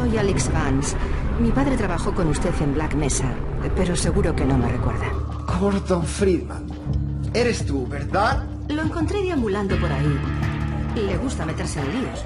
Soy 0.00 0.16
Alex 0.16 0.50
Vance. 0.50 0.96
Mi 1.40 1.50
padre 1.50 1.76
trabajó 1.76 2.14
con 2.14 2.26
usted 2.28 2.54
en 2.62 2.72
Black 2.72 2.94
Mesa, 2.94 3.34
pero 3.76 3.94
seguro 3.94 4.34
que 4.34 4.46
no 4.46 4.56
me 4.56 4.66
recuerda. 4.66 5.12
Gordon 5.60 6.06
Friedman. 6.06 6.64
Eres 7.34 7.66
tú, 7.66 7.86
¿verdad? 7.86 8.48
Lo 8.68 8.80
encontré 8.80 9.20
deambulando 9.20 9.76
por 9.76 9.92
ahí. 9.92 10.18
Le 10.94 11.18
gusta 11.18 11.44
meterse 11.44 11.80
en 11.80 12.00
líos. 12.00 12.24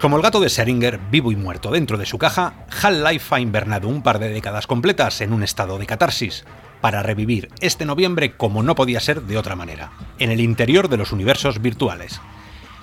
Como 0.00 0.16
el 0.16 0.22
gato 0.22 0.40
de 0.40 0.48
Seringer, 0.48 0.98
vivo 1.10 1.30
y 1.30 1.36
muerto 1.36 1.70
dentro 1.70 1.98
de 1.98 2.06
su 2.06 2.16
caja, 2.16 2.64
Half-Life 2.70 3.34
ha 3.34 3.40
invernado 3.40 3.86
un 3.86 4.02
par 4.02 4.18
de 4.18 4.30
décadas 4.30 4.66
completas 4.66 5.20
en 5.20 5.34
un 5.34 5.42
estado 5.42 5.76
de 5.78 5.84
catarsis, 5.84 6.46
para 6.80 7.02
revivir 7.02 7.50
este 7.60 7.84
noviembre 7.84 8.34
como 8.38 8.62
no 8.62 8.74
podía 8.74 9.00
ser 9.00 9.20
de 9.24 9.36
otra 9.36 9.56
manera, 9.56 9.92
en 10.18 10.30
el 10.30 10.40
interior 10.40 10.88
de 10.88 10.96
los 10.96 11.12
universos 11.12 11.60
virtuales. 11.60 12.18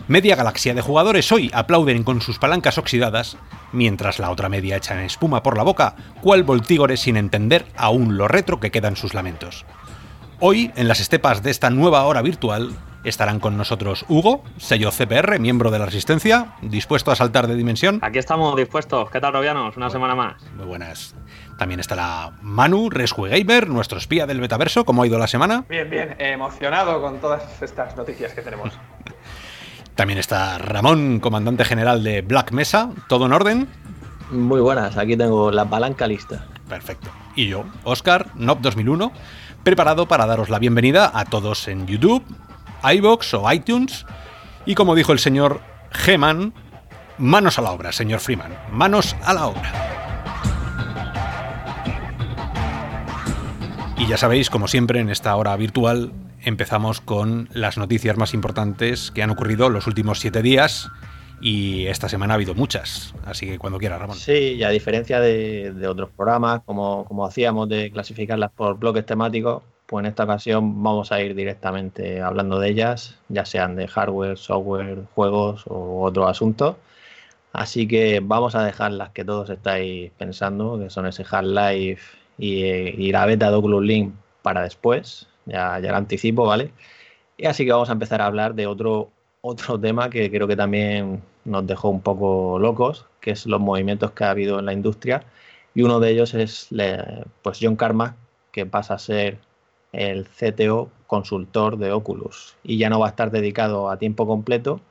Media 0.07 0.37
galaxia 0.37 0.73
de 0.73 0.81
jugadores 0.81 1.29
hoy 1.33 1.51
aplauden 1.53 2.03
con 2.03 2.21
sus 2.21 2.39
palancas 2.39 2.77
oxidadas, 2.77 3.37
mientras 3.73 4.19
la 4.19 4.31
otra 4.31 4.47
media 4.47 4.77
echa 4.77 4.93
en 4.93 5.01
espuma 5.01 5.43
por 5.43 5.57
la 5.57 5.63
boca, 5.63 5.95
cual 6.21 6.43
voltígore 6.43 6.95
sin 6.95 7.17
entender 7.17 7.65
aún 7.75 8.15
lo 8.15 8.29
retro 8.29 8.61
que 8.61 8.71
quedan 8.71 8.95
sus 8.95 9.13
lamentos. 9.13 9.65
Hoy, 10.39 10.71
en 10.77 10.87
las 10.87 11.01
estepas 11.01 11.43
de 11.43 11.51
esta 11.51 11.69
nueva 11.71 12.05
hora 12.05 12.21
virtual, 12.21 12.71
estarán 13.03 13.41
con 13.41 13.57
nosotros 13.57 14.05
Hugo, 14.07 14.45
sello 14.55 14.91
CPR, 14.91 15.39
miembro 15.39 15.71
de 15.71 15.79
la 15.79 15.85
Resistencia, 15.87 16.53
dispuesto 16.61 17.11
a 17.11 17.15
saltar 17.17 17.47
de 17.47 17.55
dimensión. 17.55 17.99
Aquí 18.01 18.19
estamos 18.19 18.55
dispuestos. 18.55 19.09
¿Qué 19.09 19.19
tal, 19.19 19.33
Robianos? 19.33 19.75
Una 19.75 19.89
semana 19.89 20.15
más. 20.15 20.41
Muy 20.55 20.67
buenas. 20.67 21.15
También 21.57 21.81
estará 21.81 22.31
Manu, 22.41 22.89
Rescue 22.89 23.29
Gamer, 23.29 23.67
nuestro 23.67 23.97
espía 23.97 24.25
del 24.25 24.39
metaverso. 24.39 24.85
¿Cómo 24.85 25.03
ha 25.03 25.07
ido 25.07 25.19
la 25.19 25.27
semana? 25.27 25.65
Bien, 25.67 25.89
bien. 25.89 26.15
Emocionado 26.17 27.01
con 27.01 27.19
todas 27.19 27.61
estas 27.61 27.97
noticias 27.97 28.33
que 28.33 28.41
tenemos. 28.41 28.71
También 29.97 30.19
está 30.19 30.57
Ramón, 30.59 31.19
comandante 31.19 31.65
general 31.65 32.03
de 32.03 32.21
Black 32.21 32.51
Mesa. 32.51 32.91
¿Todo 33.09 33.25
en 33.25 33.33
orden? 33.33 33.67
Muy 34.31 34.61
buenas. 34.61 34.95
Aquí 34.95 35.17
tengo 35.17 35.51
la 35.51 35.65
palanca 35.65 36.07
lista. 36.07 36.45
Perfecto. 36.69 37.09
Y 37.35 37.47
yo, 37.47 37.65
Oscar, 37.83 38.27
NOP 38.35 38.61
2001 38.61 39.11
preparado 39.67 40.07
para 40.07 40.25
daros 40.25 40.49
la 40.49 40.59
bienvenida 40.59 41.11
a 41.13 41.25
todos 41.25 41.67
en 41.67 41.87
YouTube, 41.87 42.23
iBox 42.89 43.33
o 43.33 43.51
iTunes. 43.51 44.05
Y 44.65 44.75
como 44.75 44.95
dijo 44.95 45.11
el 45.11 45.19
señor 45.19 45.59
Geman, 45.91 46.53
manos 47.17 47.59
a 47.59 47.61
la 47.61 47.71
obra, 47.71 47.91
señor 47.91 48.21
Freeman, 48.21 48.57
manos 48.71 49.13
a 49.25 49.33
la 49.33 49.47
obra. 49.47 49.73
Y 53.97 54.07
ya 54.07 54.15
sabéis, 54.15 54.49
como 54.49 54.69
siempre, 54.69 55.01
en 55.01 55.09
esta 55.09 55.35
hora 55.35 55.53
virtual 55.57 56.13
empezamos 56.47 57.01
con 57.01 57.49
las 57.51 57.77
noticias 57.77 58.15
más 58.15 58.33
importantes 58.33 59.11
que 59.11 59.21
han 59.21 59.29
ocurrido 59.29 59.69
los 59.69 59.85
últimos 59.85 60.21
siete 60.21 60.41
días 60.41 60.89
y 61.41 61.87
esta 61.87 62.07
semana 62.07 62.33
ha 62.33 62.35
habido 62.35 62.55
muchas, 62.55 63.13
así 63.25 63.45
que 63.45 63.59
cuando 63.59 63.77
quiera, 63.77 63.97
Ramón. 63.97 64.15
Sí, 64.15 64.55
y 64.57 64.63
a 64.63 64.69
diferencia 64.69 65.19
de, 65.19 65.85
otros 65.87 66.09
programas, 66.15 66.61
como, 66.65 67.25
hacíamos 67.27 67.67
de 67.67 67.91
clasificarlas 67.91 68.49
por 68.51 68.79
bloques 68.79 69.05
temáticos, 69.05 69.61
pues 69.87 70.03
en 70.03 70.07
esta 70.07 70.23
ocasión 70.23 70.81
vamos 70.81 71.11
a 71.11 71.21
ir 71.21 71.35
directamente 71.35 72.21
hablando 72.21 72.59
de 72.59 72.69
ellas, 72.69 73.19
ya 73.27 73.45
sean 73.45 73.75
de 73.75 73.87
hardware, 73.89 74.37
software, 74.37 75.03
juegos 75.15 75.65
o 75.67 76.03
otros 76.03 76.29
asuntos. 76.29 76.77
Así 77.51 77.87
que 77.87 78.21
vamos 78.23 78.55
a 78.55 78.63
dejar 78.63 78.93
las 78.93 79.09
que 79.09 79.25
todos 79.25 79.49
estáis 79.49 80.11
pensando, 80.17 80.79
que 80.79 80.89
son 80.89 81.07
ese 81.07 81.25
Half-Life 81.29 82.17
y, 82.37 82.63
y, 82.63 83.11
la 83.11 83.25
beta 83.25 83.49
de 83.49 83.57
Oculus 83.57 83.83
Link 83.83 84.13
para 84.41 84.61
después, 84.63 85.27
ya, 85.47 85.79
ya 85.79 85.91
lo 85.91 85.97
anticipo, 85.97 86.45
¿vale? 86.45 86.71
Y 87.37 87.47
así 87.47 87.65
que 87.65 87.71
vamos 87.71 87.89
a 87.89 87.93
empezar 87.93 88.21
a 88.21 88.27
hablar 88.27 88.55
de 88.55 88.67
otro 88.67 89.11
otro 89.41 89.79
tema 89.79 90.09
que 90.09 90.29
creo 90.29 90.47
que 90.47 90.55
también 90.55 91.21
nos 91.45 91.65
dejó 91.67 91.89
un 91.89 92.01
poco 92.01 92.59
locos, 92.59 93.05
que 93.21 93.31
es 93.31 93.45
los 93.45 93.59
movimientos 93.61 94.11
que 94.11 94.23
ha 94.25 94.31
habido 94.31 94.59
en 94.59 94.65
la 94.65 94.73
industria. 94.73 95.23
Y 95.73 95.83
uno 95.83 95.99
de 95.99 96.11
ellos 96.11 96.33
es 96.33 96.69
pues 97.41 97.59
John 97.61 97.75
Carmack, 97.75 98.15
que 98.51 98.65
pasa 98.65 98.95
a 98.95 98.99
ser 98.99 99.39
el 99.93 100.27
CTO 100.27 100.89
consultor 101.07 101.77
de 101.77 101.91
Oculus. 101.91 102.57
Y 102.63 102.77
ya 102.77 102.89
no 102.89 102.99
va 102.99 103.07
a 103.07 103.09
estar 103.09 103.31
dedicado 103.31 103.89
a 103.89 103.97
tiempo 103.97 104.27
completo 104.27 104.81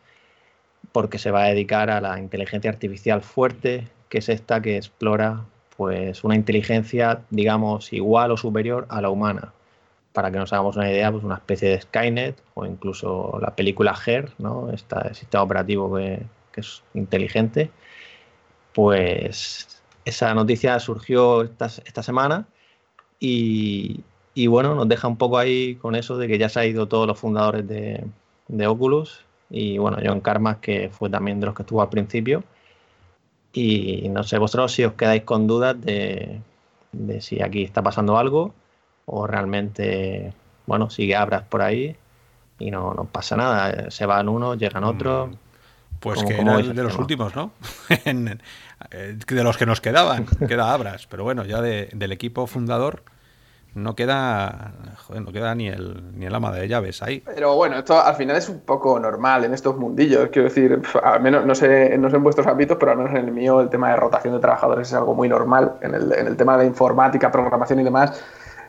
porque 0.93 1.19
se 1.19 1.31
va 1.31 1.45
a 1.45 1.49
dedicar 1.49 1.91
a 1.91 2.01
la 2.01 2.19
inteligencia 2.19 2.71
artificial 2.71 3.23
fuerte, 3.23 3.89
que 4.09 4.19
es 4.19 4.29
esta 4.29 4.63
que 4.63 4.77
explora 4.77 5.45
pues 5.77 6.25
una 6.25 6.37
inteligencia, 6.37 7.23
digamos, 7.31 7.93
igual 7.93 8.31
o 8.31 8.37
superior 8.39 8.87
a 8.89 9.03
la 9.03 9.11
humana 9.11 9.53
para 10.17 10.31
que 10.31 10.39
nos 10.39 10.51
hagamos 10.51 10.77
una 10.77 10.91
idea, 10.91 11.13
pues 11.13 11.25
una 11.25 11.35
especie 11.35 11.69
de 11.69 11.81
Skynet 11.83 12.43
o 12.55 12.65
incluso 12.65 13.39
la 13.39 13.55
película 13.55 13.95
Her, 14.07 14.33
¿no? 14.39 14.71
Este 14.73 15.13
sistema 15.13 15.43
operativo 15.45 15.95
que, 15.95 16.27
es 16.57 16.83
inteligente. 16.95 17.71
Pues 18.73 19.83
esa 20.07 20.33
noticia 20.33 20.81
surgió 20.81 21.43
esta, 21.43 21.67
esta 21.67 22.03
semana 22.03 22.47
y, 23.21 24.03
bueno, 24.49 24.75
nos 24.75 24.89
deja 24.89 25.07
un 25.07 25.19
poco 25.19 25.37
ahí 25.37 25.75
con 25.75 25.95
eso 25.95 26.17
de 26.17 26.29
que 26.29 26.39
ya 26.39 26.49
se 26.49 26.61
han 26.61 26.67
ido 26.69 26.89
todos 26.89 27.07
los 27.07 27.19
fundadores 27.19 27.69
de, 27.69 28.67
Oculus 28.67 29.23
y 29.51 29.77
bueno, 29.77 29.99
John 30.03 30.23
Carmack 30.23 30.61
que 30.61 30.89
fue 30.89 31.11
también 31.11 31.41
de 31.41 31.47
los 31.47 31.55
que 31.55 31.63
estuvo 31.63 31.83
al 31.83 31.91
principio. 31.91 32.43
Y 33.53 34.09
no 34.09 34.23
sé 34.23 34.39
vosotros 34.39 34.73
si 34.73 34.83
os 34.83 34.95
quedáis 34.95 35.25
con 35.25 35.47
dudas 35.47 35.79
de, 35.79 36.41
de 36.93 37.21
si 37.21 37.43
aquí 37.43 37.65
está 37.65 37.83
pasando 37.83 38.17
algo 38.17 38.55
o 39.07 39.27
realmente, 39.27 40.33
bueno, 40.67 40.91
sigue 40.91 41.17
Abras 41.17 41.45
por 41.45 41.63
ahí 41.63 41.97
y 42.59 42.71
no, 42.71 42.93
no 42.95 43.05
pasa 43.05 43.37
nada. 43.37 43.91
Se 43.91 44.05
van 44.07 44.29
unos, 44.29 44.59
llegan 44.59 44.85
mm, 44.85 44.89
otros. 44.89 45.31
Pues 46.01 46.23
que 46.25 46.39
era 46.41 46.59
de 46.59 46.83
los 46.83 46.99
últimos, 46.99 47.35
¿no? 47.35 47.53
Eh, 48.91 49.17
de 49.27 49.43
los 49.43 49.57
que 49.57 49.65
nos 49.65 49.81
quedaban, 49.81 50.27
queda 50.27 50.71
Abras. 50.75 51.07
Pero 51.07 51.25
bueno, 51.25 51.47
ya 51.47 51.63
del 51.63 52.13
equipo 52.13 52.47
fundador 52.47 53.05
no 53.75 53.95
queda 53.95 54.73
no 55.15 55.33
queda 55.33 55.55
ni 55.55 55.69
el, 55.69 56.19
ni 56.19 56.27
el 56.27 56.35
ama 56.35 56.53
de 56.53 56.69
llaves 56.69 57.03
ahí. 57.03 57.23
Pero 57.25 57.55
bueno, 57.55 57.79
esto 57.79 57.99
al 57.99 58.15
final 58.17 58.37
es 58.37 58.51
un 58.51 58.61
poco 58.61 59.01
normal 59.01 59.45
en 59.45 59.55
estos 59.55 59.77
mundillos. 59.79 60.29
Quiero 60.31 60.49
decir, 60.49 60.83
al 61.03 61.23
menos 61.23 61.47
no 61.47 61.55
sé, 61.55 61.97
no 61.97 62.11
sé 62.11 62.17
en 62.17 62.23
vuestros 62.23 62.47
ámbitos, 62.47 62.77
pero 62.79 62.93
al 62.93 62.99
menos 62.99 63.13
en 63.13 63.25
el 63.25 63.33
mío 63.33 63.63
el 63.63 63.71
tema 63.71 63.91
de 63.91 63.97
rotación 63.97 64.35
de 64.35 64.41
trabajadores 64.41 64.89
es 64.89 64.95
algo 64.95 65.15
muy 65.15 65.29
normal. 65.29 65.77
En 65.81 65.95
el, 65.95 66.13
en 66.13 66.27
el 66.27 66.37
tema 66.37 66.59
de 66.59 66.67
informática, 66.67 67.33
programación 67.33 67.81
y 67.81 67.85
demás, 67.85 68.23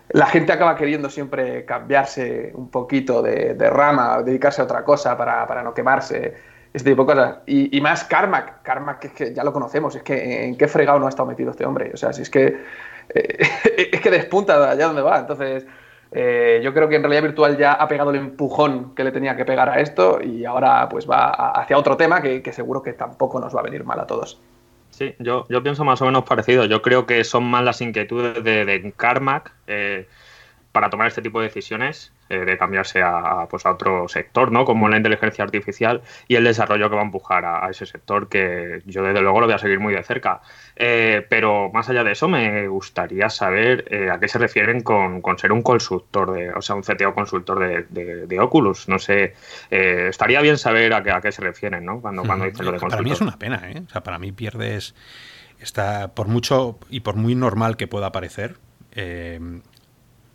la 0.10 0.26
gente 0.28 0.54
acaba 0.54 0.76
queriendo 0.76 1.10
siempre 1.10 1.66
cambiarse 1.66 2.52
un 2.56 2.70
poquito 2.70 3.22
de, 3.22 3.56
rama, 3.70 4.22
dedicarse 4.24 4.62
a 4.62 4.64
otra 4.64 4.84
cosa 4.84 5.18
para, 5.18 5.62
no 5.64 5.74
quemarse, 5.74 6.36
este 6.74 6.92
tipo 6.92 7.04
de 7.04 7.14
cosas. 7.14 7.38
Y, 7.46 7.82
más 7.82 8.06
que 8.06 9.08
es 9.08 9.14
que 9.14 9.34
ya 9.34 9.44
lo 9.44 9.52
conocemos, 9.52 9.96
es 9.96 10.04
que 10.04 10.46
en 10.46 10.58
qué 10.58 10.68
fregado 10.68 11.00
no 11.00 11.08
ha 11.08 11.10
estado 11.10 11.28
metido 11.28 11.52
este 11.52 11.66
hombre. 11.66 11.92
O 11.94 11.98
sea, 11.98 12.14
si 12.14 12.22
es 12.22 12.30
que 12.30 12.58
eh, 13.10 13.38
es 13.92 14.02
que 14.02 14.12
despunta 14.12 14.72
allá 14.72 14.88
donde 14.88 15.02
va. 15.02 15.20
Entonces, 15.20 15.66
eh, 16.12 16.62
yo 16.64 16.74
creo 16.74 16.88
que 16.88 16.96
en 16.96 17.04
realidad 17.04 17.24
virtual 17.24 17.58
ya 17.58 17.74
ha 17.74 17.88
pegado 17.88 18.12
el 18.12 18.18
empujón 18.18 18.96
que 18.96 19.04
le 19.04 19.12
tenía 19.12 19.36
que 19.36 19.44
pegar 19.44 19.70
a 19.70 19.82
esto 19.82 20.22
y 20.24 20.46
ahora 20.46 20.88
pues 20.88 21.10
va 21.10 21.32
hacia 21.52 21.78
otro 21.78 21.98
tema 21.98 22.22
que 22.22 22.54
seguro 22.54 22.82
que 22.82 22.94
tampoco 22.94 23.42
nos 23.42 23.54
va 23.54 23.60
a 23.60 23.64
venir 23.64 23.84
mal 23.84 24.00
a 24.00 24.08
todos. 24.08 24.40
Sí, 24.98 25.14
yo, 25.20 25.46
yo 25.48 25.62
pienso 25.62 25.86
más 25.86 26.02
o 26.02 26.06
menos 26.06 26.24
parecido. 26.24 26.66
Yo 26.66 26.82
creo 26.82 27.06
que 27.06 27.24
son 27.24 27.44
más 27.44 27.64
las 27.64 27.82
inquietudes 27.82 28.44
de, 28.44 28.66
de 28.66 28.92
Carmack 28.94 29.54
eh, 29.68 30.08
para 30.72 30.90
tomar 30.90 31.08
este 31.08 31.22
tipo 31.22 31.40
de 31.40 31.48
decisiones 31.50 32.14
eh, 32.30 32.40
de 32.40 32.58
cambiarse 32.58 33.02
a, 33.02 33.48
pues 33.50 33.66
a 33.66 33.72
otro 33.72 34.08
sector, 34.10 34.52
¿no? 34.52 34.66
Como 34.66 34.90
la 34.90 34.98
inteligencia 34.98 35.46
artificial 35.46 36.02
y 36.28 36.36
el 36.36 36.44
desarrollo 36.44 36.90
que 36.90 36.96
va 36.96 37.02
a 37.02 37.06
empujar 37.06 37.46
a, 37.46 37.70
ese 37.70 37.86
sector, 37.86 38.28
que 38.28 38.82
yo 38.86 39.04
desde 39.04 39.22
luego 39.22 39.40
lo 39.40 39.48
voy 39.48 39.56
a 39.56 39.58
seguir 39.58 39.80
muy 39.80 39.94
de 39.94 40.04
cerca. 40.04 40.42
Eh, 40.76 41.26
pero 41.30 41.72
más 41.72 41.88
allá 41.90 42.04
de 42.04 42.12
eso, 42.12 42.28
me 42.28 42.68
gustaría 42.68 43.30
saber 43.30 43.86
eh, 43.90 44.10
a 44.12 44.20
qué 44.20 44.28
se 44.28 44.40
refieren 44.40 44.82
con, 44.82 45.22
ser 45.38 45.52
un 45.52 45.62
consultor, 45.62 46.34
de, 46.34 46.52
o 46.52 46.62
sea, 46.62 46.76
un 46.76 46.82
CTO 46.82 47.14
consultor 47.14 47.88
de, 47.90 48.40
Oculus. 48.40 48.90
No 48.90 49.00
sé, 49.00 49.34
estaría 49.70 50.42
bien 50.42 50.58
saber 50.58 50.94
a 50.94 51.04
qué, 51.04 51.12
a 51.12 51.22
qué 51.22 51.32
se 51.32 51.42
refieren, 51.42 51.86
¿no? 51.86 52.02
Cuando, 52.02 52.24
cuando 52.24 52.46
dicen 52.46 52.66
lo 52.66 52.72
de 52.74 52.80
consultor. 52.80 52.98
Para 52.98 53.04
mí 53.04 53.12
es 53.12 53.22
una 53.22 53.40
pena, 53.40 53.72
¿eh? 53.72 53.82
O 53.88 53.90
sea, 53.90 54.04
para 54.04 54.20
mí 54.20 54.32
pierdes... 54.32 54.96
Está, 55.60 56.14
por 56.14 56.28
mucho 56.28 56.78
y 56.88 57.00
por 57.00 57.16
muy 57.16 57.34
normal 57.34 57.78
que 57.78 57.88
pueda 57.88 58.12
parecer, 58.12 58.58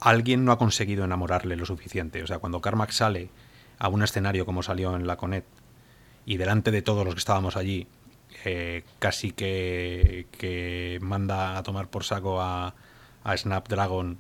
alguien 0.03 0.45
no 0.45 0.53
ha 0.53 0.59
conseguido 0.59 1.05
enamorarle 1.05 1.57
lo 1.57 1.65
suficiente. 1.65 2.23
O 2.23 2.27
sea, 2.27 2.39
cuando 2.39 2.61
Carmack 2.61 2.91
sale 2.91 3.31
a 3.79 3.89
un 3.89 4.03
escenario 4.03 4.45
como 4.45 4.63
salió 4.63 4.95
en 4.97 5.07
la 5.07 5.17
Conet 5.17 5.45
y 6.27 6.37
delante 6.37 6.71
de 6.71 6.83
todos 6.83 7.05
los 7.05 7.15
que 7.15 7.21
estábamos 7.21 7.57
allí, 7.57 7.87
eh, 8.45 8.83
casi 8.99 9.33
que, 9.33 10.27
que, 10.33 10.99
manda 11.03 11.57
a 11.57 11.63
tomar 11.63 11.89
por 11.89 12.05
saco 12.05 12.41
a, 12.41 12.75
a 13.23 13.37
Snapdragon, 13.37 14.19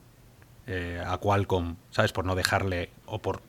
eh, 0.66 1.02
a 1.04 1.18
Qualcomm, 1.18 1.76
¿sabes? 1.90 2.12
Por 2.12 2.24
no 2.24 2.34
dejarle, 2.34 2.90
o 3.06 3.20
por... 3.20 3.42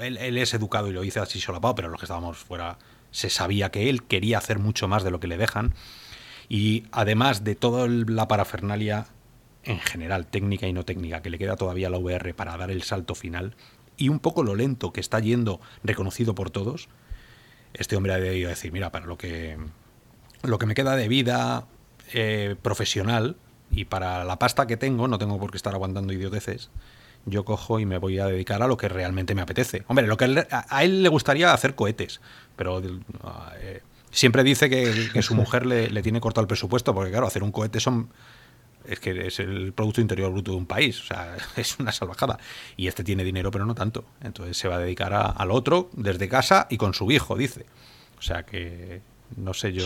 él, 0.00 0.38
es 0.38 0.54
educado 0.54 0.88
y 0.88 0.92
lo 0.92 1.02
dice 1.02 1.20
así 1.20 1.40
solapado, 1.40 1.74
pero 1.76 1.88
los 1.88 2.00
que 2.00 2.06
estábamos 2.06 2.38
fuera 2.38 2.78
se 3.12 3.30
sabía 3.30 3.70
que 3.70 3.88
él 3.90 4.02
quería 4.02 4.38
hacer 4.38 4.58
mucho 4.58 4.88
más 4.88 5.04
de 5.04 5.10
lo 5.10 5.20
que 5.20 5.28
le 5.28 5.36
dejan. 5.36 5.74
Y 6.48 6.84
además 6.90 7.44
de 7.44 7.54
toda 7.54 7.86
la 7.86 8.26
parafernalia 8.26 9.06
en 9.64 9.78
general, 9.78 10.26
técnica 10.26 10.66
y 10.66 10.72
no 10.72 10.84
técnica, 10.84 11.22
que 11.22 11.30
le 11.30 11.38
queda 11.38 11.56
todavía 11.56 11.90
la 11.90 11.98
VR 11.98 12.34
para 12.34 12.56
dar 12.56 12.70
el 12.70 12.82
salto 12.82 13.14
final, 13.14 13.54
y 13.96 14.08
un 14.08 14.18
poco 14.18 14.42
lo 14.42 14.54
lento 14.54 14.92
que 14.92 15.00
está 15.00 15.20
yendo, 15.20 15.60
reconocido 15.84 16.34
por 16.34 16.50
todos, 16.50 16.88
este 17.74 17.96
hombre 17.96 18.12
ha 18.14 18.18
debido 18.18 18.48
decir, 18.48 18.72
mira, 18.72 18.90
para 18.90 19.06
lo 19.06 19.18
que, 19.18 19.58
lo 20.42 20.58
que 20.58 20.66
me 20.66 20.74
queda 20.74 20.96
de 20.96 21.08
vida 21.08 21.66
eh, 22.12 22.56
profesional 22.60 23.36
y 23.70 23.84
para 23.84 24.24
la 24.24 24.38
pasta 24.38 24.66
que 24.66 24.76
tengo, 24.76 25.06
no 25.06 25.18
tengo 25.18 25.38
por 25.38 25.50
qué 25.50 25.56
estar 25.56 25.74
aguantando 25.74 26.12
idioteces, 26.12 26.70
yo 27.26 27.44
cojo 27.44 27.78
y 27.78 27.86
me 27.86 27.98
voy 27.98 28.18
a 28.18 28.26
dedicar 28.26 28.62
a 28.62 28.66
lo 28.66 28.76
que 28.76 28.88
realmente 28.88 29.34
me 29.34 29.42
apetece. 29.42 29.84
Hombre, 29.86 30.06
lo 30.06 30.16
que 30.16 30.46
a, 30.50 30.84
él 30.84 31.02
le 31.02 31.08
gustaría 31.08 31.52
hacer 31.52 31.74
cohetes, 31.74 32.20
pero 32.56 32.82
eh, 33.60 33.82
siempre 34.10 34.42
dice 34.42 34.70
que, 34.70 35.22
su 35.22 35.34
mujer 35.34 35.66
le, 35.66 36.02
tiene 36.02 36.20
cortado 36.20 36.42
el 36.42 36.48
presupuesto, 36.48 36.94
porque 36.94 37.10
claro, 37.10 37.26
hacer 37.26 37.42
un 37.42 37.52
cohete 37.52 37.80
son 37.80 38.10
es 38.90 39.00
que 39.00 39.26
es 39.26 39.38
el 39.38 39.72
Producto 39.72 40.00
Interior 40.00 40.30
Bruto 40.32 40.50
de 40.50 40.56
un 40.56 40.66
país, 40.66 41.00
o 41.00 41.04
sea, 41.04 41.36
es 41.56 41.78
una 41.78 41.92
salvajada. 41.92 42.38
Y 42.76 42.88
este 42.88 43.04
tiene 43.04 43.24
dinero, 43.24 43.50
pero 43.50 43.64
no 43.64 43.74
tanto. 43.74 44.04
Entonces 44.22 44.56
se 44.56 44.68
va 44.68 44.76
a 44.76 44.78
dedicar 44.78 45.14
al 45.14 45.50
otro 45.50 45.88
desde 45.92 46.28
casa 46.28 46.66
y 46.68 46.76
con 46.76 46.94
su 46.94 47.10
hijo, 47.10 47.36
dice. 47.36 47.66
O 48.18 48.22
sea 48.22 48.42
que, 48.42 49.00
no 49.36 49.54
sé 49.54 49.72
yo... 49.72 49.84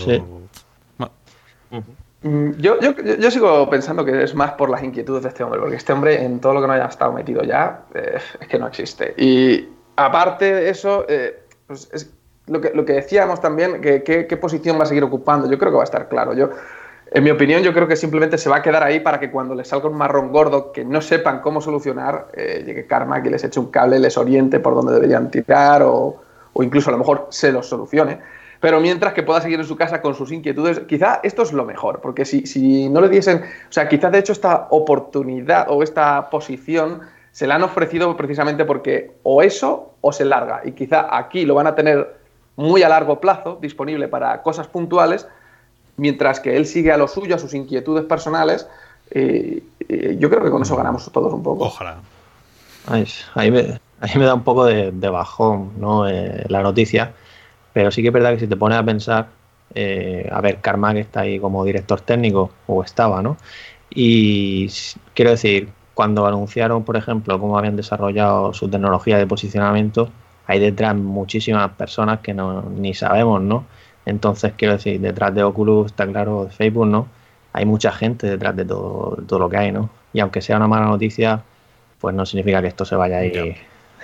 Mm, 2.23 2.53
yo, 2.57 2.79
yo, 2.81 3.31
sigo 3.31 3.69
pensando 3.69 4.03
que 4.03 4.23
es 4.23 4.35
más 4.35 4.53
por 4.53 4.71
las 4.71 4.83
inquietudes 4.83 5.25
de 5.25 5.29
este 5.29 5.45
hombre, 5.45 5.61
porque 5.61 5.77
este 5.77 5.93
hombre 5.93 6.25
en 6.25 6.41
todo 6.41 6.55
lo 6.55 6.63
que 6.63 6.67
no 6.67 6.73
haya 6.73 6.87
estado 6.87 7.13
metido 7.13 7.43
ya 7.43 7.83
eh, 7.95 8.19
es 8.41 8.49
que 8.49 8.59
no 8.59 8.67
existe. 8.67 9.15
Y 9.19 9.69
aparte 9.97 10.55
de 10.55 10.71
eso, 10.71 11.05
eh, 11.07 11.43
pues 11.67 11.91
es 11.93 12.11
lo 12.47 12.63
que, 12.63 12.71
lo 12.75 12.87
que 12.87 12.95
decíamos 12.95 13.43
también, 13.43 13.83
que, 13.83 14.03
qué 14.03 14.37
posición 14.39 14.79
va 14.79 14.85
a 14.85 14.87
seguir 14.87 15.05
ocupando, 15.05 15.51
yo 15.51 15.59
creo 15.59 15.71
que 15.71 15.77
va 15.77 15.83
a 15.83 15.85
estar 15.85 16.09
claro. 16.09 16.33
Yo, 16.33 16.49
en 17.11 17.23
mi 17.23 17.31
opinión, 17.31 17.63
yo 17.63 17.73
creo 17.73 17.87
que 17.87 17.97
simplemente 17.97 18.39
se 18.39 18.49
va 18.49 18.57
a 18.57 18.63
quedar 18.63 18.83
ahí 18.83 19.01
para 19.01 19.21
que 19.21 19.31
cuando 19.31 19.55
les 19.55 19.69
salga 19.69 19.89
un 19.89 19.97
marrón 19.97 20.33
gordo 20.33 20.73
que 20.73 20.85
no 20.85 21.01
sepan 21.01 21.41
cómo 21.41 21.61
solucionar, 21.61 22.29
eh, 22.35 22.63
llegue 22.67 22.87
Karma, 22.87 23.23
que 23.23 23.31
les 23.31 23.45
eche 23.45 23.61
un 23.61 23.71
cable, 23.71 23.99
les 23.99 24.17
oriente 24.19 24.59
por 24.61 24.75
dónde 24.75 24.93
deberían 24.93 25.31
tirar 25.31 25.83
o, 25.83 26.21
o 26.53 26.63
incluso 26.63 26.91
a 26.91 26.93
lo 26.93 26.99
mejor 26.99 27.29
se 27.31 27.53
los 27.53 27.69
solucione. 27.69 28.19
Pero 28.61 28.81
mientras 28.81 29.13
que 29.13 29.23
pueda 29.23 29.43
seguir 29.43 29.61
en 29.61 29.67
su 29.67 29.77
casa 29.77 30.01
con 30.01 30.15
sus 30.15 30.33
inquietudes, 30.33 30.81
quizá 30.89 31.21
esto 31.23 31.43
es 31.43 31.53
lo 31.53 31.67
mejor, 31.67 32.01
porque 32.01 32.25
si, 32.25 32.47
si 32.47 32.89
no 32.89 33.03
le 33.03 33.11
diesen, 33.11 33.43
o 33.43 33.73
sea, 33.73 33.89
quizás 33.89 34.11
de 34.11 34.21
hecho 34.21 34.33
esta 34.33 34.69
oportunidad 34.71 35.67
o 35.69 35.83
esta 35.83 36.31
posición 36.31 37.01
se 37.31 37.47
la 37.47 37.57
han 37.57 37.63
ofrecido 37.63 38.17
precisamente 38.17 38.65
porque 38.65 39.13
o 39.23 39.43
eso 39.43 39.93
o 40.01 40.13
se 40.13 40.25
larga, 40.25 40.63
y 40.65 40.73
quizá 40.73 41.15
aquí 41.15 41.45
lo 41.45 41.55
van 41.55 41.67
a 41.67 41.75
tener 41.75 42.17
muy 42.57 42.83
a 42.83 42.89
largo 42.89 43.21
plazo 43.21 43.59
disponible 43.61 44.09
para 44.09 44.41
cosas 44.41 44.67
puntuales, 44.69 45.29
mientras 45.97 46.41
que 46.41 46.57
él 46.57 46.67
sigue 46.67 46.93
a 46.93 46.97
lo 46.97 47.09
suyo, 47.09 47.37
a 47.37 47.39
sus 47.39 47.55
inquietudes 47.55 48.05
personales, 48.05 48.67
yo 49.11 50.31
creo 50.31 50.43
que 50.43 50.51
con 50.51 50.63
eso 50.63 50.77
ganamos 50.77 51.11
todos 51.13 51.33
un 51.33 51.43
poco. 51.43 51.65
Ojalá. 51.65 51.99
Ahí, 52.87 53.51
me, 53.51 53.81
me, 54.17 54.25
da 54.25 54.35
un 54.35 54.45
poco 54.45 54.67
de, 54.67 54.91
bajón 55.09 55.73
¿no? 55.79 56.07
Eh, 56.09 56.45
la 56.49 56.63
noticia, 56.63 57.15
pero 57.73 57.91
sí 57.91 58.03
que 58.03 58.09
es 58.09 58.15
verdad 58.15 58.33
que 58.35 58.41
si 58.41 58.47
te 58.47 58.57
pones 58.57 58.79
a 58.79 58.85
pensar, 58.85 59.29
eh, 59.75 60.29
a 60.31 60.41
ver, 60.41 60.61
Carmack 60.61 60.97
está 60.97 61.21
ahí 61.21 61.41
como 61.41 61.65
director 61.65 62.01
técnico, 62.01 62.51
o 62.67 62.83
estaba, 62.83 63.23
¿no? 63.23 63.39
Y 63.91 64.69
quiero 65.15 65.31
decir, 65.31 65.71
cuando 65.95 66.27
anunciaron, 66.27 66.85
por 66.85 66.97
ejemplo, 66.97 67.39
cómo 67.41 67.59
habían 67.59 67.77
desarrollado 67.77 68.53
su 68.53 68.69
tecnología 68.69 69.17
de 69.17 69.27
posicionamiento, 69.27 70.11
hay 70.47 70.61
detrás 70.61 70.95
muchísimas 70.95 71.71
personas 71.73 72.21
que 72.21 72.35
no, 72.35 72.63
ni 72.63 72.93
sabemos, 72.93 73.41
¿no? 73.41 73.65
Entonces, 74.07 74.53
quiero 74.57 74.75
decir, 74.75 75.01
detrás 75.01 75.35
de 75.35 75.43
Oculus, 75.43 75.87
está 75.87 76.07
claro, 76.07 76.45
de 76.45 76.51
Facebook, 76.51 76.87
¿no? 76.87 77.09
Hay 77.53 77.65
mucha 77.65 77.93
gente 77.93 78.27
detrás 78.27 78.57
de 78.57 78.65
todo, 78.65 79.17
todo 79.27 79.39
lo 79.39 79.49
que 79.49 79.57
hay, 79.57 79.73
¿no? 79.73 79.91
Y 80.13 80.21
aunque 80.21 80.41
sea 80.43 80.57
una 80.57 80.69
mala 80.69 80.87
noticia, 80.87 81.43
pues 82.01 82.15
no 82.15 82.27
significa 82.27 82.61
que 82.61 82.69
esto 82.69 82.85
se 82.85 82.97
vaya 82.97 83.19
a 83.19 83.25
ir 83.25 83.57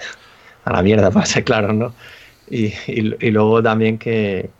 a 0.64 0.72
la 0.72 0.82
mierda, 0.82 1.10
para 1.12 1.26
ser 1.26 1.44
claro, 1.44 1.72
¿no? 1.72 1.92
Y, 2.48 2.72
y, 2.88 3.30
luego 3.30 3.62
también 3.62 3.98
que, 3.98 4.50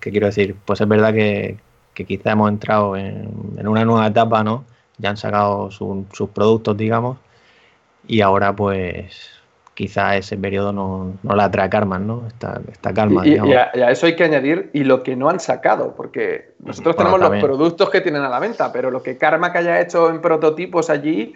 quiero 0.00 0.26
decir, 0.26 0.56
pues 0.64 0.80
es 0.80 0.88
verdad 0.88 1.12
que, 1.14 1.58
que 1.94 2.04
quizá 2.04 2.32
hemos 2.32 2.48
entrado 2.48 2.96
en, 2.96 3.28
una 3.66 3.84
nueva 3.84 4.06
etapa, 4.08 4.42
¿no? 4.42 4.64
Ya 4.98 5.10
han 5.10 5.16
sacado 5.16 5.70
sus 5.70 6.30
productos, 6.34 6.76
digamos, 6.76 7.18
y 8.08 8.20
ahora 8.20 8.54
pues 8.54 9.35
quizá 9.76 10.16
ese 10.16 10.38
periodo 10.38 10.72
no, 10.72 11.12
no 11.22 11.36
la 11.36 11.50
trae 11.50 11.68
karma, 11.68 11.98
¿no? 11.98 12.26
Esta, 12.26 12.94
calma. 12.94 13.26
Y, 13.26 13.34
y, 13.34 13.52
a, 13.52 13.90
eso 13.90 14.06
hay 14.06 14.16
que 14.16 14.24
añadir 14.24 14.70
y 14.72 14.84
lo 14.84 15.02
que 15.02 15.14
no 15.14 15.28
han 15.28 15.38
sacado, 15.38 15.94
porque 15.94 16.54
nosotros 16.60 16.96
tenemos 16.96 17.20
los 17.20 17.42
productos 17.42 17.90
que 17.90 18.00
tienen 18.00 18.22
a 18.22 18.30
la 18.30 18.40
venta, 18.40 18.72
pero 18.72 18.90
lo 18.90 19.02
que 19.02 19.18
Karma 19.18 19.52
que 19.52 19.58
haya 19.58 19.78
hecho 19.80 20.08
en 20.08 20.22
prototipos 20.22 20.88
allí 20.88 21.34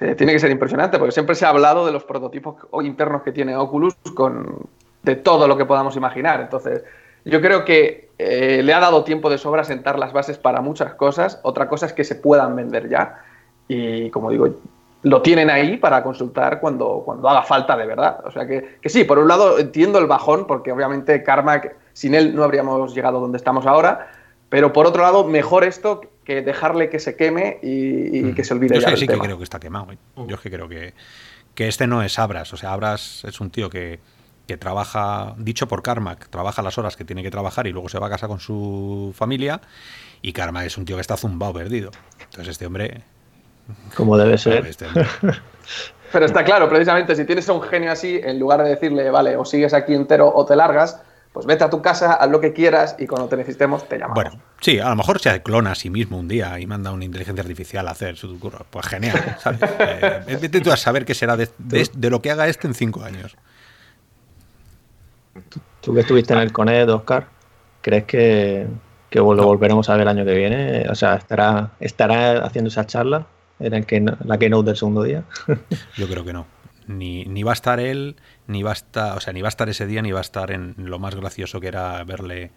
eh, 0.00 0.14
tiene 0.14 0.34
que 0.34 0.38
ser 0.38 0.50
impresionante, 0.50 0.98
porque 0.98 1.12
siempre 1.12 1.34
se 1.34 1.46
ha 1.46 1.48
hablado 1.48 1.86
de 1.86 1.92
los 1.92 2.04
prototipos 2.04 2.56
internos 2.82 3.22
que 3.22 3.32
tiene 3.32 3.56
Oculus 3.56 3.94
con, 4.14 4.68
de 5.02 5.16
todo 5.16 5.48
lo 5.48 5.56
que 5.56 5.64
podamos 5.64 5.96
imaginar. 5.96 6.42
Entonces, 6.42 6.84
yo 7.24 7.40
creo 7.40 7.64
que 7.64 8.10
eh, 8.18 8.60
le 8.62 8.74
ha 8.74 8.80
dado 8.80 9.02
tiempo 9.02 9.30
de 9.30 9.38
sobra 9.38 9.64
sentar 9.64 9.98
las 9.98 10.12
bases 10.12 10.36
para 10.36 10.60
muchas 10.60 10.92
cosas. 10.92 11.40
Otra 11.42 11.68
cosa 11.68 11.86
es 11.86 11.94
que 11.94 12.04
se 12.04 12.16
puedan 12.16 12.54
vender 12.54 12.90
ya. 12.90 13.24
Y 13.66 14.10
como 14.10 14.30
digo, 14.30 14.48
lo 15.02 15.22
tienen 15.22 15.48
ahí 15.50 15.76
para 15.76 16.02
consultar 16.02 16.60
cuando, 16.60 17.02
cuando 17.04 17.28
haga 17.28 17.42
falta 17.42 17.76
de 17.76 17.86
verdad. 17.86 18.20
O 18.24 18.30
sea 18.30 18.46
que, 18.46 18.78
que 18.80 18.88
sí, 18.88 19.04
por 19.04 19.18
un 19.18 19.28
lado 19.28 19.58
entiendo 19.58 19.98
el 19.98 20.06
bajón, 20.06 20.46
porque 20.46 20.72
obviamente 20.72 21.22
Karma, 21.22 21.62
sin 21.92 22.14
él 22.14 22.34
no 22.34 22.44
habríamos 22.44 22.94
llegado 22.94 23.20
donde 23.20 23.38
estamos 23.38 23.66
ahora. 23.66 24.10
Pero 24.50 24.72
por 24.72 24.86
otro 24.86 25.02
lado, 25.02 25.24
mejor 25.24 25.64
esto 25.64 26.00
que 26.24 26.42
dejarle 26.42 26.90
que 26.90 26.98
se 26.98 27.16
queme 27.16 27.58
y, 27.62 28.22
mm. 28.22 28.34
que 28.34 28.44
se 28.44 28.52
olvide. 28.52 28.74
Yo 28.74 28.80
ya 28.80 28.96
sí 28.96 29.06
que 29.06 29.18
creo 29.18 29.38
que 29.38 29.44
está 29.44 29.60
quemado. 29.60 29.92
¿eh? 29.92 29.98
Yo 30.26 30.34
es 30.34 30.40
que 30.40 30.50
creo 30.50 30.68
que, 30.68 30.92
que 31.54 31.68
este 31.68 31.86
no 31.86 32.02
es 32.02 32.18
Abras. 32.18 32.52
O 32.52 32.56
sea, 32.56 32.72
Abras 32.72 33.24
es 33.24 33.40
un 33.40 33.50
tío 33.50 33.70
que, 33.70 34.00
que 34.46 34.56
trabaja, 34.56 35.34
dicho 35.38 35.68
por 35.68 35.82
Carmack, 35.82 36.28
trabaja 36.28 36.60
las 36.62 36.76
horas 36.76 36.96
que 36.96 37.04
tiene 37.04 37.22
que 37.22 37.30
trabajar 37.30 37.68
y 37.68 37.72
luego 37.72 37.88
se 37.88 37.98
va 38.00 38.08
a 38.08 38.10
casa 38.10 38.26
con 38.26 38.40
su 38.40 39.14
familia. 39.16 39.60
Y 40.20 40.32
Carmack 40.32 40.66
es 40.66 40.76
un 40.76 40.84
tío 40.84 40.96
que 40.96 41.02
está 41.02 41.16
zumbado, 41.16 41.54
perdido. 41.54 41.92
Entonces 42.18 42.48
este 42.48 42.66
hombre... 42.66 43.02
Como 43.94 44.16
debe 44.16 44.38
ser. 44.38 44.68
Pero 46.12 46.26
está 46.26 46.44
claro, 46.44 46.68
precisamente, 46.68 47.14
si 47.14 47.24
tienes 47.24 47.48
a 47.48 47.52
un 47.52 47.62
genio 47.62 47.92
así, 47.92 48.20
en 48.22 48.38
lugar 48.38 48.62
de 48.64 48.70
decirle, 48.70 49.10
vale, 49.10 49.36
o 49.36 49.44
sigues 49.44 49.72
aquí 49.72 49.94
entero 49.94 50.32
o 50.34 50.44
te 50.44 50.56
largas, 50.56 51.00
pues 51.32 51.46
vete 51.46 51.62
a 51.62 51.70
tu 51.70 51.80
casa, 51.80 52.14
haz 52.14 52.28
lo 52.28 52.40
que 52.40 52.52
quieras 52.52 52.96
y 52.98 53.06
cuando 53.06 53.28
te 53.28 53.36
necesitemos 53.36 53.88
te 53.88 53.96
llamamos. 53.96 54.16
Bueno, 54.16 54.42
sí, 54.60 54.80
a 54.80 54.88
lo 54.88 54.96
mejor 54.96 55.20
se 55.20 55.40
clona 55.42 55.72
a 55.72 55.74
sí 55.76 55.88
mismo 55.88 56.18
un 56.18 56.26
día 56.26 56.58
y 56.58 56.66
manda 56.66 56.90
una 56.90 57.04
inteligencia 57.04 57.42
artificial 57.42 57.86
a 57.86 57.92
hacer 57.92 58.16
su 58.16 58.38
curro. 58.40 58.66
Pues 58.68 58.86
genial, 58.86 59.36
¿sabes? 59.38 59.60
eh, 59.78 60.38
vete 60.40 60.60
tú 60.60 60.72
a 60.72 60.76
saber 60.76 61.04
qué 61.04 61.14
será 61.14 61.36
de, 61.36 61.48
lo 62.10 62.20
que 62.20 62.32
haga 62.32 62.48
este 62.48 62.66
en 62.66 62.74
cinco 62.74 63.04
años. 63.04 63.36
Tú 65.80 65.94
que 65.94 66.00
estuviste 66.00 66.34
en 66.34 66.40
el 66.40 66.52
CONED, 66.52 66.92
Oscar, 66.92 67.28
¿crees 67.80 68.04
que, 68.04 68.66
lo 69.12 69.24
volveremos 69.24 69.88
a 69.88 69.92
ver 69.92 70.02
el 70.02 70.08
año 70.08 70.24
que 70.24 70.34
viene? 70.34 70.86
O 70.90 70.96
sea, 70.96 71.14
¿estará, 71.14 71.70
estará 71.78 72.44
haciendo 72.44 72.68
esa 72.68 72.84
charla 72.84 73.26
en 73.60 73.84
que, 73.84 74.04
la 74.24 74.38
keynote 74.38 74.66
del 74.66 74.76
segundo 74.76 75.02
día? 75.02 75.24
Yo 75.96 76.08
creo 76.08 76.24
que 76.24 76.32
no. 76.32 76.46
Ni, 76.86 77.24
ni, 77.24 77.42
va 77.42 77.52
a 77.52 77.54
estar 77.54 77.78
él, 77.78 78.16
ni 78.46 78.62
va 78.62 78.70
a 78.70 78.72
estar, 78.72 79.16
o 79.16 79.20
sea, 79.20 79.32
ni 79.32 79.42
va 79.42 79.48
a 79.48 79.50
estar 79.50 79.68
ese 79.68 79.86
día, 79.86 80.02
ni 80.02 80.10
va 80.10 80.18
a 80.18 80.22
estar 80.22 80.50
en 80.50 80.74
lo 80.76 80.98
más 80.98 81.14
gracioso 81.14 81.60
que 81.60 81.68
era 81.68 82.02
verle 82.04 82.50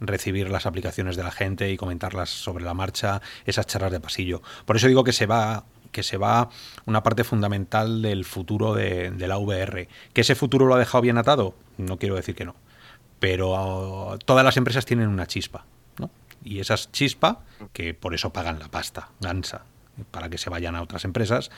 recibir 0.00 0.50
las 0.50 0.66
aplicaciones 0.66 1.16
de 1.16 1.22
la 1.22 1.30
gente 1.30 1.70
y 1.70 1.76
comentarlas 1.76 2.28
sobre 2.28 2.64
la 2.64 2.74
marcha, 2.74 3.22
esas 3.46 3.66
charlas 3.66 3.90
de 3.90 4.00
pasillo. 4.00 4.42
Por 4.66 4.76
eso 4.76 4.88
digo 4.88 5.04
que 5.04 5.12
se 5.12 5.26
va 5.26 5.64
que 5.90 6.02
se 6.02 6.18
va 6.18 6.50
una 6.84 7.02
parte 7.02 7.24
fundamental 7.24 8.02
del 8.02 8.26
futuro 8.26 8.74
de, 8.74 9.10
de 9.10 9.26
la 9.26 9.38
VR. 9.38 9.88
¿Que 10.12 10.20
ese 10.20 10.34
futuro 10.34 10.66
lo 10.66 10.74
ha 10.74 10.78
dejado 10.78 11.00
bien 11.00 11.16
atado? 11.16 11.54
No 11.78 11.96
quiero 11.96 12.14
decir 12.14 12.34
que 12.34 12.44
no 12.44 12.56
pero 13.18 14.18
todas 14.24 14.44
las 14.44 14.56
empresas 14.56 14.84
tienen 14.84 15.08
una 15.08 15.26
chispa, 15.26 15.64
¿no? 15.98 16.10
Y 16.44 16.60
esas 16.60 16.92
chispa, 16.92 17.40
que 17.72 17.94
por 17.94 18.14
eso 18.14 18.32
pagan 18.32 18.58
la 18.58 18.68
pasta, 18.68 19.10
gansa, 19.20 19.64
para 20.10 20.28
que 20.28 20.38
se 20.38 20.50
vayan 20.50 20.74
a 20.74 20.82
otras 20.82 21.04
empresas, 21.04 21.50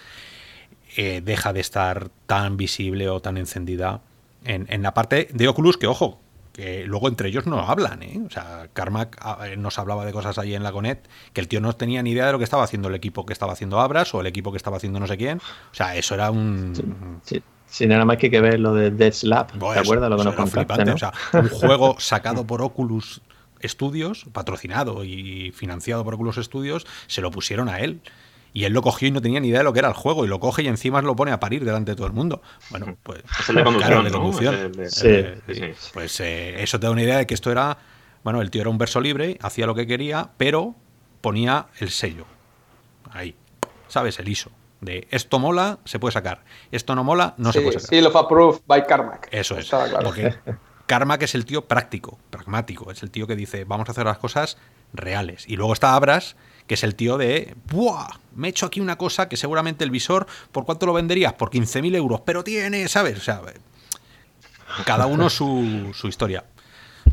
eh, 0.97 1.21
deja 1.25 1.53
de 1.53 1.61
estar 1.61 2.11
tan 2.27 2.57
visible 2.57 3.09
o 3.09 3.21
tan 3.21 3.37
encendida 3.37 4.01
en, 4.45 4.83
la 4.83 4.95
parte 4.95 5.29
de 5.33 5.49
Oculus, 5.49 5.77
que 5.77 5.87
ojo, 5.87 6.21
que 6.53 6.85
luego 6.85 7.09
entre 7.09 7.29
ellos 7.29 7.47
no 7.47 7.61
hablan, 7.61 8.03
¿eh? 8.03 8.21
O 8.27 8.31
sea, 8.31 8.69
Carmack 8.73 9.19
ah, 9.21 9.39
eh, 9.47 9.57
nos 9.57 9.79
hablaba 9.79 10.05
de 10.05 10.13
cosas 10.13 10.39
allí 10.39 10.55
en 10.55 10.63
la 10.63 10.73
Conet, 10.73 11.09
que 11.33 11.41
el 11.41 11.49
tío 11.49 11.61
no 11.61 11.73
tenía 11.75 12.03
ni 12.03 12.13
idea 12.13 12.27
de 12.27 12.33
lo 12.33 12.39
que 12.39 12.45
estaba 12.45 12.65
haciendo 12.65 12.89
el 12.89 12.95
equipo 12.95 13.27
que 13.27 13.33
estaba 13.33 13.53
haciendo 13.53 13.81
Abras 13.81 14.15
o 14.15 14.21
el 14.21 14.27
equipo 14.27 14.51
que 14.51 14.57
estaba 14.57 14.79
haciendo 14.79 14.99
no 14.99 15.07
sé 15.07 15.17
quién. 15.17 15.39
O 15.39 15.75
sea, 15.75 15.95
eso 15.95 16.15
era 16.15 16.31
un... 16.31 17.21
Sí, 17.67 17.87
nada 17.87 18.05
más 18.05 18.17
que 18.17 18.27
hay 18.27 18.31
que 18.31 18.41
ver 18.41 18.59
lo 18.59 18.75
de 18.75 18.91
Dead 18.91 19.13
Slap. 19.13 19.53
¿Te 19.53 19.79
acuerdas 19.79 20.11
lo 20.11 20.17
que 20.17 20.25
nos 20.25 20.35
contaste? 20.35 20.91
O 20.91 20.99
sea, 20.99 21.13
un 21.35 21.49
juego 21.49 21.97
sacado 22.01 22.45
por 22.45 22.63
Oculus 22.63 23.21
Studios, 23.63 24.27
patrocinado 24.33 25.05
y 25.05 25.53
financiado 25.53 26.03
por 26.03 26.15
Oculus 26.15 26.37
Studios, 26.37 26.87
se 27.07 27.21
lo 27.21 27.31
pusieron 27.31 27.69
a 27.69 27.79
él. 27.79 28.01
Y 28.53 28.65
él 28.65 28.73
lo 28.73 28.83
cogió 28.83 29.09
y 29.09 29.11
no 29.11 29.21
tenía 29.21 29.41
ni 29.41 29.49
idea 29.49 29.59
de 29.59 29.65
lo 29.65 29.73
que 29.73 29.79
era 29.79 29.89
el 29.89 29.95
juego. 29.95 30.25
Y 30.25 30.29
lo 30.29 30.41
coge 30.41 30.63
y 30.63 30.69
encima 30.69 31.01
lo 31.03 31.15
pone 31.15 31.33
a 31.33 31.41
parir 31.41 31.65
delante 31.65 31.93
de 31.93 31.97
todo 31.97 32.07
el 32.07 32.13
mundo. 32.13 32.43
Bueno, 32.71 32.97
pues. 33.03 33.23
Es 33.41 33.49
el 33.49 33.57
de 33.57 33.65
conducción. 33.65 34.05
de 34.05 34.11
conducción. 34.11 34.73
Sí, 34.89 35.25
Pues 35.93 36.21
eh, 36.21 36.63
eso 36.63 36.81
te 36.81 36.87
da 36.87 36.93
una 36.93 37.03
idea 37.03 37.19
de 37.19 37.27
que 37.27 37.35
esto 37.35 37.51
era. 37.51 37.79
Bueno, 38.25 38.43
el 38.43 38.51
tío 38.51 38.61
era 38.61 38.71
un 38.71 38.79
verso 38.79 39.01
libre, 39.01 39.39
hacía 39.41 39.67
lo 39.67 39.75
que 39.75 39.87
quería, 39.87 40.31
pero 40.37 40.75
ponía 41.21 41.67
el 41.79 41.91
sello. 41.91 42.27
Ahí. 43.11 43.35
¿Sabes? 43.89 44.19
El 44.19 44.29
ISO 44.29 44.51
de 44.81 45.07
esto 45.11 45.39
mola, 45.39 45.79
se 45.85 45.99
puede 45.99 46.13
sacar. 46.13 46.43
Esto 46.73 46.95
no 46.95 47.05
mola, 47.05 47.35
no 47.37 47.53
se 47.53 47.61
puede 47.61 47.79
sacar. 47.79 47.89
Seal 47.89 48.07
of 48.07 48.17
Approved 48.17 48.61
by 48.67 48.87
Carmack. 48.87 49.29
Eso 49.31 49.59
es. 49.59 49.69
Claro. 49.69 50.13
Carmack 50.87 51.23
es 51.23 51.35
el 51.35 51.45
tío 51.45 51.67
práctico, 51.67 52.19
pragmático, 52.31 52.91
es 52.91 53.03
el 53.05 53.11
tío 53.11 53.27
que 53.29 53.37
dice, 53.37 53.65
vamos 53.65 53.89
a 53.89 53.93
hacer 53.93 54.07
las 54.07 54.19
cosas 54.19 54.59
reales. 54.93 55.49
Y 55.49 55.57
luego 55.57 55.73
está 55.73 55.95
Abras, 55.95 56.35
que 56.71 56.75
es 56.75 56.85
el 56.85 56.95
tío 56.95 57.19
de, 57.19 57.57
¡buah! 57.73 58.07
Me 58.37 58.47
he 58.47 58.51
hecho 58.51 58.65
aquí 58.65 58.81
una 58.81 58.95
cosa 58.97 59.29
que 59.29 59.37
seguramente 59.37 59.83
el 59.83 59.91
visor, 59.91 60.29
¿por 60.53 60.65
cuánto 60.65 60.87
lo 60.87 60.93
venderías? 60.93 61.33
Por 61.33 61.51
15.000 61.51 61.97
euros, 61.97 62.21
pero 62.21 62.45
tiene, 62.45 62.87
¿sabes? 62.87 63.19
O 63.19 63.21
sea, 63.21 63.41
cada 64.87 65.07
uno 65.07 65.29
su, 65.31 65.91
su 65.95 66.07
historia. 66.07 66.45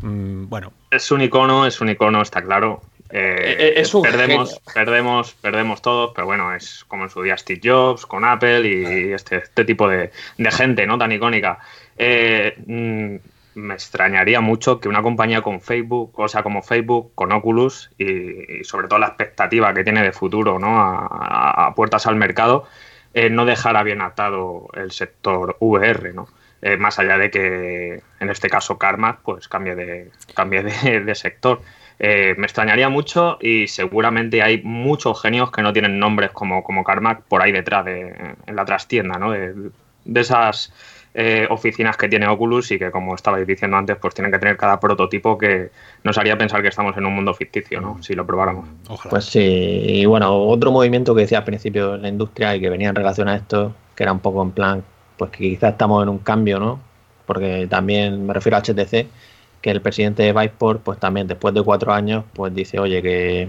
Mm, 0.00 0.48
bueno. 0.48 0.72
Es 0.92 1.10
un 1.10 1.22
icono, 1.22 1.66
es 1.66 1.80
un 1.80 1.88
icono, 1.88 2.22
está 2.22 2.40
claro. 2.40 2.82
Eh, 3.10 3.56
Eh, 3.58 3.80
es 3.80 3.92
un 3.94 4.02
perdemos, 4.02 4.50
genio. 4.50 4.62
perdemos, 4.72 5.34
perdemos 5.40 5.82
todos, 5.82 6.12
pero 6.14 6.28
bueno, 6.28 6.54
es 6.54 6.84
como 6.86 7.02
en 7.02 7.10
su 7.10 7.20
día 7.22 7.36
Steve 7.36 7.60
Jobs 7.64 8.06
con 8.06 8.24
Apple 8.24 8.60
y 8.68 9.12
este, 9.12 9.38
este 9.38 9.64
tipo 9.64 9.88
de, 9.88 10.12
de 10.36 10.50
gente, 10.52 10.86
¿no? 10.86 10.98
Tan 10.98 11.10
icónica. 11.10 11.58
Eh, 11.96 12.54
mm, 12.64 13.16
me 13.58 13.74
extrañaría 13.74 14.40
mucho 14.40 14.80
que 14.80 14.88
una 14.88 15.02
compañía 15.02 15.42
con 15.42 15.60
Facebook, 15.60 16.12
o 16.18 16.28
sea, 16.28 16.42
como 16.42 16.62
Facebook, 16.62 17.12
con 17.14 17.32
Oculus 17.32 17.90
y, 17.98 18.60
y 18.60 18.64
sobre 18.64 18.88
todo 18.88 18.98
la 18.98 19.08
expectativa 19.08 19.72
que 19.74 19.84
tiene 19.84 20.02
de 20.02 20.12
futuro, 20.12 20.58
¿no? 20.58 20.80
A, 20.80 21.66
a- 21.68 21.74
puertas 21.74 22.06
al 22.06 22.16
mercado, 22.16 22.66
eh, 23.14 23.30
no 23.30 23.44
dejara 23.44 23.82
bien 23.82 24.00
atado 24.02 24.68
el 24.74 24.90
sector 24.92 25.56
VR, 25.60 26.12
¿no? 26.12 26.28
Eh, 26.60 26.76
más 26.76 26.98
allá 26.98 27.18
de 27.18 27.30
que 27.30 28.02
en 28.20 28.30
este 28.30 28.50
caso 28.50 28.78
Karma 28.78 29.20
pues 29.22 29.46
cambie 29.48 29.74
de, 29.76 30.10
cambie 30.34 30.62
de, 31.04 31.14
sector. 31.14 31.60
Eh, 32.00 32.34
me 32.38 32.46
extrañaría 32.46 32.88
mucho 32.88 33.38
y 33.40 33.66
seguramente 33.68 34.42
hay 34.42 34.62
muchos 34.62 35.20
genios 35.20 35.50
que 35.50 35.62
no 35.62 35.72
tienen 35.72 35.98
nombres 35.98 36.30
como, 36.32 36.62
como 36.62 36.84
Carmack 36.84 37.22
por 37.22 37.42
ahí 37.42 37.52
detrás, 37.52 37.84
de, 37.84 38.14
en 38.46 38.56
la 38.56 38.64
trastienda, 38.64 39.18
¿no? 39.18 39.32
De 39.32 40.20
esas 40.20 40.72
eh, 41.20 41.48
oficinas 41.50 41.96
que 41.96 42.08
tiene 42.08 42.28
Oculus 42.28 42.70
y 42.70 42.78
que, 42.78 42.92
como 42.92 43.16
estabais 43.16 43.44
diciendo 43.44 43.76
antes, 43.76 43.96
pues 43.96 44.14
tienen 44.14 44.30
que 44.30 44.38
tener 44.38 44.56
cada 44.56 44.78
prototipo 44.78 45.36
que 45.36 45.72
nos 46.04 46.16
haría 46.16 46.38
pensar 46.38 46.62
que 46.62 46.68
estamos 46.68 46.96
en 46.96 47.04
un 47.06 47.12
mundo 47.12 47.34
ficticio, 47.34 47.80
¿no? 47.80 48.00
Si 48.04 48.14
lo 48.14 48.24
probáramos. 48.24 48.68
Ojalá. 48.88 49.10
Pues 49.10 49.24
sí, 49.24 49.40
y 49.40 50.06
bueno, 50.06 50.32
otro 50.32 50.70
movimiento 50.70 51.16
que 51.16 51.22
decía 51.22 51.38
al 51.38 51.44
principio 51.44 51.96
en 51.96 52.02
la 52.02 52.08
industria 52.08 52.54
y 52.54 52.60
que 52.60 52.70
venía 52.70 52.90
en 52.90 52.94
relación 52.94 53.26
a 53.26 53.34
esto, 53.34 53.74
que 53.96 54.04
era 54.04 54.12
un 54.12 54.20
poco 54.20 54.44
en 54.44 54.52
plan, 54.52 54.84
pues 55.16 55.32
que 55.32 55.38
quizás 55.38 55.72
estamos 55.72 56.04
en 56.04 56.08
un 56.08 56.18
cambio, 56.18 56.60
¿no? 56.60 56.78
Porque 57.26 57.66
también 57.68 58.24
me 58.24 58.32
refiero 58.32 58.56
a 58.56 58.62
HTC, 58.62 59.08
que 59.60 59.70
el 59.72 59.82
presidente 59.82 60.22
de 60.22 60.32
Viveport, 60.32 60.82
pues 60.84 61.00
también 61.00 61.26
después 61.26 61.52
de 61.52 61.64
cuatro 61.64 61.92
años, 61.92 62.26
pues 62.32 62.54
dice, 62.54 62.78
oye, 62.78 63.02
que 63.02 63.48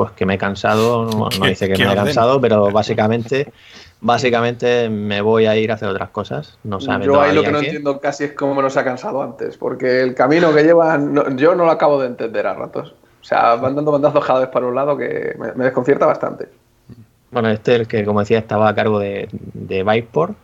pues 0.00 0.12
que 0.12 0.24
me 0.24 0.34
he 0.34 0.38
cansado, 0.38 1.04
no, 1.04 1.28
dice 1.46 1.68
que 1.68 1.84
me 1.84 1.92
he 1.92 1.94
cansado, 1.94 2.40
pero 2.40 2.70
básicamente, 2.70 3.52
básicamente 4.00 4.88
me 4.88 5.20
voy 5.20 5.44
a 5.44 5.56
ir 5.56 5.70
a 5.70 5.74
hacer 5.74 5.88
otras 5.88 6.08
cosas. 6.08 6.58
No 6.64 6.80
sabe 6.80 7.04
Yo 7.04 7.20
ahí 7.20 7.34
lo 7.34 7.42
que 7.42 7.52
no 7.52 7.60
qué. 7.60 7.66
entiendo 7.66 8.00
casi 8.00 8.24
es 8.24 8.32
cómo 8.32 8.62
nos 8.62 8.76
ha 8.78 8.84
cansado 8.84 9.22
antes, 9.22 9.58
porque 9.58 10.00
el 10.00 10.14
camino 10.14 10.54
que 10.54 10.62
llevan, 10.62 11.12
no- 11.12 11.28
yo 11.36 11.54
no 11.54 11.66
lo 11.66 11.70
acabo 11.70 12.00
de 12.00 12.06
entender 12.06 12.46
a 12.46 12.54
ratos. 12.54 12.94
O 13.20 13.24
sea, 13.24 13.56
van 13.56 13.76
dando 13.76 13.92
bandazos 13.92 14.24
cada 14.24 14.40
vez 14.40 14.48
para 14.48 14.66
un 14.66 14.74
lado 14.74 14.96
que 14.96 15.34
me, 15.38 15.52
me 15.52 15.64
desconcierta 15.64 16.06
bastante. 16.06 16.48
Bueno, 17.30 17.50
este, 17.50 17.74
el 17.76 17.86
que 17.86 18.04
como 18.06 18.20
decía, 18.20 18.38
estaba 18.38 18.68
a 18.70 18.74
cargo 18.74 18.98
de, 18.98 19.28
de 19.32 19.82
Viveport. 19.82 20.34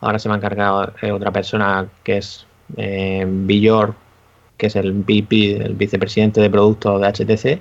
Ahora 0.00 0.20
se 0.20 0.28
me 0.28 0.34
ha 0.34 0.38
encargado 0.38 0.92
eh, 1.02 1.10
otra 1.10 1.32
persona 1.32 1.86
que 2.04 2.18
es 2.18 2.46
eh, 2.76 3.24
Villor, 3.28 3.94
que 4.56 4.66
es 4.68 4.76
el 4.76 4.92
VP, 4.92 5.56
el 5.56 5.74
vicepresidente 5.74 6.40
de 6.40 6.48
productos 6.48 7.00
de 7.00 7.06
HTC. 7.08 7.60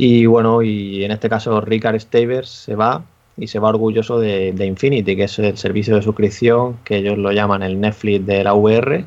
Y 0.00 0.26
bueno, 0.26 0.62
y 0.62 1.02
en 1.02 1.10
este 1.10 1.28
caso 1.28 1.60
Ricard 1.60 1.98
Stavers 1.98 2.48
se 2.48 2.76
va 2.76 3.02
y 3.36 3.48
se 3.48 3.58
va 3.58 3.70
orgulloso 3.70 4.20
de, 4.20 4.52
de 4.52 4.64
Infinity, 4.64 5.16
que 5.16 5.24
es 5.24 5.36
el 5.40 5.58
servicio 5.58 5.96
de 5.96 6.02
suscripción 6.02 6.78
que 6.84 6.98
ellos 6.98 7.18
lo 7.18 7.32
llaman 7.32 7.64
el 7.64 7.80
Netflix 7.80 8.24
de 8.24 8.44
la 8.44 8.54
VR, 8.54 9.04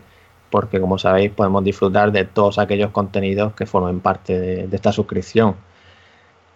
porque 0.49 0.81
como 0.81 0.97
sabéis 0.97 1.31
podemos 1.31 1.63
disfrutar 1.63 2.11
de 2.11 2.25
todos 2.25 2.59
aquellos 2.59 2.91
contenidos 2.91 3.53
que 3.53 3.65
formen 3.65 4.01
parte 4.01 4.37
de, 4.37 4.75
esta 4.75 4.91
suscripción. 4.91 5.55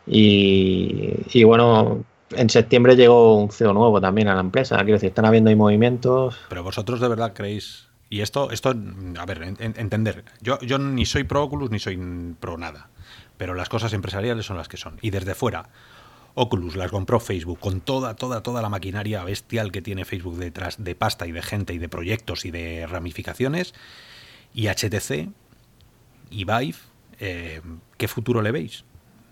Y, 0.06 1.13
y 1.32 1.44
bueno, 1.46 2.04
en 2.32 2.50
septiembre 2.50 2.98
llegó 2.98 3.38
un 3.42 3.51
CEO 3.51 3.72
nuevo 3.72 4.01
también 4.01 4.27
a 4.27 4.36
la 4.36 4.42
empresa. 4.42 4.75
Quiero 4.80 4.94
decir, 4.94 5.10
están 5.10 5.25
habiendo 5.25 5.50
ahí 5.50 5.56
movimientos. 5.56 6.38
Pero 6.50 6.62
vosotros 6.62 7.00
de 7.00 7.08
verdad 7.08 7.32
creéis. 7.34 7.88
Y 8.10 8.20
esto, 8.20 8.51
esto, 8.51 8.75
a 9.18 9.25
ver, 9.25 9.44
en- 9.44 9.74
entender. 9.77 10.25
Yo, 10.42 10.60
yo 10.60 10.77
ni 10.77 11.06
soy 11.06 11.24
pro 11.24 11.44
Oculus 11.44 11.72
ni 11.72 11.80
soy 11.80 11.98
pro 12.39 12.58
nada. 12.58 12.89
Pero 13.38 13.54
las 13.54 13.70
cosas 13.70 13.94
empresariales 13.94 14.46
son 14.46 14.58
las 14.58 14.68
que 14.68 14.77
son. 14.77 14.98
Y 15.01 15.10
desde 15.10 15.36
fuera, 15.36 15.70
Oculus 16.36 16.75
las 16.75 16.92
compró 16.92 17.20
Facebook 17.20 17.60
con 17.60 17.82
toda, 17.82 18.15
toda, 18.15 18.44
toda 18.44 18.62
la 18.62 18.70
maquinaria 18.70 19.24
bestial 19.24 19.72
que 19.72 19.82
tiene 19.82 20.06
Facebook 20.06 20.38
detrás 20.38 20.84
de 20.84 20.96
pasta 20.96 21.27
y 21.27 21.32
de 21.32 21.42
gente 21.42 21.74
y 21.74 21.77
de 21.77 21.89
proyectos 21.89 22.46
y 22.46 22.51
de 22.51 22.86
ramificaciones. 22.88 23.74
Y 24.54 24.68
HTC 24.68 25.30
y 26.30 26.46
Vive, 26.46 26.75
eh, 27.20 27.62
¿qué 27.98 28.08
futuro 28.08 28.42
le 28.42 28.51
veis? 28.51 28.84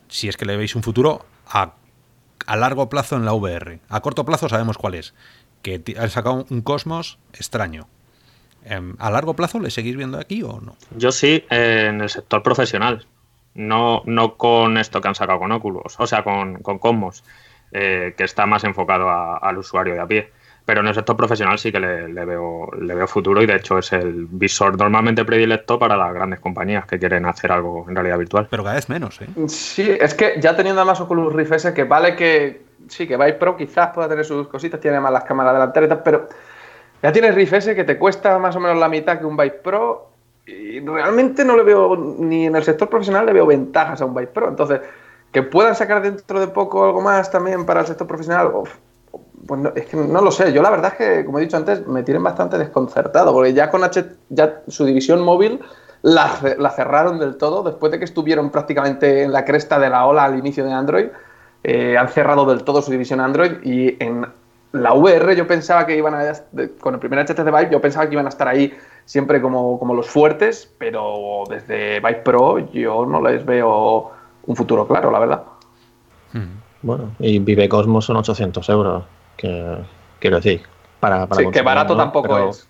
Si 0.08 0.30
es 0.30 0.38
que 0.38 0.46
le 0.46 0.58
veis 0.58 0.76
un 0.76 0.84
futuro 0.84 1.26
a, 1.48 1.74
a 2.46 2.56
largo 2.56 2.90
plazo 2.90 3.18
en 3.18 3.26
la 3.26 3.34
VR. 3.34 3.80
A 3.90 4.02
corto 4.02 4.26
plazo 4.26 4.48
sabemos 4.48 4.78
cuál 4.78 4.96
es. 4.96 5.14
Que 5.62 5.82
han 5.98 6.10
sacado 6.10 6.46
un 6.50 6.62
Cosmos 6.62 7.20
extraño. 7.34 7.88
Em, 8.66 8.96
¿A 9.00 9.12
largo 9.12 9.36
plazo 9.36 9.60
le 9.60 9.72
seguís 9.72 9.98
viendo 9.98 10.18
aquí 10.18 10.42
o 10.42 10.62
no? 10.62 10.78
Yo 10.96 11.12
sí, 11.12 11.44
en 11.50 12.02
el 12.02 12.10
sector 12.10 12.44
profesional. 12.44 13.06
No, 13.56 14.02
no 14.06 14.36
con 14.38 14.78
esto 14.78 15.00
que 15.02 15.08
han 15.08 15.16
sacado 15.16 15.40
con 15.40 15.52
Oculus, 15.52 15.96
o 16.00 16.08
sea, 16.08 16.24
con, 16.24 16.56
con 16.62 16.80
Cosmos, 16.80 17.24
eh, 17.72 18.14
que 18.18 18.24
está 18.24 18.46
más 18.46 18.64
enfocado 18.64 19.10
a- 19.10 19.38
al 19.38 19.58
usuario 19.58 19.94
de 19.94 20.00
a 20.00 20.08
pie. 20.08 20.32
Pero 20.66 20.80
en 20.80 20.88
el 20.88 20.96
sector 20.96 21.18
profesional 21.18 21.60
sí 21.60 21.74
que 21.74 21.80
le, 21.80 22.08
le 22.08 22.24
veo, 22.26 22.70
le 22.80 22.96
veo 22.96 23.06
futuro 23.06 23.42
y 23.42 23.46
de 23.46 23.56
hecho 23.58 23.78
es 23.80 23.92
el 23.92 24.28
visor 24.30 24.78
normalmente 24.78 25.26
predilecto 25.26 25.78
para 25.78 25.98
las 25.98 26.14
grandes 26.14 26.40
compañías 26.40 26.86
que 26.86 26.98
quieren 26.98 27.26
hacer 27.26 27.52
algo 27.52 27.86
en 27.90 27.96
realidad 27.96 28.18
virtual. 28.18 28.48
Pero 28.50 28.64
cada 28.64 28.76
vez 28.76 28.88
menos, 28.88 29.20
¿eh? 29.22 29.28
Sí, 29.50 29.90
es 30.00 30.14
que 30.14 30.36
ya 30.40 30.56
teniendo 30.56 30.80
además 30.82 31.02
Oculus 31.02 31.34
Rift 31.34 31.52
S, 31.52 31.74
que 31.74 31.84
vale 31.84 32.16
que 32.16 32.62
sí, 32.88 33.06
que 33.06 33.18
Vive 33.18 33.34
Pro 33.34 33.58
quizás 33.58 33.90
pueda 33.94 34.08
tener 34.08 34.24
sus 34.24 34.48
cositas, 34.48 34.80
tiene 34.80 35.02
más 35.02 35.12
las 35.12 35.26
cámaras 35.26 35.54
delanteras 35.54 35.88
y 35.88 35.90
tal, 35.90 36.02
pero 36.04 36.30
ya 37.02 37.12
tienes 37.12 37.36
Rift 37.36 37.54
S 37.56 37.76
que 37.76 37.84
te 37.84 37.98
cuesta 37.98 38.40
más 38.40 38.56
o 38.56 38.62
menos 38.62 38.78
la 38.78 38.88
mitad 38.88 39.20
que 39.20 39.26
un 39.26 39.36
Vive 39.36 39.52
Pro 39.62 40.12
y 40.46 40.80
realmente 40.82 41.46
no 41.46 41.56
le 41.56 41.64
veo, 41.64 41.96
ni 41.96 42.48
en 42.48 42.56
el 42.56 42.64
sector 42.64 42.90
profesional 42.90 43.26
le 43.26 43.34
veo 43.34 43.46
ventajas 43.46 44.02
a 44.02 44.06
un 44.06 44.14
Vive 44.14 44.28
Pro. 44.28 44.50
Entonces, 44.50 44.82
que 45.32 45.42
puedan 45.42 45.76
sacar 45.76 46.02
dentro 46.02 46.40
de 46.40 46.48
poco 46.48 46.86
algo 46.86 47.02
más 47.02 47.32
también 47.32 47.66
para 47.66 47.82
el 47.82 47.88
sector 47.88 48.08
profesional, 48.08 48.52
pues 49.48 49.62
no, 49.62 49.72
es 49.76 49.86
que 49.86 49.98
no 49.98 50.22
lo 50.22 50.32
sé. 50.32 50.52
Yo 50.54 50.62
la 50.62 50.70
verdad 50.70 50.94
es 50.94 50.98
que, 50.98 51.26
como 51.26 51.40
he 51.40 51.42
dicho 51.42 51.58
antes, 51.58 51.88
me 51.88 52.04
tienen 52.04 52.24
bastante 52.24 52.58
desconcertado, 52.58 53.34
porque 53.34 53.54
ya 53.54 53.70
con 53.70 53.84
H, 53.84 54.06
ya 54.30 54.62
su 54.68 54.86
división 54.86 55.22
móvil 55.22 55.60
la, 56.02 56.38
la 56.58 56.70
cerraron 56.72 57.20
del 57.20 57.38
todo, 57.38 57.64
después 57.64 57.92
de 57.92 58.00
que 58.00 58.06
estuvieron 58.06 58.50
prácticamente 58.50 59.24
en 59.24 59.32
la 59.32 59.46
cresta 59.46 59.80
de 59.80 59.90
la 59.90 60.06
ola 60.06 60.26
al 60.26 60.38
inicio 60.38 60.66
de 60.66 60.74
Android, 60.74 61.08
eh, 61.64 61.98
han 61.98 62.10
cerrado 62.10 62.46
del 62.46 62.64
todo 62.64 62.82
su 62.82 62.92
división 62.92 63.22
Android 63.22 63.54
y 63.64 63.96
en 64.04 64.28
la 64.74 64.94
VR 64.94 65.36
yo 65.36 65.48
pensaba 65.48 65.86
que 65.86 65.96
iban 65.98 66.13
a, 66.13 66.34
con 66.80 66.94
el 66.96 67.00
primer 67.00 67.25
HTC 67.25 67.46
Vive, 67.46 67.70
yo 67.72 67.80
pensaba 67.82 68.06
que 68.08 68.13
iban 68.13 68.25
a 68.25 68.30
estar 68.30 68.48
ahí 68.48 68.74
siempre 69.06 69.42
como, 69.42 69.80
como 69.80 69.94
los 69.94 70.08
fuertes, 70.08 70.72
pero 70.77 71.44
desde 71.50 72.00
Vive 72.00 72.22
Pro 72.25 72.60
yo 72.72 73.06
no 73.06 73.22
les 73.22 73.46
veo 73.46 74.12
un 74.46 74.56
futuro 74.56 74.88
claro, 74.88 75.10
la 75.12 75.20
verdad. 75.20 75.44
Bueno, 76.82 77.12
y 77.20 77.39
Vive 77.39 77.70
Cosmos 77.70 78.06
son 78.06 78.18
800 78.18 78.68
euros. 78.70 79.03
Que 79.38 79.77
quiero 80.20 80.38
decir, 80.38 80.62
para, 81.00 81.27
para 81.27 81.42
Sí, 81.44 81.50
que 81.51 81.62
barato 81.62 81.94
¿no? 81.96 82.03
tampoco 82.03 82.27
Pero- 82.34 82.50
es. 82.50 82.68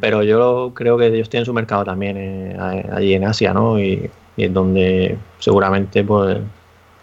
Pero 0.00 0.22
yo 0.24 0.72
creo 0.74 0.98
que 0.98 1.06
ellos 1.06 1.28
tienen 1.30 1.44
su 1.46 1.52
mercado 1.54 1.84
también 1.84 2.16
eh, 2.16 2.88
allí 2.92 3.14
en 3.14 3.24
Asia, 3.24 3.54
¿no? 3.54 3.78
Y, 3.78 4.10
y 4.36 4.44
es 4.44 4.52
donde 4.52 5.16
seguramente, 5.38 6.02
pues, 6.02 6.38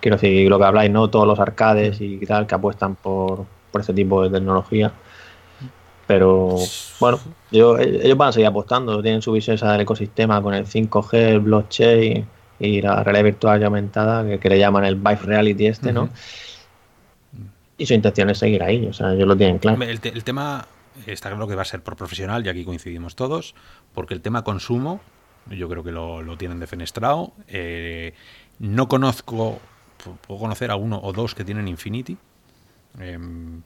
quiero 0.02 0.18
decir, 0.18 0.50
lo 0.50 0.60
que 0.60 0.66
habláis, 0.66 0.92
¿no? 0.92 1.10
Todos 1.10 1.26
los 1.26 1.40
arcades 1.40 2.02
y 2.02 2.18
tal 2.26 2.46
que 2.48 2.56
apuestan 2.56 2.96
por, 2.96 3.46
por 3.72 3.82
este 3.82 3.94
tipo 3.94 4.22
de 4.24 4.30
tecnología. 4.30 4.92
Pero 6.08 6.56
bueno, 7.00 7.20
yo- 7.52 7.78
ellos 7.78 8.18
van 8.18 8.30
a 8.30 8.32
seguir 8.32 8.48
apostando, 8.48 9.02
tienen 9.02 9.22
su 9.22 9.32
visión 9.32 9.56
esa 9.56 9.72
del 9.72 9.82
ecosistema 9.82 10.42
con 10.42 10.54
el 10.54 10.66
5G, 10.66 11.14
el 11.14 11.40
blockchain 11.40 12.28
y 12.60 12.82
la 12.82 13.04
realidad 13.04 13.24
virtual 13.24 13.62
y 13.62 13.64
aumentada, 13.66 14.26
que, 14.28 14.40
que 14.40 14.50
le 14.50 14.60
llaman 14.60 14.84
el 14.84 14.96
Vive 14.96 15.16
Reality 15.24 15.68
este, 15.68 15.94
¿no? 15.94 16.10
Y 17.78 17.86
su 17.86 17.94
intención 17.94 18.30
es 18.30 18.38
seguir 18.38 18.62
ahí, 18.62 18.86
o 18.86 18.94
sea, 18.94 19.14
ellos 19.14 19.28
lo 19.28 19.36
tienen 19.36 19.58
claro. 19.58 19.82
El, 19.84 20.00
te- 20.02 20.10
el 20.10 20.24
tema 20.24 20.68
está 21.08 21.30
claro 21.30 21.48
que 21.48 21.56
va 21.56 21.64
a 21.64 21.66
ser 21.66 21.82
por 21.82 21.96
profesional, 21.96 22.46
y 22.46 22.50
aquí 22.50 22.64
coincidimos 22.66 23.16
todos, 23.16 23.56
porque 23.94 24.14
el 24.14 24.22
tema 24.22 24.44
consumo, 24.44 25.00
yo 25.50 25.68
creo 25.70 25.84
que 25.84 25.92
lo, 25.92 26.22
lo 26.22 26.38
tienen 26.38 26.60
defenestrado. 26.60 27.32
Eh, 27.48 28.14
no 28.60 28.88
conozco, 28.88 29.60
pu- 30.04 30.16
puedo 30.28 30.42
conocer 30.42 30.70
a 30.70 30.76
uno 30.76 31.00
o 31.02 31.14
dos 31.14 31.34
que 31.34 31.44
tienen 31.44 31.68
Infinity. 31.68 32.18
Em, 33.00 33.62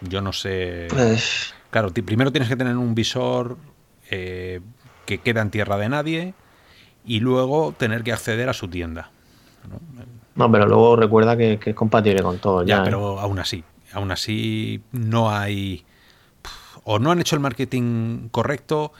yo 0.00 0.20
no 0.20 0.32
sé. 0.32 0.88
Pues, 0.90 1.54
Claro, 1.70 1.92
primero 1.92 2.32
tienes 2.32 2.48
que 2.48 2.56
tener 2.56 2.76
un 2.76 2.94
visor 2.94 3.56
eh, 4.10 4.60
que 5.06 5.18
queda 5.18 5.40
en 5.40 5.50
tierra 5.50 5.76
de 5.78 5.88
nadie 5.88 6.34
y 7.04 7.20
luego 7.20 7.72
tener 7.76 8.02
que 8.02 8.12
acceder 8.12 8.48
a 8.48 8.52
su 8.52 8.68
tienda. 8.68 9.10
¿no? 9.68 9.78
no, 10.34 10.50
pero 10.50 10.66
luego 10.66 10.96
recuerda 10.96 11.36
que, 11.36 11.58
que 11.58 11.70
es 11.70 11.76
compatible 11.76 12.22
con 12.22 12.38
todo. 12.38 12.64
Ya, 12.64 12.76
Ya, 12.76 12.82
¿eh? 12.82 12.84
pero 12.84 13.20
aún 13.20 13.38
así, 13.38 13.62
aún 13.92 14.10
así 14.10 14.82
no 14.90 15.30
hay 15.30 15.84
o 16.84 16.98
no 16.98 17.10
han 17.10 17.20
hecho 17.20 17.36
el 17.36 17.40
marketing 17.40 18.28
correcto. 18.30 18.92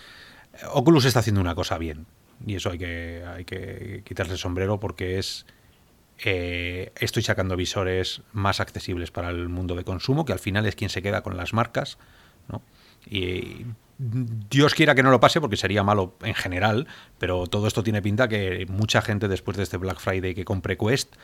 Oculus 0.73 1.05
está 1.05 1.21
haciendo 1.21 1.41
una 1.41 1.55
cosa 1.55 1.79
bien. 1.79 2.07
Y 2.47 2.55
eso 2.55 2.71
hay 2.71 2.79
que, 2.79 3.25
hay 3.27 3.45
que 3.45 4.03
quitarse 4.05 4.33
el 4.33 4.39
sombrero 4.39 4.81
porque 4.81 5.19
es. 5.19 5.47
Eh, 6.25 6.93
estoy 6.97 7.23
sacando 7.23 7.57
visores 7.57 8.23
más 8.33 8.61
accesibles 8.61 9.11
para 9.11 9.31
el 9.31 9.49
mundo 9.49 9.75
de 9.75 9.85
consumo, 9.85 10.25
que 10.25 10.33
al 10.33 10.39
final 10.39 10.67
es 10.67 10.77
quien 10.77 10.91
se 10.91 11.03
queda 11.03 11.23
con 11.23 11.37
las 11.37 11.53
marcas. 11.53 11.99
¿no? 12.49 12.63
Y 13.09 13.67
Dios 13.99 14.75
quiera 14.75 14.95
que 14.95 15.03
no 15.03 15.11
lo 15.11 15.21
pase 15.21 15.41
porque 15.41 15.57
sería 15.57 15.83
malo 15.83 16.17
en 16.23 16.35
general, 16.35 16.87
pero 17.19 17.47
todo 17.47 17.67
esto 17.67 17.83
tiene 17.83 18.01
pinta 18.03 18.29
que 18.29 18.67
mucha 18.69 19.03
gente 19.03 19.29
después 19.29 19.57
de 19.57 19.63
este 19.63 19.77
Black 19.77 20.01
Friday 20.01 20.35
que 20.35 20.45
compre 20.45 20.77
Quest, 20.79 21.15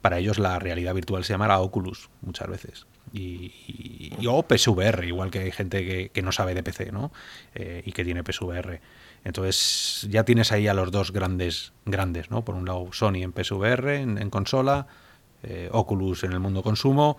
para 0.00 0.18
ellos 0.18 0.38
la 0.38 0.58
realidad 0.58 0.94
virtual 0.94 1.24
se 1.24 1.32
llamará 1.32 1.60
Oculus 1.60 2.10
muchas 2.22 2.48
veces. 2.48 2.86
Y, 3.12 3.52
y- 3.68 4.12
y- 4.18 4.26
o 4.26 4.42
PSVR, 4.42 5.04
igual 5.06 5.30
que 5.30 5.38
hay 5.40 5.52
gente 5.52 5.84
que, 5.86 6.08
que 6.10 6.22
no 6.22 6.32
sabe 6.32 6.54
de 6.54 6.62
PC, 6.64 6.90
¿no? 6.92 7.12
Eh, 7.54 7.82
y 7.86 7.92
que 7.92 8.04
tiene 8.04 8.22
PSVR. 8.24 8.80
Entonces 9.24 10.06
ya 10.10 10.24
tienes 10.24 10.52
ahí 10.52 10.68
a 10.68 10.74
los 10.74 10.90
dos 10.90 11.10
grandes, 11.10 11.72
grandes, 11.86 12.30
¿no? 12.30 12.44
Por 12.44 12.54
un 12.54 12.66
lado 12.66 12.88
Sony 12.92 13.22
en 13.22 13.32
PSVR, 13.32 13.94
en, 13.94 14.18
en 14.18 14.30
consola, 14.30 14.86
eh, 15.42 15.68
Oculus 15.72 16.24
en 16.24 16.32
el 16.32 16.40
mundo 16.40 16.62
consumo, 16.62 17.16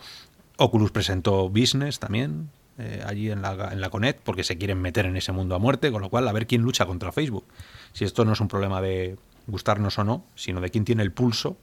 Oculus 0.57 0.91
presentó 0.91 1.49
Business 1.49 1.99
también 1.99 2.49
eh, 2.77 3.03
allí 3.05 3.31
en 3.31 3.41
la, 3.41 3.69
en 3.71 3.81
la 3.81 3.89
Connect 3.89 4.21
porque 4.23 4.43
se 4.43 4.57
quieren 4.57 4.81
meter 4.81 5.05
en 5.05 5.17
ese 5.17 5.31
mundo 5.31 5.55
a 5.55 5.59
muerte, 5.59 5.91
con 5.91 6.01
lo 6.01 6.09
cual 6.09 6.27
a 6.27 6.33
ver 6.33 6.47
quién 6.47 6.61
lucha 6.61 6.85
contra 6.85 7.11
Facebook. 7.11 7.45
Si 7.93 8.05
esto 8.05 8.23
no 8.23 8.33
es 8.33 8.39
un 8.39 8.47
problema 8.47 8.81
de 8.81 9.17
gustarnos 9.47 9.97
o 9.99 10.03
no, 10.03 10.23
sino 10.35 10.61
de 10.61 10.69
quién 10.69 10.85
tiene 10.85 11.03
el 11.03 11.11
pulso 11.11 11.57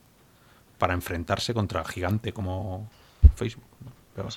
para 0.78 0.94
enfrentarse 0.94 1.54
contra 1.54 1.84
gigante 1.84 2.32
como 2.32 2.88
Facebook. 3.34 3.64
¿no? 4.16 4.28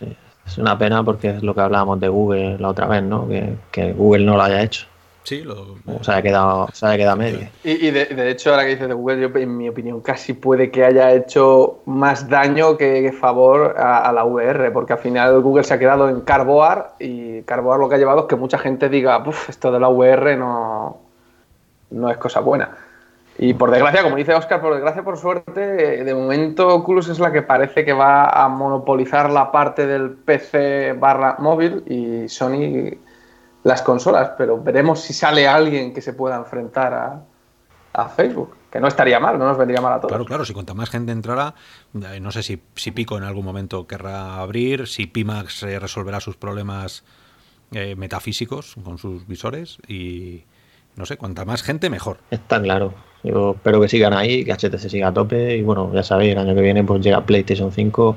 Es 0.46 0.58
una 0.58 0.78
pena 0.78 1.04
porque 1.04 1.32
es 1.32 1.44
lo 1.44 1.54
que 1.56 1.62
hablábamos 1.62 2.00
de 2.00 2.08
Google 2.08 2.58
la 2.60 2.70
otra 2.70 2.88
vez, 2.88 3.04
¿no? 3.04 3.28
Que 3.72 3.94
Google 3.94 4.26
no 4.26 4.38
lo 4.38 4.44
haya 4.44 4.62
hecho. 4.62 4.88
Sí, 5.26 5.42
lo, 5.42 5.76
O 5.88 6.04
se 6.04 6.12
haya 6.12 6.22
quedado, 6.22 6.70
se 6.72 6.86
haya 6.86 6.98
quedado 6.98 7.14
a 7.14 7.16
media. 7.18 7.52
Y, 7.64 7.88
y 7.88 7.92
de, 7.92 8.06
de 8.06 8.30
hecho, 8.30 8.52
ahora 8.52 8.64
que 8.64 8.70
dices 8.70 8.88
de 8.88 8.94
Google, 8.94 9.20
yo 9.20 9.40
en 9.40 9.58
mi 9.58 9.68
opinión 9.68 10.00
casi 10.02 10.34
puede 10.34 10.70
que 10.70 10.86
haya 10.86 11.12
hecho 11.12 11.80
más 11.86 12.30
daño 12.30 12.78
que, 12.78 13.02
que 13.02 13.12
favor 13.12 13.76
a, 13.76 14.08
a 14.08 14.14
la 14.14 14.24
VR, 14.24 14.72
porque 14.72 14.94
al 14.94 15.00
final 15.00 15.42
Google 15.42 15.64
se 15.64 15.74
ha 15.74 15.80
quedado 15.80 16.10
en 16.10 16.22
Carboard 16.22 16.92
y 17.00 17.42
Carboard 17.42 17.80
lo 17.80 17.90
que 17.90 17.96
ha 17.96 17.98
llevado 17.98 18.22
es 18.22 18.26
que 18.28 18.36
mucha 18.36 18.60
gente 18.60 18.88
diga, 18.88 19.24
"Puf, 19.24 19.50
esto 19.50 19.72
de 19.72 19.80
la 19.80 19.90
VR 19.90 20.38
no, 20.38 20.98
no 21.90 22.12
es 22.12 22.18
cosa 22.18 22.40
buena. 22.40 22.70
Y 23.38 23.54
por 23.54 23.70
desgracia, 23.70 24.04
como 24.04 24.16
dice 24.16 24.34
Oscar, 24.34 24.62
por 24.62 24.74
desgracia, 24.74 25.04
por 25.04 25.18
suerte, 25.18 25.60
de 26.06 26.14
momento 26.16 26.70
Oculus 26.74 27.10
es 27.10 27.20
la 27.20 27.34
que 27.34 27.42
parece 27.42 27.84
que 27.84 27.92
va 27.92 28.30
a 28.30 28.48
monopolizar 28.48 29.30
la 29.30 29.52
parte 29.52 29.86
del 29.86 30.12
PC 30.12 30.94
barra 30.94 31.36
móvil 31.40 31.84
y 31.88 32.30
Sony 32.30 32.96
las 33.66 33.82
consolas, 33.82 34.34
pero 34.38 34.62
veremos 34.62 35.02
si 35.02 35.12
sale 35.12 35.48
alguien 35.48 35.92
que 35.92 36.00
se 36.00 36.14
pueda 36.14 36.36
enfrentar 36.36 36.94
a, 36.94 37.22
a 37.94 38.10
Facebook, 38.10 38.56
que 38.72 38.80
no 38.80 38.88
estaría 38.88 39.20
mal, 39.20 39.40
no 39.40 39.46
nos 39.46 39.58
vendría 39.58 39.82
mal 39.82 39.94
a 39.94 39.98
todos. 39.98 40.10
Claro, 40.10 40.24
claro, 40.24 40.46
si 40.46 40.54
cuanta 40.54 40.76
más 40.76 40.92
gente 40.92 41.12
entrara, 41.12 41.56
eh, 41.96 42.20
no 42.20 42.32
sé 42.32 42.44
si, 42.44 42.62
si 42.76 42.92
Pico 42.92 43.18
en 43.18 43.24
algún 43.24 43.44
momento 43.44 43.88
querrá 43.88 44.36
abrir, 44.36 44.86
si 44.86 45.08
Pimax 45.08 45.64
eh, 45.64 45.80
resolverá 45.80 46.20
sus 46.20 46.38
problemas 46.38 47.04
eh, 47.72 47.96
metafísicos 47.96 48.76
con 48.84 49.00
sus 49.00 49.26
visores 49.26 49.80
y 49.88 50.44
no 50.96 51.08
sé, 51.08 51.18
cuanta 51.18 51.44
más 51.44 51.64
gente 51.64 51.90
mejor. 51.90 52.20
Está 52.30 52.62
claro. 52.62 52.94
Yo 53.24 53.54
espero 53.56 53.82
que 53.82 53.90
sigan 53.90 54.14
ahí, 54.14 54.46
que 54.46 54.54
HTC 54.54 54.90
siga 54.90 55.08
a 55.08 55.14
tope. 55.14 55.58
Y 55.58 55.64
bueno, 55.64 55.92
ya 55.92 56.04
sabéis, 56.04 56.34
el 56.34 56.38
año 56.38 56.54
que 56.54 56.62
viene 56.62 56.84
pues 56.84 57.02
llega 57.02 57.26
PlayStation 57.26 57.72
5 57.72 58.16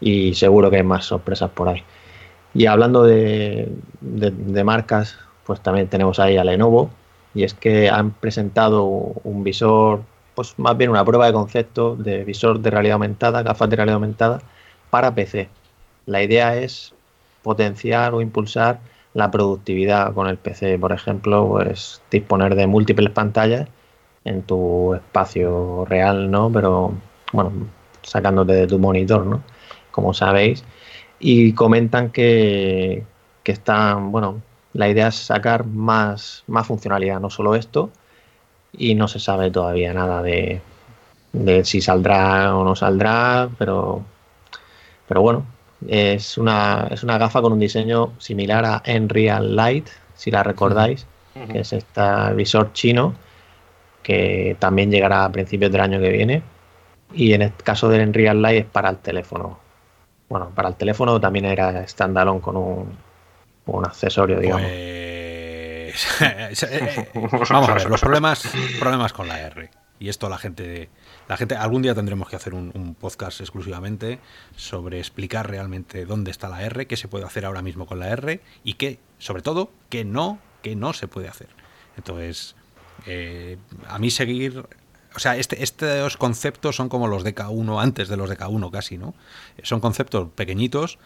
y 0.00 0.34
seguro 0.34 0.68
que 0.68 0.78
hay 0.78 0.82
más 0.82 1.04
sorpresas 1.04 1.50
por 1.52 1.68
ahí. 1.68 1.84
Y 2.54 2.66
hablando 2.66 3.02
de, 3.04 3.68
de- 4.00 4.64
marcas, 4.64 5.18
pues 5.44 5.60
también 5.60 5.88
tenemos 5.88 6.18
ahí 6.18 6.36
a 6.36 6.44
Lenovo. 6.44 6.90
Y 7.34 7.42
es 7.44 7.54
que 7.54 7.90
han 7.90 8.12
presentado 8.12 8.84
un 8.84 9.42
visor, 9.42 10.02
pues 10.34 10.56
más 10.58 10.76
bien 10.76 10.90
una 10.90 11.04
prueba 11.04 11.26
de 11.26 11.32
concepto 11.32 11.96
de 11.96 12.24
visor 12.24 12.60
de 12.60 12.70
realidad 12.70 12.94
aumentada, 12.94 13.42
gafas 13.42 13.68
de 13.70 13.76
realidad 13.76 13.96
aumentada 13.96 14.40
para 14.90 15.14
PC. 15.14 15.48
La 16.06 16.22
idea 16.22 16.56
es 16.56 16.94
potenciar 17.42 18.14
o 18.14 18.20
impulsar 18.20 18.78
la 19.14 19.30
productividad 19.32 20.14
con 20.14 20.28
el 20.28 20.36
PC. 20.36 20.78
Por 20.78 20.92
ejemplo, 20.92 21.48
pues 21.48 22.02
disponer 22.10 22.54
de 22.54 22.66
múltiples 22.68 23.10
pantallas 23.10 23.68
en 24.24 24.42
tu 24.42 24.94
espacio 24.94 25.84
real, 25.86 26.30
¿no? 26.30 26.50
Pero 26.52 26.94
bueno, 27.32 27.52
sacándote 28.02 28.52
de 28.54 28.66
tu 28.66 28.78
monitor, 28.78 29.26
¿no? 29.26 29.42
Como 29.90 30.14
sabéis. 30.14 30.64
Y 31.26 31.54
comentan 31.54 32.10
que, 32.10 33.02
que 33.42 33.52
están, 33.52 34.12
bueno, 34.12 34.42
la 34.74 34.90
idea 34.90 35.08
es 35.08 35.14
sacar 35.14 35.64
más, 35.64 36.44
más 36.46 36.66
funcionalidad, 36.66 37.18
no 37.18 37.30
solo 37.30 37.54
esto. 37.54 37.90
Y 38.76 38.94
no 38.94 39.08
se 39.08 39.20
sabe 39.20 39.50
todavía 39.50 39.94
nada 39.94 40.20
de, 40.20 40.60
de 41.32 41.64
si 41.64 41.80
saldrá 41.80 42.54
o 42.54 42.62
no 42.62 42.76
saldrá, 42.76 43.48
pero, 43.56 44.04
pero 45.08 45.22
bueno, 45.22 45.46
es 45.88 46.36
una, 46.36 46.88
es 46.90 47.02
una 47.02 47.16
gafa 47.16 47.40
con 47.40 47.54
un 47.54 47.58
diseño 47.58 48.12
similar 48.18 48.66
a 48.66 48.82
Enreal 48.84 49.56
Light, 49.56 49.88
si 50.16 50.30
la 50.30 50.42
recordáis, 50.42 51.06
que 51.50 51.60
es 51.60 51.72
este 51.72 52.34
visor 52.34 52.74
chino 52.74 53.14
que 54.02 54.56
también 54.58 54.90
llegará 54.90 55.24
a 55.24 55.32
principios 55.32 55.72
del 55.72 55.80
año 55.80 55.98
que 56.00 56.10
viene. 56.10 56.42
Y 57.14 57.32
en 57.32 57.40
el 57.40 57.54
caso 57.54 57.88
del 57.88 58.02
Enreal 58.02 58.42
Light 58.42 58.66
es 58.66 58.70
para 58.70 58.90
el 58.90 58.98
teléfono. 58.98 59.63
Bueno, 60.34 60.50
para 60.52 60.68
el 60.68 60.74
teléfono 60.74 61.20
también 61.20 61.44
era 61.44 61.86
standalone 61.86 62.40
con 62.40 62.56
un, 62.56 62.98
un 63.66 63.86
accesorio, 63.86 64.40
digamos. 64.40 64.66
Pues... 64.66 66.08
Vamos 67.50 67.68
a 67.68 67.74
ver, 67.74 67.88
los 67.88 68.00
problemas, 68.00 68.42
problemas 68.80 69.12
con 69.12 69.28
la 69.28 69.38
R. 69.42 69.70
Y 70.00 70.08
esto 70.08 70.28
la 70.28 70.36
gente, 70.36 70.88
la 71.28 71.36
gente, 71.36 71.54
algún 71.54 71.82
día 71.82 71.94
tendremos 71.94 72.28
que 72.28 72.34
hacer 72.34 72.52
un, 72.52 72.72
un 72.74 72.96
podcast 72.96 73.42
exclusivamente 73.42 74.18
sobre 74.56 74.98
explicar 74.98 75.48
realmente 75.48 76.04
dónde 76.04 76.32
está 76.32 76.48
la 76.48 76.64
R, 76.64 76.88
qué 76.88 76.96
se 76.96 77.06
puede 77.06 77.24
hacer 77.24 77.46
ahora 77.46 77.62
mismo 77.62 77.86
con 77.86 78.00
la 78.00 78.08
R 78.08 78.40
y 78.64 78.74
qué, 78.74 78.98
sobre 79.18 79.40
todo, 79.40 79.70
qué 79.88 80.04
no, 80.04 80.40
qué 80.62 80.74
no 80.74 80.94
se 80.94 81.06
puede 81.06 81.28
hacer. 81.28 81.50
Entonces, 81.96 82.56
eh, 83.06 83.56
a 83.86 84.00
mí 84.00 84.10
seguir 84.10 84.66
o 85.14 85.18
sea, 85.18 85.36
este, 85.36 85.62
estos 85.62 86.16
conceptos 86.16 86.76
son 86.76 86.88
como 86.88 87.06
los 87.08 87.24
DK1 87.24 87.80
antes 87.82 88.08
de 88.08 88.16
los 88.16 88.30
DK1 88.30 88.70
casi, 88.70 88.98
¿no? 88.98 89.14
Son 89.62 89.80
conceptos 89.80 90.28
pequeñitos, 90.34 90.98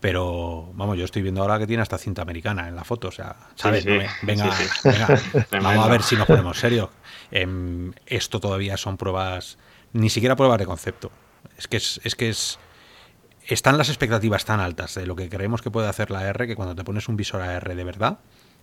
pero 0.00 0.70
vamos, 0.74 0.98
yo 0.98 1.04
estoy 1.04 1.22
viendo 1.22 1.40
ahora 1.42 1.58
que 1.58 1.66
tiene 1.66 1.82
hasta 1.82 1.96
cinta 1.98 2.22
americana 2.22 2.68
en 2.68 2.76
la 2.76 2.84
foto, 2.84 3.08
o 3.08 3.12
sea, 3.12 3.34
¿sabes? 3.54 3.84
Sí, 3.84 3.88
sí. 3.90 3.94
No 3.94 4.02
me- 4.02 4.10
venga, 4.22 4.52
Sí, 4.54 4.64
venga, 4.84 5.06
vamos 5.62 5.84
a 5.86 5.88
ver 5.90 6.02
si 6.02 6.16
nos 6.16 6.26
ponemos 6.26 6.58
serios. 6.58 6.90
Em, 7.30 7.92
esto 8.06 8.38
todavía 8.40 8.76
son 8.76 8.96
pruebas, 8.98 9.56
ni 9.92 10.10
siquiera 10.10 10.36
pruebas 10.36 10.58
de 10.58 10.66
concepto. 10.66 11.10
Es 11.56 11.66
que 11.66 11.78
es, 11.78 12.00
es 12.04 12.14
que 12.14 12.28
es 12.28 12.58
están 13.46 13.78
las 13.78 13.88
expectativas 13.88 14.44
tan 14.44 14.60
altas 14.60 14.94
de 14.96 15.06
lo 15.06 15.14
que 15.16 15.28
creemos 15.28 15.62
que 15.62 15.70
puede 15.70 15.88
hacer 15.88 16.10
la 16.10 16.26
R 16.28 16.46
que 16.46 16.56
cuando 16.56 16.74
te 16.74 16.82
pones 16.84 17.08
un 17.08 17.16
visor 17.16 17.40
AR 17.40 17.74
de 17.74 17.84
verdad, 17.84 18.18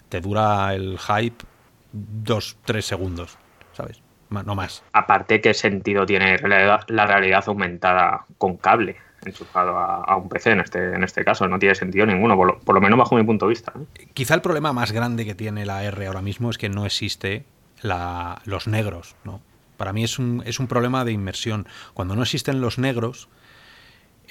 te 0.10 0.20
dura 0.22 0.74
el 0.76 1.00
hype 1.00 1.44
dos, 1.94 2.58
tres 2.66 2.86
segundos, 2.86 3.38
¿sabes? 3.76 4.02
No 4.42 4.56
más. 4.56 4.84
Aparte, 4.94 5.40
¿qué 5.42 5.54
sentido 5.54 6.06
tiene 6.06 6.38
la 6.40 7.06
realidad 7.06 7.44
aumentada 7.48 8.26
con 8.38 8.58
cable 8.58 8.96
enchufado 9.26 9.78
a, 9.78 10.04
a 10.04 10.16
un 10.18 10.28
PC 10.28 10.52
en 10.52 10.60
este, 10.62 10.96
en 10.96 11.04
este 11.04 11.24
caso? 11.24 11.48
No 11.48 11.60
tiene 11.60 11.76
sentido 11.76 12.06
ninguno, 12.06 12.36
por 12.36 12.48
lo, 12.48 12.60
por 12.60 12.74
lo 12.76 12.82
menos 12.82 12.98
bajo 12.98 13.16
mi 13.16 13.24
punto 13.24 13.46
de 13.46 13.50
vista. 13.52 13.72
¿eh? 13.98 14.08
Quizá 14.14 14.34
el 14.34 14.42
problema 14.42 14.74
más 14.74 14.92
grande 14.92 15.26
que 15.26 15.36
tiene 15.36 15.66
la 15.66 15.84
R 15.84 16.08
ahora 16.08 16.22
mismo 16.22 16.50
es 16.50 16.58
que 16.58 16.70
no 16.70 16.86
existe 16.86 17.46
la- 17.82 18.42
los 18.46 18.68
negros, 18.68 19.16
¿no? 19.24 19.40
Para 19.78 19.92
mí 19.94 20.04
es 20.04 20.18
un, 20.20 20.42
es 20.46 20.60
un 20.60 20.68
problema 20.68 21.04
de 21.06 21.12
inmersión. 21.12 21.68
Cuando 21.94 22.16
no 22.16 22.22
existen 22.24 22.62
los 22.62 22.78
negros, 22.80 23.28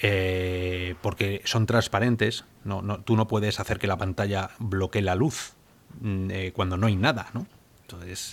eh, 0.00 0.94
porque 1.02 1.42
son 1.44 1.66
transparentes, 1.66 2.44
no, 2.64 2.82
no, 2.82 3.00
tú 3.00 3.16
no 3.16 3.26
puedes 3.26 3.60
hacer 3.60 3.78
que 3.78 3.86
la 3.86 3.96
pantalla 3.98 4.50
bloquee 4.58 5.02
la 5.02 5.14
luz 5.14 5.54
mm, 6.00 6.30
eh, 6.30 6.52
cuando 6.54 6.76
no 6.76 6.86
hay 6.86 6.96
nada, 6.96 7.26
¿no? 7.34 7.46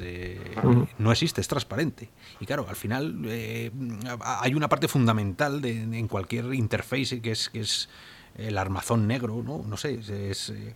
Eh, 0.01 0.39
no 0.97 1.11
existe, 1.11 1.41
es 1.41 1.47
transparente. 1.47 2.09
Y 2.39 2.45
claro, 2.45 2.65
al 2.69 2.75
final 2.75 3.21
eh, 3.25 3.71
hay 4.21 4.53
una 4.53 4.69
parte 4.69 4.87
fundamental 4.87 5.61
de, 5.61 5.81
en 5.81 6.07
cualquier 6.07 6.53
interface 6.53 7.21
que 7.21 7.31
es, 7.31 7.49
que 7.49 7.61
es 7.61 7.89
el 8.35 8.57
armazón 8.57 9.07
negro, 9.07 9.41
¿no? 9.43 9.63
No 9.67 9.77
sé, 9.77 9.95
es- 9.95 10.09
es, 10.09 10.49
eh, 10.51 10.75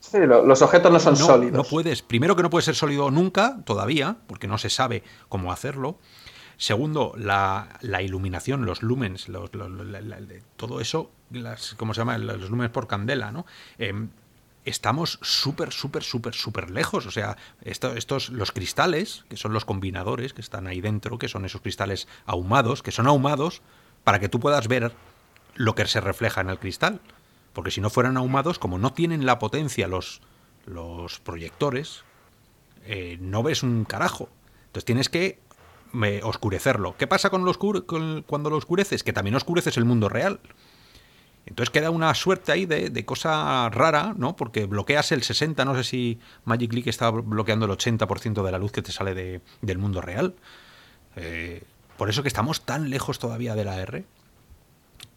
Sí, 0.00 0.18
lo- 0.18 0.46
los 0.46 0.62
objetos 0.62 0.92
no 0.92 1.00
son 1.00 1.14
no, 1.14 1.26
sólidos. 1.26 1.52
no 1.54 1.64
puedes. 1.64 2.00
Primero 2.02 2.36
que 2.36 2.42
no 2.42 2.50
puede 2.50 2.62
ser 2.64 2.76
sólido 2.76 3.10
nunca, 3.10 3.58
todavía, 3.64 4.16
porque 4.28 4.46
no 4.46 4.56
se 4.56 4.70
sabe 4.70 5.02
cómo 5.28 5.50
hacerlo. 5.52 5.98
Segundo, 6.58 7.12
la, 7.18 7.76
la 7.82 8.02
iluminación, 8.02 8.64
los 8.64 8.82
lumens, 8.82 9.28
los- 9.28 9.52
los- 9.54 9.70
la- 9.70 10.00
la- 10.00 10.20
la- 10.20 10.26
todo 10.56 10.80
eso, 10.80 11.10
las, 11.32 11.74
¿cómo 11.74 11.92
se 11.92 12.00
llama? 12.02 12.16
Los 12.18 12.48
lumens 12.50 12.70
por 12.70 12.86
candela, 12.86 13.32
¿no? 13.32 13.46
Em, 13.78 14.08
estamos 14.66 15.18
súper, 15.22 15.72
súper, 15.72 16.02
súper, 16.02 16.34
súper 16.34 16.70
lejos. 16.70 17.06
O 17.06 17.10
sea, 17.10 17.36
esto- 17.62 17.94
estos, 17.96 18.28
los 18.28 18.52
cristales, 18.52 19.24
que 19.30 19.36
son 19.36 19.52
los 19.52 19.64
combinadores 19.64 20.34
que 20.34 20.42
están 20.42 20.66
ahí 20.66 20.80
dentro, 20.80 21.18
que 21.18 21.28
son 21.28 21.44
esos 21.46 21.62
cristales 21.62 22.06
ahumados, 22.26 22.82
que 22.82 22.92
son 22.92 23.06
ahumados 23.06 23.62
para 24.04 24.18
que 24.18 24.28
tú 24.28 24.38
puedas 24.40 24.68
ver 24.68 24.92
lo 25.54 25.74
que 25.74 25.86
se 25.86 26.00
refleja 26.00 26.40
en 26.42 26.50
el 26.50 26.58
cristal. 26.58 27.00
Porque 27.54 27.70
si 27.70 27.80
no 27.80 27.88
fueran 27.88 28.16
ahumados, 28.18 28.58
como 28.58 28.78
no 28.78 28.92
tienen 28.92 29.24
la 29.24 29.38
potencia 29.38 29.88
los, 29.88 30.20
los 30.66 31.20
proyectores, 31.20 32.02
eh, 32.84 33.16
no 33.20 33.42
ves 33.42 33.62
un 33.62 33.84
carajo. 33.84 34.28
Entonces 34.66 34.84
tienes 34.84 35.08
que 35.08 35.40
eh, 36.04 36.20
oscurecerlo. 36.22 36.96
¿Qué 36.98 37.06
pasa 37.06 37.30
con 37.30 37.44
lo 37.44 37.54
con, 37.86 38.22
cuando 38.22 38.50
lo 38.50 38.56
oscureces? 38.56 39.02
Que 39.02 39.12
también 39.14 39.34
oscureces 39.36 39.76
el 39.78 39.84
mundo 39.86 40.08
real. 40.08 40.40
Entonces 41.46 41.70
queda 41.70 41.90
una 41.90 42.12
suerte 42.14 42.50
ahí 42.50 42.66
de, 42.66 43.04
cosa 43.04 43.70
rara, 43.70 44.14
¿no? 44.16 44.34
Porque 44.34 44.66
bloqueas 44.66 45.12
el 45.12 45.22
60, 45.22 45.64
no 45.64 45.76
sé 45.76 45.84
si 45.84 46.18
Magic 46.44 46.72
League 46.72 46.90
está 46.90 47.08
bloqueando 47.10 47.66
el 47.66 47.72
80% 47.72 48.44
de 48.44 48.52
la 48.52 48.58
luz 48.58 48.72
que 48.72 48.82
te 48.82 48.90
sale 48.90 49.14
de, 49.14 49.40
del 49.62 49.78
mundo 49.78 50.00
real. 50.00 50.34
Eh, 51.14 51.62
por 51.96 52.10
eso 52.10 52.22
que 52.22 52.28
estamos 52.28 52.62
tan 52.62 52.90
lejos 52.90 53.20
todavía 53.20 53.54
de 53.54 53.64
la 53.64 53.80
R 53.80 54.04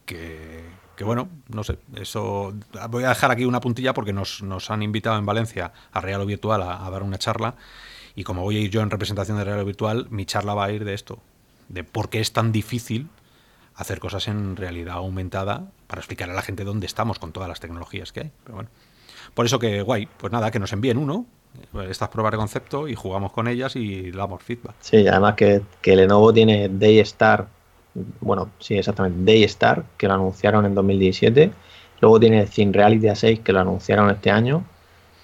que, 0.05 0.63
que, 0.95 1.03
bueno, 1.03 1.29
no 1.49 1.63
sé, 1.63 1.79
eso 1.95 2.53
voy 2.89 3.03
a 3.03 3.09
dejar 3.09 3.31
aquí 3.31 3.45
una 3.45 3.59
puntilla 3.59 3.93
porque 3.93 4.13
nos, 4.13 4.43
nos 4.43 4.69
han 4.69 4.83
invitado 4.83 5.17
en 5.17 5.25
Valencia 5.25 5.73
a 5.91 5.99
Real 5.99 6.21
o 6.21 6.25
Virtual 6.25 6.61
a, 6.61 6.85
a, 6.85 6.89
dar 6.89 7.03
una 7.03 7.17
charla 7.17 7.55
y 8.15 8.23
como 8.23 8.43
voy 8.43 8.57
a 8.57 8.59
ir 8.59 8.69
yo 8.69 8.81
en 8.81 8.91
representación 8.91 9.37
de 9.37 9.43
Real 9.43 9.59
o 9.59 9.65
Virtual, 9.65 10.07
mi 10.09 10.25
charla 10.25 10.53
va 10.53 10.65
a 10.65 10.71
ir 10.71 10.85
de 10.85 10.93
esto, 10.93 11.19
de 11.67 11.83
por 11.83 12.09
qué 12.09 12.21
es 12.21 12.33
tan 12.33 12.51
difícil 12.51 13.09
hacer 13.79 13.99
cosas 13.99 14.27
en 14.27 14.57
realidad 14.57 14.95
aumentada 14.95 15.71
para 15.87 16.01
explicar 16.01 16.29
a 16.29 16.33
la 16.33 16.41
gente 16.41 16.65
dónde 16.65 16.85
estamos 16.85 17.17
con 17.17 17.31
todas 17.31 17.47
las 17.47 17.61
tecnologías 17.61 18.11
que 18.11 18.19
hay. 18.19 18.31
Pero 18.43 18.55
bueno. 18.55 18.69
Por 19.33 19.45
eso 19.45 19.57
que 19.57 19.81
guay, 19.81 20.07
pues 20.17 20.33
nada, 20.33 20.51
que 20.51 20.59
nos 20.59 20.73
envíen 20.73 20.97
uno, 20.97 21.25
estas 21.89 22.09
pruebas 22.09 22.31
de 22.31 22.37
concepto 22.37 22.87
y 22.87 22.95
jugamos 22.95 23.31
con 23.31 23.47
ellas 23.47 23.75
y 23.75 24.11
damos 24.11 24.43
feedback. 24.43 24.75
Sí, 24.81 25.07
además 25.07 25.35
que, 25.35 25.61
que 25.81 25.95
Lenovo 25.95 26.33
tiene 26.33 26.67
Daystar, 26.67 27.47
bueno, 28.19 28.49
sí, 28.59 28.77
exactamente, 28.77 29.31
Daystar, 29.31 29.85
que 29.97 30.07
lo 30.07 30.15
anunciaron 30.15 30.65
en 30.65 30.75
2017. 30.75 31.51
Luego 32.01 32.19
tiene 32.19 32.45
Reality 32.45 33.07
A6, 33.07 33.43
que 33.43 33.53
lo 33.53 33.61
anunciaron 33.61 34.09
este 34.09 34.29
año. 34.29 34.65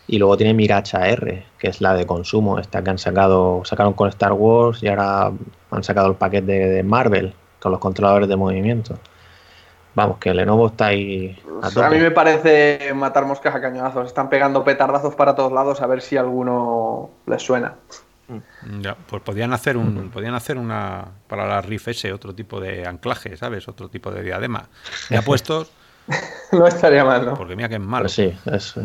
Y 0.08 0.20
luego 0.20 0.38
tiene 0.38 0.54
Mirage 0.54 0.96
AR, 0.96 1.44
que 1.58 1.68
es 1.68 1.82
la 1.82 1.94
de 1.94 2.06
consumo, 2.06 2.60
esta 2.60 2.84
que 2.84 2.91
han 2.91 3.00
sacado, 3.00 3.63
sacaron 3.65 3.94
con 3.94 4.08
Star 4.10 4.34
Wars 4.34 4.84
y 4.84 4.88
ahora 4.88 5.32
han 5.72 5.84
sacado 5.84 6.08
el 6.08 6.15
paquete 6.15 6.52
de 6.52 6.84
Marvel, 6.84 7.34
con 7.65 7.71
los 7.71 7.82
controladores 7.82 8.30
de 8.30 8.36
movimiento. 8.36 8.99
Vamos, 9.95 10.19
que 10.19 10.32
Lenovo 10.36 10.67
está 10.67 10.86
ahí. 10.88 11.36
A, 11.63 11.89
mí 11.89 11.97
me 11.97 12.12
parece 12.12 12.93
matar 12.93 13.25
moscas 13.25 13.56
a 13.56 13.60
cañonazos. 13.60 14.06
Están 14.06 14.30
pegando 14.30 14.63
petardazos 14.63 15.15
para 15.15 15.34
todos 15.34 15.51
lados 15.51 15.82
a 15.82 15.88
ver 15.88 16.04
si 16.04 16.15
alguno 16.15 17.10
les 17.25 17.41
suena. 17.41 17.73
Mm, 18.28 18.82
ya, 18.82 18.93
pues 18.93 19.23
podían 19.23 19.51
hacer 19.51 19.78
un, 19.78 20.12
podían 20.12 20.36
hacer 20.36 20.60
una 20.60 21.06
para 21.28 21.47
la 21.47 21.60
Riff 21.62 21.88
S 21.88 22.13
otro 22.13 22.36
tipo 22.36 22.60
de 22.60 22.86
anclaje, 22.86 23.36
¿sabes? 23.36 23.67
Otro 23.67 23.89
tipo 23.89 24.12
de 24.12 24.21
diadema. 24.21 24.69
Ya 25.10 25.23
puestos. 25.23 25.71
no 26.51 26.67
estaría 26.67 27.04
mal, 27.04 27.25
¿no? 27.25 27.34
Porque 27.34 27.56
mira 27.56 27.67
que 27.67 27.75
es 27.75 27.82
malo. 27.82 28.04
Pues 28.04 28.13
sí, 28.13 28.38
es, 28.45 28.75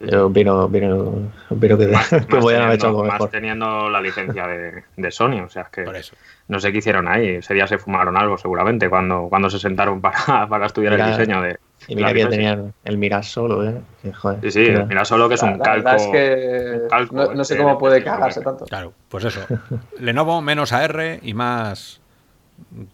yo 0.00 0.30
vino, 0.30 0.66
vino, 0.68 1.30
vino 1.50 1.78
que, 1.78 1.86
más, 1.88 2.08
que 2.28 2.36
más 2.36 2.44
haber 2.44 2.72
hecho 2.72 2.86
algo 2.88 3.04
mejor. 3.04 3.20
Más 3.20 3.30
teniendo 3.30 3.90
la 3.90 4.00
licencia 4.00 4.46
de, 4.46 4.84
de, 4.96 5.10
Sony, 5.10 5.42
o 5.44 5.48
sea, 5.48 5.62
es 5.62 5.68
que 5.68 5.84
no 6.48 6.58
sé 6.58 6.72
qué 6.72 6.78
hicieron 6.78 7.06
ahí. 7.06 7.36
Ese 7.36 7.52
día 7.52 7.66
se 7.66 7.76
fumaron 7.76 8.16
algo 8.16 8.38
seguramente 8.38 8.88
cuando, 8.88 9.26
cuando 9.28 9.50
se 9.50 9.58
sentaron 9.58 10.00
para, 10.02 10.48
para 10.48 10.66
estudiar 10.66 10.94
el 10.94 11.06
diseño 11.06 11.42
de. 11.42 11.58
Y 11.88 11.96
mira 11.96 12.12
que 12.12 12.26
tenían 12.26 12.72
el 12.84 12.98
Miras 12.98 13.30
solo, 13.30 13.66
¿eh? 13.68 13.80
Que, 14.02 14.12
joder, 14.12 14.40
sí, 14.42 14.50
sí, 14.50 14.64
el 14.66 14.86
Miras 14.86 15.08
solo 15.08 15.28
que 15.28 15.34
es 15.34 15.42
un 15.42 15.58
calco. 15.58 15.90
Es 15.90 16.06
que 16.06 16.80
calco, 16.88 17.14
no, 17.14 17.34
no, 17.34 17.44
sé 17.44 17.56
cómo 17.56 17.78
puede 17.78 18.02
cagarse 18.02 18.40
tanto. 18.40 18.64
Claro, 18.66 18.92
pues 19.08 19.24
eso. 19.24 19.40
Lenovo 19.98 20.40
menos 20.40 20.72
AR 20.72 21.20
y 21.22 21.34
más 21.34 22.00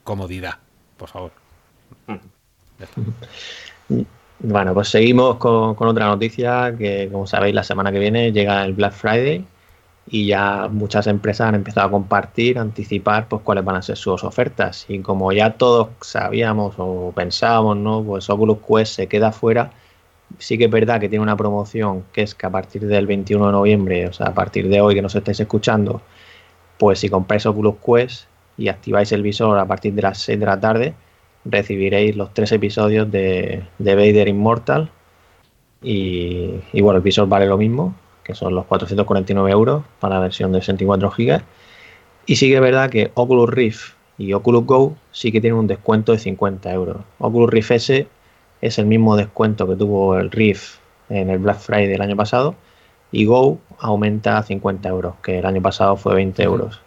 comodidad, 0.03 0.59
por 0.97 1.09
favor. 1.09 1.33
Bueno, 4.39 4.75
pues 4.75 4.89
seguimos 4.89 5.37
con, 5.37 5.75
otra 5.79 6.07
noticia 6.07 6.75
que, 6.77 7.09
como 7.11 7.27
sabéis, 7.27 7.55
la 7.55 7.65
semana 7.65 7.91
que 7.91 7.99
viene 7.99 8.33
llega 8.33 8.65
el 8.65 8.75
Black 8.75 8.93
Friday 8.93 9.45
y 10.09 10.27
ya 10.27 10.69
muchas 10.71 11.07
empresas 11.07 11.49
han 11.49 11.55
empezado 11.57 11.89
a 11.89 11.91
compartir, 11.91 12.59
anticipar, 12.59 13.29
pues 13.29 13.43
cuáles 13.43 13.65
van 13.65 13.77
a 13.77 13.83
ser 13.83 13.97
sus 13.97 14.23
ofertas. 14.25 14.85
Y 14.89 15.01
como 15.01 15.33
ya 15.33 15.55
todos 15.55 15.89
sabíamos 16.03 16.75
o 16.79 17.13
pensábamos, 17.15 17.77
¿no? 17.79 18.03
Pues 18.05 18.29
Oculus 18.31 18.59
Quest 18.67 18.95
se 18.97 19.07
queda 19.09 19.33
fuera. 19.33 19.73
Sí 20.39 20.59
que 20.59 20.67
es 20.67 20.71
verdad 20.71 21.01
que 21.01 21.09
tiene 21.09 21.23
una 21.23 21.37
promoción 21.37 22.05
que 22.13 22.23
es 22.23 22.35
que 22.35 22.47
a 22.47 22.51
partir 22.51 22.87
del 22.87 23.07
21 23.07 23.47
de 23.47 23.53
noviembre, 23.53 24.09
o 24.09 24.13
sea, 24.13 24.29
a 24.29 24.35
partir 24.35 24.69
de 24.69 24.81
hoy 24.81 24.95
que 24.95 25.03
nos 25.03 25.15
estáis 25.15 25.41
escuchando, 25.41 26.03
pues 26.79 27.01
si 27.01 27.09
compráis 27.09 27.47
Oculus 27.47 27.77
Quest 27.85 28.27
y 28.59 28.69
activáis 28.69 29.13
el 29.13 29.23
visor 29.23 29.59
a 29.59 29.67
partir 29.67 29.95
de 29.95 30.03
las 30.03 30.19
6 30.19 30.41
de 30.41 30.47
la 30.47 30.61
tarde, 30.61 30.95
recibiréis 31.49 32.17
los 32.17 32.33
tres 32.35 32.53
episodios 32.53 33.11
de, 33.11 33.63
de 33.79 33.95
Vader 33.95 34.29
Immortal. 34.29 34.91
Y, 35.83 36.61
bueno, 36.81 36.97
el 36.97 37.03
visor 37.03 37.29
vale 37.29 37.47
lo 37.47 37.57
mismo, 37.57 37.95
que 38.25 38.35
son 38.35 38.55
los 38.55 38.65
449 38.67 39.51
euros 39.51 39.85
para 40.01 40.17
la 40.17 40.21
versión 40.23 40.53
de 40.53 40.61
64 40.61 41.11
GB. 41.11 41.43
Y 42.27 42.37
sí 42.37 42.49
que 42.49 42.57
es 42.57 42.61
verdad 42.61 42.91
que 42.91 43.11
Oculus 43.15 43.51
Rift 43.51 43.95
y 44.19 44.33
Oculus 44.33 44.65
Go 44.65 44.97
sí 45.13 45.31
que 45.31 45.41
tienen 45.41 45.59
un 45.59 45.67
descuento 45.67 46.13
de 46.13 46.19
50 46.19 46.73
euros. 46.73 46.97
Oculus 47.19 47.51
Rift 47.51 47.71
S 47.71 48.09
es 48.61 48.79
el 48.79 48.87
mismo 48.87 49.17
descuento 49.17 49.69
que 49.69 49.77
tuvo 49.77 50.17
el 50.17 50.31
Rift 50.31 50.79
en 51.09 51.31
el 51.31 51.39
Black 51.39 51.59
Friday 51.59 51.87
del 51.87 52.03
año 52.03 52.17
pasado. 52.17 52.57
Y 53.13 53.27
Go 53.27 53.61
aumenta 53.79 54.39
a 54.39 54.43
50 54.43 54.89
euros, 54.89 55.15
que 55.23 55.39
el 55.39 55.47
año 55.47 55.63
pasado 55.63 55.97
fue 55.97 56.15
20 56.17 56.43
euros. 56.43 56.81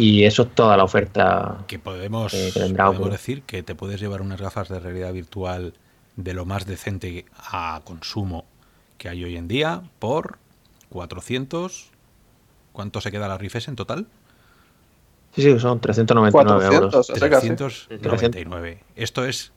Y 0.00 0.24
eso 0.24 0.44
es 0.44 0.54
toda 0.54 0.78
la 0.78 0.84
oferta 0.84 1.58
que 1.66 1.78
podemos, 1.78 2.32
decir 2.32 3.42
que 3.42 3.62
te 3.62 3.74
puedes 3.74 4.00
llevar 4.00 4.22
unas 4.22 4.40
gafas 4.40 4.70
de 4.70 4.80
realidad 4.80 5.12
virtual 5.12 5.74
de 6.16 6.32
lo 6.32 6.46
más 6.46 6.64
decente 6.64 7.26
a 7.36 7.82
consumo 7.84 8.46
que 8.96 9.10
hay 9.10 9.22
hoy 9.24 9.36
en 9.36 9.46
día 9.46 9.82
por 9.98 10.38
400. 10.88 11.90
¿Cuánto 12.72 13.02
se 13.02 13.10
queda 13.10 13.28
la 13.28 13.36
Rifes 13.36 13.68
en 13.68 13.76
total? 13.76 14.06
Sí, 15.34 15.42
sí, 15.42 15.60
son 15.60 15.80
399 15.80 16.74
euros. 16.74 17.06
399. 17.06 18.82
Esto 18.96 19.26
es 19.26 19.52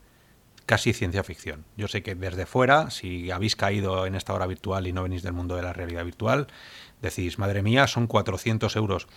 casi 0.66 0.92
ciencia 0.92 1.24
ficción. 1.24 1.64
Yo 1.78 1.88
sé 1.88 2.04
que 2.04 2.16
desde 2.16 2.46
fuera, 2.46 2.90
si 2.90 3.32
habéis 3.32 3.56
caído 3.56 4.06
en 4.06 4.16
esta 4.16 4.34
hora 4.34 4.46
virtual 4.48 4.88
y 4.88 4.92
no 4.92 5.04
venís 5.04 5.24
del 5.24 5.32
mundo 5.32 5.56
de 5.56 5.62
la 5.62 5.72
realidad 5.72 6.04
virtual, 6.04 6.48
decís, 7.02 7.40
madre 7.40 7.62
mía, 7.62 7.88
son 7.88 8.08
400 8.08 8.76
euros. 8.76 9.08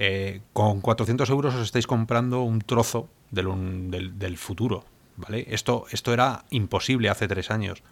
Eh, 0.00 0.42
con 0.52 0.80
400 0.80 1.28
euros 1.28 1.56
os 1.56 1.66
estáis 1.66 1.88
comprando 1.90 2.42
un 2.42 2.62
trozo 2.62 3.10
del, 3.32 4.38
futuro. 4.38 4.84
¿vale? 5.16 5.44
Esto, 5.50 5.86
esto 5.90 6.12
era 6.12 6.44
imposible 6.50 7.08
hace 7.08 7.26
tres 7.26 7.50
años. 7.50 7.82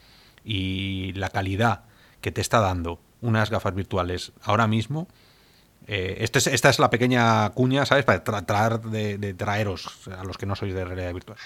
Y 0.44 1.12
la 1.14 1.30
calidad 1.30 1.82
que 2.20 2.30
te 2.30 2.40
está 2.40 2.60
dando 2.60 3.00
unas 3.22 3.50
gafas 3.50 3.74
virtuales 3.74 4.30
ahora 4.40 4.68
mismo. 4.68 5.08
Eh, 5.88 6.18
este 6.20 6.38
esta 6.38 6.70
es 6.70 6.78
la 6.78 6.90
pequeña 6.90 7.50
cuña, 7.50 7.84
¿sabes? 7.86 8.04
Para 8.04 8.22
tratar 8.22 8.82
de, 8.82 9.34
traeros 9.34 10.08
a 10.16 10.22
los 10.22 10.38
que 10.38 10.46
no 10.46 10.54
sois 10.54 10.74
de 10.74 10.84
realidad 10.84 11.12
virtual. 11.12 11.38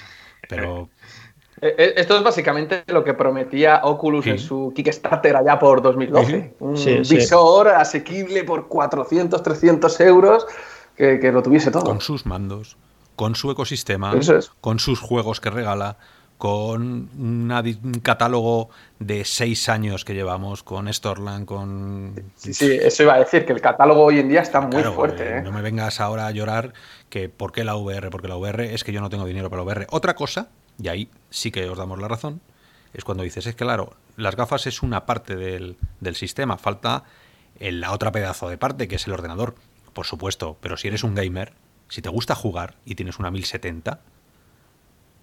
Pero 0.46 0.90
esto 1.60 2.16
es 2.16 2.22
básicamente 2.22 2.84
lo 2.86 3.04
que 3.04 3.14
prometía 3.14 3.80
Oculus 3.84 4.26
en 4.26 4.38
su 4.38 4.72
Kickstarter 4.74 5.36
allá 5.36 5.58
por 5.58 5.82
2012. 5.82 6.54
Un 6.60 6.74
visor 7.08 7.68
asequible 7.68 8.44
por 8.44 8.68
400, 8.68 9.42
300 9.42 10.00
euros 10.00 10.46
que, 10.96 11.32
lo 11.32 11.42
tuviese 11.42 11.70
todo. 11.70 11.84
Con 11.84 12.00
sus 12.00 12.26
mandos, 12.26 12.76
con 13.16 13.34
su 13.34 13.50
ecosistema, 13.50 14.12
con 14.60 14.78
sus 14.78 15.00
juegos 15.00 15.40
que 15.40 15.50
regala, 15.50 15.96
con 16.40 17.10
un 17.18 18.00
catálogo 18.02 18.70
de 18.98 19.26
seis 19.26 19.68
años 19.68 20.06
que 20.06 20.14
llevamos, 20.14 20.62
con 20.62 20.90
Storland, 20.90 21.44
con... 21.44 22.14
Sí, 22.36 22.54
sí, 22.54 22.78
eso 22.80 23.02
iba 23.02 23.14
a 23.14 23.18
decir, 23.18 23.44
que 23.44 23.52
el 23.52 23.60
catálogo 23.60 24.04
hoy 24.04 24.20
en 24.20 24.30
día 24.30 24.40
está 24.40 24.62
muy 24.62 24.82
fuerte. 24.82 25.38
¿eh? 25.38 25.42
No 25.42 25.52
me 25.52 25.60
vengas 25.60 26.00
ahora 26.00 26.26
a 26.26 26.30
llorar 26.30 26.72
que 27.10 27.28
¿por 27.28 27.52
qué 27.52 27.62
la 27.62 27.76
VR? 27.76 28.08
Porque 28.08 28.28
la 28.28 28.36
VR 28.36 28.72
es 28.72 28.84
que 28.84 28.92
yo 28.92 29.02
no 29.02 29.10
tengo 29.10 29.26
dinero 29.26 29.50
para 29.50 29.62
la 29.62 29.66
VR. 29.66 29.86
Otra 29.90 30.14
cosa 30.14 30.48
y 30.82 30.88
ahí 30.88 31.10
sí 31.30 31.50
que 31.50 31.68
os 31.68 31.78
damos 31.78 32.00
la 32.00 32.08
razón, 32.08 32.40
es 32.92 33.04
cuando 33.04 33.22
dices, 33.22 33.46
es 33.46 33.54
que 33.54 33.64
claro, 33.64 33.94
las 34.16 34.36
gafas 34.36 34.66
es 34.66 34.82
una 34.82 35.06
parte 35.06 35.36
del, 35.36 35.76
sistema, 36.14 36.58
falta 36.58 37.04
la 37.58 37.92
otra 37.92 38.12
pedazo 38.12 38.48
de 38.48 38.58
parte, 38.58 38.88
que 38.88 38.96
es 38.96 39.06
el 39.06 39.12
ordenador, 39.12 39.54
por 39.92 40.06
supuesto, 40.06 40.56
pero 40.60 40.76
si 40.76 40.88
eres 40.88 41.04
un 41.04 41.14
gamer, 41.14 41.52
si 41.88 42.02
te 42.02 42.08
gusta 42.08 42.34
jugar 42.34 42.76
y 42.84 42.94
tienes 42.94 43.18
una 43.18 43.30
1070, 43.30 44.00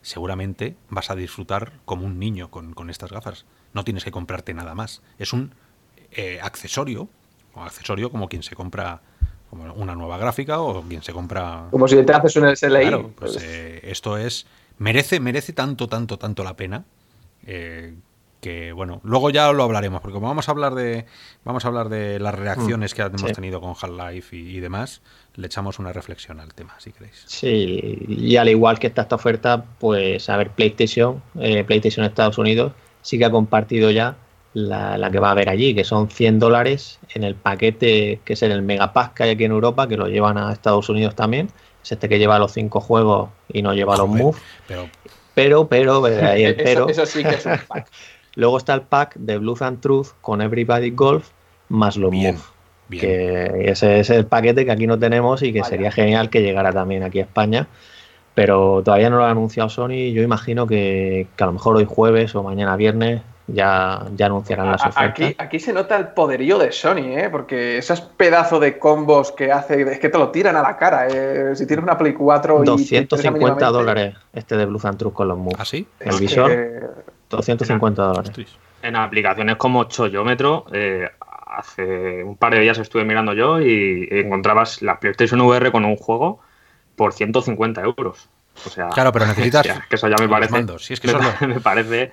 seguramente 0.01 0.75
vas 0.89 1.09
a 1.09 1.15
disfrutar 1.15 1.73
como 1.85 2.05
un 2.05 2.19
niño 2.19 2.49
con, 2.49 2.89
estas 2.89 3.11
gafas. 3.11 3.45
No 3.73 3.83
tienes 3.83 4.03
que 4.03 4.11
comprarte 4.11 4.53
nada 4.53 4.75
más. 4.75 5.01
Es 5.17 5.33
un 5.33 5.53
eh, 6.11 6.39
accesorio, 6.41 7.09
o 7.53 7.63
accesorio 7.63 8.09
como 8.09 8.29
quien 8.29 8.43
se 8.43 8.55
compra 8.55 9.01
como 9.49 9.73
una 9.73 9.95
nueva 9.95 10.17
gráfica 10.17 10.59
o 10.59 10.83
quien 10.83 11.01
se 11.03 11.13
compra... 11.13 11.67
Como 11.71 11.87
si 11.87 12.03
te 12.03 12.13
haces 12.13 12.35
un 12.35 12.55
SLI. 12.55 12.81
Claro, 12.81 13.11
pues, 13.15 13.37
eh, 13.41 13.79
esto 13.83 14.17
es 14.17 14.45
merece, 14.77 15.19
merece 15.19 15.53
tanto, 15.53 15.87
tanto, 15.87 16.17
tanto 16.17 16.43
la 16.43 16.55
pena. 16.55 16.85
Eh, 17.45 17.95
que 18.41 18.71
bueno, 18.71 19.01
luego 19.03 19.29
ya 19.29 19.51
lo 19.51 19.63
hablaremos, 19.63 20.01
porque 20.01 20.13
como 20.13 20.27
vamos 20.27 20.47
a 20.47 20.51
hablar 20.51 20.75
de, 20.75 21.05
vamos 21.43 21.65
a 21.65 21.69
hablar 21.69 21.89
de 21.89 22.19
las 22.19 22.35
reacciones 22.35 22.93
que 22.93 23.01
hemos 23.01 23.31
tenido 23.31 23.59
con 23.59 23.71
Half-Life 23.71 24.35
y, 24.35 24.59
demás, 24.59 25.01
le 25.35 25.47
echamos 25.47 25.79
una 25.79 25.91
reflexión 25.91 26.39
al 26.39 26.53
tema, 26.53 26.75
si 26.77 26.91
queréis. 26.91 27.23
Sí, 27.25 28.05
y 28.07 28.35
al 28.35 28.49
igual 28.49 28.77
que 28.77 28.87
está 28.87 29.03
esta 29.03 29.15
oferta, 29.15 29.65
pues 29.79 30.29
a 30.29 30.37
ver, 30.37 30.51
PlayStation, 30.51 31.21
eh, 31.39 31.63
PlayStation 31.63 32.05
Estados 32.05 32.37
Unidos 32.37 32.73
sí 33.01 33.17
que 33.17 33.25
ha 33.25 33.31
compartido 33.31 33.89
ya 33.89 34.17
la, 34.53 35.09
que 35.11 35.19
va 35.19 35.29
a 35.29 35.31
haber 35.31 35.49
allí, 35.49 35.73
que 35.73 35.83
son 35.83 36.09
100 36.09 36.39
dólares 36.39 36.99
en 37.13 37.23
el 37.23 37.35
paquete 37.35 38.21
que 38.23 38.33
es 38.33 38.43
en 38.43 38.51
el 38.51 38.61
Megapack 38.61 39.13
que 39.13 39.23
hay 39.23 39.29
aquí 39.31 39.45
en 39.45 39.51
Europa, 39.51 39.87
que 39.87 39.97
lo 39.97 40.07
llevan 40.07 40.37
a 40.37 40.51
Estados 40.51 40.89
Unidos 40.89 41.15
también. 41.15 41.49
Es 41.87 41.93
este 41.93 42.09
que 42.09 42.19
lleva 42.19 42.37
los 42.37 42.51
cinco 42.51 42.81
juegos 42.81 43.29
y 43.47 43.61
no 43.61 43.73
lleva 43.73 43.95
los 43.95 44.09
Move. 44.09 44.37
Pero, 44.67 44.89
pero, 45.33 45.69
pero, 45.69 46.05
eh, 46.05 46.21
ahí 46.25 46.43
el 46.43 46.55
pero. 46.57 46.89
Eso, 46.89 47.05
sí 47.05 47.23
que 47.23 47.29
es 47.29 47.45
un 47.45 47.57
pack. 47.69 47.87
Luego 48.35 48.57
está 48.57 48.73
el 48.73 48.81
pack 48.81 49.15
de 49.15 49.37
Blues 49.37 49.61
and 49.61 49.79
Truth 49.79 50.07
con 50.19 50.41
Everybody 50.41 50.89
Golf 50.89 51.29
más 51.69 51.95
los 51.95 52.11
Move. 52.11 52.39
Que 52.89 53.69
ese 53.69 54.01
es 54.01 54.09
el 54.09 54.25
paquete 54.25 54.65
que 54.65 54.71
aquí 54.71 54.85
no 54.85 54.99
tenemos 54.99 55.41
y 55.43 55.53
que 55.53 55.63
sería 55.63 55.89
genial 55.89 56.29
que 56.29 56.41
llegara 56.41 56.73
también 56.73 57.03
aquí 57.03 57.21
a 57.21 57.23
España. 57.23 57.69
Pero 58.35 58.81
todavía 58.83 59.09
no 59.09 59.19
lo 59.19 59.23
ha 59.23 59.31
anunciado 59.31 59.69
Sony. 59.69 60.11
Yo 60.13 60.23
imagino 60.23 60.67
que, 60.67 61.27
que 61.37 61.43
a 61.45 61.47
lo 61.47 61.53
mejor 61.53 61.77
hoy 61.77 61.85
jueves 61.85 62.35
o 62.35 62.43
mañana 62.43 62.75
viernes 62.75 63.21
ya, 63.47 64.05
ya 64.15 64.25
anunciarán 64.25 64.71
las 64.71 64.81
ofertas. 64.81 65.09
Aquí, 65.09 65.35
aquí 65.37 65.59
se 65.59 65.71
nota 65.71 65.95
el 65.97 66.09
poderío 66.09 66.57
de 66.57 66.71
Sony, 66.71 67.17
¿eh? 67.17 67.29
porque 67.31 67.77
esos 67.77 68.01
pedazos 68.01 68.59
de 68.59 68.77
combos 68.77 69.31
que 69.31 69.51
hace, 69.51 69.81
es 69.81 69.99
que 69.99 70.09
te 70.09 70.17
lo 70.17 70.29
tiran 70.29 70.55
a 70.57 70.61
la 70.61 70.77
cara. 70.77 71.07
¿eh? 71.07 71.55
Si 71.55 71.65
tienes 71.65 71.83
una 71.83 71.97
Play 71.97 72.13
4 72.13 72.63
y 72.63 72.65
250 72.65 73.65
dólares 73.67 74.15
este 74.33 74.57
de 74.57 74.65
Blue 74.65 74.79
and 74.83 74.97
Truth 74.97 75.13
con 75.13 75.27
los 75.29 75.37
moves. 75.37 75.59
¿Ah, 75.59 75.65
sí? 75.65 75.87
El 75.99 76.19
visor, 76.19 76.51
250 77.29 78.03
dólares. 78.03 78.31
En 78.81 78.95
aplicaciones 78.95 79.55
como 79.55 79.85
Choyómetro, 79.85 80.65
eh, 80.71 81.09
hace 81.47 82.23
un 82.23 82.35
par 82.35 82.53
de 82.53 82.59
días 82.59 82.77
estuve 82.77 83.05
mirando 83.05 83.33
yo 83.33 83.61
y 83.61 84.07
encontrabas 84.11 84.81
la 84.81 84.99
PlayStation 84.99 85.41
VR 85.41 85.71
con 85.71 85.85
un 85.85 85.95
juego 85.95 86.39
por 86.95 87.13
150 87.13 87.81
euros 87.81 88.29
claro, 88.93 89.11
pero 89.11 89.25
necesitas. 89.27 89.67
que 89.89 89.95
eso 89.95 90.07
ya 90.07 90.15
me 90.19 90.29
parece. 90.29 90.65
es 90.93 90.99
que 90.99 91.13
me, 91.47 91.59
parece. 91.59 92.11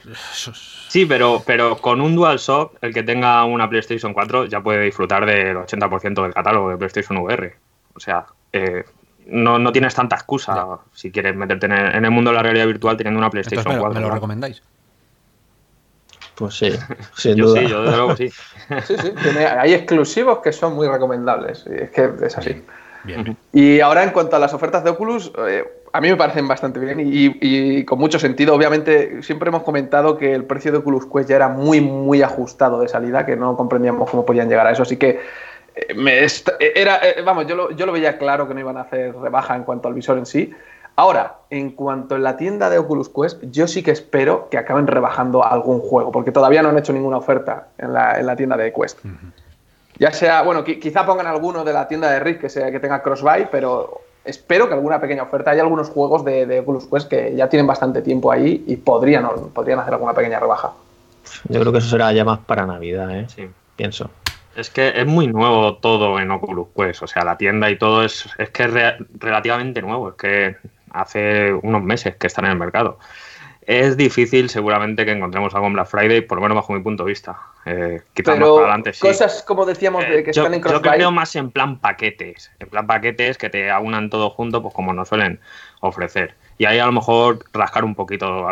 Sí, 0.89 1.07
pero, 1.07 1.43
pero 1.45 1.77
con 1.77 2.01
un 2.01 2.15
DualShock, 2.15 2.79
el 2.81 2.93
que 2.93 3.03
tenga 3.03 3.45
una 3.45 3.69
PlayStation 3.69 4.13
4 4.13 4.47
ya 4.47 4.63
puede 4.63 4.85
disfrutar 4.85 5.27
del 5.27 5.57
80% 5.57 6.23
del 6.23 6.35
catálogo 6.35 6.71
de 6.71 6.77
PlayStation 6.77 7.19
VR. 7.19 7.57
O 7.95 8.01
sea, 8.01 8.27
eh, 8.53 8.85
no, 9.27 9.73
tienes 9.73 9.95
tanta 9.95 10.17
excusa 10.17 10.79
si 10.93 11.11
quieres 11.11 11.35
meterte 11.35 11.67
en 11.67 11.73
el, 12.05 12.11
mundo 12.11 12.31
de 12.31 12.37
la 12.37 12.43
realidad 12.43 12.67
virtual 12.67 12.97
teniendo 12.97 13.19
una 13.19 13.31
PlayStation 13.31 13.79
4. 13.79 13.95
¿Me 13.95 14.01
lo 14.01 14.11
recomendáis? 14.11 14.63
Pues 16.35 16.55
sí, 16.55 16.73
sin 17.17 17.37
yo 17.37 17.47
duda. 17.47 17.61
sí, 17.61 17.69
yo 17.69 17.83
desde 17.83 17.97
luego 17.97 18.17
sí. 18.17 18.29
sí, 18.29 18.97
sí, 18.97 19.39
hay 19.39 19.73
exclusivos 19.73 20.41
que 20.41 20.53
son 20.53 20.75
muy 20.75 20.89
recomendables. 20.89 21.65
Es 21.67 21.91
que 21.91 22.11
es 22.23 22.37
así. 22.37 22.61
Bien, 23.05 23.37
Y 23.53 23.81
ahora 23.81 24.03
en 24.03 24.11
cuanto 24.11 24.35
a 24.35 24.39
las 24.39 24.53
ofertas 24.53 24.83
de 24.83 24.91
Oculus, 24.91 25.31
eh, 25.47 25.65
a 25.95 26.01
mí 26.01 26.09
me 26.09 26.17
parecen 26.17 26.49
bastante 26.49 26.81
bien 26.81 27.01
y, 27.01 27.85
con 27.85 28.01
mucho 28.01 28.19
sentido. 28.19 28.53
Obviamente, 28.53 29.23
siempre 29.23 29.49
hemos 29.49 29.63
comentado 29.63 30.19
que 30.19 30.35
el 30.35 30.45
precio 30.45 30.73
de 30.73 30.79
Oculus 30.79 31.07
Quest 31.07 31.29
ya 31.29 31.37
era 31.37 31.49
muy, 31.49 31.81
muy 31.81 32.21
ajustado 32.21 32.81
de 32.81 32.89
salida, 32.89 33.25
que 33.25 33.37
no 33.37 33.57
comprendíamos 33.57 34.11
cómo 34.11 34.27
podían 34.27 34.49
llegar 34.49 34.67
a 34.67 34.73
eso. 34.73 34.83
Así 34.83 34.97
que 34.97 35.21
eh, 35.77 35.95
me 35.95 36.27
era, 36.59 36.99
eh, 37.01 37.23
vamos, 37.25 37.47
yo 37.47 37.55
lo, 37.55 37.71
yo 37.71 37.87
lo 37.87 37.93
veía 37.93 38.19
claro 38.19 38.49
que 38.49 38.55
no 38.55 38.61
iban 38.61 38.77
a 38.77 38.81
hacer 38.81 39.15
rebaja 39.15 39.55
en 39.55 39.63
cuanto 39.63 39.87
al 39.87 39.95
visor 39.95 40.19
en 40.19 40.27
sí. 40.27 40.53
Ahora, 40.97 41.37
en 41.49 41.71
cuanto 41.71 42.17
a 42.17 42.19
la 42.19 42.37
tienda 42.37 42.71
de 42.71 42.79
Oculus 42.79 43.09
Quest, 43.09 43.45
yo 43.53 43.69
sí 43.69 43.85
que 43.85 43.93
espero 43.93 44.49
que 44.51 44.59
acaben 44.59 44.89
rebajando 44.89 45.45
algún 45.45 45.79
juego, 45.79 46.11
porque 46.11 46.33
todavía 46.33 46.61
no 46.63 46.71
han 46.71 46.79
hecho 46.79 46.93
ninguna 46.93 47.19
oferta 47.19 47.69
en 47.79 47.93
la, 47.93 48.19
en 48.19 48.27
la 48.27 48.35
tienda 48.35 48.57
de 48.57 48.73
Quest. 48.73 48.99
Ya 49.97 50.11
sea, 50.11 50.43
bueno, 50.43 50.65
quizá 50.65 51.07
pongan 51.07 51.29
alguno 51.29 51.63
de 51.63 51.73
la 51.73 51.87
tienda 51.87 52.11
de 52.11 52.19
Rift 52.19 52.41
que, 52.41 52.49
sea, 52.49 52.73
que 52.73 52.81
tenga 52.81 53.01
crossbuy, 53.01 53.47
pero 53.53 54.04
espero 54.25 54.69
que 54.69 54.75
alguna 54.75 55.01
pequeña 55.01 55.23
oferta. 55.23 55.51
Hay 55.51 55.61
algunos 55.61 55.89
juegos 55.91 56.25
de, 56.25 56.47
de 56.47 56.61
Oculus 56.61 56.87
Quest 56.87 57.09
que 57.09 57.35
ya 57.37 57.49
tienen 57.49 57.67
bastante 57.67 58.03
tiempo 58.03 58.33
ahí 58.33 58.65
y 58.67 58.77
podrían, 58.77 59.29
podrían 59.53 59.79
hacer 59.79 59.95
alguna 59.95 60.15
pequeña 60.15 60.41
rebaja. 60.41 60.73
Yo 61.49 61.61
creo 61.61 61.73
que 61.73 61.79
eso 61.79 61.89
será 61.89 62.13
ya 62.13 62.25
más 62.25 62.41
para 62.41 62.67
Navidad, 62.67 63.11
¿eh? 63.11 63.27
Sí. 63.29 63.49
Pienso. 63.77 64.11
Es 64.57 64.71
que 64.71 64.93
es 64.95 65.07
muy 65.07 65.27
nuevo 65.27 65.77
todo 65.77 66.21
en 66.21 66.31
Oculus 66.31 66.69
Quest, 66.77 67.03
o 67.03 67.07
sea, 67.07 67.25
la 67.25 67.37
tienda 67.37 67.71
y 67.71 67.79
todo 67.79 68.05
es, 68.05 68.29
es 68.39 68.51
que 68.51 68.65
es 68.65 68.71
relativamente 69.19 69.83
nuevo, 69.83 70.11
es 70.11 70.15
que 70.15 70.57
hace 70.93 71.53
unos 71.53 71.83
meses 71.83 72.17
que 72.17 72.29
están 72.29 72.45
en 72.45 72.53
el 72.53 72.59
mercado. 72.59 72.99
Es 73.67 73.97
difícil 73.97 74.51
seguramente 74.51 75.05
que 75.05 75.13
encontremos 75.13 75.55
algo 75.55 75.67
en 75.67 75.73
Black 75.73 75.87
Friday, 75.87 76.21
por 76.21 76.37
lo 76.37 76.43
menos 76.43 76.57
bajo 76.57 76.73
mi 76.73 76.81
punto 76.81 77.05
de 77.05 77.09
vista. 77.09 77.39
Eh, 77.65 78.03
Pero 78.15 78.37
más 78.37 78.39
para 78.39 78.59
adelante, 78.59 78.93
sí. 78.93 79.01
Cosas 79.01 79.43
como 79.43 79.65
decíamos 79.65 80.07
de 80.07 80.23
que 80.23 80.31
están 80.31 80.53
en 80.53 80.61
Crossbuy. 80.61 80.83
Yo 80.83 80.93
creo 80.93 81.11
más 81.11 81.35
en 81.37 81.51
plan 81.51 81.79
paquetes. 81.79 82.51
En 82.59 82.69
plan 82.69 82.87
paquetes 82.87 83.39
que 83.39 83.49
te 83.49 83.71
aunan 83.71 84.11
todo 84.11 84.31
junto, 84.31 84.63
pues 84.63 84.75
como 84.75 84.93
nos 84.93 85.09
suelen 85.09 85.41
ofrecer. 85.81 86.35
Y 86.59 86.67
ahí 86.67 86.79
a 86.79 86.87
lo 86.87 86.93
mejor 86.93 87.45
rascar 87.53 87.85
un 87.85 87.95
poquito 87.95 88.47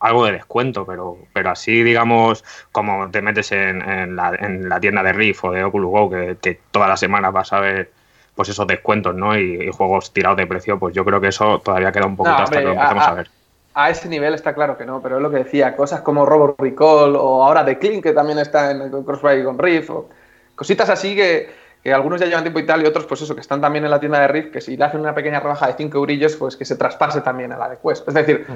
algo 0.00 0.26
de 0.26 0.32
descuento, 0.32 0.84
pero, 0.84 1.16
pero 1.32 1.50
así, 1.50 1.82
digamos, 1.82 2.44
como 2.72 3.10
te 3.10 3.22
metes 3.22 3.52
en, 3.52 4.16
la, 4.16 4.78
tienda 4.80 5.02
de 5.02 5.12
Rift 5.12 5.44
o 5.44 5.52
de 5.52 5.64
Oculus 5.64 5.90
Go, 5.90 6.10
que, 6.10 6.36
que 6.40 6.60
todas 6.70 6.88
las 6.88 7.00
semanas 7.00 7.32
vas 7.32 7.52
a 7.52 7.60
ver 7.60 7.90
pues 8.34 8.50
esos 8.50 8.66
descuentos, 8.66 9.14
¿no? 9.14 9.38
Y, 9.38 9.70
juegos 9.70 10.12
tirados 10.12 10.36
de 10.36 10.46
precio, 10.46 10.78
pues 10.78 10.94
yo 10.94 11.04
creo 11.04 11.20
que 11.20 11.28
eso 11.28 11.60
todavía 11.60 11.92
queda 11.92 12.06
un 12.06 12.16
poquito 12.16 12.36
hasta 12.36 12.58
que 12.58 12.64
lo 12.64 12.72
empecemos 12.72 13.06
a 13.06 13.14
ver 13.14 13.30
a 13.78 13.90
ese 13.90 14.08
nivel 14.08 14.32
está 14.32 14.54
claro 14.54 14.78
que 14.78 14.86
no, 14.86 15.02
pero 15.02 15.16
es 15.18 15.22
lo 15.22 15.30
que 15.30 15.36
decía, 15.36 15.76
cosas 15.76 16.00
como 16.00 16.24
Robo 16.24 16.56
Recall 16.58 17.14
o 17.14 17.44
ahora 17.44 17.62
The 17.62 17.78
Clean, 17.78 18.00
que 18.00 18.14
también 18.14 18.38
está 18.38 18.70
en 18.70 18.90
Crossfire 19.04 19.44
con 19.44 19.58
Rift, 19.58 19.90
o 19.90 20.08
cositas 20.54 20.88
así 20.88 21.14
que, 21.14 21.50
algunos 21.92 22.18
ya 22.18 22.26
llevan 22.26 22.42
tiempo 22.42 22.58
y 22.58 22.64
tal, 22.64 22.82
y 22.82 22.86
otros, 22.86 23.04
pues 23.04 23.20
eso, 23.20 23.34
que 23.34 23.42
están 23.42 23.60
también 23.60 23.84
en 23.84 23.90
la 23.90 24.00
tienda 24.00 24.18
de 24.18 24.28
Rift, 24.28 24.50
que 24.50 24.62
si 24.62 24.78
le 24.78 24.84
hacen 24.86 25.00
una 25.00 25.14
pequeña 25.14 25.40
rebaja 25.40 25.66
de 25.66 25.74
5 25.74 25.98
eurillos, 25.98 26.36
pues 26.36 26.56
que 26.56 26.64
se 26.64 26.76
traspase 26.76 27.20
también 27.20 27.52
a 27.52 27.58
la 27.58 27.68
de 27.68 27.76
Quest. 27.76 28.08
Es 28.08 28.14
decir, 28.14 28.46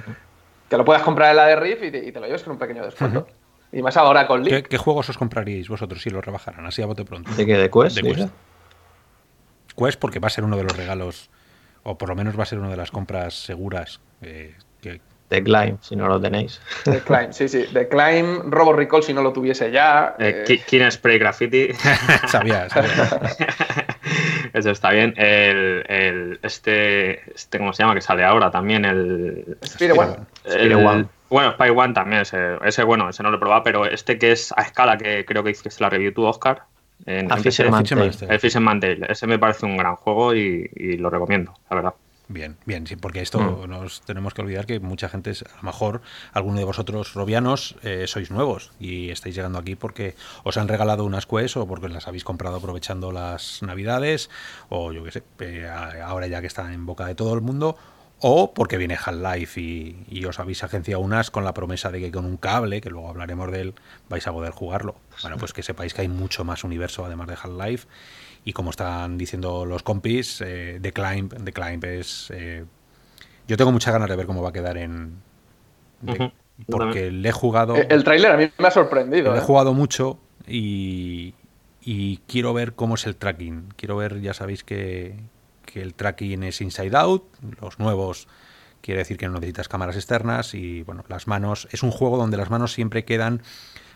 que 0.70 0.76
lo 0.78 0.87
puedas 0.87 1.02
comprar 1.02 1.33
en 1.33 1.37
la 1.37 1.46
de 1.48 1.56
Rift 1.56 1.85
y 1.85 1.90
te, 1.90 2.18
lo 2.18 2.24
lleves 2.24 2.42
con 2.42 2.54
un 2.54 2.59
pequeño 2.59 2.83
descuento. 2.83 3.26
Y 3.72 3.83
más 3.83 3.98
ahora 3.98 4.26
con 4.26 4.42
Link. 4.42 4.68
¿Qué, 4.68 4.78
juegos 4.78 5.11
os 5.11 5.18
compraríais 5.18 5.68
vosotros 5.68 6.00
si 6.00 6.09
lo 6.09 6.22
rebajaran? 6.22 6.64
Así 6.64 6.80
a 6.80 6.87
bote 6.87 7.04
pronto. 7.04 7.30
¿De 7.35 7.44
qué? 7.44 7.59
¿De 7.59 7.70
Quest? 7.70 7.96
De 7.96 8.02
Quest. 8.02 8.33
Quest 9.76 10.00
porque 10.00 10.18
va 10.18 10.28
a 10.28 10.30
ser 10.30 10.44
uno 10.44 10.56
de 10.56 10.62
los 10.64 10.74
regalos, 10.74 11.28
o 11.83 11.98
por 11.98 12.09
lo 12.09 12.16
menos 12.16 12.38
va 12.38 12.44
a 12.44 12.46
ser 12.46 12.59
una 12.59 12.70
de 12.70 12.76
las 12.76 12.90
compras 12.90 13.35
seguras 13.35 14.00
eh, 14.22 14.56
que, 14.80 15.00
The 15.30 15.44
Climb, 15.44 15.78
si 15.80 15.94
no 15.94 16.08
lo 16.08 16.20
tenéis. 16.20 16.60
The 16.84 17.00
Climb, 17.02 17.32
sí, 17.32 17.48
sí. 17.48 17.64
The 17.72 17.86
Climb, 17.86 18.50
Robo 18.50 18.72
Recall, 18.72 19.04
si 19.04 19.14
no 19.14 19.22
lo 19.22 19.32
tuviese 19.32 19.70
ya. 19.70 20.16
Eh, 20.18 20.44
eh. 20.48 20.90
Spray 20.90 21.20
Graffiti. 21.20 21.68
sabía, 22.26 22.68
sabía. 22.68 23.20
Eso 24.52 24.70
está 24.72 24.90
bien. 24.90 25.14
El, 25.16 25.84
el, 25.86 26.40
este, 26.42 27.32
este, 27.32 27.58
¿cómo 27.58 27.72
se 27.72 27.84
llama? 27.84 27.94
Que 27.94 28.00
sale 28.00 28.24
ahora 28.24 28.50
también. 28.50 28.84
El. 28.84 29.56
Spider 29.62 29.96
One. 29.96 30.16
One. 30.74 31.06
Bueno, 31.28 31.52
Spy 31.52 31.70
One 31.70 31.94
también. 31.94 32.22
Ese, 32.22 32.56
ese, 32.64 32.82
bueno, 32.82 33.08
ese 33.08 33.22
no 33.22 33.30
lo 33.30 33.36
he 33.36 33.40
probado, 33.40 33.62
pero 33.62 33.86
este 33.86 34.18
que 34.18 34.32
es 34.32 34.52
a 34.56 34.62
escala, 34.62 34.98
que 34.98 35.24
creo 35.24 35.44
que 35.44 35.50
hiciste 35.50 35.70
la 35.78 35.90
review 35.90 36.12
tú, 36.12 36.24
Oscar. 36.24 36.64
En, 37.06 37.30
el 37.30 37.40
Fisherman 37.40 37.84
El 38.28 38.40
Fisherman 38.40 38.80
Ese 39.08 39.26
me 39.28 39.38
parece 39.38 39.64
un 39.64 39.76
gran 39.76 39.94
juego 39.94 40.34
y, 40.34 40.68
y 40.74 40.96
lo 40.96 41.08
recomiendo, 41.08 41.54
la 41.70 41.76
verdad. 41.76 41.94
Bien, 42.32 42.56
bien, 42.64 42.86
sí, 42.86 42.94
porque 42.94 43.22
esto 43.22 43.40
mm. 43.40 43.68
nos 43.68 44.02
tenemos 44.02 44.34
que 44.34 44.42
olvidar 44.42 44.64
que 44.64 44.78
mucha 44.78 45.08
gente, 45.08 45.30
a 45.30 45.56
lo 45.56 45.62
mejor 45.64 46.00
alguno 46.32 46.58
de 46.58 46.64
vosotros 46.64 47.12
robianos 47.14 47.74
eh, 47.82 48.06
sois 48.06 48.30
nuevos 48.30 48.70
y 48.78 49.10
estáis 49.10 49.34
llegando 49.34 49.58
aquí 49.58 49.74
porque 49.74 50.14
os 50.44 50.56
han 50.56 50.68
regalado 50.68 51.04
unas 51.04 51.26
Quest 51.26 51.56
o 51.56 51.66
porque 51.66 51.88
las 51.88 52.06
habéis 52.06 52.22
comprado 52.22 52.54
aprovechando 52.54 53.10
las 53.10 53.64
navidades 53.64 54.30
o 54.68 54.92
yo 54.92 55.02
qué 55.02 55.10
sé, 55.10 55.22
eh, 55.40 55.68
ahora 56.04 56.28
ya 56.28 56.40
que 56.40 56.46
están 56.46 56.72
en 56.72 56.86
boca 56.86 57.04
de 57.04 57.16
todo 57.16 57.34
el 57.34 57.40
mundo 57.40 57.76
o 58.20 58.52
porque 58.52 58.76
viene 58.76 58.96
Half-Life 59.02 59.61
y, 59.61 60.04
y, 60.09 60.24
os 60.26 60.38
habéis 60.38 60.62
agenciado 60.62 61.00
unas 61.00 61.30
con 61.30 61.44
la 61.44 61.54
promesa 61.54 61.90
de 61.90 62.00
que 62.00 62.12
con 62.12 62.26
un 62.26 62.37
cable, 62.37 62.80
que 62.80 62.90
luego 62.90 63.09
hablaremos 63.09 63.50
de 63.50 63.61
él, 63.62 63.74
vais 64.09 64.26
a 64.26 64.33
poder 64.33 64.52
jugarlo. 64.52 64.96
Bueno, 65.22 65.38
pues 65.38 65.52
que 65.52 65.62
sepáis 65.62 65.94
que 65.94 66.02
hay 66.02 66.09
mucho 66.09 66.44
más 66.44 66.62
universo 66.62 67.04
además 67.04 67.28
de 67.28 67.35
Half-Life 67.35 67.88
y 68.44 68.52
como 68.52 68.70
están 68.70 69.18
diciendo 69.18 69.64
los 69.64 69.83
compis, 69.83 70.42
eh, 70.44 70.78
The, 70.80 70.92
Climb, 70.92 71.44
The 71.44 71.52
Climb 71.52 71.85
es... 71.85 72.30
Eh, 72.35 72.64
yo 73.48 73.56
tengo 73.56 73.72
muchas 73.72 73.92
ganas 73.92 74.09
de 74.09 74.16
ver 74.16 74.26
cómo 74.26 74.42
va 74.42 74.50
a 74.50 74.52
quedar 74.52 74.76
en... 74.76 75.16
porque 76.68 77.11
le 77.11 77.28
he 77.28 77.33
jugado... 77.33 77.74
El, 77.76 77.87
el 77.90 78.04
tráiler 78.04 78.33
a 78.33 78.37
mí 78.37 78.50
me 78.59 78.68
ha 78.68 78.70
sorprendido. 78.70 79.33
Le 79.33 79.38
he 79.38 79.42
¿eh? 79.42 79.44
jugado 79.44 79.72
mucho 79.72 80.18
y, 80.46 81.35
y 81.80 82.18
quiero 82.28 82.52
ver 82.52 82.74
cómo 82.74 82.94
es 82.94 83.06
el 83.06 83.16
tracking. 83.16 83.72
Quiero 83.76 83.96
ver, 83.96 84.20
ya 84.20 84.35
sabéis 84.35 84.62
que, 84.62 85.16
que 85.72 85.83
el 85.83 85.94
tracking 85.94 86.42
es 86.42 86.61
inside 86.61 86.96
out, 86.96 87.24
los 87.61 87.78
nuevos 87.78 88.28
quiere 88.80 88.98
decir 88.98 89.16
que 89.18 89.26
no 89.26 89.35
necesitas 89.35 89.68
cámaras 89.68 89.96
externas 89.96 90.54
y 90.54 90.83
bueno, 90.83 91.04
las 91.09 91.26
manos, 91.26 91.68
es 91.70 91.83
un 91.83 91.90
juego 91.90 92.16
donde 92.16 92.37
las 92.37 92.50
manos 92.50 92.72
siempre 92.72 93.04
quedan, 93.04 93.42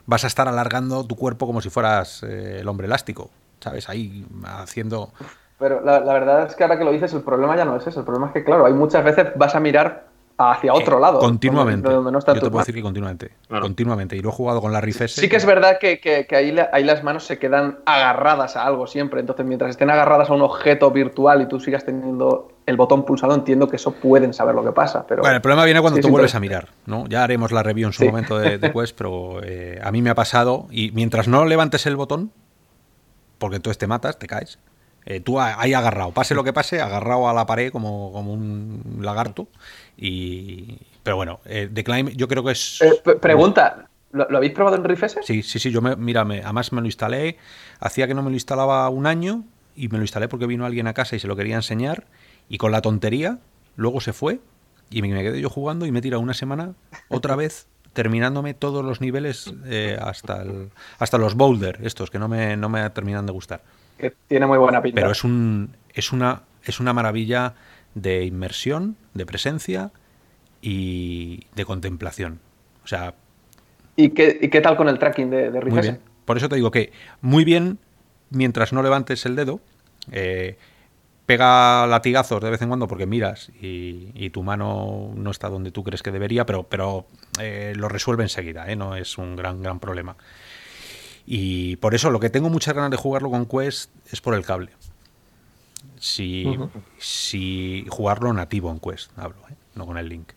vas 0.07 0.25
a 0.25 0.27
estar 0.27 0.49
alargando 0.49 1.07
tu 1.07 1.17
cuerpo 1.17 1.47
como 1.47 1.61
si 1.61 1.71
fueras 1.71 2.23
el 2.23 2.69
hombre 2.69 2.87
elástico. 2.87 3.31
¿sabes? 3.65 3.89
Ahí 3.89 4.27
haciendo... 4.45 5.11
Pero 5.59 5.81
la, 5.81 6.01
verdad 6.01 6.47
es 6.47 6.57
que 6.57 6.65
ahora 6.65 6.77
que 6.77 6.85
lo 6.85 6.93
dices, 6.93 7.15
el 7.15 7.23
problema 7.23 7.57
ya 7.57 7.65
no 7.65 7.77
es 7.77 7.87
eso. 7.87 8.01
El 8.01 8.05
problema 8.05 8.27
es 8.27 8.33
que, 8.33 8.45
claro, 8.45 8.67
hay 8.67 8.75
muchas 8.75 9.05
veces 9.05 9.29
vas 9.37 9.55
a 9.55 9.61
mirar 9.61 10.09
hacia 10.37 10.73
otro 10.73 10.99
lado. 10.99 11.21
Continuamente. 11.21 11.89
Donde, 11.89 12.11
no 12.11 12.19
está 12.19 12.35
Yo 12.35 12.41
te 12.41 12.51
puedo 12.51 12.61
decir 12.61 12.75
que 12.75 12.83
continuamente. 12.83 13.31
Continuamente. 13.49 14.17
Y 14.17 14.21
lo 14.21 14.31
he 14.31 14.33
jugado 14.33 14.61
con 14.61 14.73
la 14.73 14.81
Rift 14.81 15.07
Sí 15.09 15.29
que 15.29 15.37
es 15.37 15.47
verdad 15.47 15.79
que, 15.79 16.27
ahí, 16.31 16.57
ahí, 16.73 16.85
las 16.85 17.05
manos 17.05 17.25
se 17.25 17.39
quedan 17.39 17.79
agarradas 17.87 18.57
a 18.57 18.65
algo 18.65 18.87
siempre. 18.87 19.21
Entonces, 19.21 19.47
mientras 19.47 19.71
estén 19.71 19.91
agarradas 19.91 20.31
a 20.31 20.35
un 20.35 20.43
objeto 20.43 20.91
virtual 20.91 21.43
y 21.43 21.47
tú 21.47 21.61
sigas 21.61 21.85
teniendo 21.85 22.53
el 22.67 22.77
botón 22.77 23.05
pulsado, 23.05 23.35
entiendo 23.35 23.69
que 23.69 23.77
eso 23.77 23.93
pueden 23.93 24.33
saber 24.33 24.55
lo 24.55 24.65
que 24.65 24.73
pasa. 24.73 25.07
Pero 25.07 25.23
bueno, 25.23 25.37
el 25.37 25.43
problema 25.43 25.65
viene 25.65 25.81
cuando 25.81 26.01
tú 26.01 26.09
vuelves 26.09 26.35
a 26.35 26.41
mirar, 26.41 26.69
¿no? 26.87 27.07
Ya 27.09 27.23
haremos 27.23 27.53
la 27.53 27.63
review 27.63 27.89
en 27.89 27.93
su 27.93 28.05
momento 28.05 28.39
de, 28.39 28.59
Quest, 28.73 28.97
pero 28.97 29.41
eh, 29.43 29.79
a 29.83 29.93
mí 29.93 30.03
me 30.03 30.11
ha 30.11 30.15
pasado 30.15 30.67
y 30.71 30.91
mientras 30.93 31.29
no 31.29 31.45
levantes 31.45 31.87
el 31.87 31.97
botón, 31.97 32.33
porque 33.39 33.57
entonces 33.57 33.79
te 33.79 33.87
matas, 33.87 34.19
te 34.19 34.27
caes, 34.27 34.59
eh, 35.07 35.21
tú 35.21 35.39
ahí 35.39 35.75
agarrado, 35.75 36.13
pase 36.13 36.35
lo 36.35 36.45
que 36.45 36.55
pase, 36.55 36.81
agarrado 36.81 37.29
a 37.29 37.35
la 37.35 37.45
pared 37.45 37.71
como, 37.71 38.11
como 38.13 38.33
un 38.33 39.01
lagarto. 39.03 39.49
Y, 39.97 40.79
pero 41.03 41.17
bueno, 41.17 41.41
eh, 41.45 41.69
The 41.73 41.85
Climb 41.85 42.11
yo 42.11 42.29
creo 42.29 42.45
que 42.45 42.53
es... 42.53 42.83
pregunta, 43.21 43.89
¿lo, 44.13 44.37
habéis 44.37 44.53
probado 44.53 44.77
en 44.77 44.85
Riff 44.85 45.05
Sí, 45.23 45.43
sí, 45.43 45.59
sí, 45.59 45.71
yo 45.71 45.81
me, 45.81 45.97
mira, 45.97 46.25
me, 46.25 46.41
además 46.43 46.73
me 46.73 46.81
lo 46.81 46.87
instalé, 46.87 47.39
hacía 47.81 48.07
que 48.07 48.15
no 48.15 48.23
me 48.23 48.31
lo 48.31 48.37
instalaba 48.37 48.89
un 48.89 49.07
año 49.07 49.45
y 49.77 49.89
me 49.89 49.99
lo 49.99 50.05
instalé 50.05 50.29
porque 50.29 50.47
vino 50.47 50.65
alguien 50.65 50.87
a 50.87 50.95
casa 50.95 51.17
y 51.17 51.19
se 51.19 51.29
lo 51.29 51.37
quería 51.37 51.57
enseñar 51.57 52.07
y 52.49 52.59
con 52.59 52.73
la 52.73 52.81
tontería 52.81 53.39
luego 53.77 54.01
se 54.01 54.13
fue 54.13 54.41
y 54.91 55.03
me, 55.03 55.09
quedé 55.09 55.41
yo 55.41 55.51
jugando 55.51 55.87
y 55.87 55.93
me 55.93 55.99
he 55.99 56.03
tirado 56.03 56.23
una 56.23 56.35
semana 56.35 56.75
otra 57.09 57.37
vez 57.37 57.67
terminándome 57.93 58.55
todos 58.55 58.85
los 58.85 59.01
niveles 59.01 59.55
eh, 59.67 59.97
hasta, 60.01 60.43
el, 60.43 60.71
hasta 60.99 61.17
los 61.17 61.35
boulder, 61.35 61.79
estos 61.83 62.11
que 62.11 62.19
no 62.19 62.29
me, 62.29 62.57
no 62.57 62.69
me 62.69 62.89
terminan 62.91 63.25
de 63.25 63.33
gustar. 63.33 63.63
Que 63.97 64.13
tiene 64.27 64.47
muy 64.47 64.59
buena 64.59 64.83
pinta. 64.83 65.01
Pero 65.01 65.13
es, 65.13 65.25
un, 65.25 65.77
es, 65.93 66.13
una, 66.13 66.43
es 66.65 66.81
una 66.81 66.93
maravilla 66.93 67.55
de 67.95 68.25
inmersión, 68.25 68.97
de 69.15 69.27
presencia 69.27 69.93
y 70.61 71.47
de 71.55 71.65
contemplación. 71.65 72.41
O 72.85 72.87
sea... 72.87 73.15
¿Y 73.97 74.11
qué, 74.11 74.39
y 74.41 74.49
qué 74.49 74.61
tal 74.61 74.77
con 74.77 74.89
el 74.89 74.99
tracking 74.99 75.31
de, 75.31 75.51
de 75.51 75.61
Muy 75.61 75.81
bien. 75.81 76.01
Por 76.25 76.37
eso 76.37 76.49
te 76.49 76.57
digo 76.57 76.71
que 76.71 76.93
muy 77.21 77.45
bien 77.45 77.79
mientras 78.31 78.73
no 78.73 78.83
levantes 78.83 79.25
el 79.27 79.37
dedo. 79.37 79.61
Eh, 80.11 80.57
pega 81.27 81.87
latigazos 81.87 82.43
de 82.43 82.51
vez 82.51 82.61
en 82.61 82.69
cuando 82.69 82.87
porque 82.87 83.07
miras 83.07 83.51
y, 83.61 84.29
tu 84.31 84.43
mano 84.43 85.13
no 85.15 85.31
está 85.31 85.49
donde 85.49 85.71
tú 85.71 85.85
crees 85.85 86.03
que 86.03 86.11
debería, 86.11 86.45
pero, 86.45 86.65
pero 86.65 87.07
eh, 87.41 87.73
lo 87.77 87.89
resuelve 87.89 88.25
enseguida, 88.25 88.71
¿eh? 88.71 88.77
no 88.77 88.97
es 88.97 89.17
un 89.17 89.37
gran, 89.37 89.63
gran 89.63 89.81
problema. 89.81 90.17
Y 91.27 91.77
por 91.77 91.95
eso 91.95 92.11
lo 92.11 92.21
que 92.21 92.31
tengo 92.31 92.51
muchas 92.51 92.75
ganas 92.75 92.91
de 92.91 92.97
jugarlo 92.97 93.31
con 93.31 93.47
Quest 93.47 93.91
es 94.11 94.21
por 94.21 94.35
el 94.35 94.45
cable. 94.45 94.71
Si, 96.05 96.45
si 96.99 97.87
jugarlo 97.89 98.33
nativo 98.35 98.71
en 98.71 98.79
Quest, 98.79 99.11
hablo, 99.17 99.39
¿eh? 99.49 99.55
no 99.75 99.87
con 99.87 99.97
el 99.97 100.09
link. 100.09 100.33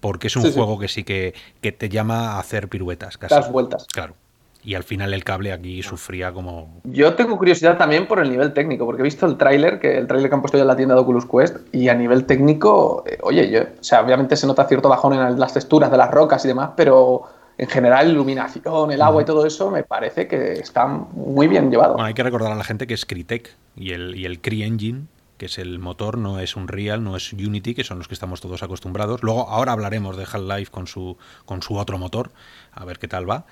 Porque 0.00 0.26
es 0.26 0.34
un 0.34 0.50
juego 0.52 0.78
que 0.78 0.88
sí 0.88 1.04
que, 1.04 1.34
que, 1.60 1.70
te 1.70 1.88
llama 1.88 2.32
a 2.32 2.40
hacer 2.40 2.68
piruetas 2.68 3.16
casi. 3.16 3.34
Das 3.34 3.50
vueltas. 3.50 3.86
Claro 3.86 4.14
y 4.62 4.74
al 4.74 4.82
final 4.82 5.14
el 5.14 5.24
cable 5.24 5.52
aquí 5.52 5.82
sufría 5.82 6.32
como... 6.32 6.80
Yo 6.84 7.14
tengo 7.14 7.38
curiosidad 7.38 7.78
también 7.78 8.06
por 8.06 8.18
el 8.18 8.28
nivel 8.28 8.52
técnico, 8.52 8.84
porque 8.84 9.02
he 9.02 9.04
visto 9.04 9.24
el 9.24 9.36
tráiler, 9.36 9.78
que 9.78 9.96
el 9.96 10.06
tráiler 10.06 10.28
que 10.28 10.34
han 10.34 10.42
puesto 10.42 10.58
ya 10.58 10.62
en 10.62 10.68
la 10.68 10.76
tienda 10.76 10.94
de 10.94 11.00
Oculus 11.00 11.26
Quest, 11.26 11.56
y 11.72 11.88
a 11.88 11.94
nivel 11.94 12.26
técnico, 12.26 13.04
eh, 13.06 13.18
oye, 13.22 13.50
yo, 13.50 13.62
o 13.62 13.82
sea, 13.82 14.02
obviamente 14.02 14.36
se 14.36 14.46
nota 14.46 14.64
cierto 14.64 14.88
bajón 14.88 15.14
en 15.14 15.38
las 15.38 15.54
texturas 15.54 15.90
de 15.90 15.96
las 15.96 16.10
rocas 16.10 16.44
y 16.44 16.48
demás, 16.48 16.70
pero 16.76 17.22
en 17.58 17.68
general 17.68 18.08
iluminación, 18.08 18.92
el 18.92 19.02
agua 19.02 19.22
y 19.22 19.24
todo 19.24 19.44
eso, 19.44 19.70
me 19.70 19.82
parece 19.82 20.28
que 20.28 20.52
está 20.52 20.86
muy 20.86 21.48
bien 21.48 21.70
llevado. 21.70 21.94
Bueno, 21.94 22.06
hay 22.06 22.14
que 22.14 22.22
recordar 22.22 22.52
a 22.52 22.54
la 22.54 22.64
gente 22.64 22.86
que 22.86 22.94
es 22.94 23.04
Crytek 23.04 23.54
y 23.76 23.90
el, 23.90 24.14
y 24.16 24.24
el 24.24 24.40
Engine 24.42 25.06
que 25.38 25.46
es 25.46 25.58
el 25.58 25.78
motor, 25.78 26.18
no 26.18 26.40
es 26.40 26.56
un 26.56 26.68
Real, 26.68 27.02
no 27.02 27.16
es 27.16 27.32
Unity, 27.32 27.74
que 27.74 27.84
son 27.84 27.98
los 27.98 28.08
que 28.08 28.14
estamos 28.14 28.40
todos 28.40 28.62
acostumbrados. 28.62 29.22
Luego, 29.22 29.48
ahora 29.48 29.72
hablaremos 29.72 30.16
de 30.16 30.24
Half-Life 30.24 30.70
con 30.70 30.86
su, 30.88 31.16
con 31.46 31.62
su 31.62 31.76
otro 31.76 31.96
motor, 31.96 32.32
a 32.72 32.84
ver 32.84 32.98
qué 32.98 33.06
tal 33.06 33.30
va. 33.30 33.46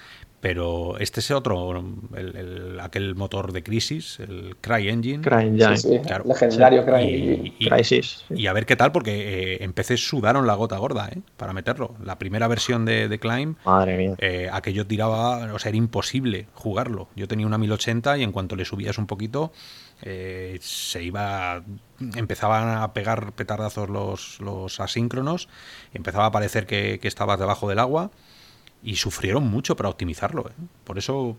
Pero 0.46 0.96
este 0.98 1.18
es 1.18 1.32
otro, 1.32 1.84
el, 2.14 2.78
aquel 2.80 3.16
motor 3.16 3.50
de 3.50 3.64
Crisis, 3.64 4.20
el 4.20 4.56
Cry 4.60 4.88
Engine. 4.88 5.20
legendario 6.24 6.84
Cry 6.84 7.52
y, 7.58 7.68
Crisis. 7.68 8.24
Y 8.30 8.46
a 8.46 8.52
ver 8.52 8.64
qué 8.64 8.76
tal, 8.76 8.92
porque 8.92 9.54
eh, 9.54 9.64
en 9.64 9.72
PC 9.72 9.96
sudaron 9.96 10.46
la 10.46 10.54
gota 10.54 10.78
gorda 10.78 11.08
¿eh? 11.08 11.18
para 11.36 11.52
meterlo. 11.52 11.96
La 12.00 12.20
primera 12.20 12.46
versión 12.46 12.84
de, 12.84 13.08
de 13.08 13.18
Climb, 13.18 13.56
Madre 13.64 13.96
mía. 13.96 14.14
Eh, 14.18 14.48
aquello 14.52 14.86
tiraba, 14.86 15.52
o 15.52 15.58
sea, 15.58 15.70
era 15.70 15.78
imposible 15.78 16.46
jugarlo. 16.54 17.08
Yo 17.16 17.26
tenía 17.26 17.44
una 17.44 17.58
1080 17.58 18.18
y 18.18 18.22
en 18.22 18.30
cuanto 18.30 18.54
le 18.54 18.64
subías 18.64 18.98
un 18.98 19.08
poquito, 19.08 19.50
eh, 20.02 20.58
se 20.60 21.02
iba 21.02 21.64
empezaban 22.14 22.68
a 22.68 22.92
pegar 22.92 23.32
petardazos 23.32 23.88
los, 23.88 24.38
los 24.40 24.78
asíncronos, 24.78 25.48
empezaba 25.92 26.26
a 26.26 26.30
parecer 26.30 26.66
que, 26.66 27.00
que 27.02 27.08
estabas 27.08 27.40
debajo 27.40 27.68
del 27.68 27.80
agua 27.80 28.12
y 28.82 28.96
sufrieron 28.96 29.48
mucho 29.48 29.76
para 29.76 29.88
optimizarlo. 29.88 30.48
¿eh? 30.48 30.52
Por 30.84 30.98
eso, 30.98 31.36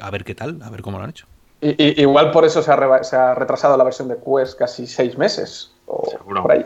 a 0.00 0.10
ver 0.10 0.24
qué 0.24 0.34
tal, 0.34 0.62
a 0.62 0.70
ver 0.70 0.82
cómo 0.82 0.98
lo 0.98 1.04
han 1.04 1.10
hecho. 1.10 1.26
Y, 1.60 2.00
igual 2.00 2.30
por 2.32 2.44
eso 2.44 2.62
se 2.62 2.70
ha, 2.70 3.34
retrasado 3.34 3.76
la 3.76 3.84
versión 3.84 4.08
de 4.08 4.16
Quest 4.16 4.58
casi 4.58 4.86
seis 4.86 5.16
meses. 5.16 5.72
O 5.86 6.02
por 6.24 6.52
ahí. 6.52 6.64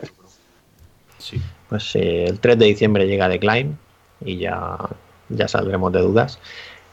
Sí. 1.18 1.40
Pues 1.68 1.94
eh, 1.94 2.24
el 2.24 2.40
3 2.40 2.58
de 2.58 2.66
diciembre 2.66 3.06
llega 3.06 3.28
The 3.28 3.38
Climb 3.38 3.76
y 4.24 4.38
ya, 4.38 4.76
ya 5.28 5.46
saldremos 5.46 5.92
de 5.92 6.00
dudas. 6.00 6.38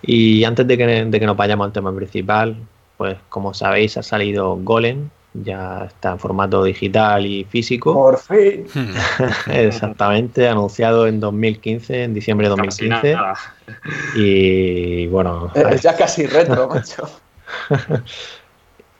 Y 0.01 0.43
antes 0.43 0.67
de 0.67 0.77
que, 0.77 0.86
de 0.86 1.19
que 1.19 1.25
nos 1.25 1.36
vayamos 1.36 1.65
al 1.65 1.73
tema 1.73 1.95
principal, 1.95 2.57
pues 2.97 3.17
como 3.29 3.53
sabéis 3.53 3.97
ha 3.97 4.03
salido 4.03 4.57
Golem, 4.57 5.10
ya 5.33 5.85
está 5.87 6.11
en 6.11 6.19
formato 6.19 6.63
digital 6.63 7.25
y 7.25 7.43
físico. 7.45 7.93
Por 7.93 8.17
fin. 8.17 8.65
Exactamente, 9.47 10.47
anunciado 10.47 11.07
en 11.07 11.19
2015, 11.19 12.03
en 12.03 12.13
diciembre 12.13 12.47
de 12.47 12.49
2015. 12.49 13.17
Y 14.15 15.07
bueno. 15.07 15.51
Es 15.53 15.81
ya 15.81 15.95
casi 15.95 16.25
retro, 16.25 16.67
macho. 16.73 17.09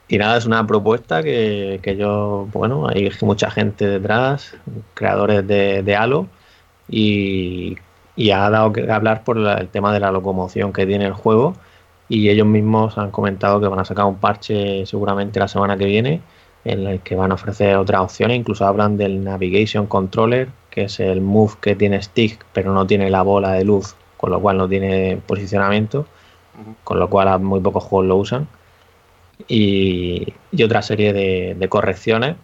y 0.08 0.18
nada, 0.18 0.38
es 0.38 0.46
una 0.46 0.66
propuesta 0.66 1.22
que, 1.22 1.96
yo, 1.98 2.48
bueno, 2.52 2.88
hay 2.88 3.10
mucha 3.22 3.50
gente 3.50 3.86
detrás, 3.86 4.54
creadores 4.94 5.46
de, 5.46 5.96
Halo, 5.96 6.28
y, 6.88 7.76
ha 8.32 8.50
dado 8.50 8.72
que 8.72 8.90
hablar 8.90 9.24
por 9.24 9.38
el 9.38 9.68
tema 9.68 9.92
de 9.92 10.00
la 10.00 10.10
locomoción 10.10 10.72
que 10.72 10.86
tiene 10.86 11.06
el 11.06 11.12
juego 11.12 11.54
y 12.08 12.28
ellos 12.30 12.46
mismos 12.46 12.96
han 12.98 13.10
comentado 13.10 13.60
que 13.60 13.68
van 13.68 13.80
a 13.80 13.84
sacar 13.84 14.06
un 14.06 14.16
parche 14.16 14.86
seguramente 14.86 15.40
la 15.40 15.48
semana 15.48 15.76
que 15.76 15.84
viene 15.84 16.22
en 16.64 16.86
el 16.86 17.00
que 17.00 17.14
van 17.14 17.30
a 17.30 17.34
ofrecer 17.34 17.76
otras 17.76 18.00
opciones, 18.00 18.36
incluso 18.36 18.66
hablan 18.66 18.96
del 18.96 19.24
Navigation 19.24 19.86
Controller, 19.86 20.48
que 20.70 20.84
es 20.84 21.00
el 21.00 21.20
move 21.20 21.54
que 21.60 21.74
tiene 21.76 22.02
stick 22.02 22.44
pero 22.52 22.72
no 22.72 22.86
tiene 22.86 23.10
la 23.10 23.22
bola 23.22 23.52
de 23.52 23.64
luz, 23.64 23.94
con 24.16 24.30
lo 24.30 24.40
cual 24.40 24.58
no 24.58 24.68
tiene 24.68 25.20
posicionamiento, 25.26 26.06
con 26.84 26.98
lo 26.98 27.08
cual 27.08 27.40
muy 27.40 27.60
pocos 27.60 27.84
juegos 27.84 28.08
lo 28.08 28.16
usan. 28.16 28.48
Y, 29.46 30.34
otra 30.64 30.82
serie 30.82 31.12
de, 31.12 31.68
correcciones. 31.68 32.36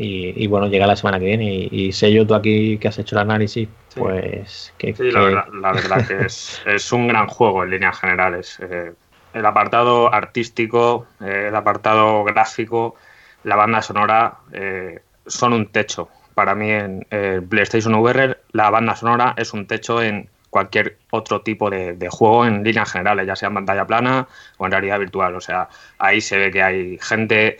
Y, 0.00 0.46
bueno, 0.46 0.68
llega 0.68 0.86
la 0.86 0.94
semana 0.94 1.18
que 1.18 1.24
viene. 1.24 1.68
Y, 1.70 1.92
sé 1.92 2.12
yo 2.12 2.24
tú 2.24 2.34
aquí 2.34 2.78
que 2.78 2.86
has 2.86 2.98
hecho 2.98 3.16
el 3.16 3.22
análisis, 3.22 3.68
pues 3.96 4.72
que, 4.78 4.94
sí, 4.94 5.10
La, 5.10 5.72
verdad, 5.72 6.06
que 6.06 6.26
es, 6.26 6.92
un 6.92 7.08
gran 7.08 7.26
juego 7.26 7.64
en 7.64 7.70
líneas 7.70 7.98
generales. 7.98 8.58
Eh, 8.60 8.92
el 9.34 9.44
apartado 9.44 10.14
artístico, 10.14 11.06
eh, 11.20 11.46
el 11.48 11.56
apartado 11.56 12.22
gráfico, 12.22 12.94
la 13.42 13.56
banda 13.56 13.82
sonora 13.82 14.36
eh, 14.52 15.00
son 15.26 15.52
un 15.52 15.66
techo. 15.66 16.08
Para 16.34 16.54
mí 16.54 16.70
en 16.70 17.04
PlayStation 17.48 17.92
VR 17.94 18.38
la 18.52 18.70
banda 18.70 18.94
sonora 18.94 19.34
es 19.36 19.52
un 19.52 19.66
techo 19.66 20.00
en 20.00 20.28
cualquier 20.50 20.96
otro 21.10 21.42
tipo 21.42 21.70
de, 21.70 22.08
juego 22.10 22.46
en 22.46 22.64
líneas 22.64 22.90
generales, 22.92 23.26
ya 23.26 23.36
sea 23.36 23.48
en 23.48 23.54
pantalla 23.54 23.86
plana 23.86 24.28
o 24.56 24.66
en 24.66 24.72
realidad 24.72 24.98
virtual. 24.98 25.34
O 25.36 25.40
sea, 25.40 25.68
ahí 25.98 26.20
se 26.20 26.38
ve 26.38 26.50
que 26.50 26.62
hay 26.62 26.98
gente 27.00 27.58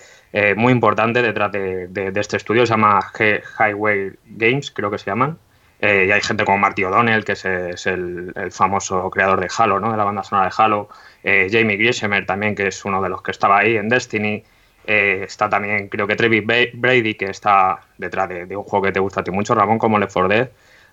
muy 0.57 0.73
importante 0.73 1.23
detrás 1.23 1.53
de, 1.53 2.13
este 2.17 2.37
estudio, 2.37 2.67
se 2.67 2.73
llama 2.73 3.01
Highway 3.59 4.13
Games, 4.27 4.71
creo 4.71 4.91
que 4.91 4.99
se 4.99 5.07
llaman. 5.07 5.39
Eh, 5.81 6.07
y 6.09 6.11
hay 6.11 6.21
gente 6.21 6.45
como 6.45 6.59
Marty 6.59 6.85
O'Donnell, 6.85 7.25
que 7.25 7.33
es, 7.33 7.45
el, 7.87 8.33
famoso 8.51 9.11
creador 9.11 9.41
de 9.41 9.49
Halo, 9.57 9.79
¿no? 9.79 9.91
de 9.93 9.97
la 9.97 10.05
banda 10.05 10.23
sonora 10.23 10.49
de 10.49 10.55
Halo. 10.57 10.89
Eh, 11.23 11.49
Jamie 11.51 11.77
Griesemer 11.77 12.27
también, 12.27 12.55
que 12.55 12.67
es 12.69 12.85
uno 12.85 13.01
de 13.01 13.09
los 13.09 13.23
que 13.23 13.31
estaba 13.31 13.59
ahí 13.59 13.77
en 13.77 13.89
Destiny. 13.89 14.43
Eh, 14.87 15.25
está 15.25 15.49
también, 15.49 15.89
creo 15.89 16.07
que 16.07 16.17
Trevi 16.17 16.41
Brady, 16.41 17.15
que 17.15 17.27
está 17.27 17.81
detrás 17.99 18.29
de, 18.29 18.57
un 18.57 18.65
juego 18.65 18.87
que 18.87 18.93
te 18.93 19.01
gusta 19.01 19.21
a 19.21 19.25
ti 19.25 19.31
mucho, 19.31 19.55
Ramón, 19.55 19.79
como 19.79 19.99
Left 19.99 20.13
4 20.13 20.29
Dead. 20.29 20.51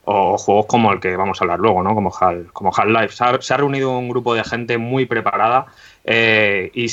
O, 0.07 0.37
juegos 0.37 0.67
como 0.67 0.93
el 0.93 0.99
que 0.99 1.15
vamos 1.15 1.41
a 1.41 1.45
hablar 1.45 1.59
luego, 1.59 1.81
¿no? 1.81 1.95
Como 1.95 2.13
Hal, 2.19 2.51
como 2.53 2.71
Half-Life. 2.71 3.15
Se, 3.41 3.53
ha 3.53 3.57
reunido 3.57 3.97
un 3.97 4.07
grupo 4.07 4.35
de 4.35 4.43
gente 4.43 4.77
muy 4.77 5.07
preparada 5.07 5.65
y 6.05 6.87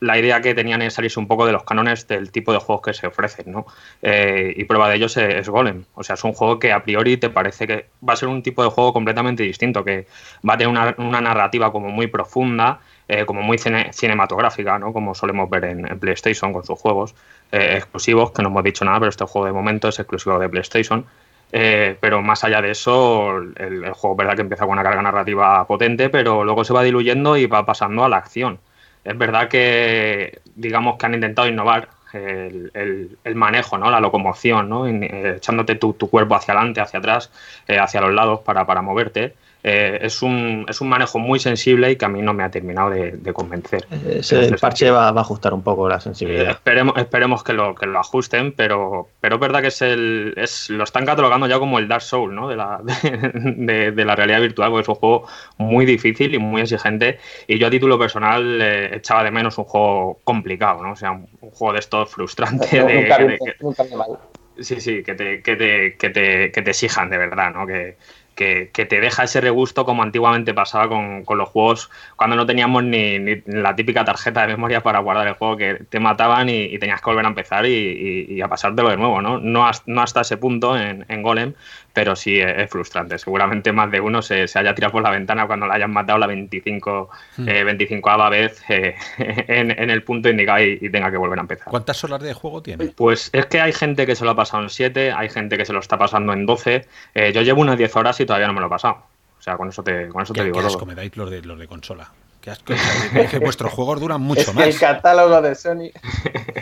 la 0.00 0.18
idea 0.18 0.40
que 0.40 0.54
tenían 0.54 0.80
es 0.82 0.94
salirse 0.94 1.20
un 1.20 1.28
poco 1.28 1.46
de 1.46 1.52
los 1.52 1.62
cánones 1.62 2.08
del 2.08 2.32
tipo 2.32 2.52
de 2.52 2.58
juegos 2.58 2.82
que 2.82 2.94
se 2.94 3.06
ofrecen, 3.06 3.52
¿no? 3.52 3.66
Eh, 4.00 4.54
y 4.56 4.64
prueba 4.64 4.88
de 4.88 4.96
ello 4.96 5.06
es, 5.06 5.48
Golem. 5.48 5.84
O 5.94 6.02
sea, 6.02 6.14
es 6.14 6.24
un 6.24 6.32
juego 6.32 6.58
que 6.58 6.72
a 6.72 6.82
priori 6.82 7.18
te 7.18 7.28
parece 7.28 7.66
que 7.66 7.86
va 8.06 8.14
a 8.14 8.16
ser 8.16 8.28
un 8.28 8.42
tipo 8.42 8.64
de 8.64 8.70
juego 8.70 8.94
completamente 8.94 9.42
distinto, 9.42 9.84
que 9.84 10.06
va 10.48 10.54
a 10.54 10.58
tener 10.58 10.94
una, 10.96 11.20
narrativa 11.20 11.70
como 11.70 11.90
muy 11.90 12.06
profunda, 12.06 12.80
eh, 13.08 13.26
como 13.26 13.42
muy 13.42 13.58
cinematográfica, 13.58 14.78
¿no? 14.78 14.94
Como 14.94 15.14
solemos 15.14 15.50
ver 15.50 15.64
en, 15.66 15.98
PlayStation 15.98 16.52
con 16.54 16.64
sus 16.64 16.78
juegos 16.78 17.14
eh, 17.52 17.74
exclusivos, 17.76 18.32
que 18.32 18.42
no 18.42 18.48
hemos 18.48 18.64
dicho 18.64 18.84
nada, 18.86 19.00
pero 19.00 19.10
este 19.10 19.26
juego 19.26 19.46
de 19.46 19.52
momento 19.52 19.88
es 19.88 19.98
exclusivo 19.98 20.38
de 20.38 20.48
PlayStation. 20.48 21.04
pero 21.50 22.22
más 22.22 22.42
allá 22.44 22.62
de 22.62 22.70
eso, 22.70 23.36
el, 23.36 23.84
el 23.84 23.92
juego, 23.92 24.16
verdad 24.16 24.34
que 24.36 24.42
empieza 24.42 24.64
con 24.64 24.72
una 24.72 24.82
carga 24.82 25.02
narrativa 25.02 25.66
potente, 25.66 26.08
pero 26.08 26.42
luego 26.44 26.64
se 26.64 26.72
va 26.72 26.82
diluyendo 26.82 27.36
y 27.36 27.46
va 27.46 27.66
pasando 27.66 28.02
a 28.04 28.08
la 28.08 28.16
acción. 28.16 28.60
Es 29.04 29.16
verdad 29.16 29.48
que, 29.48 30.40
digamos 30.54 30.98
que 30.98 31.06
han 31.06 31.14
intentado 31.14 31.48
innovar 31.48 31.88
el, 32.12 33.10
manejo, 33.34 33.78
¿no? 33.78 33.90
La 33.90 34.00
locomoción, 34.00 34.68
¿no? 34.68 34.86
Eh, 34.86 35.36
echándote 35.36 35.76
tu, 35.76 35.94
cuerpo 35.94 36.34
hacia 36.34 36.54
adelante, 36.54 36.80
hacia 36.80 36.98
atrás, 36.98 37.30
eh, 37.68 37.78
hacia 37.78 38.00
los 38.00 38.12
lados 38.12 38.40
para, 38.40 38.66
para 38.66 38.82
moverte. 38.82 39.34
Eh, 39.62 39.98
es, 40.02 40.22
un, 40.22 40.64
es 40.68 40.80
un 40.80 40.88
manejo 40.88 41.18
muy 41.18 41.38
sensible 41.38 41.90
y 41.90 41.96
que 41.96 42.06
a 42.06 42.08
mí 42.08 42.22
no 42.22 42.32
me 42.32 42.42
ha 42.42 42.50
terminado 42.50 42.90
de, 42.90 43.32
convencer. 43.32 43.86
Ese 44.08 44.56
parche 44.58 44.90
va, 44.90 45.08
a 45.08 45.20
ajustar 45.20 45.52
un 45.52 45.62
poco 45.62 45.88
la 45.88 46.00
sensibilidad. 46.00 46.50
esperemos, 46.50 46.96
esperemos 46.96 47.44
que 47.44 47.52
lo, 47.52 47.74
que 47.74 47.86
lo 47.86 47.98
ajusten, 47.98 48.52
pero, 48.52 49.08
pero 49.20 49.36
es 49.36 49.40
verdad 49.40 49.60
que 49.60 49.68
es 49.68 49.82
el, 49.82 50.34
es, 50.36 50.70
lo 50.70 50.84
están 50.84 51.04
catalogando 51.04 51.46
ya 51.46 51.58
como 51.58 51.78
el 51.78 51.88
Dark 51.88 52.02
Soul 52.02 52.34
¿no? 52.34 52.48
de, 52.48 52.56
la, 52.56 52.80
de, 52.82 53.92
de, 53.92 54.04
la 54.04 54.16
realidad 54.16 54.40
virtual, 54.40 54.70
porque 54.70 54.82
es 54.82 54.88
un 54.88 54.94
juego 54.94 55.26
muy 55.58 55.84
difícil 55.84 56.34
y 56.34 56.38
muy 56.38 56.62
exigente. 56.62 57.18
Y 57.46 57.58
yo 57.58 57.66
a 57.66 57.70
título 57.70 57.98
personal 57.98 58.60
eh, 58.62 58.96
echaba 58.96 59.22
de 59.24 59.30
menos 59.30 59.58
un 59.58 59.64
juego 59.64 60.20
complicado, 60.24 60.82
¿no? 60.82 60.92
o 60.92 60.96
sea, 60.96 61.12
un, 61.12 61.28
juego 61.52 61.74
de 61.74 61.80
estos 61.80 62.10
frustrante. 62.10 62.82
de, 62.82 63.38
Sí, 64.60 64.78
sí, 64.80 65.02
que 65.02 65.14
te, 65.14 65.42
que 65.42 65.56
te, 65.56 65.96
que 65.96 66.10
te, 66.10 66.52
que 66.52 66.62
te 66.62 66.70
exijan 66.70 67.08
de 67.08 67.16
verdad, 67.16 67.50
¿no? 67.52 67.66
Que, 67.66 67.96
que, 68.40 68.86
te 68.86 69.00
deja 69.00 69.24
ese 69.24 69.40
regusto 69.42 69.84
como 69.84 70.02
antiguamente 70.02 70.54
pasaba 70.54 70.88
con, 70.88 71.24
los 71.36 71.48
juegos 71.50 71.90
cuando 72.16 72.36
no 72.36 72.46
teníamos 72.46 72.82
ni, 72.84 73.42
la 73.46 73.76
típica 73.76 74.04
tarjeta 74.04 74.42
de 74.42 74.48
memoria 74.48 74.82
para 74.82 74.98
guardar 75.00 75.28
el 75.28 75.34
juego, 75.34 75.58
que 75.58 75.74
te 75.88 76.00
mataban 76.00 76.48
y, 76.48 76.78
tenías 76.78 77.02
que 77.02 77.10
volver 77.10 77.26
a 77.26 77.28
empezar 77.28 77.66
y, 77.66 78.40
a 78.40 78.48
pasártelo 78.48 78.88
de 78.88 78.96
nuevo, 78.96 79.20
¿no? 79.20 79.38
No, 79.38 79.66
hasta 79.66 80.20
ese 80.22 80.38
punto 80.38 80.76
en, 80.76 81.04
en 81.08 81.22
Golem, 81.22 81.52
pero 81.92 82.14
sí 82.14 82.38
es, 82.38 82.70
frustrante. 82.70 83.18
Seguramente 83.18 83.72
más 83.72 83.90
de 83.90 84.00
uno 84.00 84.22
se, 84.22 84.46
haya 84.54 84.74
tirado 84.74 84.92
por 84.92 85.02
la 85.02 85.10
ventana 85.10 85.46
cuando 85.46 85.66
le 85.66 85.74
hayan 85.74 85.92
matado 85.92 86.18
la 86.18 86.26
25, 86.26 87.10
hmm. 87.38 87.48
eh, 87.48 87.64
25 87.64 88.30
vez 88.30 88.62
eh, 88.68 88.94
en, 89.18 89.90
el 89.90 90.02
punto 90.02 90.28
indicado 90.28 90.62
y, 90.62 90.90
tenga 90.90 91.10
que 91.10 91.16
volver 91.16 91.38
a 91.38 91.42
empezar. 91.42 91.66
¿Cuántas 91.68 92.02
horas 92.04 92.20
de 92.20 92.32
juego 92.34 92.62
tiene? 92.62 92.86
Pues 92.88 93.30
es 93.32 93.46
que 93.46 93.60
hay 93.60 93.72
gente 93.72 94.06
que 94.06 94.14
se 94.14 94.24
lo 94.24 94.30
ha 94.30 94.36
pasado 94.36 94.62
en 94.62 94.70
7, 94.70 95.12
hay 95.12 95.28
gente 95.28 95.56
que 95.56 95.64
se 95.64 95.72
lo 95.72 95.80
está 95.80 95.98
pasando 95.98 96.32
en 96.32 96.46
12. 96.46 96.86
Eh, 97.14 97.32
yo 97.32 97.42
llevo 97.42 97.60
unas 97.60 97.78
10 97.78 97.96
horas 97.96 98.20
y 98.20 98.26
todavía 98.26 98.46
no 98.46 98.52
me 98.52 98.60
lo 98.60 98.66
he 98.66 98.70
pasado. 98.70 99.02
O 99.38 99.42
sea, 99.42 99.56
con 99.56 99.68
eso 99.68 99.82
te, 99.82 100.08
con 100.08 100.22
eso 100.22 100.32
te 100.32 100.44
digo. 100.44 100.60
Qué 100.60 100.66
asco 100.66 100.86
me 100.86 100.94
dais 100.94 101.16
los 101.16 101.30
de, 101.30 101.42
los 101.42 101.58
de 101.58 101.66
consola. 101.66 102.10
Qué 102.40 102.50
asco. 102.50 102.74
que 103.30 103.38
vuestros 103.38 103.72
juegos 103.72 104.00
duran 104.00 104.20
mucho 104.20 104.42
es 104.42 104.54
más. 104.54 104.66
El 104.66 104.78
catálogo 104.78 105.40
de 105.40 105.54
Sony. 105.54 105.90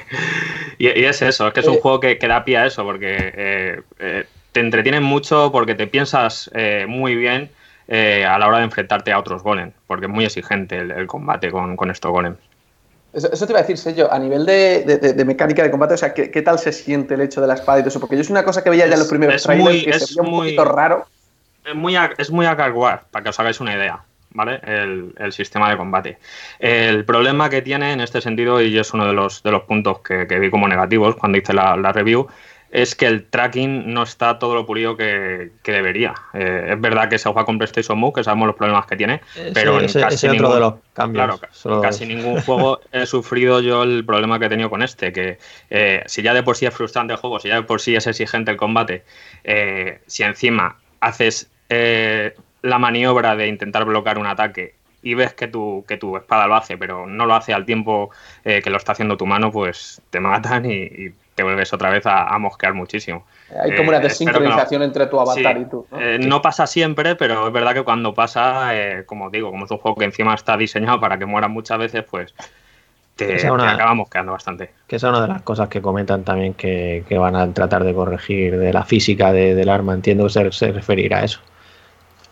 y, 0.79 0.87
es 0.87 1.23
eso, 1.23 1.49
es 1.49 1.53
que 1.53 1.61
es 1.61 1.67
un 1.67 1.79
juego 1.79 2.01
que, 2.01 2.19
que, 2.19 2.29
da 2.29 2.45
pie 2.45 2.59
a 2.59 2.67
eso, 2.67 2.85
porque 2.85 3.83
te 4.53 4.61
entretienen 4.61 5.03
mucho 5.03 5.51
porque 5.53 5.75
te 5.75 5.87
piensas 5.87 6.51
eh, 6.55 6.87
muy 6.89 7.15
bien 7.15 7.51
eh, 7.89 8.25
a 8.25 8.39
la 8.39 8.49
hora 8.49 8.59
de 8.59 8.65
enfrentarte 8.65 9.13
a 9.13 9.19
otros 9.19 9.43
golems, 9.43 9.75
porque 9.87 10.07
es 10.07 10.13
muy 10.13 10.25
exigente 10.25 10.79
el, 10.79 11.07
combate 11.07 11.51
con, 11.51 11.77
con, 11.77 11.91
estos 11.91 12.11
golems. 12.11 12.39
Eso, 13.13 13.47
te 13.47 13.53
iba 13.53 13.61
a 13.61 13.63
decir, 13.63 13.79
Sello, 13.79 14.13
a 14.13 14.19
nivel 14.19 14.45
de, 14.45 15.15
mecánica 15.25 15.63
de 15.63 15.71
combate, 15.71 15.95
o 15.95 15.97
sea, 15.97 16.13
¿qué, 16.13 16.43
tal 16.43 16.59
se 16.59 16.73
siente 16.73 17.15
el 17.15 17.23
hecho 17.23 17.41
de 17.41 17.47
la 17.47 17.55
espada 17.55 17.79
y 17.79 17.83
todo 17.83 17.89
eso? 17.89 18.01
Porque 18.01 18.17
yo 18.17 18.21
es 18.21 18.31
una 18.31 18.45
cosa 18.45 18.63
que 18.63 18.69
veía 18.69 18.87
ya 18.87 18.93
en 18.93 18.99
los 18.99 19.09
primeros 19.09 19.43
trailers 19.43 19.85
que 19.85 19.99
se 20.01 20.21
veía 20.21 20.31
un 20.31 20.39
poquito 20.39 20.65
raro. 20.67 21.07
Es 21.65 21.75
muy, 21.75 21.97
es 21.97 22.31
muy 22.31 22.47
para 22.47 23.23
que 23.23 23.29
os 23.31 23.41
hagáis 23.41 23.61
una 23.61 23.75
idea. 23.75 24.01
¿Vale? 24.31 24.61
El, 24.63 25.33
sistema 25.33 25.71
de 25.71 25.79
combate. 25.79 26.19
El 26.59 27.07
problema 27.07 27.49
que 27.49 27.63
tiene 27.63 27.95
en 27.95 28.03
este 28.03 28.21
sentido, 28.21 28.61
y 28.61 28.79
es 28.79 28.93
uno 28.93 29.07
de 29.07 29.15
los, 29.15 29.43
de 29.43 29.51
los 29.51 29.63
puntos 29.63 30.01
que, 30.01 30.27
vi 30.27 30.51
como 30.51 30.69
negativos 30.69 31.17
cuando 31.17 31.39
hice 31.39 31.55
la, 31.55 31.75
la 31.77 31.93
review, 31.93 32.29
es 32.71 32.95
que 32.95 33.07
el 33.07 33.25
tracking 33.25 33.93
no 33.93 34.03
está 34.03 34.39
todo 34.39 34.55
lo 34.55 34.67
pulido 34.67 34.97
que, 34.97 35.51
debería. 35.65 36.15
Eh, 36.35 36.71
es 36.73 36.81
verdad 36.81 37.09
que 37.09 37.19
se 37.19 37.29
juega 37.29 37.47
con 37.47 37.59
PlayStation 37.59 37.99
Move, 37.99 38.15
que 38.17 38.25
sabemos 38.25 38.47
los 38.49 38.57
problemas 38.57 38.87
que 38.87 38.97
tiene, 38.97 39.21
pero 39.55 39.81
en 39.81 39.91
casi, 39.91 40.29
ningún, 40.29 40.53
de 40.53 40.61
los 40.61 40.75
cambios, 40.93 41.41
casi 41.83 42.07
ningún 42.07 42.41
juego 42.43 42.81
he 42.93 43.07
sufrido 43.07 43.61
yo 43.61 43.83
el 43.83 44.05
problema 44.05 44.39
que 44.39 44.47
he 44.47 44.49
tenido 44.49 44.69
con 44.69 44.83
este, 44.83 45.13
que 45.13 45.39
eh, 45.71 46.03
si 46.07 46.23
ya 46.23 46.35
de 46.35 46.43
por 46.43 46.57
sí 46.57 46.67
es 46.67 46.75
frustrante 46.75 47.15
el 47.15 47.19
juego, 47.19 47.41
si 47.41 47.49
ya 47.49 47.57
de 47.57 47.63
por 47.63 47.81
sí 47.81 47.97
es 47.97 48.07
exigente 48.07 48.51
el 48.51 48.57
combate, 48.57 49.05
eh, 49.45 50.01
si 50.07 50.23
encima 50.23 50.77
haces 51.01 51.51
la 51.71 52.79
maniobra 52.79 53.37
de 53.37 53.47
intentar 53.47 53.85
bloquear 53.85 54.19
un 54.19 54.27
ataque 54.27 54.75
y 55.03 55.15
ves 55.15 55.33
que 55.35 55.47
tu, 55.47 55.85
que 55.87 55.97
tu 55.97 56.17
espada 56.17 56.47
lo 56.47 56.57
hace, 56.57 56.77
pero 56.77 57.07
no 57.07 57.27
lo 57.27 57.35
hace 57.35 57.53
al 57.53 57.65
tiempo 57.65 58.11
que 58.43 58.71
lo 58.71 58.79
está 58.79 58.93
haciendo 58.93 59.17
tu 59.19 59.27
mano, 59.27 59.53
pues 59.53 60.01
te 60.11 60.19
matan 60.19 60.65
y 60.65 61.13
te 61.39 61.45
vuelves 61.45 61.73
otra 61.73 61.91
vez 61.91 62.03
a, 62.05 62.37
mosquear 62.41 62.75
muchísimo. 62.75 63.25
Hay 63.63 63.77
como 63.77 63.91
una 63.91 63.99
eh, 63.99 64.03
desincronización 64.03 64.83
entre 64.83 65.07
tu 65.07 65.21
avatar 65.21 65.57
y 65.57 65.67
tú. 65.67 65.87
Eh, 65.97 66.19
¿no? 66.21 66.43
pasa 66.43 66.67
siempre, 66.67 67.15
pero 67.15 67.47
es 67.47 67.53
verdad 67.53 67.75
que 67.75 67.85
cuando 67.85 68.13
pasa, 68.13 68.75
eh, 68.75 69.05
como 69.07 69.31
digo, 69.31 69.53
como 69.53 69.65
es 69.65 69.71
un 69.71 69.79
juego 69.79 69.97
que 69.97 70.05
encima 70.05 70.35
está 70.35 70.57
diseñado 70.57 70.99
para 70.99 71.17
que 71.17 71.27
mueran 71.27 71.53
muchas 71.53 71.79
veces, 71.79 72.05
pues 72.11 72.35
te, 73.15 73.37
acaba 73.47 73.95
mosqueando 73.95 74.33
bastante. 74.33 74.73
Que 74.89 74.97
esa 74.97 75.07
es 75.07 75.13
una 75.13 75.23
de 75.23 75.29
las 75.29 75.43
cosas 75.43 75.69
que 75.69 75.81
comentan 75.81 76.25
también 76.25 76.55
que, 76.55 77.05
van 77.09 77.37
a 77.37 77.55
tratar 77.55 77.85
de 77.85 77.95
corregir 77.95 78.59
de 78.59 78.73
la 78.73 78.83
física 78.83 79.33
del 79.33 79.69
arma. 79.69 79.95
Entiendo 79.95 80.25
que 80.25 80.31
se, 80.31 80.51
se 80.51 80.73
referirá 80.73 81.19
a 81.19 81.25
eso. 81.25 81.39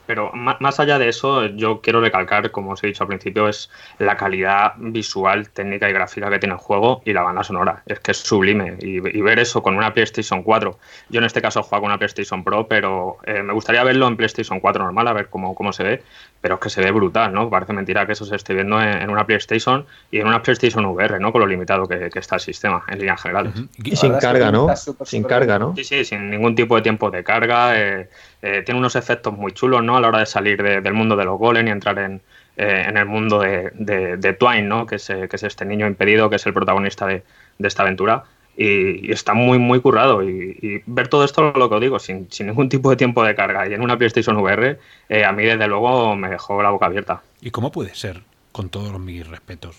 Pero 0.06 0.32
más 0.32 0.80
allá 0.80 0.98
de 0.98 1.08
eso, 1.08 1.46
yo 1.46 1.80
quiero 1.80 2.00
recalcar, 2.00 2.50
como 2.50 2.72
os 2.72 2.84
he 2.84 2.88
dicho 2.88 3.04
al 3.04 3.08
principio, 3.08 3.48
es 3.48 3.70
la 3.98 4.16
calidad 4.16 4.74
visual, 4.78 5.50
técnica 5.50 5.88
y 5.90 5.92
gráfica 5.92 6.30
que 6.30 6.38
tiene 6.38 6.54
el 6.54 6.60
juego 6.60 7.02
y 7.04 7.12
la 7.12 7.22
banda 7.22 7.42
sonora. 7.42 7.82
Es 7.86 8.00
que 8.00 8.12
es 8.12 8.18
sublime. 8.18 8.76
Y, 8.80 9.00
ver 9.00 9.38
eso 9.40 9.62
con 9.62 9.76
una 9.76 9.92
PlayStation 9.92 10.42
4. 10.42 10.78
Yo 11.08 11.18
en 11.18 11.24
este 11.24 11.42
caso 11.42 11.62
juego 11.62 11.82
con 11.82 11.90
una 11.90 11.98
PlayStation 11.98 12.44
Pro, 12.44 12.68
pero 12.68 13.18
eh, 13.24 13.42
me 13.42 13.52
gustaría 13.52 13.82
verlo 13.82 14.06
en 14.06 14.16
PlayStation 14.16 14.60
4 14.60 14.84
normal, 14.84 15.08
a 15.08 15.12
ver 15.12 15.28
cómo, 15.28 15.54
cómo 15.54 15.72
se 15.72 15.82
ve. 15.82 16.02
Pero 16.46 16.54
es 16.54 16.60
que 16.60 16.70
se 16.70 16.80
ve 16.80 16.92
brutal, 16.92 17.32
¿no? 17.32 17.50
Parece 17.50 17.72
mentira 17.72 18.06
que 18.06 18.12
eso 18.12 18.24
se 18.24 18.36
esté 18.36 18.54
viendo 18.54 18.80
en, 18.80 19.10
una 19.10 19.26
PlayStation 19.26 19.84
y 20.12 20.20
en 20.20 20.28
una 20.28 20.40
PlayStation 20.44 20.84
VR, 20.86 21.18
¿no? 21.18 21.32
Con 21.32 21.40
lo 21.40 21.46
limitado 21.48 21.88
que, 21.88 22.08
está 22.14 22.36
el 22.36 22.40
sistema, 22.40 22.84
en 22.86 23.00
líneas 23.00 23.20
generales. 23.20 23.52
Y 23.82 23.96
sin 23.96 24.12
carga, 24.18 24.52
¿no? 24.52 24.68
sin 25.04 25.24
carga, 25.24 25.58
¿no? 25.58 25.74
Sí, 25.74 25.82
sí, 25.82 26.04
sin 26.04 26.30
ningún 26.30 26.54
tipo 26.54 26.76
de 26.76 26.82
tiempo 26.82 27.10
de 27.10 27.24
carga. 27.24 27.76
Eh, 27.76 28.08
eh, 28.42 28.62
tiene 28.64 28.78
unos 28.78 28.94
efectos 28.94 29.36
muy 29.36 29.50
chulos, 29.50 29.82
¿no? 29.82 29.96
A 29.96 30.00
la 30.00 30.06
hora 30.06 30.20
de 30.20 30.26
salir 30.26 30.62
del 30.62 30.94
mundo 30.94 31.16
de 31.16 31.24
los 31.24 31.36
golems 31.36 31.68
y 31.68 31.72
entrar 31.72 31.98
en, 31.98 32.22
eh, 32.56 32.84
en 32.88 32.96
el 32.96 33.04
mundo 33.04 33.40
de, 33.40 33.70
de, 33.74 34.32
Twine, 34.32 34.62
¿no? 34.62 34.86
Que 34.86 34.94
es, 34.94 35.10
eh, 35.10 35.28
que 35.28 35.36
es, 35.36 35.42
este 35.42 35.66
niño 35.66 35.86
impedido, 35.86 36.30
que 36.30 36.36
es 36.36 36.46
el 36.46 36.54
protagonista 36.54 37.06
de, 37.06 37.22
esta 37.58 37.82
aventura. 37.82 38.24
Y, 38.56 39.12
está 39.12 39.34
muy, 39.34 39.58
muy 39.58 39.80
currado. 39.80 40.22
Y, 40.22 40.82
ver 40.86 41.08
todo 41.08 41.24
esto, 41.24 41.52
lo 41.52 41.68
que 41.68 41.74
os 41.74 41.80
digo, 41.80 41.98
sin, 41.98 42.30
sin, 42.30 42.46
ningún 42.46 42.68
tipo 42.68 42.90
de 42.90 42.96
tiempo 42.96 43.22
de 43.24 43.34
carga 43.34 43.68
y 43.68 43.74
en 43.74 43.82
una 43.82 43.96
PlayStation 43.96 44.36
VR, 44.36 44.78
a 45.24 45.32
mí 45.32 45.44
desde 45.44 45.68
luego 45.68 46.16
me 46.16 46.28
dejó 46.28 46.62
la 46.62 46.70
boca 46.70 46.86
abierta. 46.86 47.22
¿Y 47.40 47.50
cómo 47.50 47.70
puede 47.70 47.94
ser, 47.94 48.22
con 48.52 48.68
todos 48.68 48.98
mis 48.98 49.26
respetos, 49.26 49.76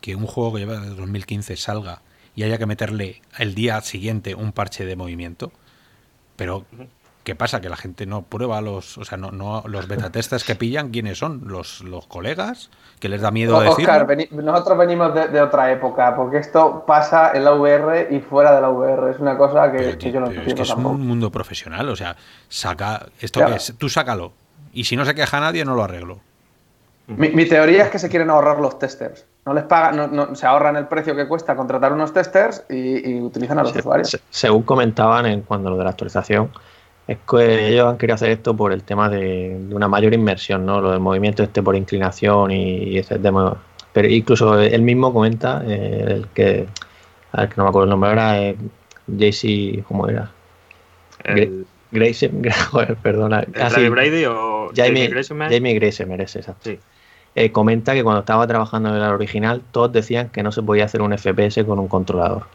que 0.00 0.16
un 0.16 0.26
juego 0.26 0.54
que 0.54 0.60
lleva 0.60 0.78
desde 0.78 0.94
2015 0.94 1.56
salga 1.56 2.02
y 2.36 2.42
haya 2.42 2.58
que 2.58 2.66
meterle 2.66 3.22
el 3.38 3.54
día 3.54 3.80
siguiente 3.80 4.34
un 4.34 4.52
parche 4.52 4.84
de 4.84 4.96
movimiento? 4.96 5.52
Pero 6.36 6.66
¿Qué 7.24 7.34
pasa? 7.34 7.62
Que 7.62 7.70
la 7.70 7.76
gente 7.76 8.04
no 8.04 8.22
prueba 8.22 8.60
los, 8.60 8.98
o 8.98 9.04
sea, 9.04 9.16
no, 9.16 9.30
no 9.30 9.64
los 9.66 9.88
beta 9.88 10.10
testers 10.10 10.44
que 10.44 10.54
pillan, 10.54 10.90
¿quiénes 10.90 11.18
son? 11.18 11.42
¿Los, 11.46 11.80
los 11.80 12.06
colegas? 12.06 12.70
¿Que 13.00 13.08
les 13.08 13.22
da 13.22 13.30
miedo 13.30 13.58
decir? 13.60 13.88
nosotros 14.30 14.78
venimos 14.78 15.14
de, 15.14 15.40
otra 15.40 15.72
época, 15.72 16.14
porque 16.14 16.36
esto 16.36 16.84
pasa 16.86 17.32
en 17.34 17.44
la 17.44 17.54
VR 17.54 18.08
y 18.10 18.20
fuera 18.20 18.54
de 18.54 18.60
la 18.60 18.68
VR. 18.68 19.10
Es 19.10 19.18
una 19.18 19.38
cosa 19.38 19.72
que, 19.72 19.96
yo 20.12 20.20
no 20.20 20.26
entiendo. 20.26 20.50
Es 20.50 20.54
que 20.54 20.62
es 20.62 20.70
un 20.70 21.06
mundo 21.06 21.30
profesional, 21.30 21.88
o 21.88 21.96
sea, 21.96 22.14
saca, 22.48 23.06
esto 23.18 23.44
que 23.46 23.54
es, 23.54 23.74
tú 23.78 23.88
sácalo. 23.88 24.32
Y 24.74 24.84
si 24.84 24.94
no 24.94 25.06
se 25.06 25.14
queja 25.14 25.40
nadie, 25.40 25.64
no 25.64 25.74
lo 25.74 25.82
arreglo. 25.82 26.20
Mi, 27.06 27.46
teoría 27.46 27.84
es 27.84 27.90
que 27.90 27.98
se 27.98 28.10
quieren 28.10 28.28
ahorrar 28.28 28.60
los 28.60 28.78
testers. 28.78 29.24
No 29.46 29.54
les 29.54 29.64
pagan, 29.64 30.14
no, 30.14 30.34
se 30.34 30.46
ahorran 30.46 30.76
el 30.76 30.86
precio 30.86 31.14
que 31.14 31.26
cuesta 31.26 31.56
contratar 31.56 31.92
unos 31.92 32.12
testers 32.12 32.64
y, 32.68 33.20
utilizan 33.20 33.58
a 33.58 33.62
los 33.62 33.74
usuarios. 33.74 34.18
según 34.30 34.62
comentaban 34.62 35.26
en 35.26 35.42
cuando 35.42 35.70
lo 35.70 35.76
de 35.76 35.84
la 35.84 35.90
actualización, 35.90 36.50
es 37.06 37.18
que 37.28 37.68
ellos 37.68 37.86
han 37.86 37.98
querido 37.98 38.14
hacer 38.14 38.30
esto 38.30 38.56
por 38.56 38.72
el 38.72 38.82
tema 38.82 39.08
de, 39.08 39.58
una 39.70 39.88
mayor 39.88 40.14
inmersión, 40.14 40.64
¿no? 40.64 40.80
Lo 40.80 40.90
del 40.90 41.00
movimiento 41.00 41.42
este 41.42 41.62
por 41.62 41.76
inclinación 41.76 42.50
y, 42.50 42.98
ese 42.98 43.18
tema. 43.18 43.56
Pero 43.92 44.08
incluso 44.08 44.58
él 44.58 44.82
mismo 44.82 45.12
comenta, 45.12 45.62
eh, 45.66 46.04
el 46.08 46.26
que, 46.28 46.66
a 47.32 47.42
ver, 47.42 47.48
que 47.50 47.54
no 47.56 47.64
me 47.64 47.68
acuerdo 47.68 47.84
el 47.84 47.90
nombre 47.90 48.10
ahora, 48.10 48.42
eh, 48.42 48.56
JC, 49.06 49.84
¿cómo 49.86 50.08
era? 50.08 50.30
El... 51.24 51.66
Grace, 51.94 52.28
perdona. 53.02 53.44
Casi, 53.52 53.88
Brady 53.88 54.24
o 54.24 54.70
Jamie, 54.74 55.08
Jamie 55.48 55.74
Grace 55.74 56.04
merece, 56.04 56.40
exacto. 56.40 56.70
Sí. 56.70 56.80
Eh, 57.36 57.52
comenta 57.52 57.94
que 57.94 58.02
cuando 58.02 58.20
estaba 58.20 58.46
trabajando 58.48 58.88
en 58.88 58.96
el 58.96 59.02
original, 59.02 59.62
todos 59.70 59.92
decían 59.92 60.28
que 60.28 60.42
no 60.42 60.50
se 60.50 60.62
podía 60.62 60.84
hacer 60.84 61.02
un 61.02 61.16
FPS 61.16 61.64
con 61.64 61.78
un 61.78 61.86
controlador. 61.86 62.46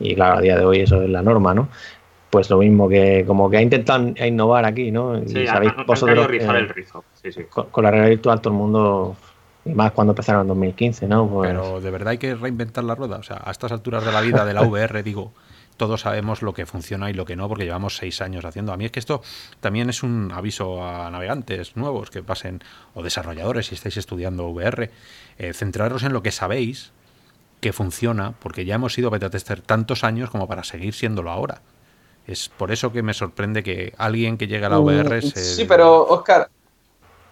Y 0.00 0.14
claro, 0.14 0.38
a 0.38 0.40
día 0.40 0.56
de 0.56 0.64
hoy 0.64 0.80
eso 0.80 1.02
es 1.02 1.10
la 1.10 1.22
norma, 1.22 1.52
¿no? 1.54 1.68
Pues 2.32 2.48
lo 2.48 2.56
mismo 2.56 2.88
que 2.88 3.24
como 3.26 3.50
que 3.50 3.58
ha 3.58 3.60
intentado 3.60 4.14
innovar 4.24 4.64
aquí, 4.64 4.90
¿no? 4.90 5.20
Sí, 5.26 5.46
sabéis 5.46 5.74
vosotros 5.86 6.26
rizar 6.28 6.56
el 6.56 6.70
rizo. 6.70 7.04
Sí, 7.22 7.30
sí. 7.30 7.42
Con, 7.44 7.84
la 7.84 7.90
realidad 7.90 8.08
virtual 8.08 8.40
todo 8.40 8.54
el 8.54 8.58
mundo 8.58 9.16
y 9.66 9.74
más 9.74 9.92
cuando 9.92 10.12
empezaron 10.12 10.40
en 10.40 10.48
2015, 10.48 11.08
¿no? 11.08 11.28
Pues 11.28 11.50
Pero 11.50 11.82
de 11.82 11.90
verdad 11.90 12.12
hay 12.12 12.16
que 12.16 12.34
reinventar 12.34 12.84
la 12.84 12.94
rueda, 12.94 13.18
o 13.18 13.22
sea, 13.22 13.42
a 13.44 13.50
estas 13.50 13.70
alturas 13.70 14.02
de 14.06 14.12
la 14.12 14.22
vida 14.22 14.46
de 14.46 14.54
la 14.54 14.62
VR 14.66 15.02
digo, 15.02 15.34
todos 15.76 16.00
sabemos 16.00 16.40
lo 16.40 16.54
que 16.54 16.64
funciona 16.64 17.10
y 17.10 17.12
lo 17.12 17.26
que 17.26 17.36
no, 17.36 17.50
porque 17.50 17.64
llevamos 17.64 17.96
seis 17.96 18.22
años 18.22 18.46
haciendo. 18.46 18.72
A 18.72 18.78
mí 18.78 18.86
es 18.86 18.92
que 18.92 19.00
esto 19.00 19.20
también 19.60 19.90
es 19.90 20.02
un 20.02 20.32
aviso 20.34 20.82
a 20.82 21.10
navegantes 21.10 21.76
nuevos 21.76 22.08
que 22.08 22.22
pasen, 22.22 22.62
o 22.94 23.02
desarrolladores 23.02 23.66
si 23.66 23.74
estáis 23.74 23.98
estudiando 23.98 24.48
VR, 24.48 24.90
eh, 25.36 25.52
centraros 25.52 26.02
en 26.02 26.14
lo 26.14 26.22
que 26.22 26.30
sabéis 26.30 26.92
que 27.60 27.74
funciona, 27.74 28.32
porque 28.40 28.64
ya 28.64 28.76
hemos 28.76 28.94
sido 28.94 29.10
beta 29.10 29.28
tester 29.28 29.60
tantos 29.60 30.02
años 30.02 30.30
como 30.30 30.48
para 30.48 30.64
seguir 30.64 30.94
siéndolo 30.94 31.30
ahora. 31.30 31.60
Es 32.26 32.48
por 32.48 32.70
eso 32.70 32.92
que 32.92 33.02
me 33.02 33.14
sorprende 33.14 33.62
que 33.62 33.92
alguien 33.98 34.38
que 34.38 34.46
llegue 34.46 34.64
a 34.66 34.68
la 34.68 34.78
Mm, 34.78 34.84
VR 34.84 35.22
se... 35.22 35.40
Sí, 35.40 35.64
pero 35.64 36.02
Oscar, 36.06 36.48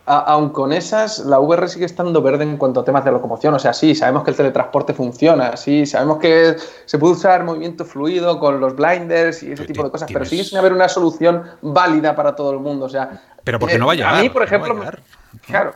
aun 0.07 0.49
con 0.51 0.73
esas, 0.73 1.21
la 1.21 1.39
VR 1.39 1.69
sigue 1.69 1.85
estando 1.85 2.21
verde 2.21 2.43
en 2.43 2.57
cuanto 2.57 2.81
a 2.81 2.85
temas 2.85 3.05
de 3.05 3.13
locomoción. 3.13 3.55
O 3.55 3.59
sea, 3.61 3.73
sí, 3.73 3.95
sabemos 3.95 4.25
que 4.25 4.31
el 4.33 4.37
teletransporte 4.37 4.93
funciona, 4.93 5.57
sí, 5.57 5.87
sabemos 5.87 6.19
que 6.19 6.57
se 6.85 6.99
puede 6.99 7.13
usar 7.15 7.45
movimiento 7.45 7.85
fluido 7.85 8.41
con 8.41 8.59
los 8.61 8.75
blinders 8.75 9.45
y 9.45 9.53
ese 9.53 9.65
tipo 9.67 9.85
de 9.85 9.91
cosas, 9.93 10.11
pero 10.13 10.25
sigue 10.25 10.43
sin 10.43 10.59
haber 10.59 10.73
una 10.73 10.89
solución 10.89 11.45
válida 11.63 12.17
para 12.17 12.35
todo 12.35 12.51
el 12.53 12.59
mundo. 12.59 12.87
O 12.87 12.89
sea, 12.89 13.23
Pero 13.45 13.61
porque 13.61 13.77
eh, 13.77 13.79
no 13.79 13.87
va 13.87 13.93
a 13.93 13.97
llegar. 13.97 14.15
A 14.17 14.21
mí, 14.23 14.29
por 14.31 14.43
ejemplo, 14.43 14.77
claro. 15.47 15.75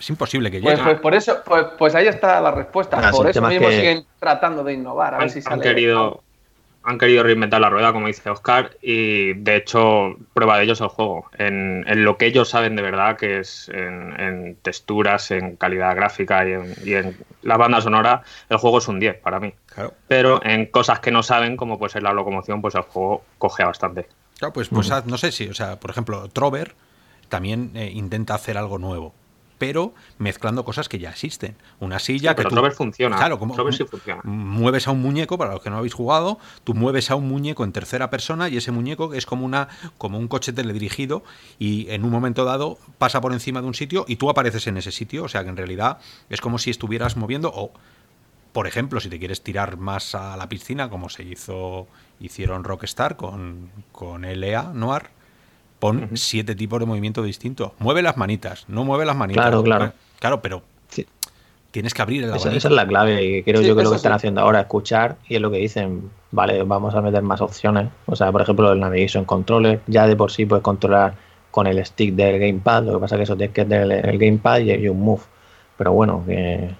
Es 0.00 0.10
imposible 0.10 0.50
que 0.50 0.60
Pues, 0.60 0.74
llegue. 0.78 0.90
pues 0.90 1.00
por 1.00 1.14
eso, 1.14 1.36
pues, 1.44 1.66
pues 1.78 1.94
ahí 1.94 2.06
está 2.06 2.40
la 2.40 2.50
respuesta. 2.50 2.98
Ah, 3.02 3.10
por 3.10 3.28
eso 3.28 3.40
mismo 3.42 3.68
que- 3.68 3.76
siguen 3.76 4.06
tratando 4.18 4.64
de 4.64 4.72
innovar. 4.72 5.14
A 5.14 5.18
ver 5.18 5.30
si 5.30 5.38
han 5.38 5.44
sale. 5.44 5.62
querido 5.62 6.22
han 6.84 6.98
querido 6.98 7.22
reinventar 7.22 7.60
la 7.60 7.70
rueda, 7.70 7.92
como 7.92 8.06
dice 8.06 8.28
Oscar, 8.28 8.76
y 8.82 9.32
de 9.34 9.56
hecho, 9.56 10.16
prueba 10.34 10.58
de 10.58 10.64
ello 10.64 10.74
es 10.74 10.80
el 10.80 10.88
juego. 10.88 11.30
En, 11.38 11.84
en 11.88 12.04
lo 12.04 12.18
que 12.18 12.26
ellos 12.26 12.50
saben 12.50 12.76
de 12.76 12.82
verdad, 12.82 13.16
que 13.16 13.38
es 13.38 13.68
en, 13.70 14.20
en 14.20 14.56
texturas, 14.56 15.30
en 15.30 15.56
calidad 15.56 15.96
gráfica 15.96 16.46
y 16.46 16.52
en, 16.52 16.74
y 16.84 16.92
en 16.94 17.16
la 17.42 17.56
banda 17.56 17.80
sonora, 17.80 18.22
el 18.50 18.58
juego 18.58 18.78
es 18.78 18.88
un 18.88 19.00
10 19.00 19.18
para 19.20 19.40
mí. 19.40 19.54
Claro. 19.66 19.94
Pero 20.08 20.44
en 20.44 20.66
cosas 20.66 21.00
que 21.00 21.10
no 21.10 21.22
saben, 21.22 21.56
como 21.56 21.78
puede 21.78 21.92
ser 21.92 22.02
la 22.02 22.12
locomoción, 22.12 22.60
pues 22.60 22.74
el 22.74 22.82
juego 22.82 23.24
cogea 23.38 23.66
bastante. 23.66 24.06
Claro, 24.38 24.52
pues, 24.52 24.68
pues 24.68 24.90
no 25.06 25.16
sé 25.16 25.32
si, 25.32 25.48
o 25.48 25.54
sea, 25.54 25.80
por 25.80 25.90
ejemplo, 25.90 26.28
Trover 26.28 26.74
también 27.28 27.72
eh, 27.74 27.90
intenta 27.92 28.34
hacer 28.34 28.58
algo 28.58 28.78
nuevo, 28.78 29.14
pero 29.58 29.94
mezclando 30.18 30.64
cosas 30.64 30.88
que 30.88 30.98
ya 30.98 31.10
existen. 31.10 31.56
Una 31.80 31.98
silla 31.98 32.30
Sí, 32.30 32.34
que 32.34 32.34
pero 32.36 32.48
tú, 32.48 32.54
Trover 32.56 32.72
funciona. 32.72 33.16
Claro, 33.16 33.38
como 33.38 33.54
Trover 33.54 33.74
sí 33.74 33.84
funciona. 33.84 34.20
mueves 34.24 34.88
a 34.88 34.90
un 34.90 35.00
muñeco 35.00 35.38
para 35.38 35.52
los 35.52 35.62
que 35.62 35.70
no 35.70 35.78
habéis 35.78 35.94
jugado, 35.94 36.38
tú 36.64 36.74
mueves 36.74 37.10
a 37.10 37.16
un 37.16 37.28
muñeco 37.28 37.64
en 37.64 37.72
tercera 37.72 38.10
persona 38.10 38.48
y 38.48 38.56
ese 38.56 38.72
muñeco 38.72 39.14
es 39.14 39.26
como 39.26 39.44
una 39.44 39.68
como 39.98 40.18
un 40.18 40.28
coche 40.28 40.52
teledirigido 40.52 41.24
y 41.58 41.90
en 41.90 42.04
un 42.04 42.10
momento 42.10 42.44
dado 42.44 42.78
pasa 42.98 43.20
por 43.20 43.32
encima 43.32 43.60
de 43.60 43.66
un 43.66 43.74
sitio 43.74 44.04
y 44.08 44.16
tú 44.16 44.30
apareces 44.30 44.66
en 44.66 44.76
ese 44.76 44.92
sitio, 44.92 45.24
o 45.24 45.28
sea 45.28 45.42
que 45.44 45.50
en 45.50 45.56
realidad 45.56 45.98
es 46.30 46.40
como 46.40 46.58
si 46.58 46.70
estuvieras 46.70 47.16
moviendo 47.16 47.50
o 47.54 47.72
por 48.52 48.68
ejemplo, 48.68 49.00
si 49.00 49.08
te 49.08 49.18
quieres 49.18 49.42
tirar 49.42 49.78
más 49.78 50.14
a 50.14 50.36
la 50.36 50.48
piscina, 50.48 50.88
como 50.88 51.08
se 51.08 51.24
hizo, 51.24 51.88
hicieron 52.20 52.62
Rockstar 52.62 53.16
con, 53.16 53.68
con 53.90 54.22
LA 54.22 54.70
Noir, 54.72 55.10
pon 55.78 56.10
siete 56.14 56.54
tipos 56.54 56.80
de 56.80 56.86
movimiento 56.86 57.22
distintos. 57.22 57.72
Mueve 57.78 58.02
las 58.02 58.16
manitas, 58.16 58.64
no 58.68 58.84
mueve 58.84 59.04
las 59.04 59.16
manitas. 59.16 59.42
Claro, 59.44 59.62
claro. 59.62 59.92
Claro, 60.18 60.40
pero 60.42 60.62
Sí. 60.88 61.06
tienes 61.70 61.92
que 61.94 62.02
abrir 62.02 62.24
el 62.24 62.34
Esa, 62.34 62.52
esa 62.52 62.68
es 62.68 62.74
la 62.74 62.86
clave 62.86 63.22
y 63.22 63.42
creo 63.42 63.60
Sí, 63.60 63.66
yo 63.68 63.76
que 63.76 63.82
lo 63.82 63.90
que 63.90 63.96
están 63.96 64.12
sí. 64.12 64.16
haciendo 64.16 64.40
ahora 64.40 64.60
es 64.60 64.64
escuchar 64.64 65.16
y 65.28 65.34
es 65.36 65.40
lo 65.40 65.50
que 65.50 65.58
dicen, 65.58 66.10
vale, 66.30 66.62
vamos 66.62 66.94
a 66.94 67.00
meter 67.02 67.22
más 67.22 67.40
opciones. 67.40 67.88
O 68.06 68.16
sea, 68.16 68.30
por 68.32 68.40
ejemplo, 68.42 68.72
el 68.72 68.80
Navigation 68.80 69.24
Controller 69.24 69.80
ya 69.86 70.06
de 70.06 70.16
por 70.16 70.30
sí 70.30 70.46
puedes 70.46 70.62
controlar 70.62 71.14
con 71.50 71.66
el 71.66 71.84
stick 71.84 72.14
del 72.14 72.38
gamepad, 72.40 72.84
lo 72.84 72.94
que 72.94 72.98
pasa 73.00 73.16
que 73.16 73.22
eso 73.24 73.36
tienes 73.36 73.54
que 73.54 73.64
tener 73.64 73.82
el, 73.82 73.92
el 73.92 74.18
gamepad 74.18 74.58
y, 74.60 74.72
y 74.72 74.88
un 74.88 75.00
move. 75.00 75.22
Pero 75.76 75.92
bueno, 75.92 76.24
que 76.26 76.70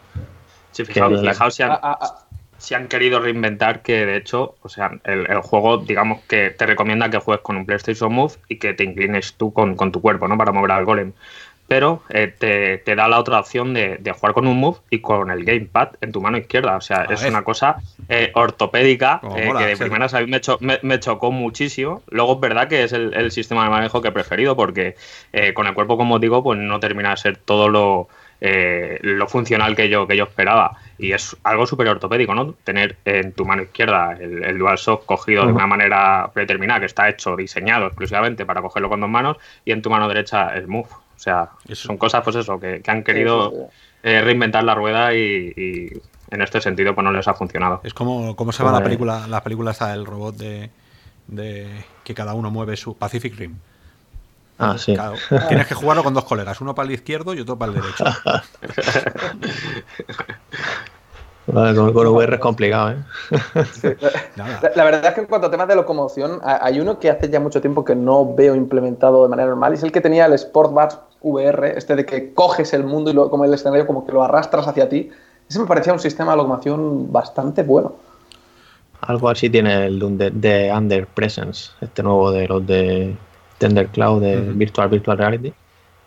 Sí, 0.72 0.84
fijaos, 0.84 1.22
la- 1.22 1.32
fijaos 1.32 1.54
si 1.54 1.62
han, 1.62 1.70
Ah, 1.72 1.80
ah, 1.82 1.98
ah. 2.00 2.23
Si 2.64 2.74
han 2.74 2.88
querido 2.88 3.20
reinventar 3.20 3.82
que 3.82 4.06
de 4.06 4.16
hecho, 4.16 4.56
o 4.62 4.68
sea, 4.68 4.90
el, 5.04 5.30
el 5.30 5.40
juego, 5.40 5.78
digamos 5.78 6.22
que 6.24 6.50
te 6.50 6.66
recomienda 6.66 7.10
que 7.10 7.18
juegues 7.18 7.42
con 7.42 7.56
un 7.56 7.66
PlayStation 7.66 8.12
Move 8.12 8.34
y 8.48 8.56
que 8.56 8.74
te 8.74 8.84
inclines 8.84 9.34
tú 9.34 9.52
con, 9.52 9.76
con 9.76 9.92
tu 9.92 10.00
cuerpo, 10.00 10.26
¿no? 10.28 10.36
Para 10.38 10.52
mover 10.52 10.70
al 10.72 10.84
golem. 10.84 11.12
Pero 11.66 12.02
eh, 12.10 12.30
te, 12.38 12.76
te 12.78 12.94
da 12.94 13.08
la 13.08 13.18
otra 13.18 13.40
opción 13.40 13.72
de, 13.72 13.96
de 13.98 14.12
jugar 14.12 14.34
con 14.34 14.46
un 14.46 14.58
Move 14.58 14.78
y 14.90 14.98
con 15.00 15.30
el 15.30 15.44
gamepad 15.44 15.90
en 16.02 16.12
tu 16.12 16.20
mano 16.20 16.36
izquierda. 16.36 16.76
O 16.76 16.80
sea, 16.82 16.98
A 17.02 17.12
es 17.12 17.22
ver. 17.22 17.30
una 17.30 17.42
cosa 17.42 17.76
eh, 18.08 18.32
ortopédica 18.34 19.20
eh, 19.34 19.50
que 19.58 19.66
de 19.66 19.76
primeras 19.78 20.12
a 20.12 20.20
mí 20.20 20.26
me, 20.26 20.40
cho- 20.42 20.58
me- 20.60 20.78
me 20.82 21.00
chocó 21.00 21.32
muchísimo. 21.32 22.02
Luego 22.10 22.34
es 22.34 22.40
verdad 22.40 22.68
que 22.68 22.84
es 22.84 22.92
el, 22.92 23.14
el 23.14 23.30
sistema 23.30 23.64
de 23.64 23.70
manejo 23.70 24.02
que 24.02 24.08
he 24.08 24.12
preferido 24.12 24.54
porque 24.56 24.94
con 25.54 25.66
el 25.66 25.72
cuerpo, 25.74 25.96
como 25.96 26.18
digo, 26.18 26.42
pues 26.42 26.58
no 26.58 26.78
termina 26.80 27.10
de 27.10 27.16
ser 27.16 27.36
todo 27.38 27.68
lo, 27.70 28.08
lo 29.00 29.26
funcional 29.28 29.74
que 29.74 29.88
yo, 29.88 30.06
que 30.06 30.16
yo 30.18 30.24
esperaba. 30.24 30.76
Y 30.98 31.12
es 31.12 31.36
algo 31.42 31.66
súper 31.66 31.88
ortopédico, 31.88 32.34
¿no? 32.34 32.52
Tener 32.64 32.96
en 33.04 33.32
tu 33.32 33.44
mano 33.44 33.62
izquierda 33.62 34.12
el, 34.20 34.44
el 34.44 34.58
DualShock 34.58 35.04
cogido 35.06 35.44
de 35.46 35.52
una 35.52 35.66
manera 35.66 36.30
predeterminada, 36.32 36.80
que 36.80 36.86
está 36.86 37.08
hecho, 37.08 37.34
diseñado 37.36 37.86
exclusivamente 37.86 38.46
para 38.46 38.62
cogerlo 38.62 38.88
con 38.88 39.00
dos 39.00 39.10
manos, 39.10 39.36
y 39.64 39.72
en 39.72 39.82
tu 39.82 39.90
mano 39.90 40.06
derecha 40.08 40.54
el 40.54 40.68
Move. 40.68 40.88
O 40.90 41.18
sea, 41.18 41.50
Eso. 41.68 41.88
son 41.88 41.96
cosas, 41.96 42.22
pues 42.22 42.36
eso, 42.36 42.60
que, 42.60 42.80
que 42.80 42.90
han 42.90 43.02
querido 43.02 43.50
Sí, 43.50 43.56
sí, 43.56 43.62
sí. 43.62 44.08
eh, 44.08 44.20
reinventar 44.22 44.62
la 44.64 44.74
rueda 44.74 45.14
y, 45.14 45.52
y 45.56 46.02
en 46.30 46.42
este 46.42 46.60
sentido, 46.60 46.94
pues 46.94 47.04
no 47.04 47.12
les 47.12 47.26
ha 47.28 47.34
funcionado. 47.34 47.80
Es 47.84 47.94
como, 47.94 48.34
¿cómo 48.36 48.52
se 48.52 48.62
llama 48.62 48.78
la 48.78 48.84
película? 48.84 49.26
La 49.28 49.42
película 49.42 49.70
está 49.72 49.88
del 49.92 50.06
robot 50.06 50.36
de, 50.36 50.70
de 51.28 51.68
que 52.04 52.14
cada 52.14 52.34
uno 52.34 52.50
mueve 52.50 52.76
su 52.76 52.96
Pacific 52.96 53.36
Rim. 53.36 53.56
Ah, 54.58 54.76
sí. 54.78 54.94
Claro, 54.94 55.16
tienes 55.48 55.66
que 55.66 55.74
jugarlo 55.74 56.04
con 56.04 56.14
dos 56.14 56.24
colegas, 56.24 56.60
uno 56.60 56.74
para 56.74 56.86
el 56.86 56.94
izquierdo 56.94 57.34
y 57.34 57.40
otro 57.40 57.58
para 57.58 57.72
el 57.72 57.80
derecho. 57.82 58.04
Vale, 61.46 61.76
con, 61.76 61.92
con 61.92 62.06
VR 62.06 62.34
es 62.34 62.40
complicado, 62.40 62.92
¿eh? 62.92 62.96
La, 64.36 64.72
la 64.74 64.84
verdad 64.84 65.06
es 65.06 65.14
que 65.14 65.20
en 65.20 65.26
cuanto 65.26 65.48
a 65.48 65.50
temas 65.50 65.68
de 65.68 65.76
locomoción, 65.76 66.40
ha- 66.42 66.64
hay 66.64 66.80
uno 66.80 66.98
que 66.98 67.10
hace 67.10 67.28
ya 67.28 67.38
mucho 67.38 67.60
tiempo 67.60 67.84
que 67.84 67.94
no 67.94 68.34
veo 68.34 68.54
implementado 68.54 69.22
de 69.22 69.28
manera 69.28 69.48
normal, 69.48 69.72
y 69.72 69.76
es 69.76 69.82
el 69.82 69.92
que 69.92 70.00
tenía 70.00 70.24
el 70.26 70.38
Sportbars 70.38 70.98
VR, 71.20 71.76
este 71.76 71.96
de 71.96 72.06
que 72.06 72.32
coges 72.32 72.72
el 72.72 72.84
mundo 72.84 73.10
y 73.10 73.14
lo, 73.14 73.28
como 73.30 73.44
el 73.44 73.52
escenario 73.52 73.86
como 73.86 74.06
que 74.06 74.12
lo 74.12 74.22
arrastras 74.22 74.66
hacia 74.66 74.88
ti. 74.88 75.10
Ese 75.48 75.58
me 75.58 75.66
parecía 75.66 75.92
un 75.92 75.98
sistema 76.00 76.30
de 76.32 76.38
locomoción 76.38 77.12
bastante 77.12 77.62
bueno. 77.62 77.92
Algo 79.02 79.28
así 79.28 79.50
tiene 79.50 79.86
el 79.86 80.16
de, 80.16 80.30
de 80.30 80.72
Under 80.74 81.06
Presence, 81.06 81.72
este 81.82 82.02
nuevo 82.02 82.30
de 82.32 82.48
los 82.48 82.66
de 82.66 83.14
Tender 83.68 83.88
Cloud 83.88 84.20
de 84.22 84.38
Ujú. 84.38 84.52
Virtual 84.58 84.88
Virtual 84.88 85.18
Reality, 85.18 85.52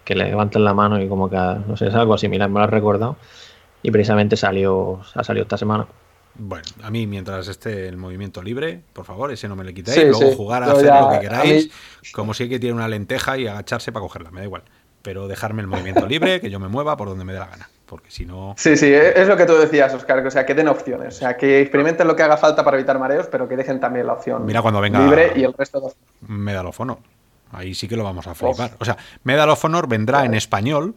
que 0.05 0.15
le 0.15 0.25
levantan 0.25 0.63
la 0.63 0.73
mano 0.73 1.01
y 1.01 1.07
como 1.07 1.29
que, 1.29 1.35
no 1.35 1.75
sé, 1.75 1.87
es 1.87 1.95
algo 1.95 2.17
similar, 2.17 2.49
me 2.49 2.59
lo 2.59 2.65
has 2.65 2.71
recordado. 2.71 3.15
Y 3.83 3.91
precisamente 3.91 4.35
salió, 4.37 5.01
ha 5.15 5.23
salido 5.23 5.43
esta 5.43 5.57
semana. 5.57 5.85
Bueno, 6.39 6.65
a 6.83 6.91
mí 6.91 7.07
mientras 7.07 7.47
esté 7.47 7.87
el 7.87 7.97
movimiento 7.97 8.43
libre, 8.43 8.81
por 8.93 9.05
favor, 9.05 9.31
ese 9.31 9.47
no 9.47 9.55
me 9.55 9.63
le 9.63 9.73
quitéis. 9.73 9.95
Sí, 9.97 10.03
Luego 10.05 10.19
sí. 10.29 10.33
jugar 10.35 10.63
a 10.63 10.67
Yo 10.67 10.71
hacer 10.73 10.85
ya- 10.85 11.01
lo 11.01 11.09
que 11.09 11.19
queráis, 11.19 11.65
mí- 11.65 12.11
como 12.13 12.33
si 12.33 12.43
hay 12.43 12.49
que 12.49 12.59
tiene 12.59 12.75
una 12.75 12.87
lenteja 12.87 13.37
y 13.37 13.47
agacharse 13.47 13.91
para 13.91 14.01
cogerla, 14.03 14.29
me 14.31 14.41
da 14.41 14.45
igual. 14.45 14.61
Pero 15.01 15.27
dejarme 15.27 15.61
el 15.61 15.67
movimiento 15.67 16.05
libre, 16.07 16.39
que 16.41 16.49
yo 16.51 16.59
me 16.59 16.67
mueva 16.67 16.95
por 16.97 17.07
donde 17.09 17.25
me 17.25 17.33
dé 17.33 17.39
la 17.39 17.47
gana. 17.47 17.69
Porque 17.87 18.11
si 18.11 18.25
no. 18.25 18.53
Sí, 18.57 18.75
sí, 18.75 18.87
e- 18.87 19.19
es 19.19 19.27
lo 19.27 19.37
que 19.37 19.45
tú 19.45 19.53
decías, 19.55 19.93
Oscar, 19.93 20.21
que, 20.21 20.27
o 20.27 20.31
sea, 20.31 20.45
que 20.45 20.53
den 20.53 20.67
opciones, 20.67 21.15
o 21.15 21.19
sea, 21.19 21.37
que 21.37 21.61
experimenten 21.61 22.05
lo 22.07 22.15
que 22.15 22.21
haga 22.23 22.35
falta 22.37 22.63
para 22.63 22.77
evitar 22.77 22.99
mareos, 22.99 23.27
pero 23.31 23.47
que 23.47 23.55
dejen 23.55 23.79
también 23.79 24.05
la 24.07 24.13
opción 24.13 24.45
Mira 24.45 24.61
cuando 24.61 24.81
venga- 24.81 24.99
libre 24.99 25.31
y 25.35 25.43
el 25.43 25.53
resto 25.53 25.79
de 25.79 25.93
Medal 26.27 26.65
of 26.67 26.79
Honor. 26.81 26.97
Ahí 27.51 27.73
sí 27.73 27.87
que 27.87 27.95
lo 27.95 28.03
vamos 28.03 28.27
a 28.27 28.35
flipar. 28.35 28.71
O 28.79 28.85
sea, 28.85 28.97
Medal 29.23 29.49
of 29.49 29.63
Honor 29.63 29.87
vendrá 29.87 30.25
en 30.25 30.33
español, 30.33 30.95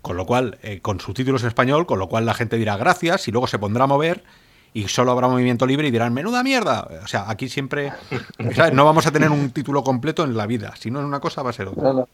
con 0.00 0.16
lo 0.16 0.26
cual, 0.26 0.58
eh, 0.62 0.80
con 0.80 1.00
subtítulos 1.00 1.42
en 1.42 1.48
español, 1.48 1.86
con 1.86 1.98
lo 1.98 2.08
cual 2.08 2.26
la 2.26 2.34
gente 2.34 2.56
dirá 2.56 2.76
gracias 2.76 3.28
y 3.28 3.32
luego 3.32 3.46
se 3.46 3.58
pondrá 3.58 3.84
a 3.84 3.86
mover 3.86 4.24
y 4.74 4.88
solo 4.88 5.12
habrá 5.12 5.28
movimiento 5.28 5.66
libre 5.66 5.88
y 5.88 5.90
dirán 5.90 6.12
menuda 6.14 6.42
mierda. 6.42 6.88
O 7.04 7.06
sea, 7.06 7.28
aquí 7.28 7.48
siempre 7.48 7.92
¿sabes? 8.54 8.72
no 8.72 8.84
vamos 8.84 9.06
a 9.06 9.12
tener 9.12 9.30
un 9.30 9.50
título 9.50 9.82
completo 9.84 10.24
en 10.24 10.36
la 10.36 10.46
vida. 10.46 10.74
Si 10.76 10.90
no 10.90 11.00
es 11.00 11.04
una 11.04 11.20
cosa, 11.20 11.42
va 11.42 11.50
a 11.50 11.52
ser 11.52 11.68
otra. 11.68 11.82
No, 11.82 11.92
no, 11.92 12.08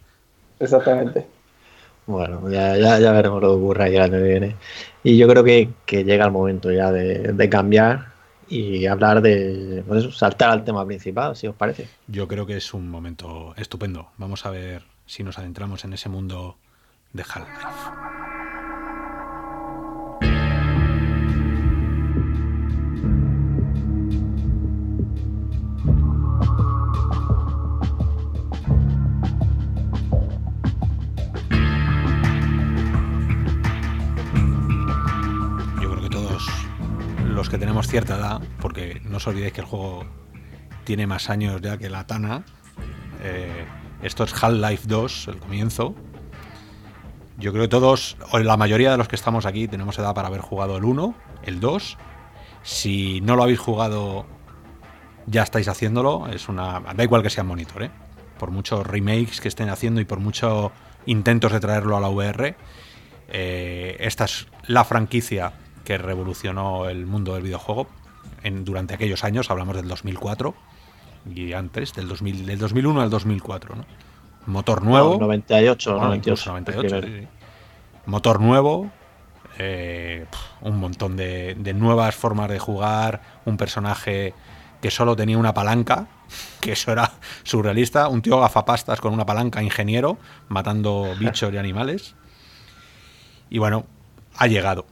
exactamente. 0.58 1.26
Bueno, 2.06 2.48
ya, 2.50 2.76
ya, 2.76 2.98
ya 2.98 3.12
veremos 3.12 3.42
lo 3.42 3.50
que 3.50 3.54
ocurra 3.56 3.88
ya 3.88 4.04
el 4.04 4.14
año 4.14 4.22
que 4.22 4.28
viene. 4.28 4.56
Y 5.04 5.16
yo 5.16 5.28
creo 5.28 5.44
que, 5.44 5.70
que 5.84 6.04
llega 6.04 6.24
el 6.24 6.32
momento 6.32 6.72
ya 6.72 6.90
de, 6.90 7.32
de 7.32 7.48
cambiar 7.48 8.06
y 8.48 8.86
hablar 8.86 9.22
de, 9.22 9.82
pues 9.86 10.16
saltar 10.16 10.50
al 10.50 10.64
tema 10.64 10.84
principal, 10.86 11.36
si 11.36 11.46
os 11.46 11.54
parece. 11.54 11.88
Yo 12.06 12.28
creo 12.28 12.46
que 12.46 12.56
es 12.56 12.74
un 12.74 12.88
momento 12.88 13.54
estupendo. 13.56 14.08
Vamos 14.16 14.46
a 14.46 14.50
ver 14.50 14.82
si 15.06 15.22
nos 15.22 15.38
adentramos 15.38 15.84
en 15.84 15.92
ese 15.92 16.08
mundo 16.08 16.56
de 17.12 17.22
Half-Life. 17.22 18.27
Los 37.38 37.48
que 37.48 37.56
tenemos 37.56 37.86
cierta 37.86 38.16
edad, 38.16 38.40
porque 38.60 39.00
no 39.04 39.18
os 39.18 39.26
olvidéis 39.28 39.52
que 39.52 39.60
el 39.60 39.66
juego 39.68 40.04
tiene 40.82 41.06
más 41.06 41.30
años 41.30 41.60
ya 41.62 41.78
que 41.78 41.88
la 41.88 42.04
Tana. 42.04 42.42
eh, 43.22 43.64
esto 44.02 44.24
es 44.24 44.34
Half-Life 44.42 44.88
2, 44.88 45.28
el 45.28 45.38
comienzo. 45.38 45.94
Yo 47.36 47.52
creo 47.52 47.62
que 47.62 47.68
todos, 47.68 48.16
o 48.32 48.40
la 48.40 48.56
mayoría 48.56 48.90
de 48.90 48.96
los 48.96 49.06
que 49.06 49.14
estamos 49.14 49.46
aquí, 49.46 49.68
tenemos 49.68 49.96
edad 50.00 50.16
para 50.16 50.26
haber 50.26 50.40
jugado 50.40 50.78
el 50.78 50.84
1, 50.84 51.14
el 51.44 51.60
2. 51.60 51.96
Si 52.64 53.20
no 53.20 53.36
lo 53.36 53.44
habéis 53.44 53.60
jugado, 53.60 54.26
ya 55.26 55.44
estáis 55.44 55.68
haciéndolo. 55.68 56.26
Es 56.26 56.48
una. 56.48 56.80
Da 56.80 57.04
igual 57.04 57.22
que 57.22 57.30
sea 57.30 57.42
en 57.42 57.48
monitor, 57.48 57.84
¿eh? 57.84 57.90
Por 58.40 58.50
muchos 58.50 58.84
remakes 58.84 59.40
que 59.40 59.46
estén 59.46 59.68
haciendo 59.68 60.00
y 60.00 60.04
por 60.04 60.18
muchos 60.18 60.72
intentos 61.06 61.52
de 61.52 61.60
traerlo 61.60 61.96
a 61.96 62.00
la 62.00 62.08
VR. 62.08 62.56
eh, 63.28 63.96
esta 64.00 64.24
es 64.24 64.48
la 64.66 64.82
franquicia 64.84 65.52
que 65.88 65.96
revolucionó 65.96 66.86
el 66.90 67.06
mundo 67.06 67.32
del 67.32 67.44
videojuego 67.44 67.86
en, 68.42 68.62
durante 68.66 68.92
aquellos 68.92 69.24
años, 69.24 69.50
hablamos 69.50 69.74
del 69.74 69.88
2004 69.88 70.54
y 71.34 71.54
antes, 71.54 71.94
del, 71.94 72.08
2000, 72.08 72.44
del 72.44 72.58
2001 72.58 73.00
al 73.00 73.08
2004. 73.08 73.74
¿no? 73.74 73.86
Motor 74.44 74.82
nuevo. 74.82 75.16
98, 75.18 75.96
98. 75.96 77.00
Motor 78.04 78.38
nuevo, 78.38 78.90
eh, 79.56 80.26
un 80.60 80.76
montón 80.76 81.16
de, 81.16 81.54
de, 81.58 81.72
nuevas 81.72 82.14
formas 82.14 82.50
de 82.50 82.58
jugar, 82.58 83.22
un 83.46 83.56
personaje 83.56 84.34
que 84.82 84.90
solo 84.90 85.16
tenía 85.16 85.38
una 85.38 85.54
palanca, 85.54 86.06
que 86.60 86.72
eso 86.72 86.92
era 86.92 87.12
surrealista, 87.44 88.08
un 88.08 88.20
tío 88.20 88.38
gafapastas 88.38 89.00
con 89.00 89.14
una 89.14 89.24
palanca 89.24 89.62
ingeniero, 89.62 90.18
matando 90.48 91.14
bichos 91.18 91.50
y 91.50 91.56
animales. 91.56 92.14
Y 93.48 93.56
bueno, 93.56 93.86
ha 94.36 94.48
llegado. 94.48 94.84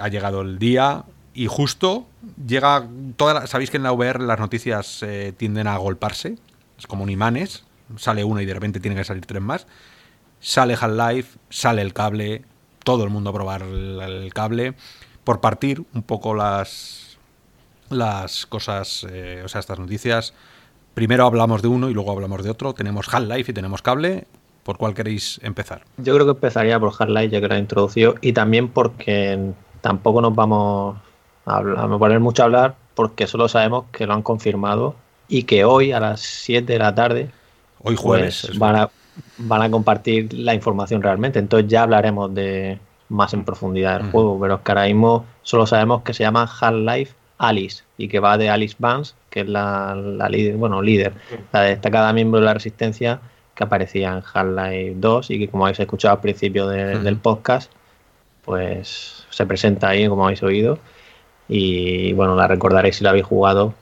Ha 0.00 0.08
llegado 0.08 0.42
el 0.42 0.58
día 0.58 1.04
y 1.34 1.46
justo 1.46 2.06
llega. 2.46 2.88
Toda 3.16 3.46
Sabéis 3.46 3.70
que 3.70 3.76
en 3.76 3.82
la 3.82 3.92
VR 3.92 4.20
las 4.22 4.38
noticias 4.38 5.02
eh, 5.02 5.32
tienden 5.36 5.66
a 5.66 5.76
golparse. 5.76 6.36
Es 6.78 6.86
como 6.86 7.04
un 7.04 7.10
imanes. 7.10 7.64
Sale 7.96 8.24
una 8.24 8.42
y 8.42 8.46
de 8.46 8.54
repente 8.54 8.80
tiene 8.80 8.96
que 8.96 9.04
salir 9.04 9.26
tres 9.26 9.42
más. 9.42 9.66
Sale 10.40 10.76
Half-Life, 10.78 11.38
sale 11.50 11.82
el 11.82 11.92
cable. 11.92 12.42
Todo 12.84 13.04
el 13.04 13.10
mundo 13.10 13.30
a 13.30 13.32
probar 13.32 13.62
el, 13.62 14.32
cable. 14.34 14.74
Por 15.24 15.40
partir 15.40 15.84
un 15.94 16.02
poco 16.02 16.34
las, 16.34 17.18
las 17.90 18.46
cosas, 18.46 19.06
eh, 19.08 19.42
o 19.44 19.48
sea, 19.48 19.60
estas 19.60 19.78
noticias. 19.78 20.34
Primero 20.94 21.26
hablamos 21.26 21.62
de 21.62 21.68
uno 21.68 21.88
y 21.88 21.94
luego 21.94 22.10
hablamos 22.10 22.42
de 22.42 22.50
otro. 22.50 22.74
Tenemos 22.74 23.12
Half-Life 23.12 23.52
y 23.52 23.54
tenemos 23.54 23.82
cable. 23.82 24.26
¿Por 24.64 24.78
cuál 24.78 24.94
queréis 24.94 25.40
empezar? 25.42 25.82
Yo 25.96 26.14
creo 26.14 26.26
que 26.26 26.32
empezaría 26.32 26.78
por 26.78 26.92
Half-Life, 26.96 27.30
ya 27.30 27.40
que 27.40 27.54
he 27.54 27.58
introducido, 27.58 28.14
y 28.20 28.32
también 28.32 28.68
porque 28.68 29.52
tampoco 29.82 30.22
nos 30.22 30.34
vamos 30.34 30.96
a, 31.44 31.58
a 31.58 31.98
poner 31.98 32.20
mucho 32.20 32.42
a 32.42 32.46
hablar, 32.46 32.74
porque 32.94 33.26
solo 33.26 33.48
sabemos 33.48 33.84
que 33.92 34.06
lo 34.06 34.14
han 34.14 34.22
confirmado 34.22 34.94
y 35.28 35.42
que 35.42 35.64
hoy 35.64 35.92
a 35.92 36.00
las 36.00 36.20
7 36.20 36.72
de 36.72 36.78
la 36.78 36.94
tarde 36.94 37.30
hoy 37.82 37.96
jueves 37.96 38.44
pues, 38.46 38.58
van, 38.58 38.76
a, 38.76 38.90
van 39.38 39.62
a 39.62 39.70
compartir 39.70 40.32
la 40.32 40.54
información 40.54 41.02
realmente. 41.02 41.38
Entonces 41.38 41.68
ya 41.68 41.82
hablaremos 41.82 42.34
de 42.34 42.78
más 43.08 43.34
en 43.34 43.44
profundidad 43.44 43.98
del 43.98 44.06
uh 44.06 44.08
-huh. 44.08 44.12
juego, 44.12 44.40
pero 44.40 44.54
es 44.54 44.60
que 44.60 44.72
ahora 44.72 44.84
mismo 44.84 45.24
solo 45.42 45.66
sabemos 45.66 46.02
que 46.02 46.14
se 46.14 46.22
llama 46.24 46.48
Half-Life 46.60 47.14
Alice 47.38 47.82
y 47.98 48.08
que 48.08 48.20
va 48.20 48.38
de 48.38 48.48
Alice 48.48 48.76
Vance, 48.78 49.14
que 49.30 49.40
es 49.40 49.48
la, 49.48 49.94
la 49.94 50.28
líder, 50.28 50.56
bueno, 50.56 50.80
líder, 50.80 51.12
la 51.52 51.62
destacada 51.62 52.12
miembro 52.12 52.40
de 52.40 52.46
la 52.46 52.54
resistencia 52.54 53.20
que 53.54 53.64
aparecía 53.64 54.12
en 54.12 54.22
Half-Life 54.32 54.94
2 54.96 55.30
y 55.30 55.38
que 55.40 55.48
como 55.48 55.66
habéis 55.66 55.80
escuchado 55.80 56.14
al 56.14 56.20
principio 56.20 56.68
de, 56.68 56.94
uh 56.94 56.98
-huh. 56.98 57.02
del 57.02 57.16
podcast, 57.16 57.70
pues 58.44 59.26
se 59.30 59.46
presenta 59.46 59.88
ahí, 59.88 60.08
como 60.08 60.24
habéis 60.24 60.42
oído, 60.42 60.78
y 61.48 62.12
bueno, 62.14 62.34
la 62.36 62.48
recordaréis 62.48 62.96
si 62.96 63.04
la 63.04 63.10
habéis 63.10 63.26
jugado. 63.26 63.74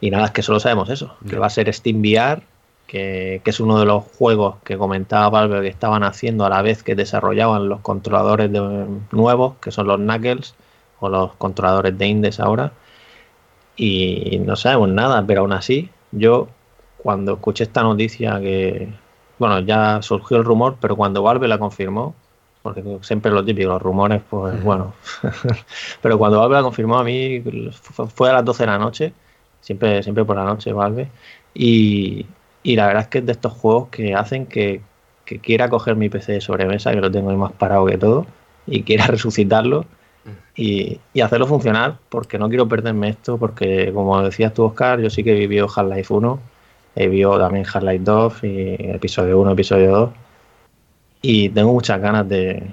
Y 0.00 0.10
nada, 0.10 0.26
es 0.26 0.30
que 0.30 0.42
solo 0.42 0.60
sabemos 0.60 0.88
eso, 0.90 1.16
que 1.28 1.36
va 1.36 1.46
a 1.46 1.50
ser 1.50 1.72
Steam 1.72 2.00
VR, 2.00 2.42
que, 2.86 3.40
que, 3.44 3.50
es 3.50 3.60
uno 3.60 3.78
de 3.78 3.86
los 3.86 4.04
juegos 4.18 4.56
que 4.64 4.78
comentaba 4.78 5.28
Valve 5.28 5.60
que 5.62 5.68
estaban 5.68 6.02
haciendo 6.02 6.44
a 6.44 6.48
la 6.48 6.62
vez 6.62 6.82
que 6.82 6.94
desarrollaban 6.94 7.68
los 7.68 7.80
controladores 7.80 8.50
de, 8.50 8.86
nuevos, 9.12 9.56
que 9.60 9.70
son 9.70 9.86
los 9.86 9.98
Knuckles, 9.98 10.54
o 11.00 11.08
los 11.08 11.34
controladores 11.34 11.96
de 11.98 12.06
Indes 12.06 12.40
ahora. 12.40 12.72
Y 13.76 14.40
no 14.44 14.56
sabemos 14.56 14.88
nada, 14.90 15.24
pero 15.26 15.42
aún 15.42 15.52
así, 15.52 15.90
yo 16.12 16.48
cuando 16.98 17.34
escuché 17.34 17.64
esta 17.64 17.82
noticia 17.82 18.40
que, 18.40 18.92
bueno, 19.38 19.60
ya 19.60 20.02
surgió 20.02 20.36
el 20.36 20.44
rumor, 20.44 20.76
pero 20.80 20.96
cuando 20.96 21.22
Valve 21.22 21.48
la 21.48 21.58
confirmó, 21.58 22.14
porque 22.62 22.82
siempre 23.02 23.30
lo 23.32 23.44
típico, 23.44 23.70
los 23.70 23.82
rumores, 23.82 24.22
pues 24.28 24.62
bueno. 24.62 24.94
Pero 26.02 26.18
cuando 26.18 26.40
Valve 26.40 26.56
la 26.56 26.62
confirmó 26.62 26.98
a 26.98 27.04
mí, 27.04 27.42
fue 28.14 28.30
a 28.30 28.34
las 28.34 28.44
12 28.44 28.62
de 28.64 28.66
la 28.66 28.78
noche, 28.78 29.12
siempre, 29.60 30.02
siempre 30.02 30.24
por 30.24 30.36
la 30.36 30.44
noche 30.44 30.72
Valve, 30.72 31.08
y, 31.54 32.26
y 32.62 32.76
la 32.76 32.86
verdad 32.86 33.02
es 33.04 33.08
que 33.08 33.18
es 33.18 33.26
de 33.26 33.32
estos 33.32 33.52
juegos 33.54 33.88
que 33.88 34.14
hacen 34.14 34.46
que, 34.46 34.82
que, 35.24 35.38
quiera 35.38 35.70
coger 35.70 35.96
mi 35.96 36.08
PC 36.08 36.32
de 36.32 36.40
sobremesa, 36.40 36.92
que 36.92 37.00
lo 37.00 37.10
tengo 37.10 37.30
ahí 37.30 37.36
más 37.36 37.52
parado 37.52 37.86
que 37.86 37.98
todo, 37.98 38.26
y 38.66 38.82
quiera 38.82 39.06
resucitarlo 39.08 39.86
y, 40.54 41.00
y 41.14 41.20
hacerlo 41.22 41.46
funcionar, 41.46 41.98
porque 42.10 42.38
no 42.38 42.48
quiero 42.48 42.68
perderme 42.68 43.08
esto, 43.08 43.38
porque 43.38 43.90
como 43.94 44.22
decías 44.22 44.52
tú, 44.52 44.64
Oscar, 44.64 45.00
yo 45.00 45.08
sí 45.08 45.24
que 45.24 45.32
he 45.32 45.38
vivido 45.38 45.66
Half-Life 45.74 46.12
1, 46.12 46.40
he 46.96 47.08
vivido 47.08 47.38
también 47.38 47.64
Half-Life 47.64 48.04
2 48.04 48.44
y 48.44 48.76
episodio 48.90 49.40
1, 49.40 49.52
episodio 49.52 49.90
2 49.92 50.10
y 51.22 51.48
tengo 51.50 51.72
muchas 51.72 52.00
ganas 52.00 52.28
de, 52.28 52.70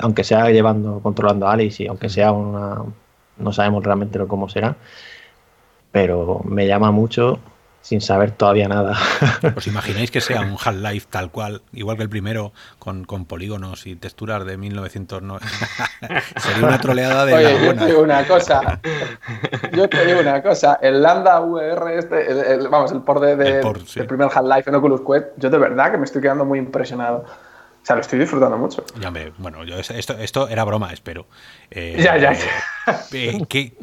aunque 0.00 0.24
sea 0.24 0.50
llevando, 0.50 1.00
controlando 1.00 1.46
a 1.46 1.52
Alice 1.52 1.82
y 1.82 1.86
aunque 1.86 2.08
sea 2.08 2.32
una, 2.32 2.82
no 3.38 3.52
sabemos 3.52 3.84
realmente 3.84 4.18
cómo 4.26 4.48
será, 4.48 4.76
pero 5.92 6.40
me 6.44 6.66
llama 6.66 6.90
mucho 6.90 7.38
sin 7.80 8.00
saber 8.00 8.32
todavía 8.32 8.68
nada. 8.68 8.96
¿Os 9.56 9.66
imagináis 9.66 10.10
que 10.10 10.20
sea 10.20 10.42
un 10.42 10.56
Half-Life 10.62 11.06
tal 11.10 11.30
cual, 11.30 11.62
igual 11.72 11.96
que 11.96 12.02
el 12.02 12.08
primero, 12.08 12.52
con, 12.78 13.04
con 13.04 13.24
polígonos 13.24 13.86
y 13.86 13.96
texturas 13.96 14.44
de 14.44 14.56
1909? 14.56 15.46
Sería 16.36 16.66
una 16.66 16.80
troleada 16.80 17.24
de 17.24 17.34
Oye, 17.34 17.44
la 17.44 17.64
yo 17.64 17.74
te 17.76 17.86
digo 17.86 18.02
una 18.02 18.26
cosa. 18.26 18.80
Yo 19.72 19.88
te 19.88 20.04
digo 20.04 20.20
una 20.20 20.42
cosa. 20.42 20.78
El 20.82 21.02
Lambda 21.02 21.40
VR, 21.40 21.98
este, 21.98 22.30
el, 22.30 22.38
el, 22.38 22.68
vamos, 22.68 22.92
el 22.92 23.00
por 23.00 23.20
de, 23.20 23.36
de 23.36 23.56
el 23.56 23.60
por, 23.60 23.86
sí. 23.86 24.02
primer 24.02 24.28
Half-Life 24.32 24.68
en 24.68 24.76
Oculus 24.76 25.00
Quest, 25.00 25.28
yo 25.36 25.48
de 25.48 25.58
verdad 25.58 25.90
que 25.90 25.98
me 25.98 26.04
estoy 26.04 26.20
quedando 26.20 26.44
muy 26.44 26.58
impresionado. 26.58 27.24
O 27.82 27.86
sea, 27.88 27.96
lo 27.96 28.02
estoy 28.02 28.18
disfrutando 28.18 28.58
mucho. 28.58 28.84
Ya 29.00 29.10
me, 29.10 29.32
bueno, 29.38 29.64
yo, 29.64 29.78
esto, 29.78 30.12
esto 30.18 30.48
era 30.48 30.64
broma, 30.64 30.92
espero. 30.92 31.26
Eh, 31.70 31.98
ya, 32.02 32.18
ya. 32.18 32.32
Eh, 33.12 33.38
¿qué, 33.48 33.74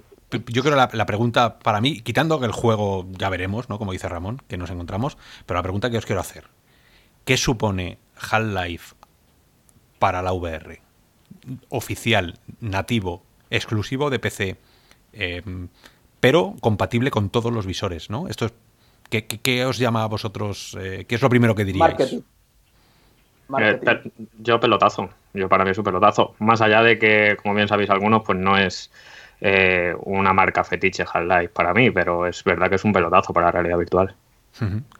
yo 0.47 0.63
creo 0.63 0.75
la, 0.75 0.89
la 0.91 1.05
pregunta 1.05 1.59
para 1.59 1.81
mí, 1.81 2.01
quitando 2.01 2.39
que 2.39 2.45
el 2.45 2.51
juego 2.51 3.07
ya 3.11 3.29
veremos, 3.29 3.69
¿no? 3.69 3.77
Como 3.77 3.91
dice 3.91 4.09
Ramón, 4.09 4.41
que 4.47 4.57
nos 4.57 4.69
encontramos, 4.69 5.17
pero 5.45 5.57
la 5.57 5.63
pregunta 5.63 5.89
que 5.89 5.97
os 5.97 6.05
quiero 6.05 6.21
hacer, 6.21 6.45
¿qué 7.25 7.37
supone 7.37 7.97
Half-Life 8.17 8.95
para 9.99 10.21
la 10.21 10.33
VR? 10.33 10.81
Oficial, 11.69 12.39
nativo, 12.59 13.23
exclusivo 13.49 14.09
de 14.09 14.19
PC, 14.19 14.57
eh, 15.13 15.41
pero 16.19 16.55
compatible 16.59 17.11
con 17.11 17.29
todos 17.29 17.53
los 17.53 17.65
visores, 17.65 18.09
¿no? 18.09 18.27
Esto 18.27 18.45
es, 18.45 18.53
¿qué, 19.09 19.25
qué, 19.25 19.39
qué 19.39 19.65
os 19.65 19.77
llama 19.77 20.03
a 20.03 20.07
vosotros? 20.07 20.75
Eh, 20.79 21.05
¿Qué 21.07 21.15
es 21.15 21.21
lo 21.21 21.29
primero 21.29 21.55
que 21.55 21.65
diríais? 21.65 21.79
Marketing. 21.79 22.21
Marketing. 23.47 24.09
Eh, 24.09 24.27
yo 24.39 24.59
pelotazo, 24.59 25.09
yo 25.33 25.47
para 25.49 25.63
mí 25.63 25.71
es 25.71 25.77
un 25.77 25.83
pelotazo. 25.83 26.35
Más 26.39 26.61
allá 26.61 26.81
de 26.81 26.97
que, 26.97 27.37
como 27.41 27.53
bien 27.53 27.67
sabéis 27.67 27.89
algunos, 27.89 28.23
pues 28.23 28.39
no 28.39 28.57
es 28.57 28.91
eh, 29.41 29.93
una 30.03 30.33
marca 30.33 30.63
fetiche 30.63 31.03
Half-Life 31.03 31.49
para 31.49 31.73
mí, 31.73 31.91
pero 31.91 32.27
es 32.27 32.43
verdad 32.43 32.69
que 32.69 32.75
es 32.75 32.83
un 32.83 32.93
pelotazo 32.93 33.33
para 33.33 33.47
la 33.47 33.51
realidad 33.51 33.77
virtual. 33.77 34.15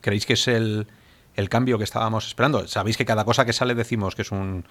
¿Creéis 0.02 0.26
que 0.26 0.34
es 0.34 0.48
el, 0.50 0.88
el 1.36 1.50
cambio 1.50 1.78
que 1.78 1.84
estábamos 1.84 2.28
esperando? 2.28 2.68
Sabéis 2.68 2.98
que 2.98 3.06
cada 3.06 3.24
cosa 3.24 3.46
que 3.46 3.54
sale 3.54 3.74
decimos 3.74 4.16
que 4.16 4.24
es 4.24 4.32
un 4.32 4.66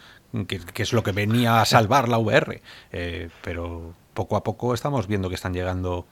que, 0.47 0.59
que 0.61 0.83
es 0.83 0.93
lo 0.93 1.03
que 1.03 1.13
venía 1.13 1.61
a 1.61 1.65
salvar 1.65 2.09
la 2.09 2.19
VR, 2.19 2.61
eh, 2.93 3.31
pero 3.43 3.95
poco 4.13 4.37
a 4.37 4.45
poco 4.45 4.75
estamos 4.75 5.07
viendo 5.07 5.29
que 5.29 5.35
están 5.35 5.55
llegando 5.55 6.07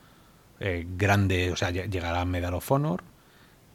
eh, 0.60 0.86
grandes, 0.96 1.52
o 1.52 1.56
sea, 1.56 1.70
llegará 1.70 2.24
Medal 2.24 2.54
of 2.54 2.70
Honor, 2.70 3.02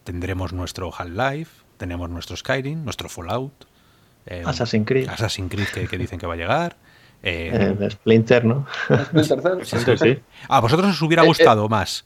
tendremos 0.04 0.54
nuestro 0.54 0.92
Half-Life, 0.96 1.64
tenemos 1.78 2.10
nuestro 2.10 2.36
Skyrim, 2.36 2.84
nuestro 2.84 3.10
Fallout, 3.10 3.66
eh, 4.26 4.44
Assassin's 4.46 4.88
Creed, 4.88 5.10
Assassin's 5.10 5.52
Creed 5.52 5.68
que, 5.68 5.88
que 5.88 5.98
dicen 5.98 6.20
que 6.20 6.26
va 6.26 6.34
a 6.34 6.38
llegar. 6.38 6.76
Eh, 7.24 7.76
eh, 7.80 7.90
Splinter, 7.90 8.46
¿no? 8.46 8.66
Splinter, 9.24 10.00
sí. 10.00 10.20
¿A 10.48 10.60
vosotros 10.60 10.90
os 10.92 11.02
hubiera 11.02 11.24
gustado 11.24 11.66
eh, 11.66 11.70
más 11.70 12.06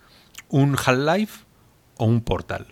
un 0.49 0.76
Half-Life 0.76 1.45
o 1.97 2.05
un 2.05 2.22
Portal? 2.22 2.68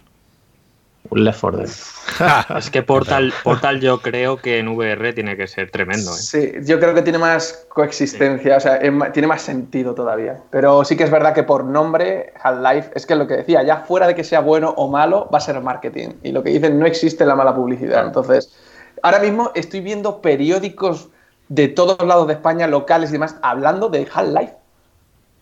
Un 1.11 1.23
Left 1.23 1.39
4 1.39 1.59
Dead. 1.59 1.69
es 2.57 2.69
que 2.69 2.83
Portal, 2.83 3.33
Portal 3.43 3.79
yo 3.79 3.99
creo 4.01 4.37
que 4.37 4.59
en 4.59 4.67
VR 4.67 5.13
tiene 5.13 5.35
que 5.37 5.47
ser 5.47 5.71
tremendo. 5.71 6.11
¿eh? 6.11 6.17
Sí, 6.17 6.51
yo 6.63 6.79
creo 6.79 6.93
que 6.93 7.01
tiene 7.01 7.17
más 7.17 7.65
coexistencia, 7.69 8.59
sí. 8.59 8.67
o 8.67 8.71
sea, 8.71 9.11
tiene 9.11 9.27
más 9.27 9.41
sentido 9.41 9.95
todavía. 9.95 10.37
Pero 10.51 10.83
sí 10.83 10.95
que 10.95 11.05
es 11.05 11.11
verdad 11.11 11.33
que 11.33 11.43
por 11.43 11.63
nombre, 11.63 12.33
Half-Life, 12.41 12.91
es 12.93 13.05
que 13.05 13.15
lo 13.15 13.25
que 13.27 13.37
decía, 13.37 13.63
ya 13.63 13.77
fuera 13.77 14.07
de 14.07 14.13
que 14.13 14.23
sea 14.23 14.41
bueno 14.41 14.73
o 14.77 14.89
malo, 14.89 15.29
va 15.33 15.39
a 15.39 15.41
ser 15.41 15.59
marketing. 15.61 16.09
Y 16.21 16.31
lo 16.31 16.43
que 16.43 16.51
dicen, 16.51 16.77
no 16.77 16.85
existe 16.85 17.25
la 17.25 17.35
mala 17.35 17.55
publicidad. 17.55 18.05
Entonces, 18.05 18.53
ahora 19.01 19.19
mismo 19.19 19.51
estoy 19.55 19.79
viendo 19.79 20.21
periódicos 20.21 21.09
de 21.49 21.67
todos 21.67 21.97
lados 22.05 22.27
de 22.27 22.33
España, 22.33 22.67
locales 22.67 23.09
y 23.09 23.13
demás, 23.13 23.35
hablando 23.41 23.89
de 23.89 24.07
Half-Life. 24.11 24.53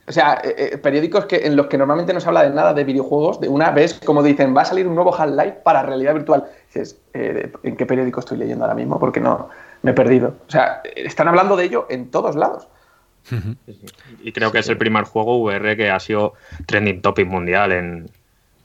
O 0.07 0.11
sea, 0.11 0.39
eh, 0.41 0.69
eh, 0.73 0.77
periódicos 0.77 1.25
que, 1.25 1.45
en 1.45 1.57
los 1.57 1.67
que 1.67 1.77
normalmente 1.77 2.13
no 2.13 2.21
se 2.21 2.29
habla 2.29 2.43
de 2.43 2.49
nada 2.49 2.73
de 2.73 2.85
videojuegos, 2.85 3.41
de 3.41 3.49
una 3.49 3.71
vez, 3.71 3.99
como 4.05 4.23
dicen, 4.23 4.55
va 4.55 4.61
a 4.61 4.65
salir 4.65 4.87
un 4.87 4.95
nuevo 4.95 5.13
Half-Life 5.13 5.59
para 5.63 5.83
realidad 5.83 6.13
virtual. 6.13 6.45
dices, 6.67 6.97
eh, 7.13 7.51
¿en 7.63 7.75
qué 7.75 7.85
periódico 7.85 8.21
estoy 8.21 8.37
leyendo 8.37 8.63
ahora 8.63 8.75
mismo? 8.75 8.99
Porque 8.99 9.19
no 9.19 9.49
me 9.81 9.91
he 9.91 9.93
perdido. 9.93 10.35
O 10.47 10.49
sea, 10.49 10.81
están 10.95 11.27
hablando 11.27 11.57
de 11.57 11.65
ello 11.65 11.87
en 11.89 12.09
todos 12.09 12.35
lados. 12.35 12.69
Y 14.23 14.31
creo 14.31 14.53
que 14.53 14.59
es 14.59 14.69
el 14.69 14.77
primer 14.77 15.03
juego 15.03 15.37
VR 15.39 15.75
que 15.75 15.91
ha 15.91 15.99
sido 15.99 16.35
trending 16.65 17.01
topic 17.01 17.27
mundial 17.27 17.73
en, 17.73 18.09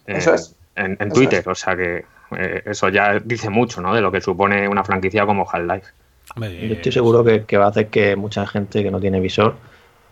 en, 0.07 0.17
eso 0.17 0.35
es. 0.35 0.55
en, 0.77 0.97
en 1.01 1.11
Twitter. 1.11 1.41
Eso 1.41 1.51
es. 1.51 1.59
O 1.59 1.65
sea 1.65 1.77
que 1.77 2.05
eh, 2.37 2.63
eso 2.67 2.89
ya 2.89 3.19
dice 3.19 3.51
mucho 3.51 3.81
¿no? 3.81 3.95
de 3.95 4.01
lo 4.01 4.13
que 4.13 4.21
supone 4.21 4.69
una 4.69 4.85
franquicia 4.85 5.27
como 5.27 5.49
Half-Life. 5.51 5.89
Yo 6.37 6.75
estoy 6.75 6.93
seguro 6.93 7.25
que, 7.25 7.45
que, 7.45 7.57
va 7.57 7.67
a 7.67 7.69
hacer 7.69 7.89
que 7.89 8.17
mucha 8.17 8.47
gente 8.47 8.83
que 8.83 8.91
no 8.91 9.01
tiene 9.01 9.21
visor 9.21 9.55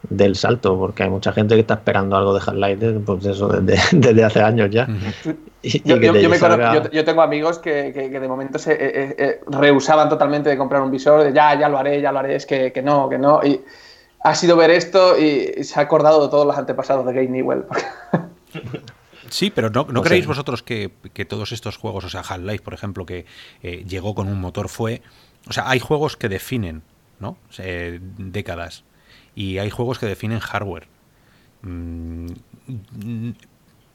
del 0.08 0.34
salto, 0.34 0.78
porque 0.78 1.02
hay 1.02 1.10
mucha 1.10 1.32
gente 1.32 1.54
que 1.54 1.60
está 1.60 1.74
esperando 1.74 2.16
algo 2.16 2.32
de 2.32 2.40
Half-Life 2.40 3.00
pues 3.00 3.26
eso, 3.26 3.48
desde, 3.48 3.78
desde, 3.98 4.24
hace 4.24 4.40
años 4.40 4.70
ya. 4.70 4.88
yo, 5.62 7.04
tengo 7.04 7.22
amigos 7.22 7.58
que, 7.58 7.92
de 7.92 8.28
momento 8.28 8.58
se 8.58 8.72
eh, 8.72 8.78
eh, 8.80 9.16
eh, 9.18 9.40
rehusaban 9.48 10.08
totalmente 10.08 10.48
de 10.48 10.56
comprar 10.56 10.82
un 10.82 10.90
visor, 10.90 11.22
de 11.22 11.32
ya, 11.32 11.58
ya 11.58 11.68
lo 11.68 11.78
haré, 11.78 12.00
ya 12.00 12.12
lo 12.12 12.20
haré, 12.20 12.36
es 12.36 12.46
que, 12.46 12.72
que 12.72 12.82
no, 12.82 13.08
que 13.08 13.18
no. 13.18 13.40
Y 13.44 13.60
ha 14.22 14.34
sido 14.34 14.56
ver 14.56 14.70
esto 14.70 15.18
y 15.18 15.62
se 15.64 15.78
ha 15.78 15.82
acordado 15.82 16.22
de 16.22 16.30
todos 16.30 16.46
los 16.46 16.56
antepasados 16.56 17.04
de 17.06 17.12
Game 17.12 17.28
Newell. 17.28 17.64
Sí, 19.28 19.52
pero 19.52 19.70
¿no, 19.70 19.86
no 19.88 20.02
creéis 20.02 20.26
vosotros 20.26 20.64
que, 20.64 20.90
que, 21.12 21.24
todos 21.24 21.52
estos 21.52 21.76
juegos, 21.76 22.04
o 22.04 22.08
sea, 22.08 22.22
Half-Life, 22.28 22.64
por 22.64 22.74
ejemplo, 22.74 23.06
que 23.06 23.26
llegó 23.62 24.12
con 24.12 24.26
un 24.26 24.40
motor, 24.40 24.68
fue... 24.68 25.02
O 25.48 25.52
sea, 25.52 25.68
hay 25.68 25.80
juegos 25.80 26.16
que 26.16 26.28
definen, 26.28 26.82
¿no? 27.18 27.36
décadas 28.18 28.84
y 29.34 29.58
hay 29.58 29.70
juegos 29.70 29.98
que 29.98 30.06
definen 30.06 30.38
hardware. 30.40 30.88
Mm, 31.62 32.28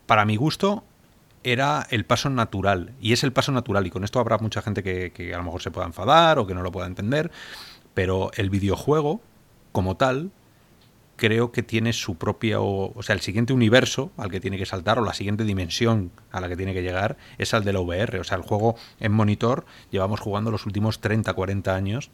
para 0.05 0.25
mi 0.25 0.35
gusto 0.35 0.83
era 1.43 1.85
el 1.89 2.05
paso 2.05 2.29
natural 2.29 2.93
y 2.99 3.13
es 3.13 3.23
el 3.23 3.31
paso 3.31 3.51
natural 3.51 3.85
y 3.85 3.91
con 3.91 4.03
esto 4.03 4.19
habrá 4.19 4.37
mucha 4.37 4.61
gente 4.61 4.83
que, 4.83 5.33
a 5.33 5.37
lo 5.37 5.43
mejor 5.43 5.61
se 5.61 5.71
pueda 5.71 5.87
enfadar 5.87 6.39
o 6.39 6.47
que 6.47 6.55
no 6.55 6.61
lo 6.61 6.71
pueda 6.71 6.87
entender, 6.87 7.31
pero 7.93 8.31
el 8.35 8.49
videojuego 8.49 9.21
como 9.71 9.95
tal 9.95 10.31
creo 11.15 11.51
que 11.51 11.63
tiene 11.63 11.93
su 11.93 12.15
propia, 12.15 12.59
o, 12.59 12.93
sea, 13.01 13.15
el 13.15 13.21
siguiente 13.21 13.53
universo 13.53 14.11
al 14.17 14.29
que 14.29 14.39
tiene 14.39 14.57
que 14.57 14.65
saltar 14.65 14.99
o 14.99 15.05
la 15.05 15.13
siguiente 15.13 15.43
dimensión 15.43 16.11
a 16.31 16.41
la 16.41 16.49
que 16.49 16.57
tiene 16.57 16.73
que 16.73 16.81
llegar 16.81 17.17
es 17.37 17.53
al 17.53 17.63
de 17.63 17.73
la 17.73 17.79
VR. 17.79 18.19
O 18.19 18.23
sea, 18.23 18.37
el 18.37 18.43
juego 18.43 18.75
en 18.99 19.11
monitor 19.11 19.65
llevamos 19.91 20.19
jugando 20.19 20.51
los 20.51 20.65
últimos 20.65 20.99
30, 20.99 21.33
40 21.33 21.75
años 21.75 22.11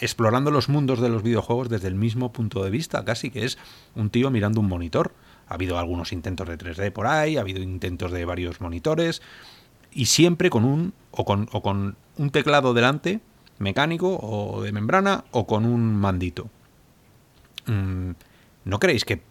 explorando 0.00 0.50
los 0.50 0.68
mundos 0.68 1.00
de 1.00 1.08
los 1.08 1.22
videojuegos 1.22 1.68
desde 1.68 1.88
el 1.88 1.94
mismo 1.94 2.32
punto 2.32 2.62
de 2.62 2.70
vista, 2.70 3.04
casi 3.04 3.30
que 3.30 3.44
es 3.44 3.58
un 3.94 4.10
tío 4.10 4.30
mirando 4.30 4.60
un 4.60 4.68
monitor. 4.68 5.14
Ha 5.48 5.54
habido 5.54 5.78
algunos 5.78 6.12
intentos 6.12 6.48
de 6.48 6.58
3D 6.58 6.92
por 6.92 7.06
ahí, 7.06 7.36
ha 7.36 7.40
habido 7.40 7.62
intentos 7.62 8.12
de 8.12 8.24
varios 8.24 8.60
monitores, 8.60 9.22
y 9.90 10.06
siempre 10.06 10.50
con 10.50 10.64
un, 10.64 10.92
o 11.10 11.24
con, 11.24 11.48
o 11.52 11.62
con 11.62 11.96
un 12.16 12.30
teclado 12.30 12.74
delante, 12.74 13.20
mecánico 13.58 14.18
o 14.20 14.62
de 14.62 14.72
membrana, 14.72 15.24
o 15.30 15.46
con 15.46 15.64
un 15.64 15.96
mandito. 15.96 16.50
Mm, 17.72 18.12
¿No 18.64 18.78
creéis 18.78 19.04
que 19.04 19.22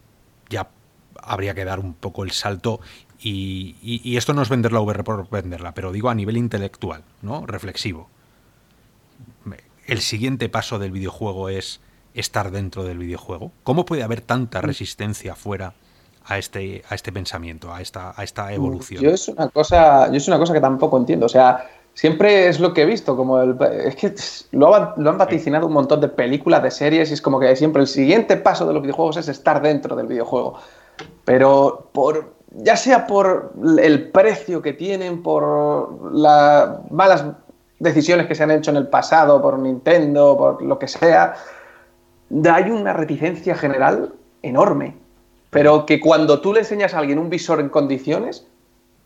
ya 0.50 0.70
habría 1.22 1.54
que 1.54 1.66
dar 1.66 1.80
un 1.80 1.94
poco 1.94 2.24
el 2.24 2.32
salto 2.32 2.80
y, 3.22 3.76
y, 3.82 4.16
esto 4.16 4.34
no 4.34 4.42
es 4.42 4.50
vender 4.50 4.72
la 4.72 4.80
VR 4.80 5.04
por 5.04 5.30
venderla, 5.30 5.74
pero 5.74 5.92
digo 5.92 6.10
a 6.10 6.16
nivel 6.16 6.38
intelectual, 6.38 7.04
¿no? 7.22 7.46
Reflexivo 7.46 8.10
el 9.90 10.02
siguiente 10.02 10.50
paso 10.50 10.78
del 10.78 10.92
videojuego 10.92 11.50
es 11.50 11.82
estar 12.14 12.52
dentro 12.52 12.84
del 12.84 13.00
videojuego? 13.00 13.52
¿Cómo 13.64 13.86
puede 13.86 14.04
haber 14.04 14.22
tanta 14.22 14.60
mm. 14.60 14.64
resistencia 14.64 15.36
fuera 15.36 15.74
a 16.26 16.38
este, 16.38 16.84
a 16.90 16.96
este 16.96 17.12
pensamiento, 17.12 17.74
a 17.74 17.82
esta, 17.82 18.14
a 18.16 18.24
esta 18.24 18.54
evolución? 18.54 19.02
Yo 19.02 19.10
es 19.10 19.28
una 19.28 19.50
cosa, 19.50 20.08
yo 20.12 20.18
es 20.18 20.28
una 20.28 20.38
cosa 20.38 20.54
que 20.54 20.62
tampoco 20.62 20.98
entiendo. 20.98 21.26
O 21.26 21.30
sea, 21.30 21.68
siempre 22.00 22.48
es 22.48 22.62
lo 22.62 22.74
que 22.74 22.84
he 22.84 22.86
visto, 22.86 23.18
como 23.18 23.42
el, 23.42 23.58
es 23.84 23.96
que 23.98 24.16
lo, 24.52 24.74
han 24.74 25.18
vaticinado 25.18 25.68
un 25.68 25.74
montón 25.74 26.00
de 26.00 26.08
películas, 26.08 26.64
de 26.64 26.72
series, 26.72 27.12
y 27.12 27.14
es 27.14 27.22
como 27.22 27.42
que 27.42 27.54
siempre 27.58 27.82
el 27.82 27.90
siguiente 27.90 28.38
paso 28.38 28.66
de 28.66 28.72
los 28.72 28.82
videojuegos 28.82 29.18
es 29.18 29.28
estar 29.28 29.62
dentro 29.62 29.98
del 29.98 30.08
videojuego. 30.08 30.54
Pero 31.26 31.90
por, 31.92 32.36
ya 32.52 32.78
sea 32.78 33.06
por 33.06 33.52
el 33.82 34.12
precio 34.12 34.62
que 34.62 34.72
tienen, 34.72 35.22
por 35.22 36.16
las 36.16 36.90
malas 36.90 37.26
decisiones 37.80 38.28
que 38.28 38.36
se 38.36 38.44
han 38.44 38.52
hecho 38.52 38.72
en 38.72 38.78
el 38.78 38.88
pasado 38.88 39.42
por 39.42 39.60
Nintendo, 39.60 40.38
por 40.38 40.62
lo 40.62 40.80
que 40.80 40.88
sea, 40.88 41.36
hay 42.50 42.72
una 42.72 42.94
reticencia 42.94 43.56
general 43.56 44.14
enorme. 44.42 44.96
Pero 45.50 45.86
que 45.86 46.00
cuando 46.00 46.40
tú 46.40 46.54
le 46.54 46.62
enseñas 46.62 46.94
a 46.94 47.00
alguien 47.00 47.20
un 47.20 47.30
visor 47.30 47.60
en 47.60 47.68
condiciones, 47.68 48.48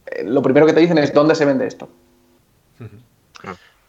eh, 0.06 0.24
lo 0.26 0.44
primero 0.44 0.68
que 0.68 0.74
te 0.74 0.80
dicen 0.80 1.00
es 1.00 1.12
¿dónde 1.12 1.34
se 1.34 1.46
vende 1.46 1.66
esto? 1.66 1.89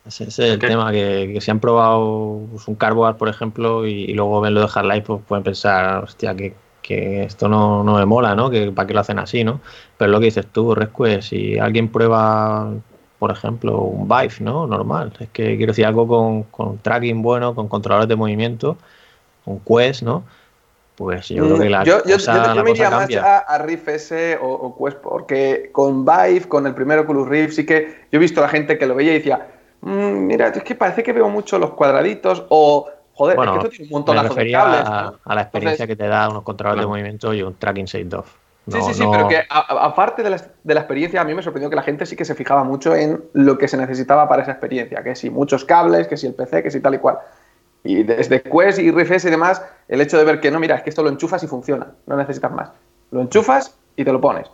Ese 0.06 0.24
es 0.24 0.38
el 0.38 0.58
tema, 0.58 0.92
que, 0.92 1.38
si 1.40 1.50
han 1.50 1.60
probado 1.60 2.42
pues, 2.50 2.68
un 2.68 2.74
Carboard, 2.74 3.16
por 3.16 3.28
ejemplo, 3.28 3.86
y, 3.86 4.12
luego 4.12 4.40
ven 4.40 4.54
lo 4.54 4.60
de 4.60 4.68
Half-Life, 4.74 5.06
pues 5.06 5.22
pueden 5.26 5.44
pensar, 5.44 6.04
hostia, 6.04 6.34
que, 6.36 6.54
esto 7.24 7.48
no, 7.48 7.82
me 7.82 8.04
mola, 8.04 8.34
¿no? 8.34 8.50
Que 8.50 8.70
para 8.70 8.86
qué 8.86 8.92
lo 8.92 9.00
hacen 9.00 9.18
así, 9.18 9.42
¿no? 9.42 9.60
Pero 9.96 10.10
lo 10.10 10.20
que 10.20 10.26
dices 10.26 10.46
tú, 10.52 10.74
Rescue, 10.74 11.22
si 11.22 11.58
alguien 11.58 11.88
prueba 11.90 12.70
por 13.18 13.30
ejemplo, 13.30 13.80
un 13.80 14.06
Vive, 14.06 14.34
¿no? 14.40 14.66
Normal. 14.66 15.14
Es 15.18 15.30
que 15.30 15.56
quiero 15.56 15.70
decir 15.70 15.86
algo 15.86 16.06
con, 16.06 16.42
con 16.42 16.76
tracking 16.76 17.22
bueno, 17.22 17.54
con 17.54 17.68
controladores 17.68 18.06
de 18.06 18.16
movimiento, 18.16 18.76
un 19.46 19.60
Quest, 19.60 20.02
¿no? 20.02 20.24
Pues 20.96 21.28
yo 21.28 21.44
creo 21.44 21.58
que 21.58 21.70
la 21.70 21.82
yo, 21.82 22.02
cosa, 22.02 22.54
yo, 22.54 22.62
me 22.62 22.70
iría 22.70 22.88
más 22.88 23.08
a, 23.16 23.58
Rift 23.58 23.88
S 23.88 24.38
o, 24.40 24.76
Quest, 24.76 24.98
porque 24.98 25.70
con 25.72 26.04
Vive, 26.04 26.42
con 26.48 26.66
el 26.66 26.74
primer 26.74 27.00
Oculus 27.00 27.28
Rift, 27.28 27.54
sí 27.54 27.66
que 27.66 28.06
yo 28.12 28.16
he 28.16 28.18
visto 28.18 28.40
a 28.40 28.44
la 28.44 28.48
gente 28.48 28.78
que 28.78 28.86
lo 28.86 28.94
veía 28.94 29.10
y 29.10 29.18
decía, 29.18 29.48
mm, 29.80 30.26
mira, 30.26 30.48
es 30.48 30.62
que 30.62 30.76
parece 30.76 31.02
que 31.02 31.12
veo 31.12 31.28
mucho 31.28 31.58
los 31.58 31.70
cuadraditos 31.70 32.44
o 32.48 32.88
Joder, 33.14 33.38
es 33.38 33.44
que 33.44 33.56
esto 33.56 33.68
tiene 33.68 33.84
un 33.84 33.90
montón 33.90 34.16
de 34.16 34.52
cables. 34.52 34.80
A, 34.84 35.14
a, 35.24 35.34
la 35.34 35.42
experiencia 35.42 35.86
que 35.86 35.94
te 35.94 36.08
da 36.08 36.28
unos 36.28 36.42
controladores 36.42 36.82
de 36.82 36.88
movimiento 36.88 37.32
y 37.32 37.42
un 37.42 37.54
tracking 37.54 37.86
6.2. 37.86 38.24
Sí, 38.66 38.80
sí, 38.80 38.94
sí, 38.94 39.04
pero 39.10 39.28
que 39.28 39.42
aparte 39.48 40.22
de 40.22 40.30
de 40.30 40.74
la, 40.74 40.80
experiencia, 40.80 41.20
a 41.20 41.24
mí 41.24 41.34
me 41.34 41.42
sorprendió 41.42 41.68
que 41.68 41.76
la 41.76 41.82
gente 41.82 42.06
sí 42.06 42.16
que 42.16 42.24
se 42.24 42.34
fijaba 42.34 42.64
mucho 42.64 42.96
en 42.96 43.22
lo 43.34 43.58
que 43.58 43.68
se 43.68 43.76
necesitaba 43.76 44.26
para 44.26 44.42
esa 44.42 44.52
experiencia, 44.52 45.02
que 45.02 45.14
si 45.14 45.28
muchos 45.28 45.66
cables, 45.66 46.08
que 46.08 46.16
si 46.16 46.26
el 46.26 46.34
PC, 46.34 46.62
que 46.62 46.70
si 46.70 46.80
tal 46.80 46.94
y 46.94 46.98
cual. 46.98 47.18
Y 47.84 48.02
desde 48.02 48.42
Quest 48.42 48.78
y 48.78 48.90
RFS 48.90 49.28
y 49.28 49.30
demás, 49.30 49.62
el 49.88 50.00
hecho 50.00 50.18
de 50.18 50.24
ver 50.24 50.40
que 50.40 50.50
no, 50.50 50.58
mira, 50.58 50.76
es 50.76 50.82
que 50.82 50.90
esto 50.90 51.02
lo 51.02 51.10
enchufas 51.10 51.42
y 51.42 51.46
funciona, 51.46 51.88
no 52.06 52.16
necesitas 52.16 52.50
más. 52.50 52.70
Lo 53.10 53.20
enchufas 53.20 53.76
y 53.94 54.04
te 54.04 54.12
lo 54.12 54.20
pones. 54.20 54.50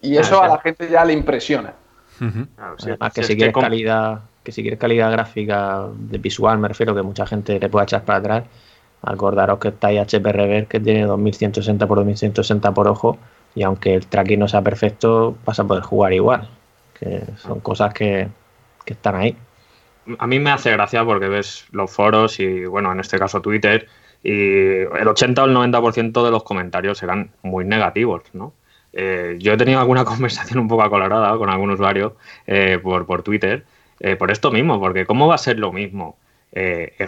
Y 0.00 0.16
eso 0.16 0.42
a 0.42 0.48
la 0.48 0.58
gente 0.58 0.88
ya 0.88 1.04
le 1.04 1.12
impresiona. 1.12 1.74
Además, 2.78 3.12
que 3.12 3.24
si 3.24 3.36
quieres 3.36 3.54
calidad, 3.54 4.20
que 4.44 4.52
si 4.52 4.62
quieres 4.62 4.78
calidad 4.78 5.10
gráfica 5.10 5.88
de 5.94 6.18
visual, 6.18 6.58
me 6.58 6.68
refiero 6.68 6.94
que 6.94 7.02
mucha 7.02 7.26
gente 7.26 7.58
le 7.58 7.68
puede 7.68 7.84
echar 7.84 8.04
para 8.04 8.18
atrás 8.18 8.44
Acordaros 9.02 9.58
que 9.58 9.68
está 9.68 9.88
HP 9.88 10.32
Reverse 10.32 10.66
que 10.68 10.80
tiene 10.80 11.02
2160 11.02 11.86
por 11.88 11.98
2160 11.98 12.72
por 12.72 12.86
ojo 12.86 13.18
y 13.54 13.64
aunque 13.64 13.94
el 13.94 14.06
tracking 14.06 14.38
no 14.38 14.48
sea 14.48 14.62
perfecto, 14.62 15.36
vas 15.44 15.58
a 15.58 15.64
poder 15.64 15.82
jugar 15.82 16.12
igual. 16.12 16.48
Que 16.98 17.24
son 17.36 17.60
cosas 17.60 17.92
que, 17.92 18.28
están 18.86 19.16
ahí. 19.16 19.36
A 20.18 20.26
mí 20.26 20.38
me 20.38 20.50
hace 20.50 20.70
gracia 20.72 21.04
porque 21.04 21.28
ves 21.28 21.66
los 21.70 21.90
foros 21.90 22.40
y, 22.40 22.64
bueno, 22.64 22.92
en 22.92 23.00
este 23.00 23.18
caso 23.18 23.40
Twitter, 23.40 23.88
y 24.22 24.30
el 24.30 25.08
80 25.08 25.42
o 25.42 25.46
el 25.46 25.54
90% 25.54 26.24
de 26.24 26.30
los 26.30 26.42
comentarios 26.44 27.02
eran 27.02 27.30
muy 27.42 27.64
negativos, 27.64 28.22
¿no? 28.32 28.52
Eh, 28.92 29.36
yo 29.38 29.54
he 29.54 29.56
tenido 29.56 29.80
alguna 29.80 30.04
conversación 30.06 30.60
un 30.60 30.68
poco 30.68 30.82
acolorada 30.82 31.36
con 31.36 31.48
algún 31.50 31.70
usuario 31.70 32.16
eh, 32.46 32.78
por, 32.82 33.06
por 33.06 33.22
Twitter, 33.22 33.64
eh, 34.00 34.16
por 34.16 34.30
esto 34.30 34.50
mismo, 34.50 34.78
porque 34.78 35.06
¿cómo 35.06 35.26
va 35.28 35.36
a 35.36 35.38
ser 35.38 35.58
lo 35.58 35.72
mismo 35.72 36.16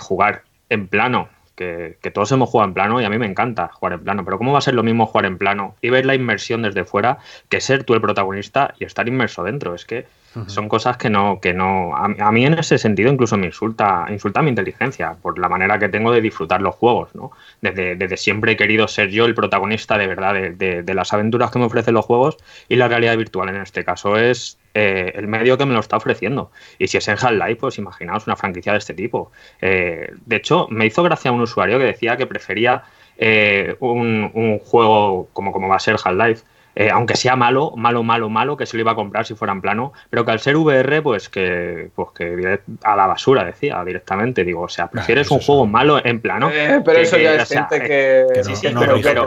jugar 0.01 0.45
en 0.71 0.89
plano 0.89 1.29
que, 1.55 2.11
todos 2.13 2.33
hemos 2.33 2.49
jugado 2.49 2.69
en 2.69 2.75
plano 2.75 3.01
y 3.01 3.05
a 3.05 3.11
mí 3.11 3.19
me 3.19 3.27
encanta 3.27 3.69
jugar 3.69 3.95
en 3.95 4.05
plano, 4.05 4.25
pero 4.25 4.39
¿cómo 4.39 4.53
va 4.53 4.59
a 4.59 4.63
ser 4.63 4.75
lo 4.75 4.83
mismo 4.83 5.07
jugar 5.07 5.27
en 5.27 5.39
plano 5.39 5.77
y 5.81 5.91
ver 5.91 6.07
la 6.07 6.15
inmersión 6.15 6.63
desde 6.63 6.85
fuera 6.85 7.19
que 7.49 7.61
ser 7.61 7.85
tú 7.85 7.95
el 7.95 8.01
protagonista 8.01 8.75
y 8.79 8.85
estar 8.85 9.07
inmerso 9.07 9.45
dentro? 9.45 9.75
Es 9.75 9.85
que 9.85 10.07
son 10.47 10.69
cosas 10.69 10.97
que 10.97 11.11
no, 11.11 11.41
que 11.41 11.55
no. 11.55 11.95
A, 11.97 12.33
mí 12.33 12.47
en 12.47 12.55
ese 12.55 12.79
sentido 12.79 13.13
incluso 13.13 13.37
me 13.37 13.47
insulta, 13.47 14.07
insulta 14.11 14.43
mi 14.43 14.51
inteligencia 14.51 15.17
por 15.21 15.39
la 15.39 15.49
manera 15.49 15.79
que 15.79 15.89
tengo 15.89 16.13
de 16.13 16.21
disfrutar 16.21 16.61
los 16.61 16.75
juegos, 16.75 17.15
¿no? 17.15 17.31
Desde, 17.61 17.97
desde 17.97 18.17
siempre 18.17 18.53
he 18.53 18.57
querido 18.57 18.89
ser 18.89 19.11
yo 19.11 19.27
el 19.27 19.35
protagonista 19.35 19.99
de 19.99 20.07
verdad 20.07 20.35
de, 20.35 20.83
de, 20.83 20.95
las 20.95 21.13
aventuras 21.13 21.51
que 21.51 21.59
me 21.59 21.67
ofrecen 21.67 21.95
los 21.95 22.05
juegos 22.05 22.37
y 22.69 22.77
la 22.77 22.89
realidad 22.89 23.17
virtual 23.17 23.49
en 23.49 23.57
este 23.57 23.85
caso 23.85 24.17
es 24.17 24.59
eh, 24.75 25.13
el 25.15 25.29
medio 25.29 25.57
que 25.57 25.67
me 25.67 25.75
lo 25.75 25.81
está 25.81 25.97
ofreciendo. 25.97 26.51
Y 26.79 26.89
si 26.89 26.99
es 26.99 27.07
en 27.09 27.17
Half-Life, 27.21 27.57
pues 27.57 27.79
imaginaos 27.79 28.27
una 28.27 28.37
franquicia 28.37 28.73
de 28.73 28.79
este 28.79 28.95
tipo. 28.95 29.31
Eh, 29.61 30.13
de 30.27 30.37
hecho, 30.37 30.67
me 30.71 30.87
hizo 30.87 31.03
gracia 31.03 31.31
un 31.31 31.43
usuario 31.43 31.79
que 31.79 31.85
decía 31.85 32.17
que 32.17 32.27
prefería 32.27 32.83
eh, 33.17 33.77
un, 33.79 34.31
un, 34.35 34.59
juego 34.59 35.29
como, 35.33 35.53
como 35.53 35.69
va 35.69 35.77
a 35.77 35.79
ser 35.79 35.97
Half-Life 36.03 36.45
eh, 36.77 36.91
aunque 36.91 37.17
sea 37.17 37.37
malo, 37.37 37.73
malo, 37.77 38.03
malo, 38.03 38.29
malo, 38.29 38.57
que 38.57 38.67
se 38.67 38.77
lo 38.77 38.83
iba 38.83 38.93
a 38.93 38.95
comprar 38.95 39.27
si 39.27 39.35
fuera 39.35 39.53
en 39.53 39.61
plano, 39.61 39.93
pero 40.11 40.25
que 40.25 40.33
al 40.33 40.41
ser 40.41 40.57
VR, 40.57 41.03
pues 41.03 41.29
que, 41.29 41.91
pues 41.95 42.09
que 42.15 42.61
a 42.83 42.97
la 42.97 43.07
basura, 43.07 43.45
decía 43.45 43.83
directamente. 43.85 44.45
Digo, 44.45 44.63
o 44.63 44.69
sea, 44.69 44.91
prefieres 44.91 45.31
un 45.31 45.41
juego 45.41 45.67
malo 45.67 46.05
en 46.05 46.21
plano. 46.21 46.51
Eh, 46.51 46.81
pero 46.85 46.99
eso 46.99 47.17
ya 47.17 47.35
es 47.35 47.49
gente 47.49 47.81
que. 47.81 48.43
sí, 48.43 48.57
sí, 48.57 48.69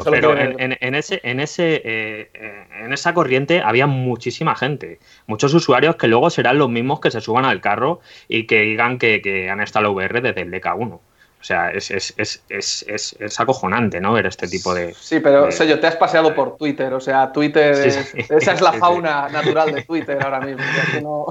pero, 0.09 0.37
en, 0.37 0.95
ese, 0.95 1.21
en, 1.23 1.39
ese, 1.39 1.81
eh, 1.83 2.67
en 2.83 2.93
esa 2.93 3.13
corriente 3.13 3.61
había 3.61 3.87
muchísima 3.87 4.55
gente, 4.55 4.99
muchos 5.25 5.53
usuarios 5.53 5.95
que 5.95 6.07
luego 6.07 6.29
serán 6.29 6.57
los 6.57 6.69
mismos 6.69 6.99
que 6.99 7.11
se 7.11 7.21
suban 7.21 7.45
al 7.45 7.61
carro 7.61 8.01
y 8.27 8.45
que 8.45 8.61
digan 8.61 8.97
que, 8.97 9.21
que 9.21 9.49
han 9.49 9.61
estado 9.61 9.91
VR 9.91 10.21
desde 10.21 10.41
el 10.41 10.51
DK1. 10.51 10.99
O 11.47 11.53
sea, 11.55 11.69
es, 11.71 11.89
es, 11.91 12.13
es, 12.17 12.43
es, 12.49 13.15
es 13.17 13.39
acojonante, 13.39 14.01
¿no? 14.01 14.11
Ver 14.11 14.25
este 14.25 14.49
tipo 14.49 14.73
de. 14.73 14.93
Sí, 14.95 15.21
pero, 15.21 15.47
te 15.47 15.87
has 15.87 15.95
paseado 15.95 16.35
por 16.35 16.57
Twitter, 16.57 16.93
o 16.93 16.99
sea, 16.99 17.31
Twitter. 17.31 17.71
esa 17.71 18.51
es 18.51 18.59
la 18.59 18.73
fauna 18.79 19.29
natural 19.29 19.73
de 19.73 19.83
Twitter 19.83 20.21
ahora 20.21 20.41
mismo. 20.41 20.61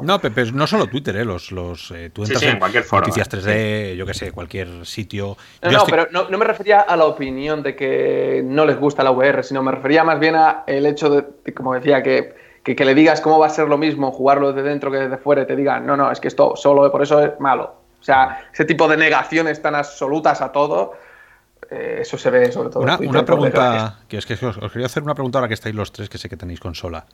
No, 0.02 0.18
pero 0.18 0.52
no 0.54 0.66
solo 0.66 0.86
Twitter, 0.86 1.16
¿eh? 1.16 1.24
Los, 1.26 1.52
los, 1.52 1.90
eh, 1.90 2.08
tú 2.14 2.22
entras 2.22 2.42
en, 2.44 2.58
cualquier 2.58 2.84
foro, 2.84 3.02
Noticias 3.02 3.28
3D, 3.28 3.94
yo 3.96 4.06
qué 4.06 4.14
sé, 4.14 4.32
cualquier 4.32 4.86
sitio. 4.86 5.36
No, 5.60 5.70
no 5.70 5.84
pero 5.84 6.08
no, 6.10 6.38
me 6.38 6.46
refería 6.46 6.80
a 6.80 6.96
la 6.96 7.04
opinión 7.04 7.62
de 7.62 7.76
que 7.76 8.40
no 8.42 8.64
les 8.64 8.80
gusta 8.80 9.04
la 9.04 9.10
VR, 9.10 9.42
sino 9.42 9.62
me 9.62 9.70
refería 9.70 10.02
más 10.02 10.18
bien 10.18 10.34
a 10.36 10.64
el 10.66 10.86
hecho 10.86 11.10
de, 11.10 11.52
como 11.52 11.74
decía, 11.74 12.02
que 12.02 12.34
que, 12.64 12.84
le 12.86 12.94
digas 12.94 13.20
cómo 13.20 13.38
va 13.38 13.48
a 13.48 13.50
ser 13.50 13.68
lo 13.68 13.76
mismo 13.76 14.10
jugarlo 14.10 14.52
desde 14.52 14.68
dentro 14.68 14.90
que 14.90 14.96
desde 14.96 15.18
fuera 15.18 15.42
y 15.42 15.46
te 15.46 15.54
digan, 15.54 15.86
no, 15.86 15.94
no, 15.94 16.10
es 16.10 16.20
que 16.20 16.28
esto 16.28 16.56
solo 16.56 16.90
por 16.90 17.02
eso 17.02 17.22
es 17.22 17.38
malo. 17.38 17.85
O 18.06 18.12
sea, 18.14 18.46
ese 18.52 18.64
tipo 18.64 18.86
de 18.86 18.96
negaciones 18.96 19.60
tan 19.60 19.74
absolutas 19.74 20.40
a 20.40 20.52
todo, 20.52 20.92
eh, 21.68 21.98
eso 22.02 22.16
se 22.16 22.30
ve 22.30 22.52
sobre 22.52 22.70
todo. 22.70 22.84
Una, 22.84 22.98
una 22.98 23.24
pregunta, 23.24 23.98
que 24.06 24.16
es 24.18 24.26
que 24.26 24.34
os, 24.46 24.58
quería 24.70 24.86
hacer 24.86 25.02
una 25.02 25.16
pregunta 25.16 25.38
ahora 25.38 25.48
que 25.48 25.54
estáis 25.54 25.74
los 25.74 25.90
tres, 25.90 26.08
que 26.08 26.16
sé 26.16 26.28
que 26.28 26.36
tenéis 26.36 26.60
consola. 26.60 27.06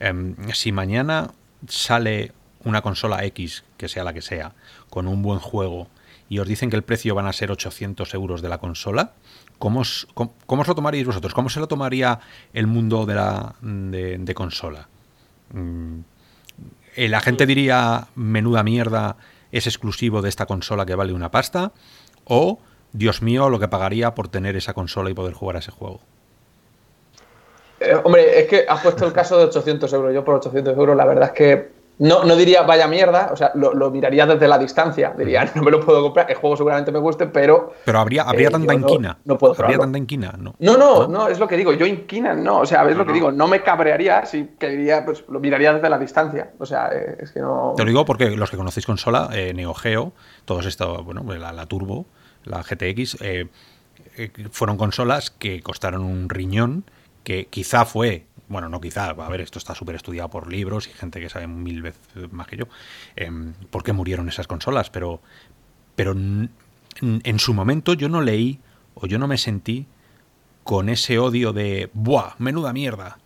Em, 0.00 0.34
si 0.52 0.72
mañana 0.72 1.30
sale 1.68 2.32
una 2.64 2.82
consola 2.82 3.24
X, 3.26 3.62
que 3.76 3.86
sea 3.86 4.02
la 4.02 4.12
que 4.12 4.22
sea, 4.22 4.50
con 4.88 5.06
un 5.06 5.22
buen 5.22 5.38
juego, 5.38 5.86
y 6.28 6.40
os 6.40 6.48
dicen 6.48 6.68
que 6.68 6.74
el 6.74 6.82
precio 6.82 7.14
van 7.14 7.28
a 7.28 7.32
ser 7.32 7.52
800 7.52 8.12
euros 8.14 8.42
de 8.42 8.48
la 8.48 8.58
consola, 8.58 9.12
¿cómo 9.60 9.82
os, 9.82 10.08
cómo, 10.14 10.62
os 10.62 10.66
lo 10.66 10.74
tomaríais 10.74 11.06
vosotros? 11.06 11.32
¿Cómo 11.32 11.48
se 11.48 11.60
lo 11.60 11.68
tomaría 11.68 12.18
el 12.52 12.66
mundo 12.66 13.06
de 13.06 13.14
la 13.14 13.54
de 13.60 14.34
consola? 14.34 14.88
Mm, 15.52 16.00
la 16.96 17.20
gente 17.20 17.46
diría, 17.46 18.08
menuda 18.16 18.64
mierda, 18.64 19.16
es 19.52 19.66
exclusivo 19.66 20.22
de 20.22 20.28
esta 20.28 20.46
consola 20.46 20.86
que 20.86 20.94
vale 20.94 21.12
una 21.12 21.30
pasta, 21.30 21.72
o, 22.24 22.58
Dios 22.92 23.22
mío, 23.22 23.48
lo 23.48 23.58
que 23.58 23.68
pagaría 23.68 24.14
por 24.14 24.28
tener 24.28 24.56
esa 24.56 24.74
consola 24.74 25.10
y 25.10 25.14
poder 25.14 25.34
jugar 25.34 25.56
a 25.56 25.58
ese 25.60 25.70
juego. 25.70 26.00
Eh, 27.80 27.94
hombre, 28.04 28.40
es 28.40 28.48
que 28.48 28.66
has 28.68 28.82
puesto 28.82 29.06
el 29.06 29.12
caso 29.12 29.38
de 29.38 29.44
800 29.44 29.92
euros. 29.92 30.14
Yo 30.14 30.24
por 30.24 30.36
800 30.36 30.76
euros, 30.76 30.96
la 30.96 31.06
verdad 31.06 31.28
es 31.28 31.32
que 31.32 31.79
no, 32.00 32.24
no 32.24 32.34
diría 32.34 32.62
vaya 32.62 32.88
mierda, 32.88 33.28
o 33.30 33.36
sea, 33.36 33.52
lo, 33.54 33.90
miraría 33.90 34.24
desde 34.24 34.48
la 34.48 34.58
distancia. 34.58 35.14
Diría, 35.16 35.52
no 35.54 35.62
me 35.62 35.70
lo 35.70 35.80
puedo 35.80 36.02
comprar, 36.02 36.30
el 36.30 36.36
juego 36.38 36.56
seguramente 36.56 36.90
me 36.90 36.98
guste, 36.98 37.26
pero. 37.26 37.74
Pero 37.84 37.98
habría, 38.00 38.22
habría 38.22 38.48
eh, 38.48 38.52
tanta 38.52 38.72
inquina. 38.72 39.18
No, 39.26 39.36
puedo 39.36 39.54
Habría 39.62 39.78
tanta 39.78 39.98
inquina, 39.98 40.34
no. 40.38 40.54
No, 40.58 40.78
no, 40.78 41.06
no, 41.06 41.28
es 41.28 41.38
lo 41.38 41.46
que 41.46 41.58
digo. 41.58 41.74
Yo 41.74 41.84
inquina, 41.84 42.32
no. 42.32 42.60
O 42.60 42.66
sea, 42.66 42.88
es 42.88 42.96
lo 42.96 43.04
que 43.04 43.12
digo. 43.12 43.30
No 43.30 43.46
me 43.46 43.62
cabrearía 43.62 44.24
si 44.24 44.48
que 44.58 44.68
diría, 44.70 45.04
pues 45.04 45.24
lo 45.28 45.40
miraría 45.40 45.74
desde 45.74 45.90
la 45.90 45.98
distancia. 45.98 46.52
O 46.58 46.64
sea, 46.64 46.88
eh, 46.90 47.18
es 47.20 47.32
que 47.32 47.40
no. 47.40 47.74
Te 47.76 47.84
lo 47.84 47.88
digo 47.88 48.06
porque 48.06 48.30
los 48.30 48.50
que 48.50 48.56
conocéis 48.56 48.86
consola, 48.86 49.28
eh, 49.34 49.52
Neo 49.52 49.74
Geo, 49.74 50.12
todos 50.46 50.64
estos, 50.64 51.04
bueno, 51.04 51.22
la, 51.38 51.52
la 51.52 51.66
Turbo, 51.66 52.06
la 52.44 52.62
GTX, 52.62 53.18
fueron 54.50 54.78
consolas 54.78 55.30
que 55.30 55.60
costaron 55.60 56.02
un 56.02 56.30
riñón, 56.30 56.84
que 57.24 57.46
quizá 57.48 57.84
fue 57.84 58.24
bueno, 58.50 58.68
no 58.68 58.80
quizá, 58.80 59.10
a 59.10 59.28
ver, 59.28 59.40
esto 59.40 59.58
está 59.58 59.74
súper 59.74 59.94
estudiado 59.94 60.28
por 60.28 60.52
libros 60.52 60.88
y 60.88 60.90
gente 60.90 61.20
que 61.20 61.30
sabe 61.30 61.46
mil 61.46 61.80
veces 61.80 62.00
más 62.32 62.46
que 62.48 62.58
yo, 62.58 62.64
eh, 63.16 63.30
por 63.70 63.82
qué 63.82 63.92
murieron 63.92 64.28
esas 64.28 64.46
consolas, 64.46 64.90
pero, 64.90 65.20
pero 65.94 66.12
en 66.12 67.38
su 67.38 67.54
momento 67.54 67.94
yo 67.94 68.08
no 68.08 68.20
leí 68.20 68.58
o 68.94 69.06
yo 69.06 69.18
no 69.18 69.28
me 69.28 69.38
sentí 69.38 69.86
con 70.64 70.88
ese 70.88 71.18
odio 71.18 71.52
de, 71.52 71.90
¡buah, 71.94 72.34
menuda 72.38 72.72
mierda! 72.72 73.18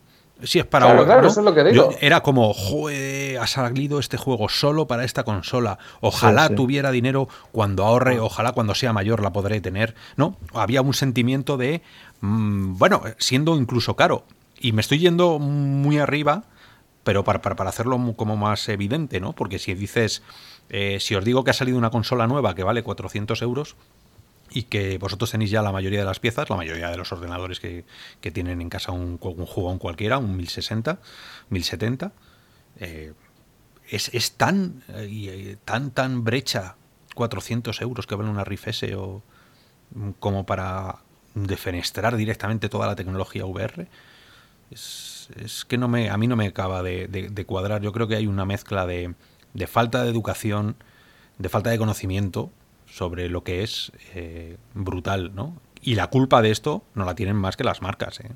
Si 0.43 0.59
es 0.59 0.67
para 0.67 0.87
claro, 1.05 1.29
eso 1.29 1.41
es 1.41 1.45
lo 1.45 1.55
que 1.55 1.63
digo. 1.63 1.91
era 2.01 2.21
como, 2.21 2.53
joder, 2.53 3.39
ha 3.39 3.47
salido 3.47 4.01
este 4.01 4.17
juego 4.17 4.49
solo 4.49 4.87
para 4.87 5.05
esta 5.05 5.23
consola. 5.23 5.79
Ojalá 6.01 6.49
tuviera 6.49 6.91
dinero 6.91 7.29
cuando 7.53 7.85
ahorre, 7.85 8.19
ojalá 8.19 8.53
cuando 8.53 8.75
sea 8.75 8.93
mayor 8.93 9.23
la 9.23 9.33
podré 9.33 9.61
tener. 9.61 9.95
No, 10.17 10.37
había 10.53 10.83
un 10.83 10.93
sentimiento 10.93 11.57
de, 11.57 11.83
mm, 12.21 12.77
bueno, 12.77 13.03
siendo 13.19 13.57
incluso 13.57 13.95
caro, 13.95 14.25
y 14.65 14.73
me 14.73 14.81
estoy 14.81 14.99
yendo 14.99 15.39
muy 15.39 15.99
arriba, 15.99 16.45
pero 17.03 17.23
para, 17.23 17.43
para, 17.43 17.69
hacerlo 17.69 18.15
como 18.17 18.35
más 18.39 18.67
evidente, 18.71 19.21
¿no? 19.21 19.35
Porque 19.35 19.59
si 19.59 19.75
dices, 19.75 20.23
eh, 20.71 21.01
si 21.01 21.15
os 21.15 21.23
digo 21.23 21.45
que 21.45 21.51
ha 21.51 21.55
salido 21.55 21.77
una 21.77 21.91
consola 21.91 22.27
nueva 22.27 22.55
que 22.55 22.63
vale 22.63 22.83
400 22.83 23.43
euros 23.43 23.77
y 24.49 24.63
que 24.63 24.97
vosotros 24.97 25.31
tenéis 25.31 25.51
ya 25.51 25.61
la 25.61 25.71
mayoría 25.71 25.99
de 25.99 26.07
las 26.07 26.19
piezas, 26.19 26.49
la 26.49 26.57
mayoría 26.57 26.89
de 26.89 26.97
los 26.97 27.13
ordenadores 27.13 27.61
que, 27.61 27.85
tienen 28.33 28.63
en 28.63 28.71
casa 28.71 28.93
un, 28.93 29.19
un 29.21 29.45
jugón 29.45 29.77
cualquiera, 29.77 30.17
un 30.17 30.35
1060, 30.35 30.99
1070, 31.51 32.13
eh, 32.81 33.13
es, 33.91 34.15
es, 34.15 34.33
tan, 34.33 34.83
eh, 34.89 35.59
tan, 35.67 35.91
tan 35.91 36.25
brecha 36.25 36.77
400 37.15 37.83
euros 37.83 38.07
que 38.07 38.15
vale 38.15 38.31
una 38.31 38.45
Rift 38.45 38.69
S 38.69 38.95
o 38.95 39.23
como 40.21 40.47
para 40.47 41.01
defenestrar 41.35 42.17
directamente 42.17 42.71
toda 42.71 42.87
la 42.87 42.97
tecnología 42.97 43.45
VR 43.45 43.89
es, 44.71 45.29
que 45.69 45.79
no 45.79 45.89
me, 45.89 46.11
a 46.11 46.17
mí 46.17 46.27
no 46.27 46.37
me 46.37 46.47
acaba 46.47 46.83
de, 46.83 47.45
cuadrar. 47.47 47.83
Yo 47.83 47.93
creo 47.93 48.09
que 48.09 48.17
hay 48.17 48.27
una 48.27 48.45
mezcla 48.45 48.87
de, 48.87 49.15
falta 49.67 50.03
de 50.03 50.11
educación, 50.11 50.77
de 51.39 51.49
falta 51.49 51.71
de 51.71 51.79
conocimiento 51.79 52.51
sobre 52.87 53.29
lo 53.29 53.43
que 53.43 53.63
es 53.63 53.93
eh, 54.15 54.57
brutal, 54.75 55.35
¿no? 55.35 55.57
Y 55.83 55.97
la 55.97 56.09
culpa 56.09 56.41
de 56.41 56.51
esto 56.51 56.83
no 56.95 57.05
la 57.05 57.15
tienen 57.15 57.37
más 57.37 57.57
que 57.57 57.65
las 57.65 57.83
marcas, 57.83 58.21
¿eh? 58.21 58.31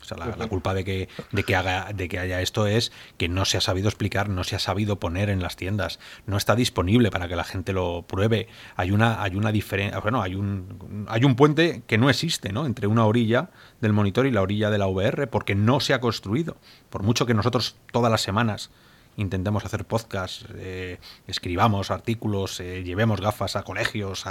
O 0.00 0.04
sea, 0.04 0.16
la, 0.16 0.46
culpa 0.48 0.74
de 0.74 0.84
que, 0.84 1.08
de, 1.32 1.42
que 1.42 1.56
haga, 1.56 1.92
de 1.92 2.08
que 2.08 2.18
haya 2.18 2.40
esto 2.40 2.66
es 2.66 2.92
que 3.16 3.28
no 3.28 3.44
se 3.44 3.58
ha 3.58 3.60
sabido 3.60 3.88
explicar, 3.88 4.28
no 4.28 4.44
se 4.44 4.56
ha 4.56 4.58
sabido 4.58 4.98
poner 4.98 5.28
en 5.28 5.42
las 5.42 5.56
tiendas, 5.56 5.98
no 6.26 6.36
está 6.36 6.54
disponible 6.54 7.10
para 7.10 7.28
que 7.28 7.36
la 7.36 7.44
gente 7.44 7.72
lo 7.72 8.02
pruebe. 8.02 8.48
Hay 8.76 8.90
una, 8.90 9.22
hay 9.22 9.34
una 9.36 9.52
diferencia, 9.52 9.98
bueno, 10.00 10.22
hay 10.22 10.34
un, 10.34 11.06
hay 11.08 11.24
un 11.24 11.34
puente 11.36 11.82
que 11.86 11.98
no 11.98 12.08
existe, 12.08 12.52
¿no? 12.52 12.64
Entre 12.64 12.86
una 12.86 13.04
orilla 13.04 13.50
del 13.80 13.92
monitor 13.92 14.26
y 14.26 14.30
la 14.30 14.40
orilla 14.40 14.70
de 14.70 14.78
la 14.78 14.86
VR, 14.86 15.26
porque 15.26 15.54
no 15.54 15.80
se 15.80 15.92
ha 15.94 16.00
construido. 16.00 16.56
Por 16.90 17.02
mucho 17.02 17.26
que 17.26 17.34
nosotros 17.34 17.76
todas 17.92 18.10
las 18.10 18.22
semanas 18.22 18.70
intentemos 19.16 19.64
hacer 19.64 19.84
podcast, 19.84 20.44
eh, 20.54 20.98
escribamos 21.26 21.90
artículos, 21.90 22.60
eh, 22.60 22.82
llevemos 22.84 23.20
gafas 23.20 23.56
a 23.56 23.62
colegios, 23.64 24.24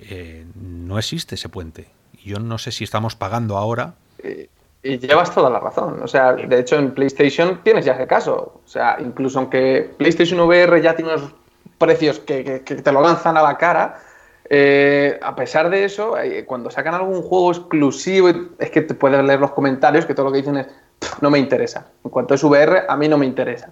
eh, 0.00 0.46
no 0.54 0.98
existe 0.98 1.34
ese 1.34 1.48
puente. 1.48 1.88
Yo 2.22 2.38
no 2.38 2.58
sé 2.58 2.72
si 2.72 2.84
estamos 2.84 3.16
pagando 3.16 3.56
ahora 3.56 3.94
y 4.82 4.98
llevas 4.98 5.34
toda 5.34 5.50
la 5.50 5.60
razón. 5.60 6.00
O 6.02 6.08
sea, 6.08 6.32
de 6.32 6.58
hecho 6.58 6.76
en 6.76 6.92
PlayStation 6.92 7.60
tienes 7.62 7.84
ya 7.84 7.92
ese 7.92 8.06
caso. 8.06 8.60
O 8.64 8.68
sea, 8.68 8.96
incluso 9.00 9.38
aunque 9.38 9.90
PlayStation 9.98 10.40
VR 10.40 10.80
ya 10.80 10.94
tiene 10.96 11.14
unos 11.14 11.34
precios 11.78 12.18
que, 12.20 12.60
te 12.60 12.92
lo 12.92 13.02
lanzan 13.02 13.36
a 13.36 13.42
la 13.42 13.56
cara, 13.56 14.00
eh, 14.48 15.18
a 15.22 15.34
pesar 15.34 15.70
de 15.70 15.84
eso, 15.84 16.18
eh, 16.18 16.44
cuando 16.44 16.70
sacan 16.70 16.94
algún 16.94 17.22
juego 17.22 17.52
exclusivo, 17.52 18.28
es 18.58 18.70
que 18.70 18.82
te 18.82 18.94
puedes 18.94 19.22
leer 19.24 19.40
los 19.40 19.52
comentarios 19.52 20.06
que 20.06 20.14
todo 20.14 20.26
lo 20.26 20.32
que 20.32 20.38
dicen 20.38 20.56
es, 20.56 20.66
no 21.20 21.30
me 21.30 21.38
interesa. 21.38 21.86
En 22.04 22.10
cuanto 22.10 22.34
es 22.34 22.42
VR, 22.42 22.84
a 22.88 22.96
mí 22.96 23.08
no 23.08 23.16
me 23.16 23.26
interesa. 23.26 23.70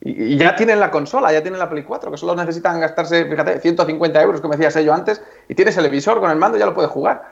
Y, 0.00 0.36
ya 0.36 0.56
tienen 0.56 0.80
la 0.80 0.90
consola, 0.90 1.32
ya 1.32 1.42
tienen 1.42 1.58
la 1.58 1.68
Play 1.68 1.82
4, 1.82 2.10
que 2.10 2.16
solo 2.16 2.34
necesitan 2.34 2.80
gastarse, 2.80 3.24
fíjate, 3.24 3.60
150 3.60 4.22
euros, 4.22 4.40
como 4.40 4.54
decías 4.54 4.84
yo 4.84 4.92
antes, 4.92 5.22
y 5.48 5.54
tienes 5.54 5.76
el 5.76 5.88
visor 5.90 6.20
con 6.20 6.30
el 6.30 6.36
mando, 6.36 6.58
ya 6.58 6.66
lo 6.66 6.74
puedes 6.74 6.90
jugar. 6.90 7.22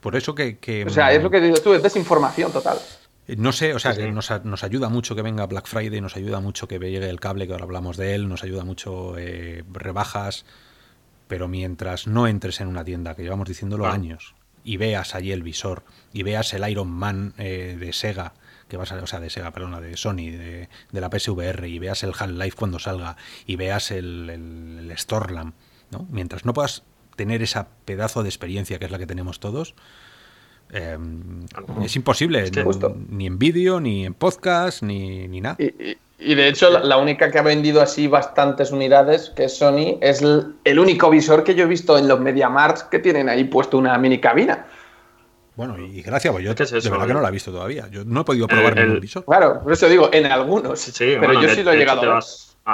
Por 0.00 0.16
eso 0.16 0.34
que, 0.34 0.84
O 0.86 0.90
sea, 0.90 1.12
es 1.12 1.22
lo 1.22 1.30
que 1.30 1.40
dices 1.40 1.62
tú, 1.62 1.74
es 1.74 1.82
desinformación 1.82 2.52
total. 2.52 2.78
Eh, 3.26 3.36
no 3.36 3.52
sé, 3.52 3.74
o 3.74 3.78
sea, 3.78 3.94
que 3.94 4.10
nos, 4.10 4.30
ayuda 4.64 4.88
mucho 4.88 5.14
que 5.14 5.22
venga 5.22 5.46
Black 5.46 5.66
Friday, 5.66 6.00
nos 6.00 6.16
ayuda 6.16 6.40
mucho 6.40 6.66
que 6.66 6.78
llegue 6.78 7.08
el 7.08 7.20
cable, 7.20 7.46
que 7.46 7.52
ahora 7.52 7.64
hablamos 7.64 7.96
de 7.96 8.14
él, 8.14 8.28
nos 8.28 8.42
ayuda 8.42 8.64
mucho 8.64 9.18
eh, 9.18 9.62
rebajas, 9.70 10.46
pero 11.28 11.48
mientras 11.48 12.06
no 12.06 12.26
entres 12.26 12.60
en 12.60 12.68
una 12.68 12.84
tienda, 12.84 13.14
que 13.14 13.22
llevamos 13.22 13.46
diciéndolo 13.46 13.86
ah. 13.86 13.92
años, 13.92 14.34
y 14.64 14.78
veas 14.78 15.14
allí 15.14 15.32
el 15.32 15.42
visor, 15.42 15.84
y 16.12 16.22
veas 16.22 16.52
el 16.54 16.68
Iron 16.68 16.90
Man 16.90 17.34
eh, 17.38 17.76
de 17.78 17.92
Sega, 17.92 18.32
que 18.68 18.76
vas 18.76 18.92
a, 18.92 18.96
o 18.96 19.06
sea, 19.06 19.20
de 19.20 19.28
Sega, 19.28 19.50
perdona, 19.50 19.80
de 19.80 19.96
Sony, 19.96 20.30
de, 20.30 20.68
la 20.92 21.10
PSVR, 21.10 21.68
y 21.68 21.78
veas 21.78 22.02
el 22.04 22.12
Half-Life 22.18 22.56
cuando 22.56 22.78
salga, 22.78 23.16
y 23.46 23.56
veas 23.56 23.90
el, 23.90 24.30
el, 24.30 24.98
Storlam, 24.98 25.52
¿no? 25.90 26.06
Mientras 26.10 26.44
no 26.44 26.52
puedas 26.52 26.84
tener 27.16 27.42
esa 27.42 27.68
pedazo 27.84 28.22
de 28.22 28.28
experiencia 28.28 28.78
que 28.78 28.84
es 28.84 28.90
la 28.90 28.98
que 28.98 29.06
tenemos 29.06 29.40
todos, 29.40 29.74
em, 30.72 31.44
es 31.82 31.96
imposible, 31.96 32.50
ni 33.08 33.26
en 33.26 33.38
vídeo, 33.38 33.80
ni 33.80 34.06
en 34.06 34.14
podcast, 34.14 34.82
ni, 34.82 35.28
nada. 35.40 35.56
Y, 35.58 36.34
de 36.34 36.48
hecho, 36.48 36.70
la, 36.70 36.98
única 36.98 37.30
que 37.30 37.38
ha 37.38 37.42
vendido 37.42 37.80
así 37.80 38.06
bastantes 38.06 38.72
unidades, 38.72 39.30
que 39.34 39.44
es 39.44 39.56
Sony, 39.56 39.98
es 40.02 40.22
el, 40.22 40.78
único 40.78 41.08
visor 41.08 41.44
que 41.44 41.54
yo 41.54 41.64
he 41.64 41.66
visto 41.66 41.96
en 41.96 42.08
los 42.08 42.20
MediaMarts 42.20 42.84
que 42.84 42.98
tienen 42.98 43.28
ahí 43.28 43.44
puesto 43.44 43.78
una 43.78 43.96
mini 43.96 44.18
cabina. 44.18 44.66
Bueno, 45.56 45.78
y 45.78 46.02
gracias, 46.02 46.32
pues 46.32 46.44
yo 46.44 46.54
de 46.54 46.90
verdad 46.90 47.06
que 47.06 47.14
no 47.14 47.20
la 47.20 47.28
he 47.28 47.32
visto 47.32 47.50
todavía. 47.50 47.88
Yo 47.88 48.04
no 48.04 48.20
he 48.20 48.24
podido 48.24 48.46
probar 48.46 48.78
el, 48.78 48.86
ningún 48.86 49.00
visor. 49.00 49.24
Claro, 49.24 49.60
por 49.62 49.72
eso 49.72 49.88
digo, 49.88 50.10
en 50.12 50.26
algunos. 50.26 50.92
pero 50.98 51.42
yo 51.42 51.48
sí 51.54 51.62
lo 51.62 51.72
he 51.72 51.76
llegado 51.76 52.02
a 52.02 52.14
ver 52.14 52.22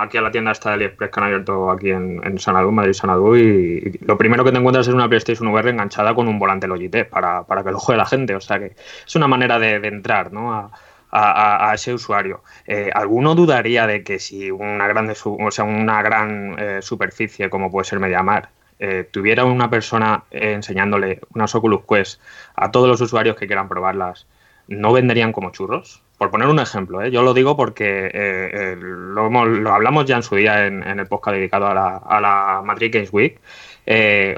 aquí 0.02 0.18
a 0.18 0.22
la 0.22 0.30
tienda 0.30 0.52
está 0.52 0.70
de 0.70 0.74
AliExpress 0.76 1.10
que 1.10 1.20
han 1.20 1.26
abierto 1.26 1.70
aquí 1.70 1.90
en, 1.90 2.20
en 2.24 2.38
Sanadú, 2.38 2.72
Madrid 2.72 2.92
Sanadú, 2.92 3.36
y, 3.36 3.98
lo 4.00 4.16
primero 4.18 4.44
que 4.44 4.52
te 4.52 4.58
encuentras 4.58 4.88
es 4.88 4.94
una 4.94 5.08
PlayStation 5.08 5.48
VR 5.48 5.70
enganchada 5.70 6.14
con 6.14 6.28
un 6.28 6.38
volante 6.38 6.66
Logitech 6.66 7.08
para, 7.08 7.44
para 7.44 7.62
que 7.64 7.70
lo 7.70 7.78
juegue 7.78 7.98
la 7.98 8.06
gente. 8.06 8.34
O 8.34 8.40
sea 8.40 8.58
que 8.58 8.76
es 9.06 9.16
una 9.16 9.28
manera 9.28 9.58
de, 9.58 9.76
entrar 9.86 10.32
¿no? 10.32 10.52
a, 10.52 10.70
a, 11.10 11.74
ese 11.74 11.94
usuario. 11.94 12.42
Eh, 12.66 12.90
¿Alguno 12.94 13.34
dudaría 13.34 13.86
de 13.86 14.02
que 14.02 14.18
si 14.18 14.50
una, 14.50 14.86
grande, 14.86 15.14
o 15.24 15.50
sea, 15.50 15.64
una 15.64 16.02
gran 16.02 16.56
eh, 16.58 16.82
superficie 16.82 17.48
como 17.50 17.70
puede 17.70 17.84
ser 17.84 18.00
MediaMar 18.00 18.50
eh, 18.78 19.08
tuviera 19.10 19.44
una 19.44 19.70
persona 19.70 20.24
enseñándole 20.30 21.20
unas 21.34 21.54
Oculus 21.54 21.82
Quest 21.88 22.20
a 22.54 22.70
todos 22.70 22.88
los 22.88 23.00
usuarios 23.00 23.36
que 23.36 23.46
quieran 23.46 23.68
probarlas, 23.68 24.26
¿no 24.68 24.92
venderían 24.92 25.32
como 25.32 25.50
churros? 25.50 26.02
Por 26.18 26.30
poner 26.30 26.48
un 26.48 26.58
ejemplo, 26.58 27.02
¿eh? 27.02 27.10
yo 27.10 27.22
lo 27.22 27.34
digo 27.34 27.56
porque 27.56 28.10
eh, 28.12 28.76
lo, 28.78 29.26
hablamos 29.70 30.06
ya 30.06 30.16
en 30.16 30.22
su 30.22 30.34
día 30.34 30.66
en, 30.66 30.82
el 30.82 31.06
podcast 31.06 31.36
dedicado 31.36 31.66
a 31.66 31.74
la, 31.74 31.96
a 31.98 32.20
la 32.20 32.62
Madrid 32.64 32.90
Games 32.92 33.12
Week. 33.12 33.38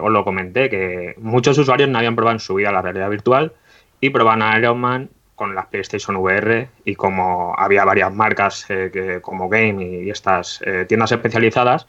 os 0.00 0.10
lo 0.10 0.24
comenté, 0.24 0.68
que 0.68 1.14
muchos 1.18 1.56
usuarios 1.56 1.88
no 1.88 1.98
habían 1.98 2.16
probado 2.16 2.34
en 2.34 2.40
su 2.40 2.56
vida 2.56 2.72
la 2.72 2.82
realidad 2.82 3.08
virtual 3.10 3.52
y 4.00 4.10
probaban 4.10 4.42
a 4.42 4.58
Iron 4.58 4.80
Man 4.80 5.10
con 5.36 5.54
las 5.54 5.66
PlayStation 5.66 6.16
VR 6.16 6.68
y 6.84 6.96
como 6.96 7.54
había 7.56 7.84
varias 7.84 8.12
marcas 8.12 8.66
como 9.22 9.48
Game 9.48 9.84
y 9.84 10.10
estas 10.10 10.60
tiendas 10.88 11.12
especializadas, 11.12 11.86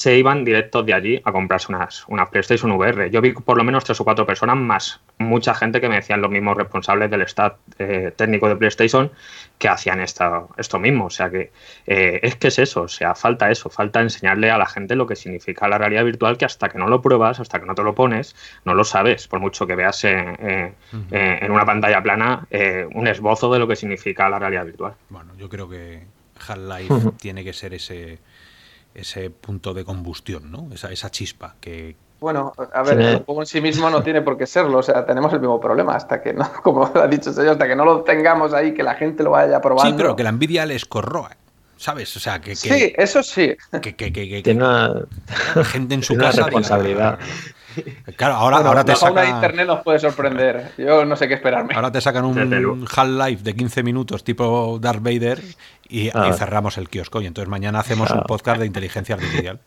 se 0.00 0.16
iban 0.16 0.46
directos 0.46 0.86
de 0.86 0.94
allí 0.94 1.20
a 1.26 1.30
comprarse 1.30 1.66
unas, 1.68 2.06
unas 2.08 2.30
PlayStation 2.30 2.72
VR. 2.72 3.10
Yo 3.10 3.20
vi 3.20 3.34
por 3.34 3.58
lo 3.58 3.64
menos 3.64 3.84
tres 3.84 4.00
o 4.00 4.04
cuatro 4.04 4.24
personas 4.24 4.56
más, 4.56 4.98
mucha 5.18 5.54
gente 5.54 5.78
que 5.78 5.90
me 5.90 5.96
decían 5.96 6.22
los 6.22 6.30
mismos 6.30 6.56
responsables 6.56 7.10
del 7.10 7.20
staff 7.20 7.58
eh, 7.78 8.10
técnico 8.16 8.48
de 8.48 8.56
PlayStation 8.56 9.12
que 9.58 9.68
hacían 9.68 10.00
esto, 10.00 10.48
esto 10.56 10.78
mismo. 10.78 11.04
O 11.04 11.10
sea 11.10 11.28
que 11.28 11.52
eh, 11.86 12.18
es 12.22 12.36
que 12.36 12.48
es 12.48 12.58
eso, 12.58 12.80
o 12.84 12.88
sea, 12.88 13.14
falta 13.14 13.50
eso, 13.50 13.68
falta 13.68 14.00
enseñarle 14.00 14.50
a 14.50 14.56
la 14.56 14.64
gente 14.64 14.96
lo 14.96 15.06
que 15.06 15.16
significa 15.16 15.68
la 15.68 15.76
realidad 15.76 16.06
virtual, 16.06 16.38
que 16.38 16.46
hasta 16.46 16.70
que 16.70 16.78
no 16.78 16.88
lo 16.88 17.02
pruebas, 17.02 17.38
hasta 17.38 17.60
que 17.60 17.66
no 17.66 17.74
te 17.74 17.82
lo 17.82 17.94
pones, 17.94 18.34
no 18.64 18.72
lo 18.72 18.84
sabes, 18.84 19.28
por 19.28 19.40
mucho 19.40 19.66
que 19.66 19.74
veas 19.74 20.02
en 20.04 20.72
una 21.50 21.66
pantalla 21.66 22.02
plana 22.02 22.46
eh, 22.50 22.88
un 22.94 23.06
esbozo 23.06 23.52
de 23.52 23.58
lo 23.58 23.68
que 23.68 23.76
significa 23.76 24.30
la 24.30 24.38
realidad 24.38 24.64
virtual. 24.64 24.94
Bueno, 25.10 25.34
yo 25.36 25.50
creo 25.50 25.68
que 25.68 26.04
Half-Life 26.48 27.12
tiene 27.20 27.44
que 27.44 27.52
ser 27.52 27.74
ese 27.74 28.18
ese 28.94 29.30
punto 29.30 29.74
de 29.74 29.84
combustión, 29.84 30.50
¿no? 30.50 30.68
Esa, 30.72 30.90
esa 30.90 31.10
chispa 31.10 31.56
que... 31.60 31.96
Bueno, 32.20 32.52
a 32.74 32.82
ver, 32.82 33.00
el 33.00 33.24
juego 33.24 33.40
en 33.40 33.46
sí 33.46 33.62
mismo 33.62 33.88
no 33.88 34.02
tiene 34.02 34.20
por 34.20 34.36
qué 34.36 34.46
serlo, 34.46 34.78
o 34.78 34.82
sea, 34.82 35.06
tenemos 35.06 35.32
el 35.32 35.40
mismo 35.40 35.58
problema, 35.58 35.94
hasta 35.94 36.20
que 36.20 36.34
no, 36.34 36.50
como 36.62 36.90
ha 36.94 37.06
dicho 37.06 37.30
el 37.30 37.36
señor, 37.36 37.52
hasta 37.52 37.66
que 37.66 37.76
no 37.76 37.84
lo 37.84 38.02
tengamos 38.02 38.52
ahí, 38.52 38.74
que 38.74 38.82
la 38.82 38.94
gente 38.94 39.22
lo 39.22 39.30
vaya 39.30 39.60
probando. 39.60 39.90
Sí, 39.90 39.96
pero 39.96 40.14
que 40.14 40.22
la 40.22 40.28
envidia 40.28 40.66
les 40.66 40.84
corroa, 40.84 41.36
¿sabes? 41.76 42.14
O 42.16 42.20
sea, 42.20 42.40
que... 42.40 42.56
sí, 42.56 42.92
eso 42.96 43.22
sí. 43.22 43.56
Que, 43.80 43.96
que, 43.96 44.12
que, 44.12 44.42
tiene 44.42 44.62
una... 44.62 45.06
gente 45.64 45.94
en 45.94 46.02
su 46.02 46.14
casa... 46.16 46.42
responsabilidad. 46.42 47.18
Claro, 48.16 48.34
ahora, 48.34 48.58
ahora 48.58 48.84
te 48.84 48.94
sacan. 48.96 49.24
de 49.24 49.30
internet 49.30 49.66
nos 49.66 49.82
puede 49.82 49.98
sorprender. 49.98 50.72
Yo 50.76 51.04
no 51.04 51.16
sé 51.16 51.28
qué 51.28 51.34
esperarme. 51.34 51.74
Ahora 51.74 51.90
te 51.90 52.00
sacan 52.00 52.24
un 52.24 52.86
Half-Life 52.94 53.42
de 53.42 53.54
15 53.54 53.82
minutos 53.82 54.24
tipo 54.24 54.78
Darth 54.80 55.02
Vader 55.02 55.42
y, 55.88 56.10
ah. 56.12 56.32
cerramos 56.32 56.78
el 56.78 56.88
kiosco. 56.88 57.20
Y 57.20 57.26
entonces 57.26 57.48
mañana 57.48 57.80
hacemos 57.80 58.10
un 58.10 58.22
podcast 58.22 58.60
de 58.60 58.66
inteligencia 58.66 59.14
artificial. 59.14 59.60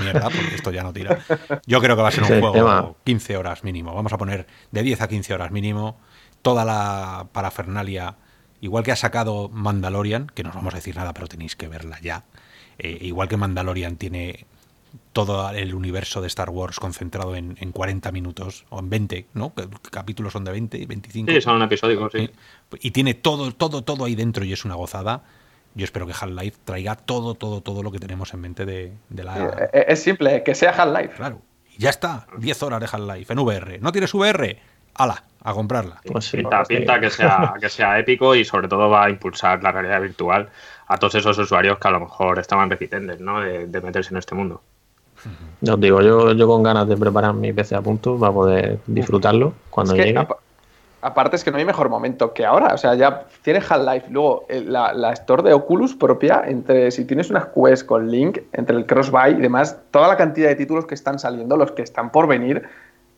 mierda, 0.00 0.30
porque 0.30 0.54
esto 0.54 0.70
ya 0.70 0.82
no 0.82 0.92
tira. 0.92 1.18
Yo 1.66 1.80
creo 1.80 1.96
que 1.96 2.02
va 2.02 2.08
a 2.08 2.12
ser 2.12 2.24
un 2.24 2.40
juego 2.40 2.96
15 3.04 3.36
horas 3.36 3.64
mínimo. 3.64 3.94
Vamos 3.94 4.12
a 4.12 4.18
poner 4.18 4.46
de 4.70 4.82
10 4.82 5.02
a 5.02 5.08
15 5.08 5.34
horas 5.34 5.50
mínimo 5.50 5.98
toda 6.42 6.64
la 6.64 7.26
parafernalia. 7.32 8.16
Igual 8.60 8.84
que 8.84 8.92
ha 8.92 8.96
sacado 8.96 9.48
Mandalorian, 9.48 10.28
que 10.28 10.44
no 10.44 10.50
os 10.50 10.54
vamos 10.54 10.74
a 10.74 10.76
decir 10.76 10.94
nada, 10.94 11.12
pero 11.14 11.26
tenéis 11.26 11.56
que 11.56 11.68
verla 11.68 11.98
ya. 12.00 12.24
Eh, 12.78 12.98
igual 13.02 13.28
que 13.28 13.36
Mandalorian 13.36 13.96
tiene 13.96 14.46
todo 15.12 15.50
el 15.50 15.74
universo 15.74 16.20
de 16.20 16.26
Star 16.26 16.50
Wars 16.50 16.80
concentrado 16.80 17.36
en, 17.36 17.54
40 17.54 18.12
minutos 18.12 18.64
o 18.70 18.80
en 18.80 18.90
20, 18.90 19.26
¿no? 19.34 19.52
Capítulos 19.90 20.32
son 20.32 20.44
de 20.44 20.52
20, 20.52 20.86
25. 20.86 21.30
Sí, 21.30 21.40
son 21.40 21.56
un 21.56 21.62
episodio, 21.62 22.08
sí. 22.10 22.30
Y 22.80 22.90
tiene 22.90 23.14
todo, 23.14 23.52
todo, 23.52 23.82
todo 23.82 24.06
ahí 24.06 24.14
dentro 24.14 24.44
y 24.44 24.52
es 24.52 24.64
una 24.64 24.74
gozada. 24.74 25.22
Yo 25.74 25.84
espero 25.84 26.06
que 26.06 26.12
Half-Life 26.12 26.58
traiga 26.64 26.96
todo, 26.96 27.34
todo, 27.34 27.60
todo 27.62 27.82
lo 27.82 27.90
que 27.92 27.98
tenemos 27.98 28.32
en 28.34 28.40
mente 28.40 28.66
de, 28.66 28.92
la... 29.10 29.38
Eh, 29.38 29.70
eh, 29.72 29.84
es 29.88 30.02
simple, 30.02 30.42
que 30.42 30.54
sea 30.54 30.70
Half-Life. 30.70 31.14
Claro. 31.16 31.40
Y 31.70 31.78
ya 31.78 31.90
está, 31.90 32.26
10 32.38 32.62
horas 32.62 32.80
de 32.80 32.88
Half-Life 32.90 33.32
en 33.32 33.38
VR. 33.38 33.78
¿No 33.80 33.92
tienes 33.92 34.12
VR? 34.14 34.58
¡Hala! 34.94 35.24
A 35.44 35.54
comprarla. 35.54 36.00
Pues 36.04 36.30
pinta, 36.30 36.62
pinta 36.62 37.00
que 37.00 37.10
sea, 37.10 37.54
que 37.60 37.68
sea 37.68 37.98
épico 37.98 38.34
y 38.34 38.44
sobre 38.44 38.68
todo 38.68 38.88
va 38.88 39.06
a 39.06 39.10
impulsar 39.10 39.62
la 39.62 39.72
realidad 39.72 40.00
virtual 40.00 40.50
a 40.86 40.98
todos 40.98 41.16
esos 41.16 41.36
usuarios 41.36 41.78
que 41.78 41.88
a 41.88 41.90
lo 41.90 42.00
mejor 42.00 42.38
estaban 42.38 42.70
reticentes 42.70 43.20
¿no? 43.20 43.40
de 43.40 43.80
meterse 43.80 44.10
en 44.10 44.18
este 44.18 44.36
mundo. 44.36 44.62
Ya 45.60 45.74
os 45.74 45.80
digo, 45.80 46.00
yo, 46.02 46.32
yo 46.32 46.46
con 46.46 46.62
ganas 46.62 46.88
de 46.88 46.96
preparar 46.96 47.34
mi 47.34 47.52
PC 47.52 47.74
a 47.74 47.82
punto 47.82 48.18
para 48.18 48.32
poder 48.32 48.78
disfrutarlo 48.86 49.54
cuando 49.70 49.94
llegue. 49.94 50.26
aparte 51.00 51.36
es 51.36 51.44
que 51.44 51.50
no 51.50 51.58
hay 51.58 51.64
mejor 51.64 51.88
momento 51.88 52.32
que 52.32 52.44
ahora. 52.44 52.74
O 52.74 52.78
sea, 52.78 52.94
ya 52.94 53.24
tienes 53.42 53.70
Half-Life. 53.70 54.06
Luego, 54.10 54.46
eh, 54.48 54.62
la, 54.66 54.92
la, 54.92 55.12
store 55.12 55.42
de 55.42 55.52
Oculus 55.52 55.94
propia, 55.94 56.42
entre 56.46 56.90
si 56.90 57.04
tienes 57.04 57.30
unas 57.30 57.46
Quest 57.46 57.86
con 57.86 58.10
Link, 58.10 58.38
entre 58.52 58.76
el 58.76 58.86
Crossbuy 58.86 59.32
y 59.32 59.40
demás, 59.40 59.78
toda 59.90 60.08
la 60.08 60.16
cantidad 60.16 60.48
de 60.48 60.56
títulos 60.56 60.86
que 60.86 60.94
están 60.94 61.18
saliendo, 61.18 61.56
los 61.56 61.72
que 61.72 61.82
están 61.82 62.10
por 62.10 62.26
venir, 62.26 62.62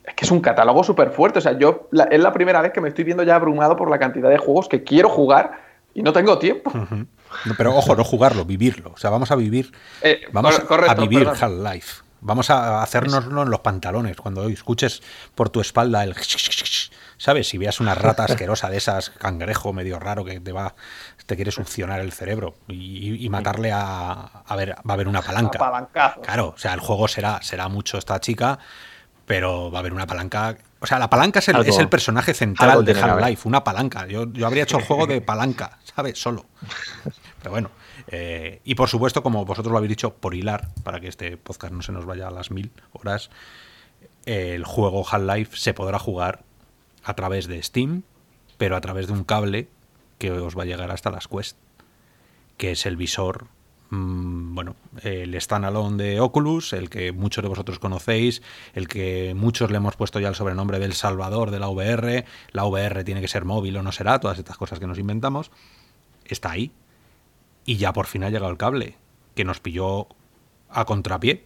es 0.05 0.15
que 0.15 0.25
es 0.25 0.31
un 0.31 0.41
catálogo 0.41 0.85
súper 0.85 1.11
fuerte. 1.11 1.39
O 1.39 1.43
sea, 1.43 1.53
yo 1.53 1.89
es 2.11 2.21
la 2.21 2.33
primera 2.33 2.61
vez 2.61 2.73
que 2.73 2.81
me 2.81 2.89
estoy 2.89 3.05
viendo 3.05 3.23
ya 3.23 3.37
abrumado 3.37 3.77
por 3.77 3.91
la 3.91 3.99
cantidad 3.99 4.29
de 4.29 4.39
juegos 4.39 4.69
que 4.69 4.85
quiero 4.85 5.09
jugar 5.09 5.53
y 5.95 6.03
no 6.03 6.13
tengo 6.13 6.39
tiempo. 6.39 6.71
Pero 7.57 7.75
ojo, 7.75 7.95
no 7.97 8.05
jugarlo, 8.05 8.45
vivirlo. 8.45 8.93
O 8.95 8.97
sea, 8.97 9.11
vamos 9.11 9.31
a 9.31 9.37
vivir. 9.37 9.73
Eh, 10.03 10.23
vamos 10.33 10.61
a 10.69 10.95
vivir 10.95 11.29
Half-Life. 11.29 12.03
Vamos 12.21 12.49
a 12.49 12.83
hacernos 12.83 13.25
en 13.27 13.51
los 13.51 13.61
pantalones. 13.61 14.17
Cuando 14.17 14.49
escuches 14.49 15.03
por 15.35 15.51
tu 15.51 15.61
espalda 15.61 16.05
el. 16.05 16.15
¿Sabes? 17.17 17.49
Si 17.49 17.59
veas 17.59 17.81
una 17.81 17.95
rata 17.95 18.25
asquerosa 18.29 18.71
de 18.71 18.79
esas, 18.79 19.11
cangrejo 19.11 19.73
medio 19.73 19.99
raro 19.99 20.25
que 20.25 20.41
te 20.41 20.53
va 20.53 20.75
te 21.27 21.37
quiere 21.37 21.51
succionar 21.51 22.01
el 22.01 22.13
cerebro 22.13 22.55
y, 22.69 23.29
matarle 23.31 23.73
a. 23.73 24.43
A 24.47 24.57
ver, 24.57 24.71
va 24.71 24.91
a 24.91 24.93
haber 24.95 25.09
una 25.09 25.23
palanca. 25.23 25.89
Claro, 26.23 26.55
o 26.57 26.59
sea, 26.59 26.75
el 26.75 26.81
juego 26.81 27.09
será, 27.09 27.41
será 27.43 27.69
mucho 27.69 27.99
esta 27.99 28.21
chica, 28.21 28.59
pero 29.27 29.71
va 29.71 29.79
a 29.79 29.81
haber 29.81 29.93
una 29.93 30.07
palanca 30.07 30.57
o 30.85 30.87
sea, 30.87 30.99
la 30.99 31.09
palanca 31.09 31.39
es 31.39 31.49
el, 31.49 31.89
personaje 31.89 32.35
central 32.35 32.85
de 32.85 32.93
Half-Life, 32.93 33.49
una 33.49 33.65
palanca. 33.65 34.07
Yo, 34.07 34.27
habría 34.45 34.65
hecho 34.65 34.77
el 34.77 34.85
juego 34.85 35.07
de 35.07 35.23
palanca, 35.23 35.79
¿sabes? 35.97 36.21
Solo. 36.21 36.45
Pero 37.45 37.53
bueno. 37.53 37.71
Eh, 38.09 38.61
y 38.65 38.75
por 38.75 38.89
supuesto, 38.89 39.23
como 39.23 39.45
vosotros 39.45 39.71
lo 39.71 39.79
habéis 39.79 39.91
dicho, 39.91 40.15
por 40.15 40.35
hilar, 40.35 40.71
para 40.83 40.99
que 40.99 41.09
este 41.09 41.37
podcast 41.37 41.73
no 41.73 41.83
se 41.83 41.93
nos 41.93 42.07
vaya 42.07 42.27
a 42.27 42.31
las 42.31 42.51
mil 42.51 42.73
horas, 42.93 43.31
el 44.27 44.65
juego 44.65 45.07
Half-Life 45.09 45.57
se 45.57 45.75
podrá 45.75 45.99
jugar 45.99 46.43
a 47.05 47.15
través 47.15 47.47
de 47.47 47.63
Steam, 47.63 48.03
pero 48.59 48.77
a 48.77 48.81
través 48.81 49.07
de 49.07 49.13
un 49.13 49.25
cable 49.25 49.69
que 50.19 50.33
os 50.33 50.59
va 50.59 50.63
a 50.63 50.67
llegar 50.67 50.91
hasta 50.91 51.11
las 51.11 51.29
Quest, 51.29 51.57
que 52.57 52.73
es 52.73 52.87
el 52.87 52.97
visor 52.97 53.47
Mm, 53.95 54.55
bueno, 54.55 54.77
el 55.03 55.41
standalone 55.41 56.03
de 56.03 56.21
Oculus, 56.21 56.73
el 56.73 56.91
que 56.91 57.13
muchos 57.13 57.43
de 57.43 57.49
vosotros 57.49 57.79
conocéis, 57.79 58.43
el 58.75 58.89
que 58.89 59.35
muchos 59.37 59.71
le 59.71 59.77
hemos 59.77 59.97
puesto 59.97 60.19
ya 60.21 60.29
el 60.29 60.35
sobrenombre 60.35 60.79
del 60.79 60.95
Salvador 60.95 61.51
de 61.51 61.61
la 61.61 61.69
VR, 61.69 62.25
la 62.53 62.65
VR 62.65 63.05
tiene 63.05 63.21
que 63.21 63.29
ser 63.29 63.45
móvil 63.45 63.77
o 63.77 63.83
no 63.83 63.93
será, 63.93 64.19
todas 64.19 64.39
estas 64.39 64.57
cosas 64.57 64.81
que 64.81 64.87
nos 64.87 64.99
inventamos, 64.99 65.51
está 66.25 66.53
ahí. 66.53 66.73
Y 67.65 67.77
ya 67.77 67.93
por 67.93 68.07
fin 68.07 68.25
ha 68.25 68.31
llegado 68.31 68.51
el 68.51 68.59
cable, 68.59 68.97
que 69.35 69.45
nos 69.45 69.61
pilló 69.61 70.09
a 70.69 70.85
contrapié 70.85 71.45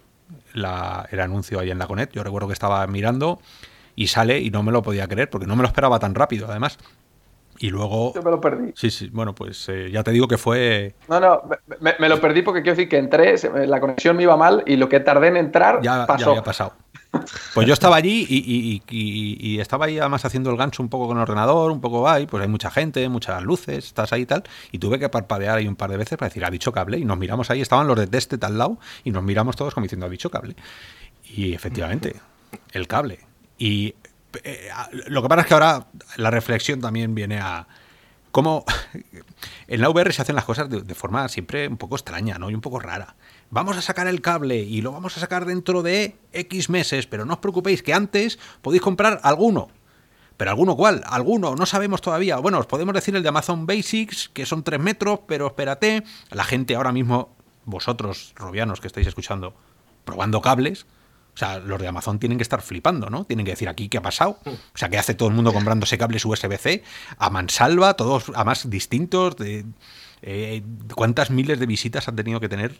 la, 0.52 1.06
el 1.10 1.20
anuncio 1.20 1.60
ahí 1.60 1.70
en 1.70 1.78
la 1.78 1.86
Conet. 1.86 2.12
Yo 2.12 2.22
recuerdo 2.22 2.48
que 2.48 2.54
estaba 2.54 2.86
mirando 2.86 3.40
y 3.94 4.08
sale 4.08 4.40
y 4.40 4.50
no 4.50 4.62
me 4.62 4.72
lo 4.72 4.82
podía 4.82 5.08
creer, 5.08 5.30
porque 5.30 5.46
no 5.46 5.56
me 5.56 5.62
lo 5.62 5.68
esperaba 5.68 5.98
tan 5.98 6.14
rápido, 6.14 6.48
además. 6.48 6.78
Y 7.58 7.70
luego. 7.70 8.12
Yo 8.14 8.22
me 8.22 8.30
lo 8.30 8.40
perdí. 8.40 8.72
Sí, 8.74 8.90
sí, 8.90 9.10
bueno, 9.12 9.34
pues 9.34 9.68
eh, 9.68 9.90
ya 9.90 10.02
te 10.04 10.12
digo 10.12 10.28
que 10.28 10.38
fue. 10.38 10.94
No, 11.08 11.18
no, 11.18 11.42
me, 11.80 12.08
lo 12.08 12.20
perdí 12.20 12.42
porque 12.42 12.62
quiero 12.62 12.76
decir 12.76 12.88
que 12.88 12.98
entré, 12.98 13.34
la 13.66 13.80
conexión 13.80 14.16
me 14.16 14.22
iba 14.22 14.36
mal 14.36 14.62
y 14.66 14.76
lo 14.76 14.88
que 14.88 15.00
tardé 15.00 15.28
en 15.28 15.36
entrar 15.36 15.80
ya, 15.82 16.06
pasó. 16.06 16.24
Ya 16.24 16.30
había 16.30 16.44
pasado. 16.44 16.72
Pues 17.54 17.66
yo 17.66 17.72
estaba 17.72 17.96
allí 17.96 18.26
y, 18.28 19.58
estaba 19.60 19.86
ahí 19.86 19.98
además 19.98 20.24
haciendo 20.24 20.50
el 20.50 20.56
gancho 20.56 20.82
un 20.82 20.88
poco 20.88 21.08
con 21.08 21.16
el 21.16 21.22
ordenador, 21.22 21.70
un 21.70 21.80
poco 21.80 22.08
ahí, 22.08 22.26
pues 22.26 22.42
hay 22.42 22.48
mucha 22.48 22.70
gente, 22.70 23.08
muchas 23.08 23.42
luces, 23.42 23.86
estás 23.86 24.12
ahí 24.12 24.22
y 24.22 24.26
tal, 24.26 24.44
y 24.72 24.78
tuve 24.78 24.98
que 24.98 25.08
parpadear 25.08 25.58
ahí 25.58 25.66
un 25.66 25.76
par 25.76 25.90
de 25.90 25.96
veces 25.96 26.18
para 26.18 26.28
decir, 26.28 26.44
ha 26.44 26.50
dicho 26.50 26.70
cable, 26.70 26.98
y 26.98 27.04
nos 27.04 27.18
miramos 27.18 27.50
ahí, 27.50 27.60
estaban 27.60 27.86
los 27.86 27.98
de 27.98 28.06
Teste 28.06 28.38
al 28.42 28.58
lado, 28.58 28.78
y 29.04 29.10
nos 29.10 29.22
miramos 29.22 29.56
todos 29.56 29.74
como 29.74 29.84
diciendo, 29.84 30.06
ha 30.06 30.10
dicho 30.10 30.30
cable. 30.30 30.54
Y 31.24 31.54
efectivamente, 31.54 32.14
el 32.72 32.86
cable. 32.86 33.20
Y 33.58 33.94
eh, 34.44 34.68
lo 35.06 35.22
que 35.22 35.28
pasa 35.28 35.42
es 35.42 35.46
que 35.46 35.54
ahora 35.54 35.86
la 36.16 36.30
reflexión 36.30 36.80
también 36.80 37.14
viene 37.14 37.38
a 37.38 37.66
cómo 38.30 38.64
en 39.68 39.80
la 39.80 39.90
VR 39.90 40.12
se 40.12 40.22
hacen 40.22 40.36
las 40.36 40.44
cosas 40.44 40.68
de, 40.68 40.94
forma 40.94 41.28
siempre 41.28 41.68
un 41.68 41.76
poco 41.76 41.96
extraña, 41.96 42.38
¿no? 42.38 42.50
Y 42.50 42.54
un 42.54 42.60
poco 42.60 42.78
rara. 42.78 43.16
Vamos 43.50 43.76
a 43.76 43.82
sacar 43.82 44.06
el 44.06 44.20
cable 44.20 44.58
y 44.58 44.82
lo 44.82 44.92
vamos 44.92 45.16
a 45.16 45.20
sacar 45.20 45.44
dentro 45.44 45.82
de 45.82 46.16
X 46.32 46.68
meses, 46.70 47.06
pero 47.06 47.24
no 47.24 47.34
os 47.34 47.40
preocupéis 47.40 47.82
que 47.82 47.94
antes 47.94 48.38
podéis 48.62 48.82
comprar 48.82 49.20
alguno. 49.22 49.70
¿Pero 50.36 50.52
alguno 50.52 50.76
cuál? 50.76 51.02
Alguno, 51.06 51.56
no 51.56 51.66
sabemos 51.66 52.00
todavía. 52.00 52.36
Bueno, 52.36 52.60
os 52.60 52.66
podemos 52.66 52.94
decir 52.94 53.16
el 53.16 53.24
de 53.24 53.28
Amazon 53.28 53.66
Basics, 53.66 54.28
que 54.28 54.46
son 54.46 54.62
3 54.62 54.78
metros, 54.78 55.20
pero 55.26 55.48
espérate. 55.48 56.04
La 56.30 56.44
gente 56.44 56.76
ahora 56.76 56.92
mismo, 56.92 57.34
vosotros, 57.64 58.34
robianos 58.36 58.80
que 58.80 58.86
estáis 58.86 59.08
escuchando, 59.08 59.54
probando 60.04 60.40
cables, 60.40 60.86
o 61.38 61.46
sea, 61.46 61.60
los 61.60 61.80
de 61.80 61.86
Amazon 61.86 62.18
tienen 62.18 62.36
que 62.36 62.42
estar 62.42 62.60
flipando, 62.62 63.10
¿no? 63.10 63.24
Tienen 63.24 63.46
que 63.46 63.52
decir 63.52 63.68
aquí 63.68 63.88
qué 63.88 63.98
ha 63.98 64.02
pasado. 64.02 64.40
O 64.44 64.76
sea, 64.76 64.88
¿qué 64.88 64.98
hace 64.98 65.14
todo 65.14 65.28
el 65.28 65.36
mundo 65.36 65.52
comprándose 65.52 65.96
cables 65.96 66.24
USB-C 66.24 66.82
a 67.16 67.30
mansalva, 67.30 67.94
todos 67.94 68.32
además 68.34 68.68
distintos? 68.68 69.36
De, 69.36 69.64
eh, 70.22 70.64
¿Cuántas 70.96 71.30
miles 71.30 71.60
de 71.60 71.66
visitas 71.66 72.08
han 72.08 72.16
tenido 72.16 72.40
que 72.40 72.48
tener 72.48 72.72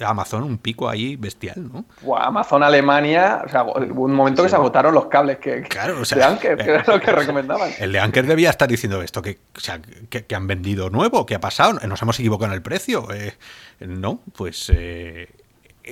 Amazon 0.00 0.42
un 0.42 0.58
pico 0.58 0.88
ahí 0.88 1.14
bestial, 1.14 1.70
¿no? 1.72 1.84
Amazon 2.16 2.64
Alemania, 2.64 3.42
o 3.46 3.48
sea, 3.48 3.62
hubo 3.62 4.06
un 4.06 4.14
momento 4.14 4.42
que 4.42 4.48
se 4.48 4.56
agotaron 4.56 4.92
los 4.92 5.06
cables 5.06 5.38
que, 5.38 5.62
claro, 5.62 6.00
o 6.00 6.04
sea, 6.04 6.18
de 6.18 6.24
Anker, 6.24 6.56
que 6.56 6.68
era 6.68 6.84
lo 6.88 7.00
que 7.00 7.12
recomendaban. 7.12 7.70
El 7.78 7.92
de 7.92 8.00
Anker 8.00 8.26
debía 8.26 8.50
estar 8.50 8.68
diciendo 8.68 9.02
esto, 9.02 9.22
que, 9.22 9.38
o 9.56 9.60
sea, 9.60 9.80
que, 10.08 10.34
han 10.34 10.48
vendido 10.48 10.90
nuevo, 10.90 11.26
¿qué 11.26 11.36
ha 11.36 11.40
pasado? 11.40 11.74
Nos 11.86 12.02
hemos 12.02 12.18
equivocado 12.18 12.50
en 12.50 12.56
el 12.56 12.62
precio. 12.62 13.06
Eh, 13.12 13.34
no, 13.78 14.20
pues, 14.34 14.68
eh, 14.74 15.28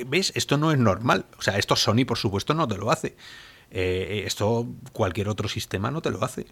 ¿ves? 0.07 0.33
Esto 0.35 0.57
no 0.57 0.73
es 0.73 0.79
normal. 0.79 1.27
O 1.39 1.43
sea, 1.43 1.59
esto 1.59 1.77
Sony, 1.77 2.05
por 2.07 2.19
supuesto, 2.19 2.55
no 2.55 2.67
te 2.69 2.77
lo 2.77 2.91
hace. 2.91 3.17
Eh, 3.71 4.23
esto 4.27 4.67
cualquier 4.93 5.29
otro 5.29 5.49
sistema 5.49 5.91
no 5.91 6.03
te 6.03 6.11
lo 6.11 6.25
hace. 6.25 6.47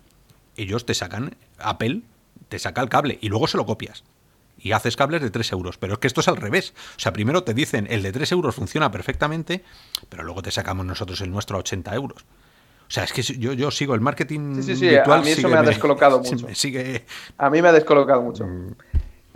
Ellos 0.56 0.86
te 0.86 0.94
sacan, 0.94 1.36
Apple 1.58 2.02
te 2.48 2.58
saca 2.58 2.80
el 2.82 2.88
cable 2.88 3.18
y 3.20 3.28
luego 3.28 3.46
se 3.46 3.56
lo 3.56 3.66
copias 3.66 4.04
y 4.58 4.72
haces 4.72 4.96
cables 4.96 5.22
de 5.22 5.30
3 5.30 5.52
euros. 5.52 5.78
Pero 5.78 5.94
es 5.94 5.98
que 5.98 6.06
esto 6.06 6.20
es 6.20 6.28
al 6.28 6.36
revés. 6.36 6.74
O 6.96 7.00
sea, 7.00 7.12
primero 7.12 7.44
te 7.44 7.54
dicen 7.54 7.86
el 7.90 8.02
de 8.02 8.12
3 8.12 8.32
euros 8.32 8.54
funciona 8.54 8.90
perfectamente, 8.90 9.62
pero 10.08 10.22
luego 10.24 10.42
te 10.42 10.50
sacamos 10.50 10.86
nosotros 10.86 11.20
el 11.20 11.30
nuestro 11.30 11.56
a 11.56 11.60
80 11.60 11.94
euros. 11.94 12.24
O 12.88 12.90
sea, 12.90 13.02
es 13.02 13.12
que 13.12 13.22
yo, 13.22 13.52
yo 13.52 13.70
sigo 13.72 13.96
el 13.96 14.00
marketing 14.00 14.62
sí, 14.62 14.76
sí, 14.76 14.76
sí. 14.76 14.96
A 14.96 15.18
mí 15.18 15.30
eso 15.30 15.48
me 15.48 15.56
ha 15.56 15.62
descolocado 15.62 16.18
mucho. 16.22 16.46
sigue... 16.54 17.04
A 17.36 17.50
mí 17.50 17.60
me 17.60 17.68
ha 17.68 17.72
descolocado 17.72 18.22
mucho. 18.22 18.46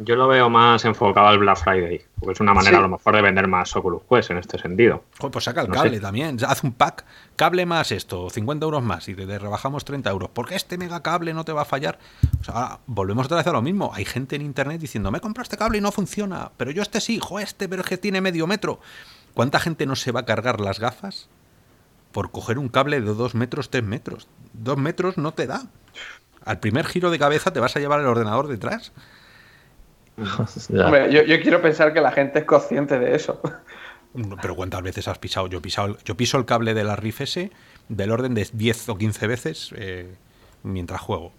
Yo 0.02 0.16
lo 0.16 0.28
veo 0.28 0.48
más 0.48 0.84
enfocado 0.86 1.28
al 1.28 1.38
Black 1.38 1.58
Friday, 1.58 2.00
porque 2.18 2.32
es 2.32 2.40
una 2.40 2.54
manera 2.54 2.78
a 2.78 2.80
lo 2.80 2.88
mejor 2.88 3.14
de 3.14 3.20
vender 3.20 3.46
más 3.48 3.76
Oculus 3.76 4.02
Quest 4.08 4.30
en 4.30 4.38
este 4.38 4.58
sentido. 4.58 5.04
pues 5.18 5.44
saca 5.44 5.60
el 5.60 5.68
cable 5.68 6.00
también, 6.00 6.38
haz 6.46 6.64
un 6.64 6.72
pack, 6.72 7.04
cable 7.36 7.66
más 7.66 7.92
esto, 7.92 8.30
50 8.30 8.64
euros 8.64 8.82
más 8.82 9.08
y 9.08 9.14
te, 9.14 9.38
rebajamos 9.38 9.84
30 9.84 10.08
euros, 10.10 10.30
porque 10.32 10.54
este 10.54 10.78
mega 10.78 11.02
cable 11.02 11.34
no 11.34 11.44
te 11.44 11.52
va 11.52 11.62
a 11.62 11.64
fallar. 11.66 11.98
O 12.40 12.44
sea, 12.44 12.78
volvemos 12.86 13.26
otra 13.26 13.36
vez 13.38 13.46
a 13.46 13.52
lo 13.52 13.60
mismo. 13.60 13.92
Hay 13.94 14.06
gente 14.06 14.36
en 14.36 14.42
internet 14.42 14.80
diciendo, 14.80 15.10
me 15.10 15.20
comprado 15.20 15.42
este 15.42 15.58
cable 15.58 15.78
y 15.78 15.80
no 15.82 15.92
funciona, 15.92 16.50
pero 16.56 16.70
yo 16.70 16.80
este 16.80 17.00
sí, 17.02 17.16
hijo, 17.16 17.38
este, 17.38 17.68
pero 17.68 17.82
es 17.82 17.88
que 17.88 17.98
tiene 17.98 18.22
medio 18.22 18.46
metro. 18.46 18.80
¿Cuánta 19.34 19.60
gente 19.60 19.84
no 19.84 19.96
se 19.96 20.12
va 20.12 20.20
a 20.20 20.24
cargar 20.24 20.60
las 20.60 20.80
gafas 20.80 21.28
por 22.12 22.30
coger 22.30 22.58
un 22.58 22.68
cable 22.68 23.00
de 23.02 23.14
2 23.14 23.34
metros, 23.34 23.70
3 23.70 23.84
metros? 23.84 24.28
2 24.54 24.78
metros 24.78 25.18
no 25.18 25.32
te 25.34 25.46
da. 25.46 25.64
Al 26.44 26.58
primer 26.58 26.86
giro 26.86 27.10
de 27.10 27.18
cabeza 27.18 27.52
te 27.52 27.60
vas 27.60 27.76
a 27.76 27.80
llevar 27.80 28.00
el 28.00 28.06
ordenador 28.06 28.48
detrás. 28.48 28.92
Hombre, 30.84 31.12
yo, 31.12 31.40
quiero 31.40 31.60
pensar 31.62 31.92
que 31.92 32.00
la 32.00 32.12
gente 32.12 32.40
es 32.40 32.44
consciente 32.44 32.98
de 32.98 33.14
eso. 33.14 33.40
Pero 34.42 34.56
¿cuántas 34.56 34.82
veces 34.82 35.08
has 35.08 35.18
pisado? 35.18 35.46
Yo, 35.46 35.62
pisado, 35.62 35.96
yo 36.04 36.16
piso 36.16 36.36
el 36.38 36.44
cable 36.44 36.74
de 36.74 36.84
la 36.84 36.96
RIF 36.96 37.20
S 37.20 37.50
del 37.88 38.10
orden 38.10 38.34
de 38.34 38.48
10 38.52 38.88
o 38.88 38.98
15 38.98 39.26
veces 39.26 39.74
eh, 39.76 40.14
mientras 40.62 41.00
juego. 41.00 41.32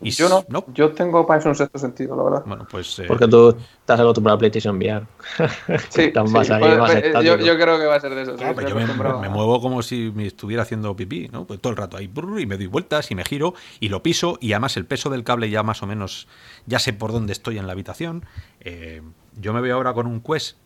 Y 0.00 0.10
yo 0.10 0.28
no, 0.28 0.64
Yo 0.72 0.92
tengo 0.92 1.26
para 1.26 1.40
eso 1.40 1.48
un 1.48 1.54
sexto 1.54 1.78
sentido, 1.78 2.16
la 2.16 2.22
verdad. 2.22 2.42
Bueno, 2.46 2.66
pues. 2.70 2.98
Eh, 3.00 3.04
Porque 3.08 3.26
tú 3.26 3.56
estás 3.80 3.98
acostumbrado 3.98 4.36
a 4.36 4.38
PlayStation 4.38 4.76
VR. 4.76 5.06
sí, 5.88 6.12
pues, 6.12 6.50
eh, 6.50 7.12
yo, 7.24 7.36
creo 7.56 7.78
que 7.78 7.86
va 7.86 7.96
a 7.96 8.00
ser 8.00 8.14
de 8.14 8.22
eso. 8.22 8.36
yo 8.36 8.74
me, 8.74 9.28
muevo 9.28 9.60
como 9.60 9.82
si 9.82 10.12
me 10.14 10.26
estuviera 10.26 10.62
haciendo 10.62 10.94
pipí, 10.94 11.28
¿no? 11.28 11.46
Pues 11.46 11.60
todo 11.60 11.70
el 11.72 11.76
rato 11.76 11.96
ahí 11.96 12.10
y 12.38 12.46
me 12.46 12.56
doy 12.56 12.66
vueltas 12.66 13.10
y 13.10 13.14
me 13.14 13.24
giro 13.24 13.54
y 13.80 13.88
lo 13.88 14.02
piso 14.02 14.38
y 14.40 14.52
además 14.52 14.76
el 14.76 14.86
peso 14.86 15.10
del 15.10 15.24
cable 15.24 15.50
ya 15.50 15.62
más 15.62 15.82
o 15.82 15.86
menos. 15.86 16.28
Ya 16.66 16.78
sé 16.78 16.92
por 16.92 17.12
dónde 17.12 17.32
estoy 17.32 17.58
en 17.58 17.66
la 17.66 17.72
habitación. 17.72 18.24
Eh, 18.60 19.02
yo 19.36 19.52
me 19.52 19.60
veo 19.60 19.76
ahora 19.76 19.92
con 19.94 20.06
un 20.06 20.20
Quest. 20.20 20.56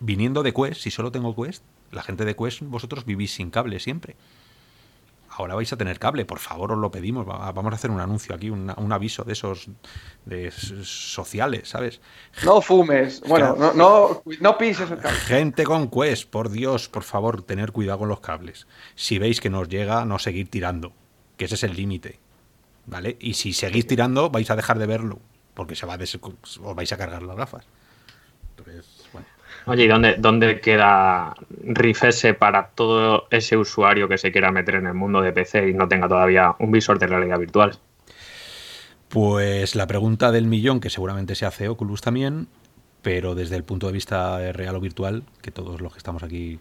Viniendo 0.00 0.42
de 0.42 0.52
Quest, 0.52 0.80
si 0.82 0.90
solo 0.92 1.10
tengo 1.10 1.34
Quest, 1.34 1.64
la 1.90 2.02
gente 2.02 2.24
de 2.24 2.36
Quest, 2.36 2.62
vosotros 2.62 3.04
vivís 3.04 3.34
sin 3.34 3.50
cable 3.50 3.80
siempre 3.80 4.14
ahora 5.38 5.54
vais 5.54 5.72
a 5.72 5.76
tener 5.76 5.98
cable, 5.98 6.24
por 6.24 6.38
favor 6.38 6.72
os 6.72 6.78
lo 6.78 6.90
pedimos, 6.90 7.26
vamos 7.26 7.72
a 7.72 7.74
hacer 7.76 7.90
un 7.90 8.00
anuncio 8.00 8.34
aquí, 8.34 8.50
un, 8.50 8.92
aviso 8.92 9.24
de 9.24 9.32
esos 9.32 9.68
de 10.24 10.50
sociales, 10.50 11.68
¿sabes? 11.68 12.00
No 12.44 12.60
fumes, 12.60 13.22
bueno, 13.26 13.54
no, 13.56 13.72
no, 13.72 14.22
no 14.40 14.58
pises 14.58 14.90
el 14.90 14.98
cable. 14.98 15.18
Gente 15.18 15.64
con 15.64 15.88
Quest, 15.90 16.28
por 16.28 16.50
Dios, 16.50 16.88
por 16.88 17.02
favor, 17.02 17.42
tener 17.42 17.72
cuidado 17.72 18.00
con 18.00 18.08
los 18.08 18.20
cables. 18.20 18.66
Si 18.94 19.18
veis 19.18 19.40
que 19.40 19.50
nos 19.50 19.68
llega, 19.68 20.04
no 20.04 20.18
seguir 20.18 20.50
tirando, 20.50 20.92
que 21.36 21.44
ese 21.44 21.54
es 21.54 21.62
el 21.62 21.74
límite, 21.74 22.18
¿vale? 22.86 23.16
Y 23.20 23.34
si 23.34 23.52
seguís 23.52 23.86
tirando, 23.86 24.30
vais 24.30 24.50
a 24.50 24.56
dejar 24.56 24.78
de 24.78 24.86
verlo, 24.86 25.20
porque 25.54 25.76
se 25.76 25.86
va 25.86 25.94
a 25.94 25.98
os 25.98 26.74
vais 26.74 26.92
a 26.92 26.96
cargar 26.96 27.22
las 27.22 27.36
gafas. 27.36 27.66
Oye, 29.68 29.84
¿y 29.84 29.88
dónde, 29.88 30.14
dónde 30.16 30.62
queda 30.62 31.34
Rifese 31.50 32.32
para 32.32 32.68
todo 32.68 33.26
ese 33.30 33.58
usuario 33.58 34.08
que 34.08 34.16
se 34.16 34.32
quiera 34.32 34.50
meter 34.50 34.76
en 34.76 34.86
el 34.86 34.94
mundo 34.94 35.20
de 35.20 35.30
PC 35.30 35.68
y 35.68 35.74
no 35.74 35.88
tenga 35.88 36.08
todavía 36.08 36.56
un 36.58 36.72
visor 36.72 36.98
de 36.98 37.06
realidad 37.06 37.38
virtual? 37.38 37.78
Pues 39.10 39.74
la 39.74 39.86
pregunta 39.86 40.32
del 40.32 40.46
millón, 40.46 40.80
que 40.80 40.88
seguramente 40.88 41.34
se 41.34 41.44
hace 41.44 41.68
Oculus 41.68 42.00
también, 42.00 42.48
pero 43.02 43.34
desde 43.34 43.56
el 43.56 43.64
punto 43.64 43.88
de 43.88 43.92
vista 43.92 44.52
real 44.52 44.74
o 44.74 44.80
virtual, 44.80 45.24
que 45.42 45.50
todos 45.50 45.82
los 45.82 45.92
que 45.92 45.98
estamos 45.98 46.22
aquí, 46.22 46.60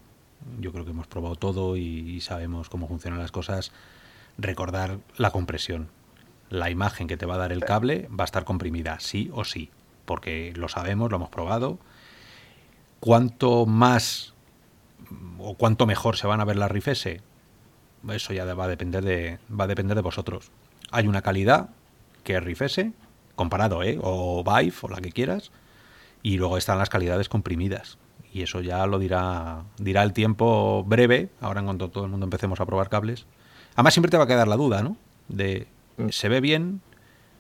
yo 0.60 0.74
creo 0.74 0.84
que 0.84 0.92
hemos 0.92 1.08
probado 1.08 1.38
todo 1.38 1.78
y 1.78 2.20
sabemos 2.20 2.68
cómo 2.68 2.90
funcionan 2.90 3.22
las 3.22 3.32
cosas, 3.32 3.72
recordar 4.38 4.98
la 5.16 5.32
compresión. 5.32 5.88
La 6.50 6.70
imagen 6.70 7.08
que 7.08 7.16
te 7.16 7.26
va 7.26 7.36
a 7.36 7.38
dar 7.38 7.54
el 7.54 7.64
cable 7.64 8.10
va 8.10 8.26
a 8.26 8.26
estar 8.26 8.44
comprimida, 8.44 9.00
sí 9.00 9.30
o 9.32 9.46
sí, 9.46 9.70
porque 10.04 10.52
lo 10.58 10.68
sabemos, 10.68 11.10
lo 11.10 11.16
hemos 11.16 11.30
probado 11.30 11.80
cuánto 13.00 13.66
más 13.66 14.34
o 15.40 15.56
cuánto 15.56 15.86
mejor 15.86 16.18
se 16.18 16.28
van 16.28 16.42
a 16.42 16.46
ver 16.46 16.58
las 16.58 16.72
RIF 16.72 16.90
S, 16.90 17.22
eso 18.10 18.34
ya 18.34 18.46
va 18.54 18.66
a 18.66 18.68
depender 18.68 19.04
de, 19.04 19.40
va 19.50 19.66
a 19.66 19.68
depender 19.68 19.96
de 19.96 20.02
vosotros. 20.02 20.52
Hay 20.92 21.08
una 21.08 21.22
calidad 21.22 21.70
que 22.24 22.36
es 22.36 22.44
RIF 22.44 22.62
S, 22.64 22.92
comparado, 23.36 23.84
¿eh? 23.84 23.98
o 24.02 24.44
Vive, 24.44 24.76
o 24.82 24.90
la 24.90 24.98
que 24.98 25.12
quieras, 25.12 25.52
y 26.24 26.38
luego 26.38 26.58
están 26.58 26.78
las 26.78 26.90
calidades 26.90 27.30
comprimidas. 27.30 27.98
Y 28.34 28.42
eso 28.42 28.62
ya 28.62 28.86
lo 28.86 29.00
dirá, 29.00 29.64
dirá 29.78 30.04
el 30.04 30.14
tiempo 30.14 30.84
breve, 30.84 31.30
ahora 31.40 31.62
en 31.62 31.68
cuanto 31.68 31.90
todo 31.90 32.06
el 32.06 32.12
mundo 32.12 32.26
empecemos 32.26 32.60
a 32.60 32.66
probar 32.66 32.90
cables. 32.90 33.26
Además 33.76 33.94
siempre 33.94 34.12
te 34.12 34.18
va 34.18 34.26
a 34.26 34.28
quedar 34.28 34.48
la 34.48 34.58
duda, 34.58 34.82
¿no? 34.82 34.98
De, 35.28 35.68
mm. 35.98 36.10
¿se 36.10 36.30
ve 36.30 36.42
bien? 36.42 36.82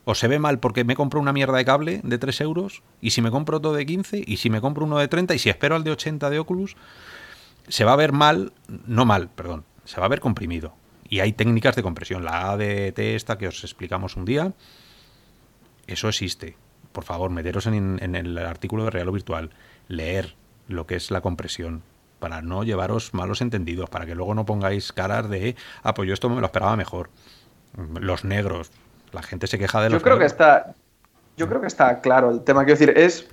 O 0.09 0.15
se 0.15 0.29
ve 0.29 0.39
mal 0.39 0.59
porque 0.59 0.85
me 0.85 0.95
compro 0.95 1.19
una 1.19 1.33
mierda 1.33 1.57
de 1.57 1.65
cable 1.65 1.99
de 2.01 2.17
3 2.17 2.39
euros, 2.39 2.81
y 3.01 3.09
si 3.09 3.21
me 3.21 3.29
compro 3.29 3.57
otro 3.57 3.73
de 3.73 3.85
15, 3.85 4.23
y 4.25 4.37
si 4.37 4.49
me 4.49 4.61
compro 4.61 4.85
uno 4.85 4.97
de 4.99 5.09
30, 5.09 5.35
y 5.35 5.39
si 5.39 5.49
espero 5.49 5.75
al 5.75 5.83
de 5.83 5.91
80 5.91 6.29
de 6.29 6.39
Oculus, 6.39 6.77
se 7.67 7.83
va 7.83 7.91
a 7.91 7.97
ver 7.97 8.13
mal, 8.13 8.53
no 8.85 9.03
mal, 9.03 9.27
perdón, 9.27 9.65
se 9.83 9.99
va 9.99 10.05
a 10.05 10.09
ver 10.09 10.21
comprimido. 10.21 10.73
Y 11.09 11.19
hay 11.19 11.33
técnicas 11.33 11.75
de 11.75 11.83
compresión. 11.83 12.23
La 12.23 12.51
ADT 12.51 12.99
esta 12.99 13.37
que 13.37 13.49
os 13.49 13.65
explicamos 13.65 14.15
un 14.15 14.23
día, 14.23 14.53
eso 15.87 16.07
existe. 16.07 16.55
Por 16.93 17.03
favor, 17.03 17.29
meteros 17.29 17.67
en, 17.67 17.99
en 18.01 18.15
el 18.15 18.37
artículo 18.37 18.85
de 18.85 18.91
Real 18.91 19.09
o 19.09 19.11
Virtual, 19.11 19.49
leer 19.89 20.35
lo 20.69 20.87
que 20.87 20.95
es 20.95 21.11
la 21.11 21.19
compresión, 21.19 21.83
para 22.19 22.41
no 22.41 22.63
llevaros 22.63 23.13
malos 23.13 23.41
entendidos, 23.41 23.89
para 23.89 24.05
que 24.05 24.15
luego 24.15 24.33
no 24.35 24.45
pongáis 24.45 24.93
caras 24.93 25.29
de, 25.29 25.57
ah, 25.83 25.93
pues 25.93 26.07
yo 26.07 26.13
esto 26.13 26.29
me 26.29 26.39
lo 26.39 26.45
esperaba 26.45 26.77
mejor. 26.77 27.09
Los 27.99 28.23
negros, 28.23 28.71
la 29.11 29.21
gente 29.21 29.47
se 29.47 29.57
queja 29.57 29.81
de 29.81 29.89
los 29.89 29.99
Yo 29.99 30.03
creo 30.03 30.19
que 30.19 30.25
está. 30.25 30.73
Yo 31.37 31.47
creo 31.47 31.61
que 31.61 31.67
está 31.67 32.01
claro 32.01 32.31
el 32.31 32.43
tema. 32.43 32.65
Quiero 32.65 32.79
decir, 32.79 32.97
es. 32.97 33.27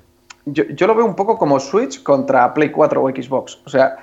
Yo, 0.47 0.87
lo 0.87 0.95
veo 0.95 1.07
un 1.07 1.16
poco 1.16 1.39
como 1.39 1.59
Switch 1.59 2.03
contra 2.03 2.53
Play 2.53 2.70
4 2.70 3.03
o 3.03 3.09
Xbox. 3.09 3.62
O 3.64 3.70
sea, 3.70 3.97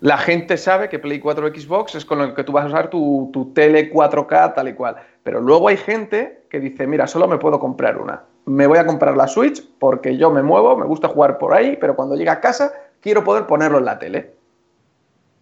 la 0.00 0.18
gente 0.18 0.58
sabe 0.58 0.90
que 0.90 0.98
Play 0.98 1.18
4 1.18 1.46
o 1.46 1.48
Xbox 1.48 1.94
es 1.94 2.04
con 2.04 2.18
lo 2.18 2.34
que 2.34 2.44
tú 2.44 2.52
vas 2.52 2.66
a 2.66 2.68
usar 2.68 2.90
tu, 2.90 3.30
tu 3.32 3.52
tele 3.54 3.90
4K 3.90 4.54
tal 4.54 4.68
y 4.68 4.74
cual. 4.74 4.96
Pero 5.22 5.40
luego 5.40 5.68
hay 5.68 5.78
gente 5.78 6.44
que 6.50 6.60
dice, 6.60 6.86
mira, 6.86 7.06
solo 7.06 7.26
me 7.26 7.38
puedo 7.38 7.58
comprar 7.58 7.96
una. 7.96 8.22
Me 8.44 8.66
voy 8.66 8.78
a 8.78 8.86
comprar 8.86 9.16
la 9.16 9.28
Switch 9.28 9.62
porque 9.78 10.16
yo 10.18 10.30
me 10.30 10.42
muevo, 10.42 10.76
me 10.76 10.84
gusta 10.84 11.08
jugar 11.08 11.38
por 11.38 11.54
ahí, 11.54 11.78
pero 11.80 11.96
cuando 11.96 12.16
llegue 12.16 12.30
a 12.30 12.40
casa 12.40 12.72
quiero 13.00 13.24
poder 13.24 13.46
ponerlo 13.46 13.78
en 13.78 13.84
la 13.84 13.98
tele. 13.98 14.34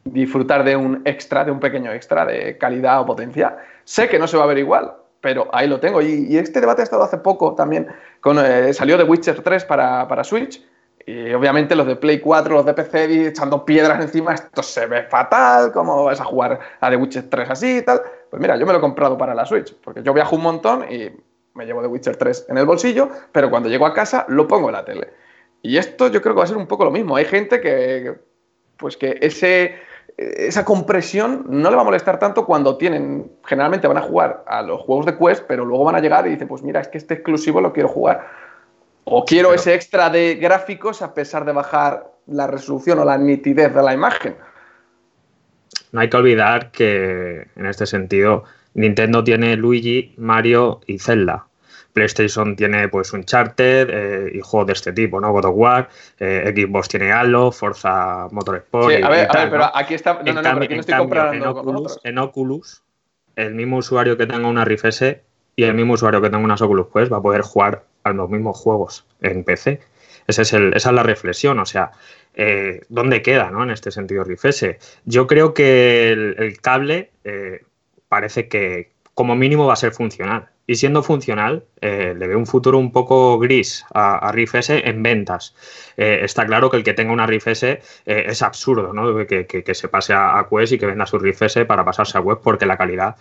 Disfrutar 0.05 0.63
de 0.63 0.77
un 0.77 1.03
extra, 1.05 1.45
de 1.45 1.51
un 1.51 1.59
pequeño 1.59 1.93
extra 1.93 2.25
de 2.25 2.57
calidad 2.59 3.01
o 3.01 3.07
potencia. 3.07 3.57
Sé 3.85 4.09
que 4.09 4.19
no 4.19 4.29
se 4.29 4.37
va 4.37 4.45
a 4.45 4.47
ver 4.47 4.59
igual, 4.59 4.93
pero 5.21 5.49
ahí 5.53 5.69
lo 5.69 5.81
tengo. 5.81 6.01
Y, 6.03 6.37
este 6.37 6.61
debate 6.61 6.83
ha 6.83 6.85
estado 6.85 7.03
hace 7.03 7.19
poco 7.19 7.55
también, 7.55 7.89
con, 8.21 8.39
eh, 8.39 8.73
salió 8.73 8.97
de 8.97 9.05
Witcher 9.05 9.43
3 9.43 9.65
para, 9.65 10.25
Switch, 10.25 10.63
y 11.07 11.33
obviamente 11.33 11.77
los 11.77 11.87
de 11.87 11.97
Play 11.97 12.21
4, 12.21 12.55
los 12.55 12.67
de 12.67 12.75
PC 12.75 13.29
echando 13.29 13.65
piedras 13.65 14.01
encima, 14.01 14.35
esto 14.35 14.63
se 14.63 14.87
ve 14.87 15.05
fatal, 15.05 15.73
¿cómo 15.73 16.05
vas 16.05 16.21
a 16.21 16.25
jugar 16.25 16.59
a 16.81 16.91
The 16.91 16.97
Witcher 16.97 17.31
3 17.31 17.51
así 17.51 17.79
y 17.79 17.83
tal? 17.83 18.03
Pues 18.31 18.41
mira, 18.41 18.57
yo 18.57 18.67
me 18.67 18.73
lo 18.73 18.79
he 18.79 18.81
comprado 18.81 19.17
para 19.17 19.35
la 19.35 19.47
Switch, 19.47 19.75
porque 19.83 20.03
yo 20.03 20.13
viajo 20.13 20.37
un 20.37 20.43
montón 20.43 20.85
y 20.93 21.11
me 21.55 21.65
llevo 21.65 21.81
The 21.81 21.89
Witcher 21.89 22.17
3 22.17 22.47
en 22.49 22.59
el 22.59 22.67
bolsillo, 22.67 23.09
pero 23.33 23.51
cuando 23.51 23.69
llego 23.69 23.87
a 23.87 23.95
casa 23.95 24.27
lo 24.29 24.47
pongo 24.49 24.69
en 24.69 24.75
la 24.75 24.85
tele. 24.85 25.09
Y 25.63 25.79
esto 25.79 26.09
yo 26.09 26.23
creo 26.23 26.35
que 26.35 26.39
va 26.39 26.45
a 26.45 26.49
ser 26.49 26.57
un 26.57 26.67
poco 26.67 26.85
lo 26.85 26.91
mismo. 26.91 27.17
Hay 27.17 27.25
gente 27.25 27.61
que, 27.61 28.15
pues 28.77 28.97
que 28.97 29.19
ese 29.21 29.75
esa 30.17 30.65
compresión 30.65 31.45
no 31.49 31.69
le 31.69 31.77
va 31.77 31.83
a 31.83 31.85
molestar 31.85 32.19
tanto 32.19 32.47
cuando 32.47 32.79
tienen, 32.79 33.31
generalmente 33.45 33.87
van 33.87 33.99
a 33.99 34.03
jugar 34.03 34.45
a 34.47 34.63
los 34.63 34.81
juegos 34.81 35.07
de 35.07 35.19
Quest, 35.19 35.45
pero 35.47 35.65
luego 35.65 35.85
van 35.85 35.97
a 35.97 36.01
llegar 36.01 36.27
y 36.27 36.31
dicen, 36.31 36.49
pues 36.49 36.63
mira, 36.63 36.81
es 36.81 36.89
que 36.89 36.99
este 36.99 37.15
exclusivo 37.15 37.61
lo 37.61 37.73
quiero 37.73 37.89
jugar. 37.89 38.27
O 39.05 39.25
quiero 39.25 39.53
ese 39.53 39.75
extra 39.75 40.09
de 40.11 40.37
gráficos 40.37 41.03
a 41.03 41.13
pesar 41.15 41.45
de 41.45 41.53
bajar 41.53 42.11
la 42.27 42.47
resolución 42.47 42.99
o 42.99 43.05
la 43.05 43.19
nitidez 43.19 43.75
de 43.75 43.83
la 43.83 43.93
imagen. 43.93 44.37
No 45.93 46.01
hay 46.01 46.11
que 46.11 46.17
olvidar 46.17 46.71
que 46.71 47.47
en 47.55 47.67
este 47.67 47.87
sentido 47.87 48.45
Nintendo 48.75 49.23
tiene 49.23 49.57
Luigi, 49.57 50.15
Mario 50.17 50.81
y 50.87 50.99
Zelda. 50.99 51.47
PlayStation 51.97 52.55
tiene 52.55 52.89
pues 52.89 53.11
Uncharted 53.15 53.89
eh, 53.91 54.31
y 54.35 54.41
juegos 54.41 54.67
de 54.67 54.73
este 54.75 54.93
tipo, 54.93 55.19
¿no? 55.19 55.33
God 55.33 55.47
of 55.47 55.55
War, 55.57 55.89
eh, 56.21 56.53
Xbox 56.55 56.89
tiene 56.91 57.11
Halo, 57.11 57.51
Forza 57.51 58.29
Motorsport. 58.31 58.95
Sí, 58.95 59.03
a 59.03 59.09
ver, 59.09 59.25
y 59.25 59.29
tal, 59.29 59.37
a 59.37 59.41
ver, 59.45 59.51
pero 59.51 59.63
¿no? 59.65 59.71
aquí 59.75 59.95
está. 59.95 60.13
No, 60.13 60.21
En 60.21 60.27
no, 60.27 60.43
no, 60.43 60.43
pero 60.43 60.65
aquí 60.65 60.75
no 60.75 60.81
estoy 60.81 60.93
cambio, 60.93 61.05
comparando 61.09 61.35
en 61.47 61.53
con 61.55 61.59
Oculus, 61.61 61.81
otros. 61.93 62.01
en 62.05 62.19
Oculus, 62.19 62.83
el 63.37 63.55
mismo 63.55 63.79
usuario 63.79 64.17
que 64.19 64.27
tenga 64.27 64.47
una 64.47 64.65
Rift 64.67 64.85
S 64.85 65.23
y 65.57 65.63
el 65.65 65.73
mismo 65.75 65.95
usuario 65.95 66.21
que 66.21 66.29
tenga 66.29 66.45
unas 66.45 66.61
Oculus 66.61 66.89
Quest 66.93 67.11
va 67.11 67.17
a 67.17 67.23
poder 67.23 67.41
jugar 67.41 67.85
a 68.05 68.13
los 68.13 68.29
mismos 68.29 68.59
juegos 68.59 69.07
en 69.23 69.43
PC. 69.43 69.81
Ese 70.27 70.43
es 70.43 70.53
el- 70.53 70.75
esa 70.75 70.91
es 70.91 70.95
la 70.95 71.03
reflexión, 71.03 71.59
o 71.59 71.65
sea, 71.67 71.93
eh, 72.35 72.83
¿dónde 72.91 73.23
queda 73.23 73.51
¿no? 73.51 73.63
en 73.63 73.71
este 73.71 73.91
sentido 73.91 74.23
Rift 74.23 74.45
S? 74.45 74.79
Yo 75.07 75.27
creo 75.27 75.55
que 75.55 76.11
el, 76.13 76.35
el 76.39 76.61
cable 76.61 77.11
eh, 77.25 77.63
parece 78.09 78.49
que 78.49 78.91
como 79.15 79.35
mínimo 79.35 79.67
va 79.67 79.73
a 79.73 79.77
ser 79.77 79.93
funcional. 79.93 80.49
Y 80.69 80.75
siendo 80.75 81.03
funcional, 81.05 81.65
eh, 81.81 82.13
le 82.19 82.27
veo 82.27 82.39
un 82.39 82.47
futuro 82.47 82.77
un 82.79 82.91
poco 82.91 83.39
gris 83.39 83.85
a, 83.95 84.17
a 84.19 84.33
Rift 84.33 84.57
S 84.57 84.83
en 84.89 85.01
ventas. 85.03 85.55
Eh, 85.97 86.21
está 86.23 86.45
claro 86.45 86.71
que 86.71 86.77
el 86.77 86.83
que 86.83 86.93
tenga 86.93 87.13
una 87.13 87.25
Rift 87.27 87.47
S 87.47 87.69
eh, 88.07 88.25
es 88.27 88.43
absurdo, 88.43 88.93
¿no? 88.93 89.25
Que, 89.27 89.47
que- 89.47 89.75
se 89.75 89.89
pase 89.89 90.13
a, 90.13 90.39
a 90.39 90.49
Quest 90.49 90.73
y 90.73 90.79
que 90.79 90.87
venda 90.87 91.07
su 91.07 91.19
Rift 91.21 91.43
S 91.43 91.65
para 91.67 91.85
pasarse 91.85 92.19
a 92.19 92.21
web 92.21 92.41
porque 92.43 92.67
la 92.67 92.77
calidad, 92.77 93.17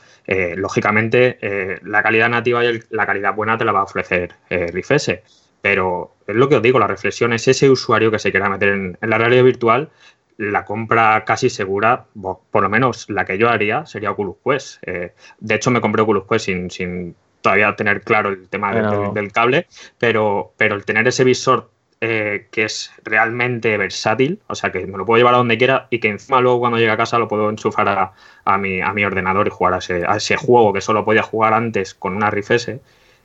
lógicamente, 0.56 1.38
la 1.84 2.02
calidad 2.02 2.30
nativa 2.30 2.64
y 2.66 2.80
la 2.90 3.06
calidad 3.06 3.36
buena 3.36 3.58
te 3.58 3.66
la 3.66 3.72
va 3.74 3.82
a 3.82 3.84
ofrecer 3.84 4.34
Rift 4.50 4.92
S. 4.92 5.24
Pero 5.62 6.14
es 6.28 6.36
lo 6.36 6.48
que 6.50 6.56
os 6.56 6.62
digo, 6.62 6.80
la 6.80 6.88
reflexión 6.88 7.34
es 7.34 7.48
ese 7.48 7.70
usuario 7.70 8.10
que 8.12 8.20
se 8.20 8.32
quiera 8.32 8.50
meter 8.50 8.70
en, 8.70 8.98
en 9.02 9.10
la 9.10 9.18
realidad 9.18 9.44
virtual, 9.44 9.90
la 10.38 10.66
compra 10.66 11.24
casi 11.26 11.50
segura, 11.50 12.06
por 12.52 12.64
lo 12.64 12.70
menos 12.70 13.10
la 13.10 13.26
que 13.26 13.38
yo 13.38 13.50
haría, 13.50 13.86
sería 13.86 14.12
Oculus 14.12 14.38
Quest. 14.44 14.84
De 14.84 15.56
hecho, 15.56 15.72
me 15.72 15.82
compré 15.82 16.02
Oculus 16.02 16.26
Quest 16.30 16.46
sin 16.70 17.16
todavía 17.46 17.76
tener 17.76 18.02
claro 18.02 18.30
el 18.30 18.50
tema 18.50 18.74
del- 18.74 18.86
Pero- 18.90 19.02
del, 19.04 19.14
del 19.14 19.32
cable, 19.32 19.68
pero, 19.98 20.52
pero 20.58 20.76
el 20.76 20.84
tener 20.84 21.08
ese 21.08 21.24
visor 21.24 21.70
eh, 22.02 22.48
que 22.52 22.64
es 22.66 22.92
realmente 23.06 23.78
versátil, 23.78 24.40
o 24.48 24.54
sea, 24.56 24.70
que 24.72 24.86
me 24.86 24.98
lo 24.98 25.06
puedo 25.06 25.18
llevar 25.18 25.34
a 25.34 25.38
donde 25.38 25.58
quiera 25.58 25.88
y 25.90 26.00
que 26.00 26.10
encima 26.10 26.42
luego 26.42 26.60
cuando 26.60 26.78
llegue 26.78 26.92
a 26.92 26.98
casa 26.98 27.18
lo 27.18 27.28
puedo 27.30 27.50
enchufar 27.50 27.88
a, 27.88 28.12
a 28.44 28.58
mi, 28.58 28.82
a 28.82 28.92
mi 28.94 29.06
ordenador 29.06 29.48
y 29.48 29.50
jugar 29.50 29.74
a 29.76 29.78
ese, 29.78 30.04
a 30.06 30.18
ese 30.18 30.36
juego 30.36 30.74
que 30.74 30.82
solo 30.82 31.06
podía 31.06 31.24
jugar 31.24 31.54
antes 31.54 31.94
con 31.94 32.14
una 32.16 32.30
Rift 32.30 32.52
S. 32.52 32.80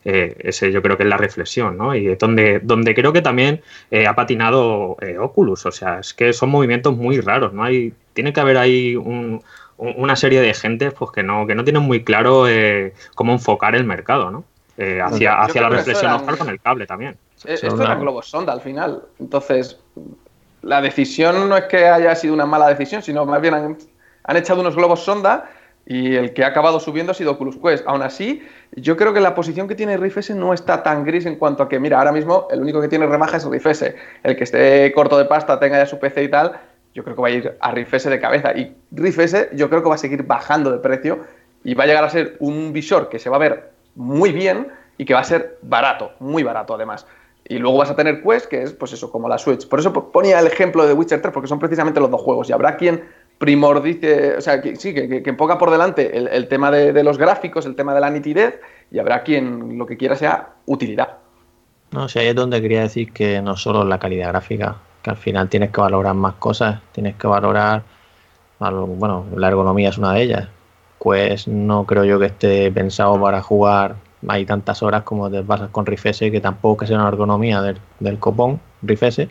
eh, 0.04 0.34
ese 0.38 0.70
yo 0.72 0.80
creo 0.82 0.96
que 0.96 1.02
es 1.02 1.08
la 1.08 1.16
reflexión, 1.18 1.76
¿no? 1.76 1.94
Y 1.94 2.06
es 2.08 2.18
donde, 2.18 2.60
donde 2.62 2.94
creo 2.94 3.12
que 3.12 3.20
también 3.22 3.60
eh, 3.90 4.06
ha 4.06 4.14
patinado 4.14 4.96
eh, 5.02 5.18
Oculus, 5.18 5.66
o 5.66 5.72
sea, 5.72 5.98
es 5.98 6.14
que 6.14 6.32
son 6.32 6.48
movimientos 6.50 6.96
muy 6.96 7.20
raros, 7.20 7.52
¿no? 7.52 7.64
Hay, 7.64 7.92
tiene 8.14 8.32
que 8.32 8.40
haber 8.40 8.56
ahí 8.56 8.96
un- 8.96 9.42
una 9.80 10.14
serie 10.16 10.40
de 10.40 10.52
gente 10.54 10.90
pues, 10.90 11.10
que, 11.10 11.22
no, 11.22 11.46
que 11.46 11.54
no 11.54 11.64
tienen 11.64 11.82
muy 11.82 12.04
claro 12.04 12.46
eh, 12.48 12.92
cómo 13.14 13.32
enfocar 13.32 13.74
el 13.74 13.84
mercado, 13.84 14.30
¿no? 14.30 14.44
Eh, 14.76 15.00
hacia, 15.02 15.32
Yo 15.36 15.42
hacia 15.42 15.60
la 15.62 15.68
reflexión 15.70 16.26
con 16.26 16.48
el 16.48 16.60
cable 16.60 16.86
también. 16.86 17.16
Eh, 17.44 17.56
Son 17.56 17.68
Esto 17.68 17.74
una- 17.74 17.84
era 17.84 17.94
globos 17.96 18.28
sonda 18.28 18.52
al 18.52 18.60
final. 18.60 19.02
Entonces, 19.18 19.78
la 20.62 20.80
decisión 20.80 21.48
no 21.48 21.56
es 21.56 21.64
que 21.64 21.86
haya 21.86 22.14
sido 22.14 22.34
una 22.34 22.46
mala 22.46 22.68
decisión, 22.68 23.02
sino 23.02 23.24
más 23.26 23.40
bien 23.40 23.54
han, 23.54 23.78
han 24.24 24.36
echado 24.36 24.60
unos 24.60 24.76
globos 24.76 25.00
sonda 25.00 25.50
y 25.86 26.14
el 26.14 26.34
que 26.34 26.44
ha 26.44 26.48
acabado 26.48 26.78
subiendo 26.78 27.12
ha 27.12 27.14
sido 27.14 27.32
Oculus 27.32 27.56
Quest. 27.56 27.84
Aún 27.86 28.02
así, 28.02 28.46
yo 28.72 28.96
creo 28.96 29.12
que 29.14 29.20
la 29.20 29.34
posición 29.34 29.66
que 29.66 29.74
tiene 29.74 29.96
Rift 29.96 30.18
S 30.18 30.34
no 30.34 30.52
está 30.52 30.82
tan 30.82 31.04
gris 31.04 31.24
en 31.26 31.36
cuanto 31.36 31.62
a 31.62 31.68
que, 31.68 31.78
mira, 31.80 31.98
ahora 31.98 32.12
mismo 32.12 32.46
el 32.50 32.60
único 32.60 32.80
que 32.80 32.88
tiene 32.88 33.06
remaja 33.06 33.38
es 33.38 33.44
Rift 33.44 33.66
S. 33.66 33.96
El 34.22 34.36
que 34.36 34.44
esté 34.44 34.92
corto 34.94 35.16
de 35.18 35.24
pasta, 35.24 35.58
tenga 35.58 35.78
ya 35.78 35.86
su 35.86 35.98
PC 35.98 36.22
y 36.24 36.28
tal, 36.30 36.52
yo 36.94 37.04
creo 37.04 37.16
que 37.16 37.22
va 37.22 37.28
a 37.28 37.30
ir 37.30 37.56
a 37.60 37.70
Rift 37.70 37.94
S 37.94 38.10
de 38.10 38.20
cabeza. 38.20 38.52
Y 38.56 38.74
Rift 38.90 39.18
S 39.18 39.50
yo 39.52 39.68
creo 39.68 39.82
que 39.82 39.88
va 39.88 39.94
a 39.94 39.98
seguir 39.98 40.24
bajando 40.24 40.70
de 40.70 40.78
precio 40.78 41.20
y 41.64 41.74
va 41.74 41.84
a 41.84 41.86
llegar 41.86 42.04
a 42.04 42.10
ser 42.10 42.36
un 42.40 42.72
visor 42.72 43.08
que 43.08 43.18
se 43.18 43.30
va 43.30 43.36
a 43.36 43.40
ver 43.40 43.70
muy 43.94 44.32
bien 44.32 44.68
y 44.98 45.04
que 45.04 45.14
va 45.14 45.20
a 45.20 45.24
ser 45.24 45.58
barato, 45.62 46.12
muy 46.20 46.42
barato 46.42 46.74
además. 46.74 47.06
Y 47.48 47.58
luego 47.58 47.78
vas 47.78 47.90
a 47.90 47.96
tener 47.96 48.22
Quest, 48.22 48.46
que 48.46 48.62
es 48.62 48.72
pues 48.72 48.92
eso, 48.92 49.10
como 49.10 49.28
la 49.28 49.38
Switch. 49.38 49.66
Por 49.66 49.80
eso 49.80 49.92
ponía 50.12 50.38
el 50.38 50.46
ejemplo 50.46 50.86
de 50.86 50.92
Witcher 50.92 51.20
3, 51.20 51.32
porque 51.32 51.48
son 51.48 51.58
precisamente 51.58 51.98
los 51.98 52.10
dos 52.10 52.20
juegos. 52.20 52.48
Y 52.48 52.52
habrá 52.52 52.76
quien 52.76 53.02
primordice, 53.38 54.36
o 54.36 54.40
sea, 54.40 54.60
que, 54.60 54.76
sí, 54.76 54.92
que, 54.92 55.22
que, 55.22 55.32
ponga 55.32 55.58
por 55.58 55.70
delante 55.70 56.16
el, 56.16 56.46
tema 56.48 56.70
de, 56.70 56.92
de 56.92 57.02
los 57.02 57.16
gráficos, 57.16 57.64
el 57.64 57.74
tema 57.74 57.94
de 57.94 58.00
la 58.00 58.10
nitidez, 58.10 58.60
y 58.90 58.98
habrá 58.98 59.22
quien 59.22 59.78
lo 59.78 59.86
que 59.86 59.96
quiera 59.96 60.14
sea 60.14 60.50
utilidad. 60.66 61.16
No, 61.90 62.08
si 62.08 62.18
ahí 62.18 62.28
es 62.28 62.34
donde 62.34 62.60
quería 62.60 62.82
decir 62.82 63.12
que 63.12 63.40
no 63.40 63.56
solo 63.56 63.82
la 63.84 63.98
calidad 63.98 64.28
gráfica, 64.28 64.76
que 65.02 65.10
al 65.10 65.16
final 65.16 65.48
tienes 65.48 65.70
que 65.70 65.80
valorar 65.80 66.14
más 66.14 66.34
cosas, 66.34 66.80
tienes 66.92 67.16
que 67.16 67.26
valorar, 67.26 67.82
bueno, 68.58 69.26
la 69.36 69.48
ergonomía 69.48 69.88
es 69.88 69.98
una 69.98 70.12
de 70.12 70.22
ellas. 70.22 70.48
Pues 70.98 71.48
no 71.48 71.86
creo 71.86 72.04
yo 72.04 72.18
que 72.18 72.26
esté 72.26 72.70
pensado 72.70 73.18
para 73.20 73.42
jugar 73.42 73.96
hay 74.28 74.44
tantas 74.44 74.82
horas 74.82 75.02
como 75.02 75.30
te 75.30 75.42
pasas 75.42 75.70
con 75.70 75.86
Rift 75.86 76.06
S, 76.06 76.30
que 76.30 76.40
tampoco 76.40 76.78
que 76.78 76.86
sea 76.86 76.98
una 76.98 77.08
ergonomía 77.08 77.62
del, 77.62 77.78
del 78.00 78.18
copón, 78.18 78.60
Rift 78.82 79.02
S, 79.04 79.28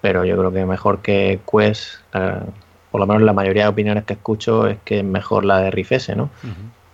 pero 0.00 0.24
yo 0.24 0.36
creo 0.36 0.52
que 0.52 0.64
mejor 0.66 1.00
que 1.00 1.40
Quest, 1.50 2.00
eh, 2.12 2.40
por 2.90 3.00
lo 3.00 3.06
menos 3.06 3.22
la 3.22 3.32
mayoría 3.32 3.64
de 3.64 3.68
opiniones 3.68 4.04
que 4.04 4.14
escucho 4.14 4.66
es 4.66 4.78
que 4.84 4.98
es 4.98 5.04
mejor 5.04 5.44
la 5.44 5.60
de 5.60 5.70
Rift 5.70 5.92
S, 5.92 6.14
¿no? 6.14 6.30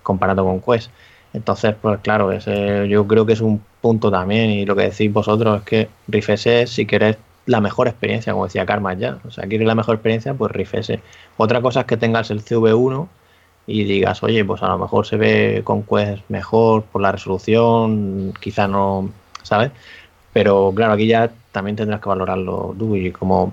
comparado 0.02 0.44
con 0.44 0.60
Quest. 0.60 0.90
Entonces, 1.32 1.74
pues 1.81 2.01
claro, 2.01 2.32
ese, 2.32 2.89
yo 2.89 3.06
creo 3.06 3.27
que 3.27 3.35
es 3.35 3.40
un 3.40 3.62
punto 3.81 4.10
también. 4.10 4.51
Y 4.51 4.66
lo 4.66 4.74
que 4.74 4.90
decís 4.90 5.12
vosotros 5.12 5.59
es 5.59 5.64
que 5.64 5.89
Rift 6.09 6.31
S, 6.31 6.66
si 6.66 6.86
querés 6.86 7.18
la 7.51 7.60
mejor 7.60 7.89
experiencia, 7.89 8.32
como 8.32 8.44
decía 8.44 8.64
Karma 8.64 8.94
ya, 8.94 9.18
o 9.27 9.31
sea, 9.32 9.48
quieres 9.48 9.66
la 9.66 9.74
mejor 9.74 9.97
experiencia, 9.97 10.35
pues 10.35 10.52
Rift 10.52 10.74
S. 10.74 11.01
Otra 11.36 11.60
cosa 11.60 11.81
es 11.81 11.86
que 11.86 11.97
tengas 11.97 12.31
el 12.31 12.44
CV1 12.44 13.09
y 13.66 13.82
digas, 13.85 14.22
oye, 14.22 14.44
pues 14.44 14.62
a 14.62 14.68
lo 14.68 14.78
mejor 14.78 15.05
se 15.05 15.16
ve 15.16 15.62
con 15.64 15.82
Quest 15.82 16.22
mejor 16.28 16.85
por 16.85 17.02
la 17.02 17.10
resolución, 17.10 18.32
quizá 18.40 18.68
no, 18.68 19.10
¿sabes? 19.43 19.72
Pero 20.32 20.72
claro, 20.77 20.93
aquí 20.93 21.09
ya 21.09 21.32
también 21.51 21.74
tendrás 21.74 22.01
que 22.01 22.09
valorarlo 22.09 22.72
tú 22.78 22.94
y 22.94 23.10
como 23.10 23.52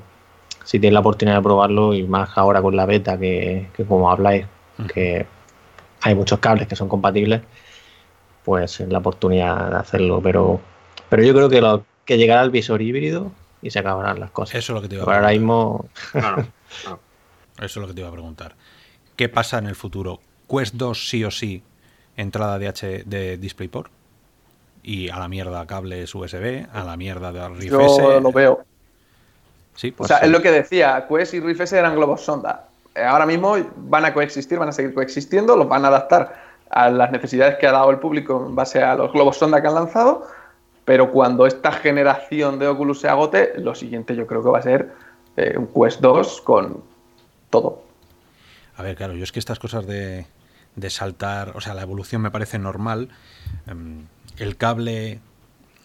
si 0.63 0.79
tienes 0.79 0.93
la 0.93 0.99
oportunidad 0.99 1.37
de 1.37 1.41
probarlo 1.41 1.95
y 1.95 2.03
más 2.03 2.29
ahora 2.37 2.61
con 2.61 2.75
la 2.75 2.85
beta 2.85 3.17
que, 3.17 3.69
que 3.75 3.83
como 3.83 4.11
habláis, 4.11 4.45
que 4.93 5.25
hay 6.03 6.13
muchos 6.13 6.37
cables 6.37 6.67
que 6.67 6.75
son 6.75 6.87
compatibles, 6.87 7.41
pues 8.45 8.79
es 8.79 8.89
la 8.89 8.99
oportunidad 8.99 9.71
de 9.71 9.77
hacerlo. 9.77 10.21
Pero, 10.21 10.61
pero 11.09 11.23
yo 11.23 11.33
creo 11.33 11.49
que 11.49 11.61
lo 11.61 11.83
que 12.05 12.17
llegará 12.19 12.43
el 12.43 12.51
visor 12.51 12.83
híbrido 12.83 13.31
y 13.61 13.69
se 13.71 13.79
acabarán 13.79 14.19
las 14.19 14.31
cosas. 14.31 14.55
Eso 14.55 14.73
es 14.73 14.75
lo 14.75 14.81
que 14.81 14.87
te 14.89 14.95
iba 14.95 15.03
a 15.03 15.05
Pero 15.05 15.17
ahora 15.17 15.27
preguntar. 15.29 15.39
mismo. 15.39 15.89
Eso 17.57 17.65
es 17.65 17.75
lo 17.77 17.87
que 17.87 17.93
te 17.93 18.01
iba 18.01 18.09
a 18.09 18.13
preguntar. 18.13 18.55
¿Qué 19.15 19.29
pasa 19.29 19.57
en 19.57 19.67
el 19.67 19.75
futuro? 19.75 20.19
¿Quest 20.49 20.75
2 20.75 21.09
sí 21.09 21.23
o 21.23 21.31
sí 21.31 21.63
entrada 22.15 22.59
de, 22.59 22.67
H 22.67 23.03
de 23.05 23.37
DisplayPort? 23.37 23.91
Y 24.83 25.09
a 25.09 25.17
la 25.19 25.27
mierda 25.27 25.65
cables 25.65 26.13
USB, 26.13 26.65
a 26.71 26.83
la 26.83 26.95
mierda 26.95 27.31
de 27.31 27.49
Rift 27.49 27.71
Yo 27.71 27.81
S. 27.81 28.21
lo 28.21 28.31
veo. 28.31 28.63
Sí, 29.75 29.89
O 29.89 29.95
pues 29.97 30.07
sea, 30.07 30.19
sí. 30.19 30.25
es 30.25 30.31
lo 30.31 30.41
que 30.41 30.51
decía, 30.51 31.05
Quest 31.09 31.33
y 31.33 31.39
Rift 31.39 31.61
S 31.61 31.77
eran 31.77 31.95
globos 31.95 32.21
sonda. 32.21 32.67
Eh, 32.95 33.03
Ahora 33.03 33.25
mismo 33.25 33.55
van 33.75 34.05
a 34.05 34.13
coexistir, 34.13 34.57
van 34.59 34.69
a 34.69 34.71
seguir 34.71 34.93
coexistiendo, 34.93 35.57
los 35.57 35.67
van 35.67 35.83
a 35.83 35.89
adaptar 35.89 36.41
a 36.69 36.89
las 36.89 37.11
necesidades 37.11 37.57
que 37.57 37.67
ha 37.67 37.71
dado 37.71 37.89
el 37.89 37.97
público 37.99 38.45
en 38.47 38.55
base 38.55 38.81
a 38.81 38.95
los 38.95 39.11
globos 39.11 39.37
sonda 39.37 39.61
que 39.61 39.67
han 39.67 39.75
lanzado, 39.75 40.25
pero 40.87 41.11
cuando 41.11 41.45
esta 41.45 41.73
generación 41.73 42.59
de 42.59 42.67
Oculus 42.69 43.01
se 43.01 43.09
agote, 43.09 43.51
lo 43.57 43.75
siguiente 43.75 44.15
yo 44.15 44.25
creo 44.25 44.41
que 44.41 44.47
va 44.47 44.59
a 44.59 44.61
ser 44.61 44.93
eh, 45.35 45.57
un 45.57 45.67
Quest 45.67 45.99
2 45.99 46.39
con 46.43 46.81
todo. 47.49 47.83
A 48.77 48.83
ver, 48.83 48.95
claro, 48.95 49.13
yo 49.13 49.25
es 49.25 49.33
que 49.33 49.39
estas 49.39 49.59
cosas 49.59 49.85
de, 49.85 50.27
de 50.77 50.89
saltar, 50.89 51.51
o 51.57 51.59
sea, 51.59 51.73
la 51.73 51.81
evolución 51.81 52.21
me 52.21 52.31
parece 52.31 52.57
normal. 52.57 53.09
Em, 53.65 54.05
el 54.37 54.55
cable 54.55 55.19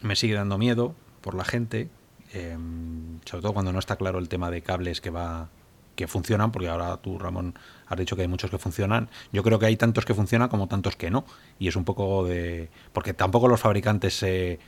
me 0.03 0.15
sigue 0.15 0.35
dando 0.35 0.57
miedo 0.57 0.95
por 1.21 1.35
la 1.35 1.45
gente, 1.45 1.89
em, 2.33 3.19
sobre 3.25 3.43
todo 3.43 3.55
cuando 3.55 3.73
no 3.73 3.81
está 3.81 3.97
claro 3.97 4.21
el 4.21 4.29
tema 4.29 4.53
de 4.53 4.63
cables 4.63 5.01
que 5.01 5.11
va 5.11 5.49
que 5.97 6.07
funcionan, 6.07 6.53
porque 6.53 6.69
ahora 6.69 6.97
tú, 6.99 7.19
Ramón, 7.19 7.55
has 7.87 7.99
dicho 7.99 8.17
que 8.17 8.23
hay 8.23 8.29
muchos 8.29 8.51
que 8.51 8.59
funcionan. 8.59 9.09
Yo 9.33 9.43
creo 9.43 9.59
que 9.59 9.67
hay 9.67 9.77
tantos 9.77 10.05
que 10.05 10.15
funcionan 10.15 10.49
como 10.49 10.69
tantos 10.69 10.97
que 10.97 11.11
no. 11.11 11.25
Y 11.59 11.69
es 11.69 11.77
un 11.77 11.85
poco 11.85 12.25
de... 12.25 12.71
Porque 12.93 13.15
tampoco 13.15 13.49
los 13.49 13.61
fabricantes 13.61 14.17
se, 14.17 14.59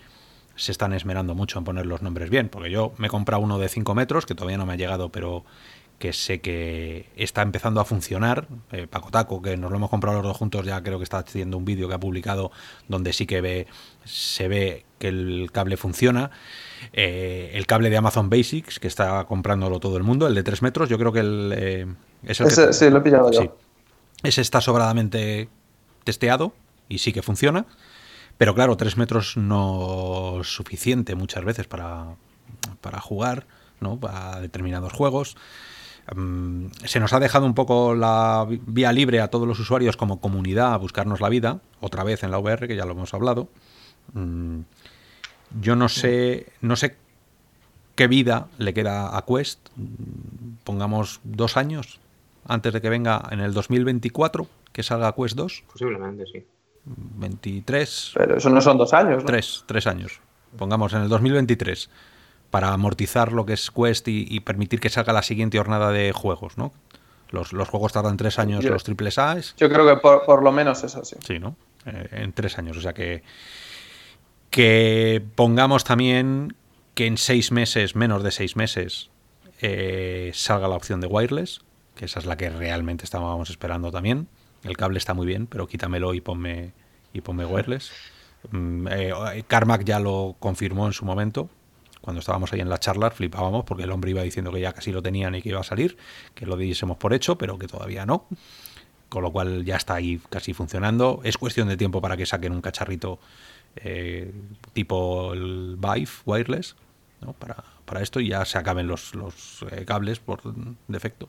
se 0.56 0.72
están 0.72 0.92
esmerando 0.92 1.34
mucho 1.34 1.58
en 1.58 1.64
poner 1.64 1.86
los 1.86 2.02
nombres 2.02 2.30
bien. 2.30 2.48
Porque 2.48 2.70
yo 2.70 2.92
me 2.98 3.06
he 3.08 3.10
comprado 3.10 3.42
uno 3.42 3.58
de 3.58 3.68
5 3.68 3.94
metros, 3.94 4.26
que 4.26 4.34
todavía 4.34 4.58
no 4.58 4.66
me 4.66 4.72
ha 4.74 4.76
llegado, 4.76 5.08
pero 5.10 5.44
que 5.98 6.12
sé 6.12 6.40
que 6.40 7.06
está 7.16 7.42
empezando 7.42 7.80
a 7.80 7.84
funcionar. 7.84 8.48
Eh, 8.72 8.86
Paco 8.88 9.10
Taco, 9.10 9.40
que 9.40 9.56
nos 9.56 9.70
lo 9.70 9.76
hemos 9.76 9.90
comprado 9.90 10.16
los 10.18 10.26
dos 10.26 10.36
juntos, 10.36 10.66
ya 10.66 10.82
creo 10.82 10.98
que 10.98 11.04
está 11.04 11.18
haciendo 11.18 11.56
un 11.56 11.64
vídeo 11.64 11.88
que 11.88 11.94
ha 11.94 12.00
publicado 12.00 12.50
donde 12.88 13.12
sí 13.12 13.26
que 13.26 13.40
ve, 13.40 13.66
se 14.04 14.48
ve 14.48 14.84
que 14.98 15.08
el 15.08 15.50
cable 15.52 15.76
funciona. 15.76 16.30
Eh, 16.92 17.52
el 17.54 17.66
cable 17.66 17.90
de 17.90 17.96
Amazon 17.96 18.28
Basics, 18.28 18.80
que 18.80 18.88
está 18.88 19.24
comprándolo 19.24 19.78
todo 19.80 19.96
el 19.96 20.02
mundo, 20.02 20.26
el 20.26 20.34
de 20.34 20.42
3 20.42 20.62
metros, 20.62 20.88
yo 20.88 20.98
creo 20.98 21.12
que 21.12 21.20
el, 21.20 21.54
eh, 21.56 21.86
es 22.24 22.40
el 22.40 22.48
Ese- 22.48 22.66
que... 22.66 22.72
sí, 22.72 22.90
lo 22.90 22.98
he 22.98 23.00
pillado 23.00 23.30
yo. 23.30 23.40
Sí. 23.42 23.50
Ese 24.24 24.40
está 24.40 24.60
sobradamente 24.60 25.48
testeado 26.02 26.54
y 26.88 26.98
sí 26.98 27.12
que 27.12 27.22
funciona. 27.22 27.66
Pero 28.38 28.54
claro, 28.54 28.76
3 28.76 28.96
metros 28.96 29.36
no 29.36 30.40
es 30.40 30.48
suficiente 30.48 31.14
muchas 31.14 31.44
veces 31.44 31.66
para, 31.66 32.16
para 32.80 33.00
jugar, 33.00 33.46
¿no? 33.80 33.98
Para 33.98 34.40
determinados 34.40 34.92
juegos. 34.92 35.36
Mm, 36.14 36.66
se 36.84 37.00
nos 37.00 37.12
ha 37.12 37.20
dejado 37.20 37.46
un 37.46 37.54
poco 37.54 37.94
la 37.94 38.46
vía 38.48 38.92
libre 38.92 39.20
a 39.20 39.28
todos 39.28 39.48
los 39.48 39.58
usuarios 39.58 39.96
como 39.96 40.20
comunidad 40.20 40.74
a 40.74 40.76
buscarnos 40.76 41.20
la 41.20 41.28
vida, 41.28 41.60
otra 41.80 42.04
vez 42.04 42.22
en 42.24 42.30
la 42.30 42.38
VR, 42.38 42.68
que 42.68 42.76
ya 42.76 42.84
lo 42.84 42.92
hemos 42.92 43.14
hablado. 43.14 43.48
Mm, 44.12 44.60
yo 45.60 45.76
no 45.76 45.88
sé, 45.88 46.52
no 46.60 46.76
sé 46.76 46.96
qué 47.94 48.08
vida 48.08 48.48
le 48.58 48.74
queda 48.74 49.16
a 49.16 49.24
Quest. 49.24 49.68
Pongamos 50.64 51.20
dos 51.22 51.56
años 51.56 52.00
antes 52.46 52.72
de 52.72 52.80
que 52.80 52.90
venga 52.90 53.22
en 53.30 53.40
el 53.40 53.54
2024, 53.54 54.48
que 54.72 54.82
salga 54.82 55.14
Quest 55.14 55.36
2. 55.36 55.64
Posiblemente, 55.72 56.24
sí. 56.26 56.44
23. 56.84 58.12
Pero 58.14 58.36
eso 58.36 58.50
no 58.50 58.60
son 58.60 58.78
dos 58.78 58.92
años. 58.92 59.22
¿no? 59.22 59.26
Tres, 59.26 59.64
tres 59.66 59.86
años. 59.86 60.20
Pongamos 60.56 60.92
en 60.92 61.02
el 61.02 61.08
2023 61.08 61.90
para 62.50 62.72
amortizar 62.72 63.32
lo 63.32 63.46
que 63.46 63.54
es 63.54 63.70
Quest 63.70 64.06
y, 64.06 64.38
permitir 64.40 64.78
que 64.78 64.88
salga 64.88 65.12
la 65.12 65.22
siguiente 65.22 65.58
jornada 65.58 65.90
de 65.90 66.12
juegos, 66.12 66.56
¿no? 66.56 66.72
Los, 67.30 67.48
juegos 67.68 67.92
tardan 67.92 68.16
tres 68.16 68.38
años, 68.38 68.62
los 68.64 68.84
triples 68.84 69.18
A. 69.18 69.36
Yo 69.56 69.68
creo 69.68 69.84
que 69.86 69.96
por, 69.96 70.44
lo 70.44 70.52
menos 70.52 70.84
eso, 70.84 71.04
sí. 71.04 71.16
Sí, 71.26 71.40
¿no? 71.40 71.56
Eh, 71.84 72.08
en 72.12 72.32
tres 72.32 72.56
años. 72.58 72.76
O 72.76 72.80
sea 72.80 72.94
que. 72.94 73.24
Que 74.50 75.20
pongamos 75.34 75.82
también 75.82 76.54
que 76.94 77.06
en 77.06 77.18
seis 77.18 77.50
meses, 77.50 77.96
menos 77.96 78.22
de 78.22 78.30
seis 78.30 78.54
meses, 78.54 79.10
eh, 79.60 80.30
salga 80.32 80.68
la 80.68 80.76
opción 80.76 81.00
de 81.00 81.08
wireless, 81.08 81.62
que 81.96 82.04
esa 82.04 82.20
es 82.20 82.26
la 82.26 82.36
que 82.36 82.50
realmente 82.50 83.04
estábamos 83.04 83.50
esperando 83.50 83.90
también. 83.90 84.28
El 84.64 84.76
cable 84.76 84.98
está 84.98 85.14
muy 85.14 85.26
bien, 85.26 85.46
pero 85.46 85.66
quítamelo 85.66 86.14
y 86.14 86.20
ponme, 86.20 86.72
y 87.12 87.20
ponme 87.20 87.44
wireless. 87.44 87.92
Mm, 88.50 88.88
eh, 88.90 89.44
Carmack 89.46 89.84
ya 89.84 90.00
lo 90.00 90.36
confirmó 90.38 90.86
en 90.86 90.92
su 90.92 91.04
momento. 91.04 91.48
Cuando 92.00 92.20
estábamos 92.20 92.52
ahí 92.52 92.60
en 92.60 92.68
la 92.68 92.78
charla 92.78 93.10
flipábamos 93.10 93.64
porque 93.64 93.84
el 93.84 93.90
hombre 93.90 94.10
iba 94.10 94.22
diciendo 94.22 94.52
que 94.52 94.60
ya 94.60 94.72
casi 94.72 94.92
lo 94.92 95.02
tenían 95.02 95.34
y 95.34 95.40
que 95.40 95.48
iba 95.48 95.60
a 95.60 95.64
salir, 95.64 95.96
que 96.34 96.44
lo 96.44 96.56
diésemos 96.56 96.98
por 96.98 97.14
hecho, 97.14 97.38
pero 97.38 97.58
que 97.58 97.66
todavía 97.66 98.04
no. 98.04 98.26
Con 99.08 99.22
lo 99.22 99.32
cual 99.32 99.64
ya 99.64 99.76
está 99.76 99.94
ahí 99.94 100.20
casi 100.28 100.52
funcionando. 100.52 101.20
Es 101.24 101.38
cuestión 101.38 101.68
de 101.68 101.76
tiempo 101.76 102.00
para 102.00 102.16
que 102.16 102.26
saquen 102.26 102.52
un 102.52 102.60
cacharrito 102.60 103.20
eh, 103.76 104.32
tipo 104.72 105.32
el 105.32 105.76
Vive 105.78 106.10
wireless 106.26 106.76
para, 107.38 107.64
para, 107.84 108.02
esto 108.02 108.20
y 108.20 108.28
ya 108.28 108.44
se 108.44 108.58
acaben 108.58 108.86
los, 108.86 109.14
los 109.14 109.64
eh, 109.70 109.84
cables 109.84 110.18
por 110.18 110.42
defecto. 110.88 111.28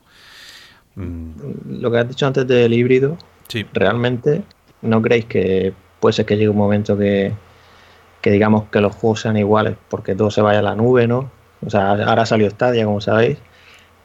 Mm. 0.96 1.82
Lo 1.82 1.92
que 1.92 1.98
has 1.98 2.08
dicho 2.08 2.26
antes 2.28 2.48
del 2.48 2.74
híbrido, 2.74 3.18
sí. 3.48 3.66
realmente 3.74 4.44
no 4.82 5.02
creéis 5.02 5.26
que 5.26 5.74
puede 6.00 6.14
ser 6.14 6.26
que 6.26 6.36
llegue 6.36 6.50
un 6.50 6.58
momento 6.58 6.98
que, 6.98 7.34
que 8.22 8.32
digamos 8.32 8.66
que 8.72 8.82
los 8.82 8.96
juegos 8.96 9.22
sean 9.22 9.38
iguales 9.38 9.76
porque 9.90 10.16
todo 10.16 10.32
se 10.32 10.42
vaya 10.42 10.60
a 10.60 10.64
la 10.64 10.76
nube, 10.76 11.08
¿no? 11.08 11.32
O 11.66 11.70
sea, 11.70 11.92
ahora 11.92 12.26
salió 12.26 12.50
Stadia, 12.50 12.86
como 12.86 13.02
sabéis, 13.02 13.38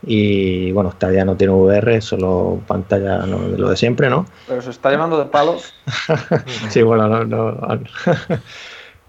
y 0.02 0.72
bueno, 0.72 0.92
Stadia 0.92 1.24
no 1.24 1.36
tiene 1.36 1.52
VR, 1.52 2.00
solo 2.00 2.60
pantalla 2.66 3.18
de 3.18 3.58
lo 3.58 3.70
de 3.70 3.76
siempre, 3.76 4.08
¿no? 4.08 4.26
Pero 4.48 4.62
se 4.62 4.70
está 4.70 4.90
llamando 4.90 5.18
de 5.18 5.26
palos. 5.26 5.74
sí, 6.70 6.82
bueno, 6.82 7.08
no, 7.08 7.24
no. 7.24 7.80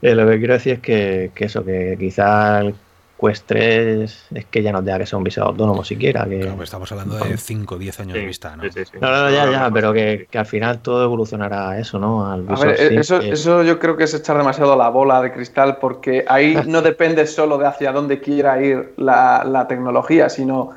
Eh, 0.03 0.15
lo 0.15 0.27
que 0.27 0.39
quiero 0.39 0.55
decir 0.55 0.73
es 0.73 0.79
que, 0.79 1.31
que 1.35 1.45
eso, 1.45 1.63
que 1.63 1.95
quizá 1.99 2.61
el 2.61 2.73
Quest 3.21 3.45
3 3.45 4.27
es 4.33 4.45
que 4.45 4.63
ya 4.63 4.71
no 4.71 4.83
tenga 4.83 4.97
que 4.97 5.05
ser 5.05 5.17
un 5.17 5.23
visor 5.23 5.45
autónomo 5.45 5.83
siquiera. 5.83 6.25
Que... 6.25 6.39
Claro, 6.39 6.55
pues 6.55 6.67
estamos 6.67 6.91
hablando 6.91 7.17
de 7.17 7.37
5 7.37 7.75
o 7.75 7.77
10 7.77 7.99
años 7.99 8.13
de 8.15 8.25
vista, 8.25 8.55
¿no? 8.55 8.63
no, 8.63 9.11
no, 9.11 9.29
ya, 9.29 9.51
ya, 9.51 9.69
pero 9.71 9.93
que, 9.93 10.27
al 10.33 10.45
final 10.45 10.79
todo 10.79 11.03
evolucionará 11.03 11.69
a 11.69 11.79
eso, 11.79 11.99
¿no? 11.99 12.25
a 12.25 12.37
ver, 12.37 12.93
eso, 12.93 13.19
eso 13.19 13.63
yo 13.63 13.77
creo 13.77 13.95
que 13.95 14.05
es 14.05 14.13
echar 14.13 14.37
demasiado 14.37 14.75
la 14.75 14.89
bola 14.89 15.21
de 15.21 15.31
cristal 15.31 15.77
porque 15.77 16.25
ahí 16.27 16.57
no 16.65 16.81
depende 16.81 17.27
solo 17.27 17.57
de 17.57 17.67
hacia 17.67 17.91
dónde 17.91 18.19
quiera 18.19 18.61
ir 18.61 18.93
la, 18.97 19.43
la 19.45 19.67
tecnología, 19.67 20.29
sino 20.29 20.71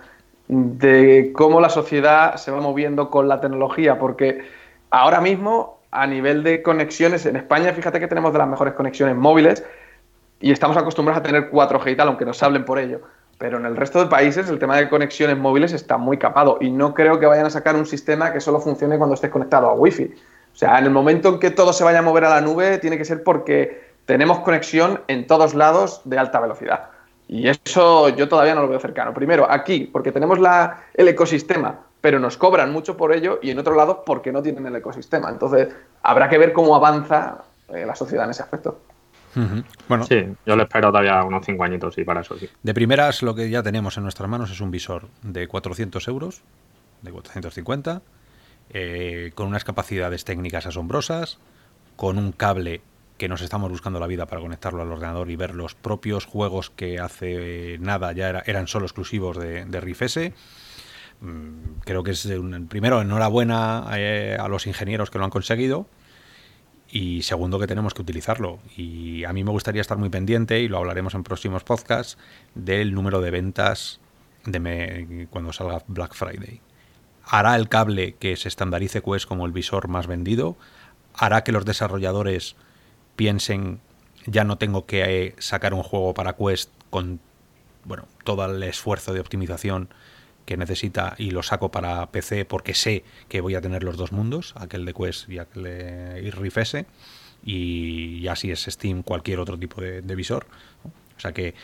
de 0.48 1.32
cómo 1.34 1.60
la 1.60 1.70
sociedad 1.70 2.36
se 2.36 2.50
va 2.50 2.60
moviendo 2.60 3.08
con 3.08 3.28
la 3.28 3.40
tecnología, 3.40 3.98
porque 3.98 4.42
ahora 4.90 5.20
mismo 5.20 5.78
a 5.90 6.06
nivel 6.06 6.42
de 6.42 6.60
conexiones 6.60 7.24
en 7.24 7.36
España, 7.36 7.72
fíjate 7.72 8.00
que 8.00 8.08
tenemos 8.08 8.32
de 8.32 8.40
las 8.40 8.48
mejores 8.48 8.74
conexiones 8.74 9.16
móviles, 9.16 9.64
y 10.44 10.52
estamos 10.52 10.76
acostumbrados 10.76 11.20
a 11.20 11.22
tener 11.22 11.50
4G 11.50 11.92
y 11.92 11.96
tal, 11.96 12.08
aunque 12.08 12.26
nos 12.26 12.42
hablen 12.42 12.66
por 12.66 12.78
ello. 12.78 13.00
Pero 13.38 13.56
en 13.56 13.64
el 13.64 13.74
resto 13.74 13.98
de 13.98 14.10
países 14.10 14.46
el 14.50 14.58
tema 14.58 14.76
de 14.76 14.90
conexiones 14.90 15.38
móviles 15.38 15.72
está 15.72 15.96
muy 15.96 16.18
capado 16.18 16.58
y 16.60 16.70
no 16.70 16.92
creo 16.92 17.18
que 17.18 17.24
vayan 17.24 17.46
a 17.46 17.50
sacar 17.50 17.76
un 17.76 17.86
sistema 17.86 18.30
que 18.30 18.40
solo 18.40 18.60
funcione 18.60 18.98
cuando 18.98 19.14
estés 19.14 19.30
conectado 19.30 19.70
a 19.70 19.72
Wi-Fi. 19.72 20.04
O 20.04 20.56
sea, 20.56 20.78
en 20.78 20.84
el 20.84 20.90
momento 20.90 21.30
en 21.30 21.38
que 21.38 21.50
todo 21.50 21.72
se 21.72 21.82
vaya 21.82 22.00
a 22.00 22.02
mover 22.02 22.26
a 22.26 22.28
la 22.28 22.42
nube, 22.42 22.76
tiene 22.76 22.98
que 22.98 23.06
ser 23.06 23.22
porque 23.22 23.94
tenemos 24.04 24.40
conexión 24.40 25.00
en 25.08 25.26
todos 25.26 25.54
lados 25.54 26.02
de 26.04 26.18
alta 26.18 26.40
velocidad. 26.40 26.90
Y 27.26 27.48
eso 27.48 28.10
yo 28.10 28.28
todavía 28.28 28.54
no 28.54 28.60
lo 28.60 28.68
veo 28.68 28.80
cercano. 28.80 29.14
Primero, 29.14 29.50
aquí, 29.50 29.88
porque 29.90 30.12
tenemos 30.12 30.38
la, 30.38 30.84
el 30.92 31.08
ecosistema, 31.08 31.86
pero 32.02 32.18
nos 32.18 32.36
cobran 32.36 32.70
mucho 32.70 32.98
por 32.98 33.14
ello, 33.14 33.38
y 33.40 33.50
en 33.50 33.58
otro 33.58 33.74
lado, 33.74 34.02
porque 34.04 34.30
no 34.30 34.42
tienen 34.42 34.66
el 34.66 34.76
ecosistema. 34.76 35.30
Entonces, 35.30 35.68
habrá 36.02 36.28
que 36.28 36.36
ver 36.36 36.52
cómo 36.52 36.76
avanza 36.76 37.44
eh, 37.70 37.86
la 37.86 37.94
sociedad 37.94 38.26
en 38.26 38.32
ese 38.32 38.42
aspecto. 38.42 38.78
Bueno, 39.88 40.04
sí, 40.04 40.24
yo 40.46 40.56
le 40.56 40.64
espero 40.64 40.88
todavía 40.88 41.22
unos 41.24 41.44
5 41.44 41.64
añitos 41.64 41.98
y 41.98 42.04
para 42.04 42.20
eso 42.20 42.38
sí. 42.38 42.48
De 42.62 42.74
primeras, 42.74 43.22
lo 43.22 43.34
que 43.34 43.50
ya 43.50 43.62
tenemos 43.62 43.96
en 43.96 44.04
nuestras 44.04 44.28
manos 44.28 44.50
es 44.50 44.60
un 44.60 44.70
visor 44.70 45.08
de 45.22 45.48
400 45.48 46.06
euros, 46.08 46.42
de 47.02 47.10
450, 47.10 48.02
eh, 48.70 49.32
con 49.34 49.48
unas 49.48 49.64
capacidades 49.64 50.24
técnicas 50.24 50.66
asombrosas, 50.66 51.38
con 51.96 52.18
un 52.18 52.32
cable 52.32 52.82
que 53.18 53.28
nos 53.28 53.42
estamos 53.42 53.70
buscando 53.70 54.00
la 54.00 54.06
vida 54.06 54.26
para 54.26 54.40
conectarlo 54.40 54.82
al 54.82 54.90
ordenador 54.90 55.30
y 55.30 55.36
ver 55.36 55.54
los 55.54 55.74
propios 55.74 56.24
juegos 56.24 56.70
que 56.70 56.98
hace 56.98 57.78
nada 57.78 58.12
ya 58.12 58.42
eran 58.44 58.66
solo 58.66 58.86
exclusivos 58.86 59.38
de, 59.38 59.64
de 59.64 59.80
RIFS. 59.80 60.18
Mm, 61.20 61.80
creo 61.84 62.02
que 62.02 62.10
es 62.10 62.24
un, 62.26 62.66
primero 62.66 63.00
enhorabuena 63.00 63.86
eh, 63.96 64.36
a 64.38 64.48
los 64.48 64.66
ingenieros 64.66 65.10
que 65.10 65.18
lo 65.18 65.24
han 65.24 65.30
conseguido 65.30 65.86
y 66.94 67.22
segundo 67.22 67.58
que 67.58 67.66
tenemos 67.66 67.92
que 67.92 68.02
utilizarlo. 68.02 68.60
Y 68.76 69.24
a 69.24 69.32
mí 69.32 69.42
me 69.42 69.50
gustaría 69.50 69.80
estar 69.80 69.98
muy 69.98 70.10
pendiente, 70.10 70.60
y 70.60 70.68
lo 70.68 70.78
hablaremos 70.78 71.14
en 71.14 71.24
próximos 71.24 71.64
podcasts, 71.64 72.16
del 72.54 72.94
número 72.94 73.20
de 73.20 73.32
ventas 73.32 73.98
de 74.44 75.26
cuando 75.28 75.52
salga 75.52 75.82
Black 75.88 76.14
Friday. 76.14 76.60
Hará 77.24 77.56
el 77.56 77.68
cable 77.68 78.14
que 78.14 78.36
se 78.36 78.46
estandarice 78.46 79.02
Quest 79.02 79.26
como 79.26 79.44
el 79.44 79.50
visor 79.50 79.88
más 79.88 80.06
vendido, 80.06 80.56
hará 81.14 81.42
que 81.42 81.50
los 81.50 81.64
desarrolladores 81.64 82.54
piensen 83.16 83.80
ya 84.26 84.44
no 84.44 84.56
tengo 84.56 84.86
que 84.86 85.26
eh, 85.26 85.34
sacar 85.38 85.74
un 85.74 85.82
juego 85.82 86.14
para 86.14 86.36
Quest 86.36 86.70
con 86.90 87.18
bueno, 87.82 88.06
todo 88.22 88.44
el 88.44 88.62
esfuerzo 88.62 89.12
de 89.12 89.18
optimización 89.18 89.88
que 90.44 90.56
necesita 90.56 91.14
y 91.18 91.30
lo 91.30 91.42
saco 91.42 91.70
para 91.70 92.06
PC 92.10 92.44
porque 92.44 92.74
sé 92.74 93.04
que 93.28 93.40
voy 93.40 93.54
a 93.54 93.60
tener 93.60 93.82
los 93.82 93.96
dos 93.96 94.12
mundos, 94.12 94.54
aquel 94.56 94.84
de 94.84 94.92
Quest 94.92 95.28
y 95.28 95.38
aquel 95.38 95.62
de 95.64 96.30
Riff 96.30 96.58
y 97.44 98.20
ya 98.20 98.36
si 98.36 98.50
es 98.50 98.64
Steam 98.64 99.02
cualquier 99.02 99.38
otro 99.38 99.58
tipo 99.58 99.80
de, 99.80 100.00
visor. 100.14 100.46
O 101.16 101.20
sea 101.20 101.32
que, 101.32 101.54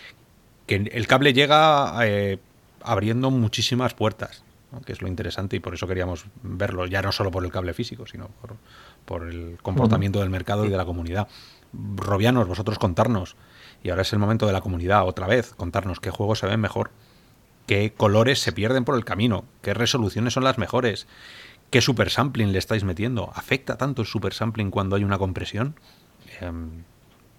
que, 0.67 0.77
el 0.77 1.07
cable 1.07 1.33
llega 1.33 1.95
eh, 2.03 2.39
abriendo 2.83 3.31
muchísimas 3.31 3.95
puertas, 3.95 4.43
que 4.85 4.93
es 4.93 5.03
lo 5.03 5.09
interesante 5.09 5.57
y 5.57 5.61
por 5.61 5.75
eso 5.75 5.87
queríamos 5.87 6.25
verlo, 6.43 6.87
ya 6.87 7.03
no 7.03 7.13
solo 7.13 7.31
por 7.31 7.45
el 7.45 7.51
cable 7.51 7.75
físico, 7.75 8.07
sino 8.07 8.29
por, 8.41 8.57
por 9.05 9.29
el 9.29 9.59
comportamiento 9.63 10.21
del 10.21 10.31
mercado 10.31 10.67
y 10.67 10.69
de 10.69 10.77
la 10.77 10.85
comunidad. 10.85 11.29
Robianos, 11.73 12.47
vosotros 12.47 12.79
contarnos, 12.79 13.37
y 13.83 13.91
ahora 13.91 14.03
es 14.03 14.13
el 14.13 14.19
momento 14.19 14.47
de 14.47 14.53
la 14.53 14.61
comunidad 14.61 15.07
otra 15.07 15.27
vez, 15.27 15.55
contarnos 15.55 16.01
qué 16.01 16.11
juegos 16.11 16.41
se 16.41 16.47
ven 16.47 16.61
mejor 16.61 16.91
qué 17.71 17.93
colores 17.97 18.41
se 18.41 18.51
pierden 18.51 18.85
por 18.85 18.97
el 18.97 19.05
camino, 19.05 19.45
qué 19.63 19.75
resoluciones 19.75 20.33
son 20.33 20.43
las 20.43 20.59
mejores, 20.59 21.07
qué 21.71 21.81
super 21.81 22.11
sampling 22.11 22.51
le 22.51 22.59
estáis 22.59 22.83
metiendo. 22.83 23.31
¿Afecta 23.33 23.79
tanto 23.79 24.03
el 24.03 24.09
super 24.09 24.35
sampling 24.35 24.73
cuando 24.73 24.97
hay 24.97 25.05
una 25.05 25.19
compresión? 25.19 25.77
Em, 26.41 26.83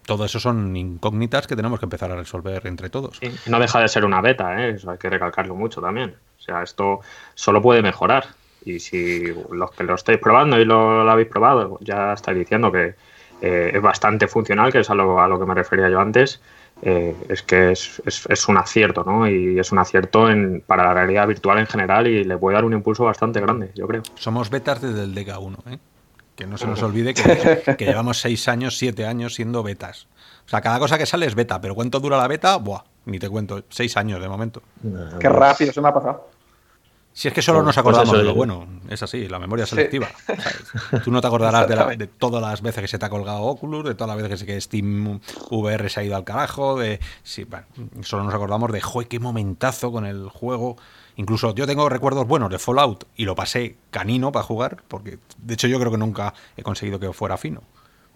todo 0.05 0.23
eso 0.23 0.39
son 0.39 0.73
incógnitas 0.73 1.47
que 1.47 1.57
tenemos 1.57 1.79
que 1.79 1.85
empezar 1.85 2.13
a 2.13 2.15
resolver 2.15 2.65
entre 2.65 2.89
todos. 2.89 3.19
no 3.45 3.59
deja 3.59 3.81
de 3.81 3.89
ser 3.89 4.05
una 4.05 4.21
beta, 4.21 4.57
¿eh? 4.63 4.75
eso 4.75 4.91
hay 4.91 4.97
que 4.97 5.09
recalcarlo 5.09 5.53
mucho 5.53 5.81
también. 5.81 6.15
O 6.39 6.41
sea, 6.41 6.63
esto 6.63 7.01
solo 7.35 7.61
puede 7.61 7.81
mejorar. 7.81 8.27
Y 8.63 8.79
si 8.79 9.33
los 9.51 9.71
que 9.71 9.83
lo 9.83 9.95
estáis 9.95 10.19
probando 10.19 10.57
y 10.61 10.63
lo, 10.63 11.11
habéis 11.11 11.27
probado, 11.27 11.77
ya 11.81 12.13
estáis 12.13 12.37
diciendo 12.37 12.71
que 12.71 12.95
eh, 13.41 13.71
es 13.73 13.81
bastante 13.81 14.29
funcional, 14.29 14.71
que 14.71 14.79
es 14.79 14.89
a 14.89 14.95
lo, 14.95 15.19
a 15.19 15.27
lo 15.27 15.37
que 15.37 15.45
me 15.45 15.55
refería 15.55 15.89
yo 15.89 15.99
antes, 15.99 16.39
eh, 16.81 17.15
es 17.29 17.43
que 17.43 17.71
es, 17.71 18.01
es, 18.05 18.47
un 18.47 18.57
acierto, 18.57 19.03
¿no? 19.03 19.29
Y 19.29 19.59
es 19.59 19.71
un 19.71 19.79
acierto 19.79 20.29
en, 20.29 20.63
para 20.65 20.83
la 20.85 20.93
realidad 20.93 21.27
virtual 21.27 21.59
en 21.59 21.67
general 21.67 22.07
y 22.07 22.23
le 22.23 22.37
puede 22.37 22.55
dar 22.55 22.65
un 22.65 22.73
impulso 22.73 23.03
bastante 23.03 23.39
grande, 23.39 23.71
yo 23.75 23.87
creo. 23.87 24.01
Somos 24.15 24.49
betas 24.49 24.81
desde 24.81 25.03
el 25.03 25.13
DK1, 25.13 25.57
¿eh? 25.71 25.79
Que 26.35 26.47
no 26.47 26.57
se 26.57 26.65
nos 26.65 26.81
olvide 26.81 27.13
que, 27.77 27.85
llevamos 27.85 28.19
seis 28.19 28.47
años, 28.47 28.77
siete 28.77 29.05
años 29.05 29.35
siendo 29.35 29.61
betas. 29.61 30.07
O 30.45 30.49
sea, 30.49 30.61
cada 30.61 30.79
cosa 30.79 30.97
que 30.97 31.05
sale 31.05 31.27
es 31.27 31.35
beta, 31.35 31.61
pero 31.61 31.75
¿cuánto 31.75 31.99
dura 31.99 32.17
la 32.17 32.27
beta? 32.27 32.55
Buah, 32.57 32.83
ni 33.05 33.19
te 33.19 33.29
cuento, 33.29 33.63
seis 33.69 33.95
años 33.95 34.19
de 34.19 34.27
momento. 34.27 34.63
Qué 35.19 35.29
rápido 35.29 35.71
se 35.71 35.81
me 35.81 35.89
ha 35.89 35.93
pasado. 35.93 36.29
Si 37.13 37.27
es 37.27 37.33
que 37.33 37.41
solo 37.41 37.61
nos 37.61 37.77
acordamos 37.77 38.17
de 38.17 38.23
lo 38.23 38.33
bueno, 38.33 38.65
es 38.89 39.03
así, 39.03 39.27
la 39.27 39.37
memoria 39.37 39.65
selectiva. 39.65 40.07
Tú 41.03 41.11
no 41.11 41.19
te 41.19 41.27
acordarás 41.27 41.67
de, 41.67 42.07
todas 42.07 42.41
las 42.41 42.61
veces 42.61 42.81
que 42.81 42.87
se 42.87 42.97
te 42.97 43.05
ha 43.05 43.09
colgado 43.09 43.41
Oculus, 43.41 43.83
de 43.83 43.95
todas 43.95 44.15
las 44.15 44.29
veces 44.29 44.45
que 44.45 44.59
Steam 44.59 45.19
VR 45.49 45.89
se 45.89 45.99
ha 45.99 46.03
ido 46.03 46.15
al 46.15 46.23
carajo, 46.23 46.79
de 46.79 46.99
sí, 47.23 47.45
solo 48.01 48.23
nos 48.23 48.33
acordamos 48.33 48.71
de, 48.71 48.79
joder, 48.79 49.09
qué 49.09 49.19
momentazo 49.19 49.91
con 49.91 50.05
el 50.05 50.29
juego. 50.29 50.77
Incluso 51.17 51.53
yo 51.53 51.67
tengo 51.67 51.89
recuerdos 51.89 52.25
buenos 52.25 52.49
de 52.49 52.59
Fallout 52.59 53.05
y 53.17 53.25
lo 53.25 53.35
pasé 53.35 53.75
canino 53.91 54.31
para 54.31 54.43
jugar, 54.43 54.83
porque 54.87 55.19
de 55.37 55.53
hecho 55.53 55.67
yo 55.67 55.79
creo 55.79 55.91
que 55.91 55.97
nunca 55.97 56.33
he 56.55 56.63
conseguido 56.63 56.99
que 56.99 57.11
fuera 57.11 57.37
fino. 57.37 57.61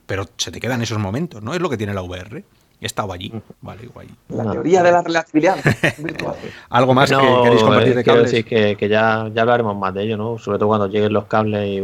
pero 0.05 0.29
se 0.37 0.51
te 0.51 0.61
quedan 0.61 0.81
esos 0.81 0.99
momentos, 0.99 1.43
¿no? 1.43 1.53
Es 1.53 1.59
lo 1.59 1.69
que 1.69 1.77
tiene 1.77 1.93
la 1.93 2.01
VR. 2.01 2.45
He 2.81 2.85
estado 2.85 3.13
allí, 3.13 3.31
vale, 3.61 3.87
guay. 3.87 4.09
La 4.29 4.51
teoría 4.51 4.83
de 4.83 4.91
la 4.91 5.01
relatividad 5.01 5.57
virtual. 5.97 6.35
¿Algo 6.69 6.93
más 6.93 7.09
No, 7.09 7.19
que 7.21 7.43
queréis 7.43 7.63
compartir 7.63 7.93
eh, 7.93 7.95
de 7.95 8.03
quiero 8.03 8.17
cables? 8.17 8.31
decir 8.31 8.45
que, 8.45 8.75
que 8.75 8.89
ya, 8.89 9.29
ya 9.33 9.41
hablaremos 9.43 9.75
más 9.77 9.93
de 9.93 10.03
ello, 10.03 10.17
¿no? 10.17 10.37
Sobre 10.37 10.57
todo 10.59 10.67
cuando 10.69 10.87
lleguen 10.87 11.13
los 11.13 11.25
cables 11.25 11.67
y, 11.67 11.77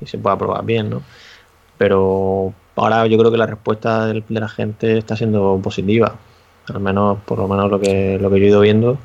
y 0.00 0.06
se 0.06 0.18
pueda 0.18 0.36
probar 0.38 0.64
bien, 0.64 0.88
¿no? 0.90 1.02
Pero 1.78 2.54
ahora 2.76 3.06
yo 3.06 3.18
creo 3.18 3.30
que 3.30 3.38
la 3.38 3.46
respuesta 3.46 4.06
de 4.06 4.22
la 4.28 4.48
gente 4.48 4.98
está 4.98 5.16
siendo 5.16 5.60
positiva. 5.62 6.14
Al 6.72 6.80
menos, 6.80 7.18
por 7.26 7.38
lo 7.38 7.48
menos 7.48 7.70
lo 7.70 7.80
que, 7.80 8.18
lo 8.20 8.30
que 8.30 8.38
yo 8.40 8.46
he 8.46 8.48
ido 8.48 8.60
viendo, 8.60 8.98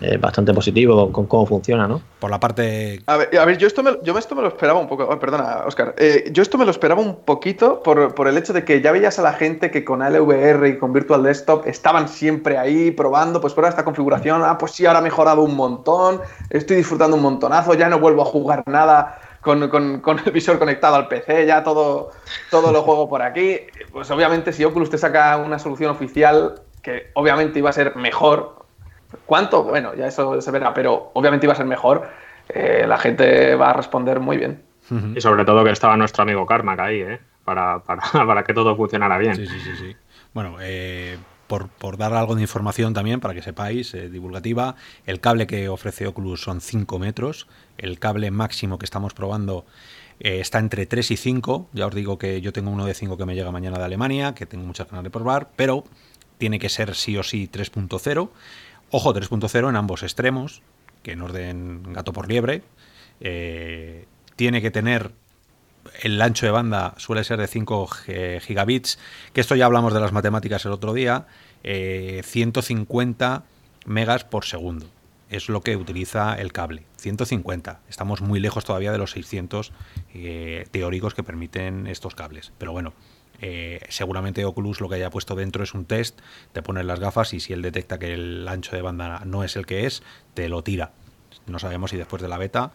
Es 0.00 0.20
bastante 0.20 0.54
positivo 0.54 1.10
con 1.10 1.26
cómo 1.26 1.44
funciona, 1.44 1.88
¿no? 1.88 2.00
Por 2.20 2.30
la 2.30 2.38
parte 2.38 3.02
A 3.06 3.16
ver, 3.16 3.36
a 3.36 3.44
ver, 3.44 3.58
yo 3.58 3.66
esto 3.66 3.82
me, 3.82 3.98
yo 4.04 4.16
esto 4.16 4.36
me 4.36 4.42
lo 4.42 4.48
esperaba 4.48 4.78
un 4.78 4.86
poco. 4.88 5.04
oh, 5.10 5.18
perdona, 5.18 5.62
Oscar. 5.66 5.94
Eh, 5.98 6.30
yo 6.32 6.42
esto 6.42 6.56
me 6.56 6.64
lo 6.64 6.70
esperaba 6.70 7.00
un 7.00 7.16
poquito 7.24 7.82
por, 7.82 8.14
por 8.14 8.28
el 8.28 8.38
hecho 8.38 8.52
de 8.52 8.64
que 8.64 8.80
ya 8.80 8.92
veías 8.92 9.18
a 9.18 9.22
la 9.22 9.32
gente 9.32 9.70
que 9.72 9.84
con 9.84 10.00
LVR 10.00 10.68
y 10.68 10.78
con 10.78 10.92
Virtual 10.92 11.22
Desktop 11.24 11.66
estaban 11.66 12.08
siempre 12.08 12.58
ahí 12.58 12.92
probando, 12.92 13.40
pues 13.40 13.54
prueba 13.54 13.70
esta 13.70 13.84
configuración. 13.84 14.42
Ah, 14.44 14.56
pues 14.56 14.72
sí, 14.72 14.86
ahora 14.86 15.00
ha 15.00 15.02
mejorado 15.02 15.42
un 15.42 15.56
montón. 15.56 16.20
Estoy 16.48 16.76
disfrutando 16.76 17.16
un 17.16 17.22
montonazo. 17.22 17.74
Ya 17.74 17.88
no 17.88 17.98
vuelvo 17.98 18.22
a 18.22 18.26
jugar 18.26 18.62
nada 18.66 19.18
con, 19.40 19.68
con- 19.68 20.00
con 20.00 20.20
el 20.24 20.30
visor 20.30 20.60
conectado 20.60 20.94
al 20.94 21.08
PC. 21.08 21.44
Ya 21.44 21.64
todo, 21.64 22.10
todo 22.52 22.70
lo 22.70 22.82
juego 22.82 23.08
por 23.08 23.22
aquí. 23.22 23.58
Pues 23.92 24.08
obviamente, 24.12 24.52
si 24.52 24.64
Oculus 24.64 24.90
te 24.90 24.98
saca 24.98 25.36
una 25.38 25.58
solución 25.58 25.90
oficial 25.90 26.62
que 26.82 27.10
obviamente 27.14 27.58
iba 27.58 27.70
a 27.70 27.72
ser 27.72 27.96
mejor, 27.96 28.61
¿Cuánto? 29.26 29.64
Bueno, 29.64 29.94
ya 29.94 30.06
eso 30.06 30.40
se 30.40 30.50
verá, 30.50 30.72
pero 30.74 31.10
obviamente 31.14 31.46
iba 31.46 31.52
a 31.52 31.56
ser 31.56 31.66
mejor. 31.66 32.08
Eh, 32.48 32.84
la 32.86 32.98
gente 32.98 33.54
va 33.54 33.70
a 33.70 33.72
responder 33.72 34.20
muy 34.20 34.36
bien. 34.36 34.62
Y 35.14 35.20
sobre 35.20 35.44
todo 35.44 35.64
que 35.64 35.70
estaba 35.70 35.96
nuestro 35.96 36.22
amigo 36.22 36.44
Carmack 36.44 36.80
ahí, 36.80 37.00
¿eh? 37.00 37.20
Para, 37.44 37.78
para, 37.78 38.02
para 38.26 38.44
que 38.44 38.52
todo 38.52 38.76
funcionara 38.76 39.16
bien. 39.16 39.36
Sí, 39.36 39.46
sí, 39.46 39.58
sí, 39.60 39.76
sí. 39.76 39.96
Bueno, 40.34 40.56
eh, 40.60 41.16
por, 41.46 41.68
por 41.68 41.96
dar 41.96 42.12
algo 42.14 42.34
de 42.34 42.42
información 42.42 42.94
también, 42.94 43.20
para 43.20 43.34
que 43.34 43.42
sepáis, 43.42 43.94
eh, 43.94 44.08
divulgativa, 44.08 44.74
el 45.06 45.20
cable 45.20 45.46
que 45.46 45.68
ofrece 45.68 46.06
Oculus 46.06 46.42
son 46.42 46.60
5 46.60 46.98
metros, 46.98 47.46
el 47.78 47.98
cable 47.98 48.30
máximo 48.30 48.78
que 48.78 48.84
estamos 48.84 49.14
probando 49.14 49.66
eh, 50.20 50.40
está 50.40 50.58
entre 50.58 50.86
3 50.86 51.10
y 51.10 51.16
5, 51.16 51.68
ya 51.72 51.86
os 51.86 51.94
digo 51.94 52.18
que 52.18 52.40
yo 52.40 52.52
tengo 52.52 52.70
uno 52.70 52.86
de 52.86 52.94
5 52.94 53.16
que 53.16 53.26
me 53.26 53.34
llega 53.34 53.50
mañana 53.50 53.78
de 53.78 53.84
Alemania, 53.84 54.34
que 54.34 54.46
tengo 54.46 54.64
muchas 54.64 54.88
ganas 54.88 55.04
de 55.04 55.10
probar, 55.10 55.50
pero 55.56 55.84
tiene 56.38 56.58
que 56.58 56.68
ser 56.68 56.94
sí 56.94 57.16
o 57.16 57.22
sí 57.22 57.48
3.0. 57.52 58.30
Ojo, 58.94 59.14
3.0 59.14 59.68
en 59.70 59.76
ambos 59.76 60.02
extremos, 60.02 60.60
que 61.02 61.16
no 61.16 61.28
den 61.28 61.82
gato 61.94 62.12
por 62.12 62.28
liebre. 62.28 62.62
Eh, 63.20 64.04
tiene 64.36 64.60
que 64.60 64.70
tener 64.70 65.12
el 66.02 66.20
ancho 66.20 66.46
de 66.46 66.52
banda 66.52 66.94
suele 66.98 67.24
ser 67.24 67.40
de 67.40 67.46
5 67.48 67.86
gi- 67.88 68.40
gigabits, 68.40 68.98
que 69.32 69.40
esto 69.40 69.56
ya 69.56 69.64
hablamos 69.66 69.94
de 69.94 70.00
las 70.00 70.12
matemáticas 70.12 70.64
el 70.66 70.72
otro 70.72 70.92
día, 70.92 71.26
eh, 71.64 72.20
150 72.24 73.44
megas 73.86 74.24
por 74.24 74.44
segundo. 74.44 74.86
Es 75.30 75.48
lo 75.48 75.62
que 75.62 75.76
utiliza 75.76 76.34
el 76.34 76.52
cable, 76.52 76.82
150. 76.98 77.80
Estamos 77.88 78.20
muy 78.20 78.38
lejos 78.40 78.66
todavía 78.66 78.92
de 78.92 78.98
los 78.98 79.12
600 79.12 79.72
eh, 80.12 80.66
teóricos 80.70 81.14
que 81.14 81.22
permiten 81.22 81.86
estos 81.86 82.14
cables. 82.14 82.52
Pero 82.58 82.72
bueno, 82.72 82.92
eh, 83.40 83.80
seguramente 83.88 84.44
Oculus 84.44 84.80
lo 84.80 84.88
que 84.88 84.96
haya 84.96 85.10
puesto 85.10 85.34
dentro 85.34 85.64
es 85.64 85.74
un 85.74 85.84
test, 85.84 86.20
te 86.52 86.62
pones 86.62 86.84
las 86.84 87.00
gafas 87.00 87.34
y 87.34 87.40
si 87.40 87.52
él 87.52 87.62
detecta 87.62 87.98
que 87.98 88.14
el 88.14 88.46
ancho 88.46 88.76
de 88.76 88.82
banda 88.82 89.22
no 89.24 89.44
es 89.44 89.56
el 89.56 89.66
que 89.66 89.86
es, 89.86 90.02
te 90.34 90.48
lo 90.48 90.62
tira. 90.62 90.92
No 91.46 91.58
sabemos 91.58 91.90
si 91.90 91.96
después 91.96 92.22
de 92.22 92.28
la 92.28 92.38
beta 92.38 92.72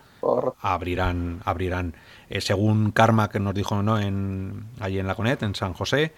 abrirán, 0.61 1.41
abrirán. 1.45 1.95
Eh, 2.29 2.41
según 2.41 2.91
Karma 2.91 3.29
que 3.29 3.39
nos 3.39 3.53
dijo 3.53 3.81
¿no? 3.81 3.99
en, 3.99 4.65
allí 4.79 4.99
en 4.99 5.07
la 5.07 5.15
Conet, 5.15 5.41
en 5.43 5.55
San 5.55 5.73
José, 5.73 6.13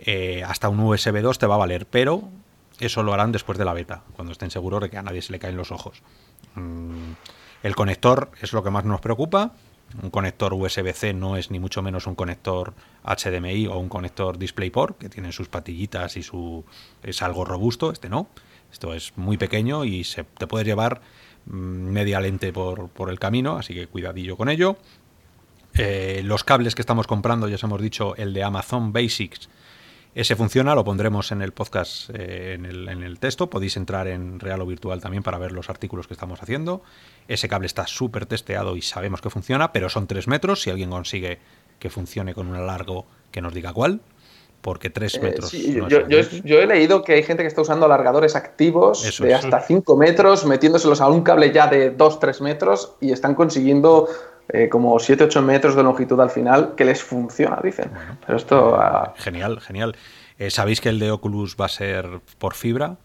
eh, 0.00 0.42
hasta 0.44 0.68
un 0.68 0.80
USB 0.80 1.20
2 1.20 1.38
te 1.38 1.46
va 1.46 1.54
a 1.54 1.58
valer, 1.58 1.86
pero 1.86 2.28
eso 2.80 3.02
lo 3.02 3.14
harán 3.14 3.32
después 3.32 3.56
de 3.58 3.64
la 3.64 3.72
beta, 3.72 4.02
cuando 4.14 4.32
estén 4.32 4.50
seguros 4.50 4.80
de 4.80 4.90
que 4.90 4.98
a 4.98 5.02
nadie 5.02 5.22
se 5.22 5.32
le 5.32 5.38
caen 5.38 5.56
los 5.56 5.70
ojos. 5.70 6.02
Mm, 6.54 7.12
el 7.62 7.76
conector 7.76 8.30
es 8.40 8.52
lo 8.52 8.62
que 8.62 8.70
más 8.70 8.84
nos 8.84 9.00
preocupa. 9.00 9.52
Un 10.02 10.10
conector 10.10 10.52
USB-C 10.52 11.14
no 11.14 11.36
es 11.36 11.50
ni 11.50 11.58
mucho 11.58 11.80
menos 11.80 12.06
un 12.06 12.14
conector 12.14 12.74
HDMI 13.04 13.66
o 13.68 13.78
un 13.78 13.88
conector 13.88 14.36
DisplayPort, 14.38 14.98
que 14.98 15.08
tiene 15.08 15.32
sus 15.32 15.48
patillitas 15.48 16.16
y 16.16 16.22
su 16.22 16.64
es 17.02 17.22
algo 17.22 17.44
robusto. 17.44 17.92
Este 17.92 18.08
no. 18.08 18.28
Esto 18.72 18.94
es 18.94 19.12
muy 19.16 19.36
pequeño 19.36 19.84
y 19.84 20.04
se 20.04 20.24
te 20.24 20.46
puede 20.46 20.64
llevar 20.64 21.00
mm, 21.46 21.52
media 21.52 22.20
lente 22.20 22.52
por, 22.52 22.88
por 22.88 23.10
el 23.10 23.18
camino, 23.18 23.56
así 23.56 23.74
que 23.74 23.86
cuidadillo 23.86 24.36
con 24.36 24.48
ello. 24.48 24.76
Eh, 25.74 26.22
los 26.24 26.42
cables 26.42 26.74
que 26.74 26.82
estamos 26.82 27.06
comprando, 27.06 27.48
ya 27.48 27.56
os 27.56 27.62
hemos 27.62 27.80
dicho, 27.80 28.16
el 28.16 28.32
de 28.32 28.42
Amazon 28.42 28.92
Basics, 28.92 29.48
ese 30.16 30.34
funciona, 30.34 30.74
lo 30.74 30.82
pondremos 30.82 31.30
en 31.30 31.42
el 31.42 31.52
podcast, 31.52 32.08
eh, 32.14 32.54
en, 32.54 32.64
el, 32.64 32.88
en 32.88 33.02
el 33.02 33.18
texto. 33.18 33.50
Podéis 33.50 33.76
entrar 33.76 34.08
en 34.08 34.40
real 34.40 34.62
o 34.62 34.66
virtual 34.66 35.00
también 35.00 35.22
para 35.22 35.36
ver 35.38 35.52
los 35.52 35.68
artículos 35.70 36.06
que 36.06 36.14
estamos 36.14 36.42
haciendo. 36.42 36.80
Ese 37.28 37.48
cable 37.48 37.66
está 37.66 37.86
súper 37.86 38.24
testeado 38.26 38.76
y 38.76 38.82
sabemos 38.82 39.20
que 39.20 39.28
funciona, 39.30 39.72
pero 39.72 39.88
son 39.90 40.06
3 40.06 40.26
metros. 40.26 40.62
Si 40.62 40.70
alguien 40.70 40.88
consigue 40.90 41.38
que 41.78 41.90
funcione 41.90 42.34
con 42.34 42.48
un 42.48 42.66
largo, 42.66 43.04
que 43.30 43.42
nos 43.42 43.52
diga 43.52 43.74
cuál, 43.74 44.00
porque 44.62 44.88
3 44.88 45.16
Eh, 45.16 45.20
metros. 45.20 45.50
sí, 45.50 45.74
no 45.76 45.86
yo, 45.88 46.08
yo- 46.08 46.58
he 46.60 46.66
leído 46.66 47.02
que 47.04 47.12
hay 47.12 47.22
gente 47.22 47.42
que 47.42 47.48
está 47.48 47.60
usando 47.60 47.84
alargadores 47.84 48.34
activos 48.36 49.04
Eso 49.04 49.22
de 49.24 49.32
es. 49.32 49.36
hasta 49.44 49.60
5 49.60 49.96
metros, 49.98 50.46
metiéndoselos 50.46 51.02
a 51.02 51.08
un 51.08 51.22
cable 51.22 51.52
ya 51.52 51.66
de 51.66 51.94
2-3 51.96 52.40
metros 52.40 52.94
y 53.02 53.12
están 53.12 53.34
consiguiendo 53.34 54.08
eh, 54.48 54.68
como 54.68 54.94
7-8 54.98 55.42
metros 55.42 55.74
de 55.74 55.82
longitud 55.82 56.20
al 56.20 56.30
final, 56.30 56.74
que 56.76 56.84
les 56.84 57.02
funciona, 57.02 57.58
dicen. 57.62 57.90
Pero 58.24 58.36
esto... 58.38 58.76
ah, 58.80 59.14
Genial, 59.16 59.60
genial. 59.60 59.96
Eh, 60.38 60.50
Sabéis 60.50 60.80
que 60.80 60.88
el 60.88 60.98
de 60.98 61.10
Oculus 61.10 61.56
va 61.60 61.66
a 61.66 61.68
ser 61.68 62.20
por 62.38 62.54
fibra. 62.54 62.96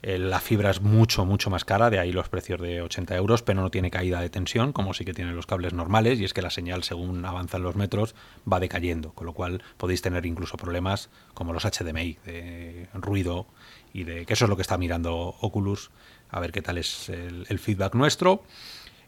Eh, 0.00 0.16
la 0.18 0.38
fibra 0.38 0.70
es 0.70 0.80
mucho, 0.80 1.24
mucho 1.24 1.50
más 1.50 1.64
cara, 1.64 1.90
de 1.90 1.98
ahí 1.98 2.12
los 2.12 2.28
precios 2.28 2.60
de 2.60 2.82
80 2.82 3.16
euros, 3.16 3.42
pero 3.42 3.60
no 3.62 3.70
tiene 3.70 3.90
caída 3.90 4.20
de 4.20 4.30
tensión, 4.30 4.72
como 4.72 4.94
sí 4.94 5.04
que 5.04 5.12
tienen 5.12 5.34
los 5.34 5.46
cables 5.46 5.72
normales, 5.72 6.20
y 6.20 6.24
es 6.24 6.32
que 6.32 6.40
la 6.40 6.50
señal, 6.50 6.84
según 6.84 7.24
avanzan 7.24 7.62
los 7.62 7.74
metros, 7.74 8.14
va 8.50 8.60
decayendo, 8.60 9.12
con 9.12 9.26
lo 9.26 9.32
cual 9.32 9.60
podéis 9.76 10.00
tener 10.00 10.24
incluso 10.24 10.56
problemas 10.56 11.10
como 11.34 11.52
los 11.52 11.64
HDMI, 11.64 12.16
de 12.24 12.86
ruido, 12.94 13.46
y 13.92 14.04
de 14.04 14.24
que 14.24 14.34
eso 14.34 14.44
es 14.44 14.48
lo 14.48 14.54
que 14.54 14.62
está 14.62 14.78
mirando 14.78 15.34
Oculus, 15.40 15.90
a 16.30 16.38
ver 16.38 16.52
qué 16.52 16.62
tal 16.62 16.78
es 16.78 17.08
el, 17.08 17.46
el 17.48 17.58
feedback 17.58 17.94
nuestro. 17.96 18.44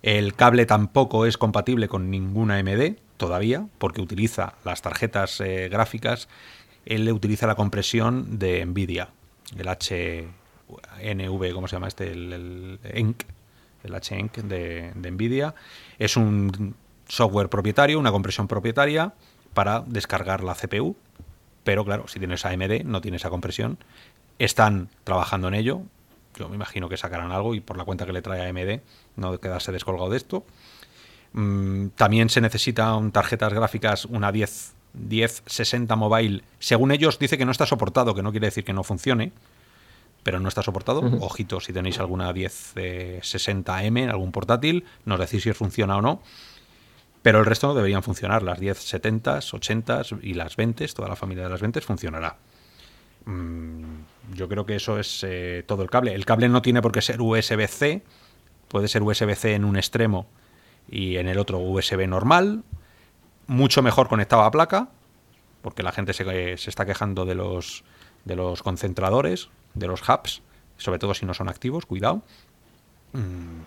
El 0.02 0.34
cable 0.34 0.66
tampoco 0.66 1.26
es 1.26 1.36
compatible 1.36 1.88
con 1.88 2.10
ninguna 2.10 2.56
AMD 2.58 2.96
todavía, 3.16 3.66
porque 3.78 4.00
utiliza 4.00 4.54
las 4.64 4.80
tarjetas 4.80 5.40
eh, 5.40 5.68
gráficas, 5.68 6.28
él 6.86 7.04
le 7.04 7.12
utiliza 7.12 7.46
la 7.46 7.54
compresión 7.54 8.38
de 8.38 8.64
Nvidia, 8.64 9.10
el 9.56 9.66
HNV, 9.68 11.52
¿cómo 11.52 11.68
se 11.68 11.76
llama 11.76 11.88
este? 11.88 12.12
El, 12.12 12.32
el 12.32 12.78
ENC, 12.82 13.26
el 13.84 13.94
HENC 13.94 14.36
de, 14.38 14.92
de 14.94 15.10
Nvidia. 15.10 15.54
Es 15.98 16.16
un 16.16 16.74
software 17.08 17.48
propietario, 17.48 17.98
una 17.98 18.12
compresión 18.12 18.48
propietaria 18.48 19.12
para 19.52 19.80
descargar 19.86 20.42
la 20.42 20.54
CPU, 20.54 20.96
pero 21.64 21.84
claro, 21.84 22.08
si 22.08 22.18
tienes 22.18 22.44
AMD 22.44 22.84
no 22.84 23.00
tiene 23.00 23.18
esa 23.18 23.30
compresión. 23.30 23.78
Están 24.38 24.88
trabajando 25.04 25.48
en 25.48 25.54
ello. 25.54 25.82
Yo 26.36 26.48
me 26.48 26.56
imagino 26.56 26.88
que 26.88 26.96
sacarán 26.96 27.32
algo 27.32 27.54
y 27.54 27.60
por 27.60 27.76
la 27.76 27.84
cuenta 27.84 28.06
que 28.06 28.12
le 28.12 28.22
trae 28.22 28.48
AMD 28.48 28.80
no 29.16 29.38
quedarse 29.38 29.72
descolgado 29.72 30.10
de 30.10 30.16
esto. 30.16 30.44
Mm, 31.32 31.88
también 31.88 32.28
se 32.28 32.40
necesitan 32.40 33.12
tarjetas 33.12 33.52
gráficas, 33.52 34.04
una 34.04 34.32
10, 34.32 34.74
1060 34.94 35.96
mobile. 35.96 36.42
Según 36.58 36.90
ellos 36.92 37.18
dice 37.18 37.38
que 37.38 37.44
no 37.44 37.52
está 37.52 37.66
soportado, 37.66 38.14
que 38.14 38.22
no 38.22 38.30
quiere 38.30 38.48
decir 38.48 38.64
que 38.64 38.72
no 38.72 38.84
funcione, 38.84 39.32
pero 40.22 40.40
no 40.40 40.48
está 40.48 40.62
soportado. 40.62 41.00
Ojito 41.20 41.60
si 41.60 41.72
tenéis 41.72 41.98
alguna 41.98 42.32
1060M 42.32 44.02
en 44.02 44.10
algún 44.10 44.32
portátil, 44.32 44.84
nos 45.04 45.18
decís 45.18 45.42
si 45.42 45.50
os 45.50 45.56
funciona 45.56 45.96
o 45.96 46.02
no. 46.02 46.22
Pero 47.22 47.38
el 47.38 47.46
resto 47.46 47.66
no 47.68 47.74
deberían 47.74 48.02
funcionar. 48.02 48.42
Las 48.42 48.58
1070s, 48.58 49.52
80s 49.52 50.20
y 50.22 50.34
las 50.34 50.56
20s, 50.56 50.94
toda 50.94 51.08
la 51.08 51.16
familia 51.16 51.44
de 51.44 51.50
las 51.50 51.62
20s 51.62 51.82
funcionará. 51.82 52.36
Mm, 53.24 54.02
yo 54.34 54.48
creo 54.48 54.66
que 54.66 54.76
eso 54.76 54.98
es 54.98 55.24
eh, 55.26 55.64
todo 55.66 55.82
el 55.82 55.90
cable. 55.90 56.14
El 56.14 56.24
cable 56.24 56.48
no 56.48 56.62
tiene 56.62 56.82
por 56.82 56.92
qué 56.92 57.02
ser 57.02 57.20
USB-C. 57.20 58.02
Puede 58.68 58.88
ser 58.88 59.02
USB-C 59.02 59.54
en 59.54 59.64
un 59.64 59.76
extremo 59.76 60.26
y 60.88 61.16
en 61.16 61.28
el 61.28 61.38
otro 61.38 61.58
USB 61.58 62.06
normal. 62.06 62.62
Mucho 63.46 63.82
mejor 63.82 64.08
conectado 64.08 64.42
a 64.42 64.50
placa, 64.50 64.88
porque 65.62 65.82
la 65.82 65.92
gente 65.92 66.12
se, 66.12 66.56
se 66.56 66.70
está 66.70 66.86
quejando 66.86 67.24
de 67.24 67.34
los, 67.34 67.82
de 68.24 68.36
los 68.36 68.62
concentradores, 68.62 69.48
de 69.74 69.88
los 69.88 70.02
hubs, 70.08 70.42
sobre 70.76 70.98
todo 70.98 71.14
si 71.14 71.26
no 71.26 71.34
son 71.34 71.48
activos, 71.48 71.84
cuidado. 71.84 72.22
Mm, 73.12 73.62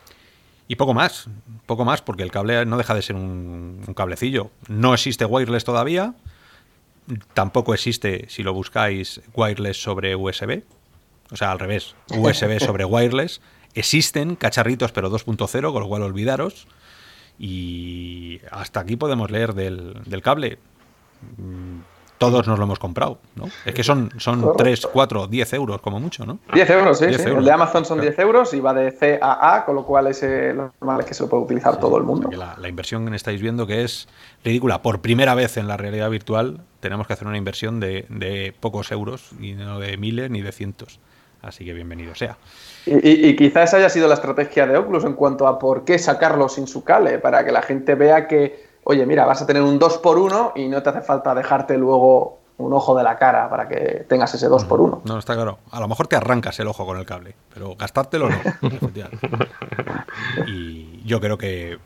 Y 0.69 0.77
poco 0.77 0.93
más, 0.93 1.27
poco 1.65 1.83
más, 1.83 2.01
porque 2.01 2.23
el 2.23 2.31
cable 2.31 2.65
no 2.65 2.77
deja 2.77 2.95
de 2.95 3.01
ser 3.01 3.17
un 3.17 3.93
cablecillo. 3.95 4.51
No 4.69 4.93
existe 4.93 5.25
wireless 5.25 5.65
todavía, 5.65 6.15
tampoco 7.33 7.73
existe, 7.73 8.25
si 8.29 8.43
lo 8.43 8.53
buscáis, 8.53 9.21
wireless 9.33 9.81
sobre 9.81 10.15
USB. 10.15 10.63
O 11.31 11.35
sea, 11.35 11.51
al 11.51 11.59
revés, 11.59 11.95
USB 12.09 12.59
sobre 12.63 12.85
wireless. 12.85 13.41
Existen 13.73 14.35
cacharritos, 14.35 14.91
pero 14.91 15.11
2.0, 15.11 15.71
con 15.71 15.81
lo 15.81 15.87
cual 15.87 16.03
olvidaros. 16.03 16.67
Y 17.39 18.39
hasta 18.51 18.81
aquí 18.81 18.95
podemos 18.95 19.31
leer 19.31 19.53
del, 19.53 20.01
del 20.05 20.21
cable. 20.21 20.59
Todos 22.31 22.47
nos 22.47 22.57
lo 22.59 22.65
hemos 22.65 22.79
comprado, 22.79 23.19
¿no? 23.35 23.45
Es 23.65 23.73
que 23.73 23.83
son, 23.83 24.11
son 24.17 24.53
3, 24.57 24.87
4, 24.91 25.27
10 25.27 25.53
euros 25.53 25.81
como 25.81 25.99
mucho, 25.99 26.25
¿no? 26.25 26.39
10 26.53 26.69
euros, 26.71 26.97
sí, 26.99 27.07
10 27.07 27.17
sí. 27.21 27.27
euros. 27.27 27.39
El 27.39 27.45
de 27.45 27.51
Amazon 27.51 27.85
son 27.85 28.01
10 28.01 28.17
euros 28.19 28.53
y 28.53 28.59
va 28.59 28.73
de 28.73 28.91
C 28.91 29.19
a 29.21 29.55
A, 29.55 29.65
con 29.65 29.75
lo 29.75 29.85
cual 29.85 30.07
es 30.07 30.23
eh, 30.23 30.53
lo 30.53 30.73
normal 30.81 31.01
es 31.01 31.05
que 31.05 31.13
se 31.13 31.23
lo 31.23 31.29
puede 31.29 31.43
utilizar 31.43 31.79
todo 31.79 31.97
el 31.97 32.03
mundo. 32.03 32.29
La, 32.31 32.55
la 32.59 32.67
inversión 32.69 33.07
que 33.09 33.15
estáis 33.15 33.41
viendo 33.41 33.67
que 33.67 33.83
es 33.83 34.07
ridícula. 34.43 34.81
Por 34.81 35.01
primera 35.01 35.35
vez 35.35 35.57
en 35.57 35.67
la 35.67 35.77
realidad 35.77 36.09
virtual 36.09 36.61
tenemos 36.79 37.07
que 37.07 37.13
hacer 37.13 37.27
una 37.27 37.37
inversión 37.37 37.79
de, 37.79 38.05
de 38.09 38.53
pocos 38.59 38.91
euros 38.91 39.31
y 39.39 39.53
no 39.53 39.79
de 39.79 39.97
miles 39.97 40.29
ni 40.29 40.41
de 40.41 40.51
cientos. 40.51 40.99
Así 41.41 41.65
que 41.65 41.73
bienvenido 41.73 42.15
sea. 42.15 42.37
Y, 42.85 42.93
y- 43.05 43.27
y 43.27 43.35
quizás 43.35 43.73
haya 43.73 43.89
sido 43.89 44.07
la 44.07 44.13
estrategia 44.13 44.65
de 44.65 44.77
Oculus 44.77 45.03
en 45.03 45.13
cuanto 45.13 45.45
a 45.47 45.59
por 45.59 45.83
qué 45.83 45.99
sacarlo 45.99 46.47
sin 46.47 46.67
su 46.67 46.85
cable, 46.85 47.19
para 47.19 47.43
que 47.43 47.51
la 47.51 47.61
gente 47.61 47.95
vea 47.95 48.27
que, 48.29 48.65
oye, 48.85 49.05
mira, 49.05 49.25
vas 49.25 49.41
a 49.41 49.45
tener 49.47 49.61
un 49.61 49.79
2x1 49.79 50.51
y 50.55 50.67
no 50.67 50.81
te 50.83 50.89
hace 50.89 51.01
falta 51.01 51.33
dejarte 51.35 51.77
luego 51.77 52.39
un 52.57 52.71
ojo 52.73 52.95
de 52.95 53.03
la 53.03 53.17
cara 53.17 53.49
para 53.49 53.67
que 53.67 54.05
tengas 54.07 54.33
ese 54.35 54.47
2x1. 54.49 55.01
No, 55.05 55.17
está 55.17 55.33
claro. 55.35 55.57
A 55.71 55.79
lo 55.79 55.87
mejor 55.87 56.07
te 56.07 56.15
arrancas 56.15 56.59
el 56.59 56.67
ojo 56.67 56.85
con 56.85 56.97
el 56.97 57.05
cable, 57.05 57.35
pero 57.53 57.75
gastártelo 57.75 58.29
no. 58.29 58.35
efectivamente. 58.67 59.27
y 60.47 61.01
yo 61.05 61.19
creo 61.19 61.37
que 61.37 61.77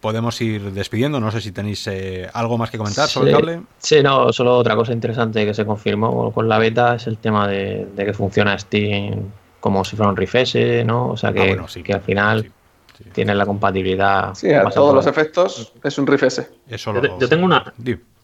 podemos 0.00 0.40
ir 0.40 0.72
despidiendo. 0.72 1.20
No 1.20 1.30
sé 1.30 1.40
si 1.40 1.52
tenéis 1.52 1.86
eh, 1.86 2.28
algo 2.32 2.58
más 2.58 2.70
que 2.70 2.78
comentar 2.78 3.08
sobre 3.08 3.30
el 3.30 3.36
cable. 3.36 3.60
Sí, 3.78 4.02
no, 4.02 4.32
solo 4.32 4.56
otra 4.58 4.76
cosa 4.76 4.92
interesante 4.92 5.44
que 5.46 5.54
se 5.54 5.64
confirmó 5.64 6.30
con 6.32 6.48
la 6.48 6.58
beta 6.58 6.94
es 6.96 7.06
el 7.06 7.18
tema 7.18 7.48
de, 7.48 7.86
de 7.94 8.04
que 8.04 8.12
funciona 8.12 8.58
Steam 8.58 9.30
como 9.60 9.82
si 9.84 9.96
fuera 9.96 10.10
un 10.10 10.16
RIFS, 10.16 10.84
¿no? 10.84 11.08
O 11.08 11.16
sea 11.16 11.32
que, 11.32 11.40
Ah, 11.40 11.46
bueno, 11.46 11.68
sí. 11.68 11.82
que 11.82 11.94
al 11.94 12.02
final 12.02 12.42
Sí, 12.44 12.50
sí. 12.98 13.04
tiene 13.12 13.34
la 13.34 13.46
compatibilidad. 13.46 14.34
Sí, 14.34 14.52
a 14.52 14.64
todos 14.70 14.94
los 14.94 15.06
efectos 15.06 15.72
es 15.82 15.98
un 15.98 16.06
riff 16.06 16.22
ese. 16.24 16.48
Eso 16.68 16.92
Yo, 16.94 17.00
lo- 17.00 17.14
te- 17.14 17.20
yo 17.20 17.28
tengo 17.28 17.44
una, 17.44 17.72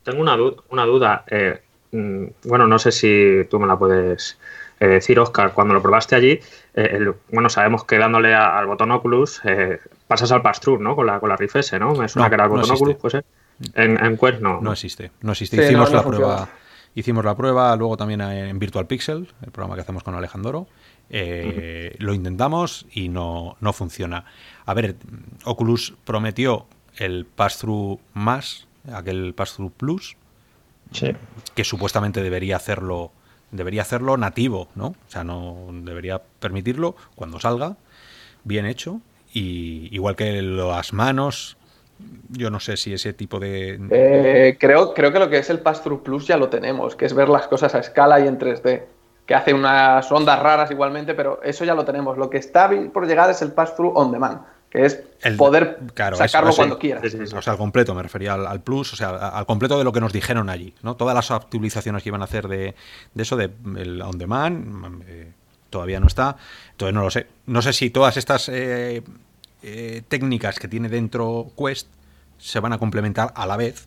tengo 0.03 0.21
una, 0.21 0.37
du- 0.37 0.57
una 0.71 0.85
duda. 0.85 1.25
eh, 1.29 1.61
mm, 1.93 2.25
bueno, 2.45 2.67
no 2.67 2.79
sé 2.79 2.93
si 2.93 3.47
tú 3.51 3.59
me 3.59 3.67
la 3.67 3.77
puedes 3.77 4.39
eh, 4.79 4.87
decir, 4.87 5.19
Oscar. 5.21 5.53
Cuando 5.53 5.75
lo 5.75 5.83
probaste 5.83 6.15
allí, 6.17 6.41
eh, 6.75 6.89
el- 6.93 7.15
bueno, 7.31 7.49
sabemos 7.51 7.85
que 7.85 7.99
dándole 7.99 8.35
a- 8.35 8.59
al 8.59 8.67
botón 8.67 8.91
Oculus 8.93 9.41
eh, 9.45 9.79
pasas 10.09 10.33
al 10.33 10.41
pass-through, 10.43 10.81
¿no? 10.81 10.97
Con 10.97 11.07
la, 11.07 11.21
con 11.21 11.29
la 11.29 11.37
Rift 11.37 11.57
S, 11.57 11.79
¿no? 11.79 11.95
Me 11.95 12.09
suena 12.09 12.27
No, 12.27 12.31
que 12.31 12.35
era 12.35 12.45
el 12.45 12.51
botón 12.51 12.65
existe. 12.65 12.85
Oculus, 12.85 13.01
pues, 13.01 13.15
¿eh? 13.15 13.23
En, 13.75 14.03
en 14.03 14.17
Quest 14.17 14.41
no. 14.41 14.59
No 14.63 14.73
existe, 14.73 15.11
no 15.21 15.33
existe. 15.33 15.59
Sí, 15.59 15.63
hicimos 15.65 15.91
no, 15.91 15.97
no 15.99 16.03
la 16.03 16.09
prueba, 16.09 16.49
hicimos 16.95 17.25
la 17.27 17.35
prueba, 17.37 17.77
luego 17.77 17.99
también 17.99 18.23
en 18.23 18.59
Virtual 18.59 18.87
Pixel, 18.87 19.29
el 19.45 19.51
programa 19.51 19.75
que 19.75 19.83
hacemos 19.83 20.03
con 20.03 20.15
Alejandro. 20.15 20.67
Eh, 21.11 21.95
Lo 21.99 22.15
intentamos 22.15 22.87
y 22.93 23.09
no, 23.09 23.57
no 23.61 23.73
funciona. 23.73 24.25
A 24.67 24.75
ver, 24.75 24.95
Oculus 25.45 25.95
prometió 26.05 26.67
el 26.97 27.27
pass-through 27.27 27.99
más, 28.15 28.67
aquel 28.93 29.35
pass-through 29.35 29.73
plus, 29.73 30.17
Sí. 30.93 31.13
que 31.55 31.63
supuestamente 31.65 32.23
debería 32.23 32.57
hacerlo 32.57 33.13
debería 33.53 33.83
hacerlo 33.83 34.17
nativo, 34.17 34.69
¿no? 34.77 34.87
O 34.89 34.95
sea, 35.09 35.25
no 35.25 35.67
debería 35.73 36.23
permitirlo 36.39 36.95
cuando 37.17 37.41
salga, 37.41 37.77
bien 38.45 38.65
hecho, 38.65 39.01
y 39.33 39.89
igual 39.95 40.15
que 40.15 40.41
las 40.41 40.93
manos, 40.93 41.57
yo 42.29 42.49
no 42.51 42.61
sé 42.61 42.77
si 42.77 42.93
ese 42.93 43.13
tipo 43.13 43.41
de 43.41 43.81
Eh, 43.91 44.57
creo, 44.59 44.95
creo 44.95 45.13
que 45.13 45.19
lo 45.19 45.29
que 45.29 45.39
es 45.39 45.51
el 45.51 45.59
Pass-Through 45.61 46.03
Plus 46.05 46.27
ya 46.29 46.37
lo 46.37 46.49
tenemos, 46.49 46.95
que 46.95 47.07
es 47.07 47.13
ver 47.15 47.29
las 47.29 47.49
cosas 47.49 47.75
a 47.75 47.81
escala 47.81 48.21
y 48.21 48.29
en 48.29 48.39
3D, 48.39 48.85
que 49.31 49.35
hace 49.37 49.55
unas 49.55 50.11
ondas 50.11 50.41
raras 50.41 50.73
igualmente, 50.73 51.15
pero 51.15 51.41
eso 51.45 51.65
ya 51.65 51.73
lo 51.77 51.85
tenemos. 51.85 52.19
Lo 52.19 52.29
que 52.29 52.39
está 52.39 52.69
por 52.93 53.07
llegar 53.07 53.31
es 53.31 53.41
el 53.43 53.53
Pass-Through 53.53 53.93
On 53.97 54.11
Demand, 54.11 54.41
que 54.69 54.85
es 54.85 55.05
El- 55.23 55.37
poder 55.37 55.79
claro, 55.95 56.17
sacarlo 56.17 56.51
eso, 56.51 56.57
cuando 56.57 56.81
quieras. 56.81 57.01
Sí, 57.05 57.11
sí, 57.11 57.27
sí. 57.29 57.37
O 57.37 57.41
sea, 57.41 57.53
al 57.53 57.57
completo, 57.57 57.95
me 57.95 58.03
refería 58.03 58.35
al, 58.35 58.45
al 58.45 58.61
plus, 58.61 58.93
o 58.93 58.97
sea, 58.97 59.11
al 59.11 59.47
completo 59.47 59.79
de 59.79 59.85
lo 59.85 59.93
que 59.93 60.01
nos 60.01 60.13
dijeron 60.13 60.51
allí, 60.51 60.75
¿no? 60.83 60.97
Todas 60.97 61.15
las 61.15 61.31
actualizaciones 61.31 62.03
que 62.03 62.09
iban 62.09 62.23
a 62.23 62.25
hacer 62.25 62.49
de, 62.49 62.75
de 63.15 63.23
eso, 63.23 63.37
de 63.37 63.53
el 63.77 64.03
on 64.03 64.19
demand, 64.19 65.05
eh, 65.07 65.33
todavía 65.71 66.01
no 66.01 66.09
está. 66.09 66.35
Entonces 66.73 66.93
no 66.93 67.03
lo 67.03 67.11
sé. 67.13 67.29
No 67.47 67.63
sé 67.63 67.73
si 67.73 67.91
todas 67.91 68.17
estas 68.17 68.49
eh, 68.49 69.05
eh, 69.63 70.03
técnicas 70.09 70.59
que 70.59 70.67
tiene 70.67 70.89
dentro 70.89 71.53
Quest 71.57 71.87
se 72.37 72.59
van 72.59 72.73
a 72.73 72.79
complementar 72.79 73.33
a 73.37 73.47
la 73.47 73.57
vez 73.57 73.87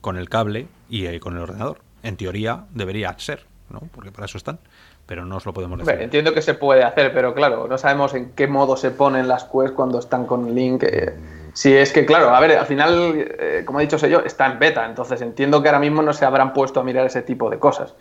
con 0.00 0.16
el 0.18 0.28
cable 0.28 0.68
y 0.88 1.18
con 1.18 1.34
el 1.34 1.42
ordenador. 1.42 1.80
En 2.04 2.16
teoría 2.16 2.66
debería 2.70 3.12
ser, 3.18 3.44
¿no? 3.70 3.80
Porque 3.94 4.12
para 4.12 4.26
eso 4.26 4.38
están, 4.38 4.58
pero 5.06 5.24
no 5.24 5.36
os 5.36 5.46
lo 5.46 5.52
podemos 5.52 5.78
decir. 5.78 6.00
Entiendo 6.00 6.32
que 6.34 6.42
se 6.42 6.54
puede 6.54 6.82
hacer, 6.82 7.12
pero 7.12 7.34
claro, 7.34 7.66
no 7.68 7.78
sabemos 7.78 8.14
en 8.14 8.32
qué 8.32 8.46
modo 8.46 8.76
se 8.76 8.90
ponen 8.90 9.28
las 9.28 9.44
quests 9.44 9.72
cuando 9.72 9.98
están 9.98 10.26
con 10.26 10.54
Link. 10.54 10.82
eh, 10.84 11.14
si 11.54 11.72
es 11.72 11.92
que, 11.92 12.04
claro, 12.04 12.34
a 12.34 12.40
ver, 12.40 12.58
al 12.58 12.66
final, 12.66 13.14
eh, 13.16 13.62
como 13.64 13.78
ha 13.78 13.82
dicho 13.82 13.96
yo, 14.08 14.20
está 14.20 14.46
en 14.46 14.58
beta, 14.58 14.84
entonces 14.86 15.20
entiendo 15.20 15.62
que 15.62 15.68
ahora 15.68 15.78
mismo 15.78 16.02
no 16.02 16.12
se 16.12 16.24
habrán 16.24 16.52
puesto 16.52 16.80
a 16.80 16.84
mirar 16.84 17.06
ese 17.06 17.22
tipo 17.22 17.48
de 17.48 17.60
cosas. 17.60 17.94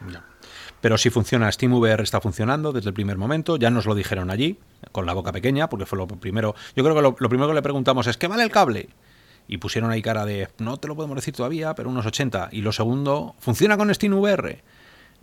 Pero 0.82 0.98
si 0.98 1.12
funciona, 1.12 1.52
SteamVR 1.52 2.02
está 2.02 2.20
funcionando 2.20 2.74
desde 2.74 2.90
el 2.90 2.94
primer 2.96 3.18
momento, 3.18 3.56
ya 3.58 3.70
nos 3.70 3.86
lo 3.86 3.94
dijeron 3.94 4.32
allí, 4.32 4.60
con 4.92 5.06
la 5.06 5.14
boca 5.14 5.32
pequeña, 5.32 5.70
porque 5.70 5.86
fue 5.86 5.98
lo 6.00 6.08
primero. 6.08 6.56
Yo 6.76 6.84
creo 6.84 6.96
que 6.96 7.02
lo, 7.02 7.16
lo 7.18 7.30
primero 7.30 7.48
que 7.48 7.54
le 7.54 7.62
preguntamos 7.62 8.08
es: 8.08 8.18
¿qué 8.18 8.28
vale 8.28 8.44
el 8.44 8.52
cable? 8.52 8.90
Y 9.48 9.60
pusieron 9.60 9.92
ahí 9.92 10.02
cara 10.02 10.26
de: 10.26 10.50
no 10.58 10.78
te 10.78 10.88
lo 10.88 10.96
podemos 10.96 11.16
decir 11.16 11.36
todavía, 11.36 11.76
pero 11.76 11.90
unos 11.90 12.06
80. 12.06 12.50
Y 12.52 12.62
lo 12.64 12.72
segundo, 12.72 13.36
¿funciona 13.40 13.78
con 13.78 13.94
SteamVR? 13.94 14.62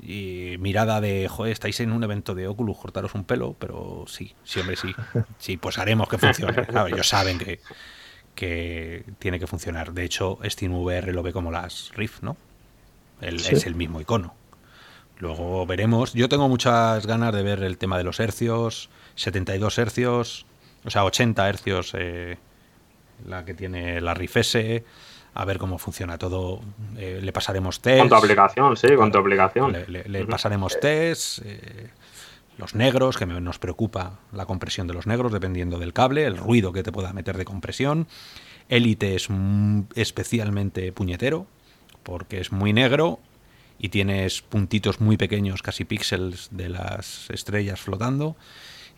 Y 0.02 0.56
mirada 0.58 1.00
de, 1.00 1.28
joder, 1.28 1.52
estáis 1.52 1.78
en 1.80 1.92
un 1.92 2.02
evento 2.02 2.34
de 2.34 2.48
Oculus, 2.48 2.78
cortaros 2.78 3.14
un 3.14 3.24
pelo, 3.24 3.54
pero 3.58 4.04
sí, 4.08 4.34
siempre 4.44 4.76
sí. 4.76 4.94
Sí, 5.38 5.56
pues 5.58 5.76
haremos 5.78 6.08
que 6.08 6.16
funcione. 6.18 6.64
Claro, 6.66 6.88
ellos 6.88 7.06
saben 7.08 7.38
que, 7.38 7.60
que 8.34 9.04
tiene 9.18 9.38
que 9.38 9.46
funcionar. 9.46 9.92
De 9.92 10.04
hecho, 10.04 10.38
SteamVR 10.42 11.12
lo 11.12 11.22
ve 11.22 11.32
como 11.32 11.50
las 11.50 11.90
Rift, 11.94 12.22
¿no? 12.22 12.36
El- 13.20 13.40
Sí. 13.40 13.54
Es 13.54 13.66
el 13.66 13.74
mismo 13.74 14.00
icono. 14.00 14.34
Luego 15.18 15.66
veremos. 15.66 16.14
Yo 16.14 16.28
tengo 16.30 16.48
muchas 16.48 17.06
ganas 17.06 17.34
de 17.34 17.42
ver 17.42 17.62
el 17.62 17.76
tema 17.76 17.98
de 17.98 18.04
los 18.04 18.20
hercios, 18.20 18.88
72 19.16 19.76
hercios, 19.76 20.46
o 20.84 20.90
sea, 20.90 21.04
80 21.04 21.46
hercios, 21.46 21.92
eh, 21.98 22.38
la 23.26 23.44
que 23.44 23.52
tiene 23.52 24.00
la 24.00 24.14
Rift 24.14 24.38
S, 24.38 24.82
a 25.34 25.44
ver 25.44 25.58
cómo 25.58 25.78
funciona 25.78 26.18
todo. 26.18 26.60
Eh, 26.96 27.20
le 27.22 27.32
pasaremos 27.32 27.80
test. 27.80 28.00
Con 28.00 28.08
tu 28.08 28.14
aplicación, 28.16 28.76
sí, 28.76 28.88
con 28.96 29.10
tu 29.12 29.18
aplicación. 29.18 29.72
Le, 29.72 29.86
le- 29.88 30.04
le 30.08 30.24
pasaremos 30.26 30.78
test. 30.80 31.40
eh, 31.44 31.90
los 32.58 32.74
negros, 32.74 33.16
que 33.16 33.24
me- 33.26 33.40
nos 33.40 33.58
preocupa 33.58 34.18
la 34.32 34.44
compresión 34.44 34.86
de 34.86 34.92
los 34.94 35.06
negros, 35.06 35.32
dependiendo 35.32 35.78
del 35.78 35.92
cable, 35.94 36.26
el 36.26 36.36
ruido 36.36 36.72
que 36.72 36.82
te 36.82 36.92
pueda 36.92 37.12
meter 37.14 37.38
de 37.38 37.44
compresión. 37.46 38.06
Elite 38.68 39.14
es 39.14 39.28
especialmente 39.94 40.92
puñetero, 40.92 41.46
porque 42.02 42.40
es 42.40 42.52
muy 42.52 42.72
negro 42.72 43.18
y 43.78 43.88
tienes 43.88 44.42
puntitos 44.42 45.00
muy 45.00 45.16
pequeños, 45.16 45.62
casi 45.62 45.84
píxeles 45.84 46.48
de 46.50 46.68
las 46.68 47.30
estrellas 47.30 47.80
flotando, 47.80 48.36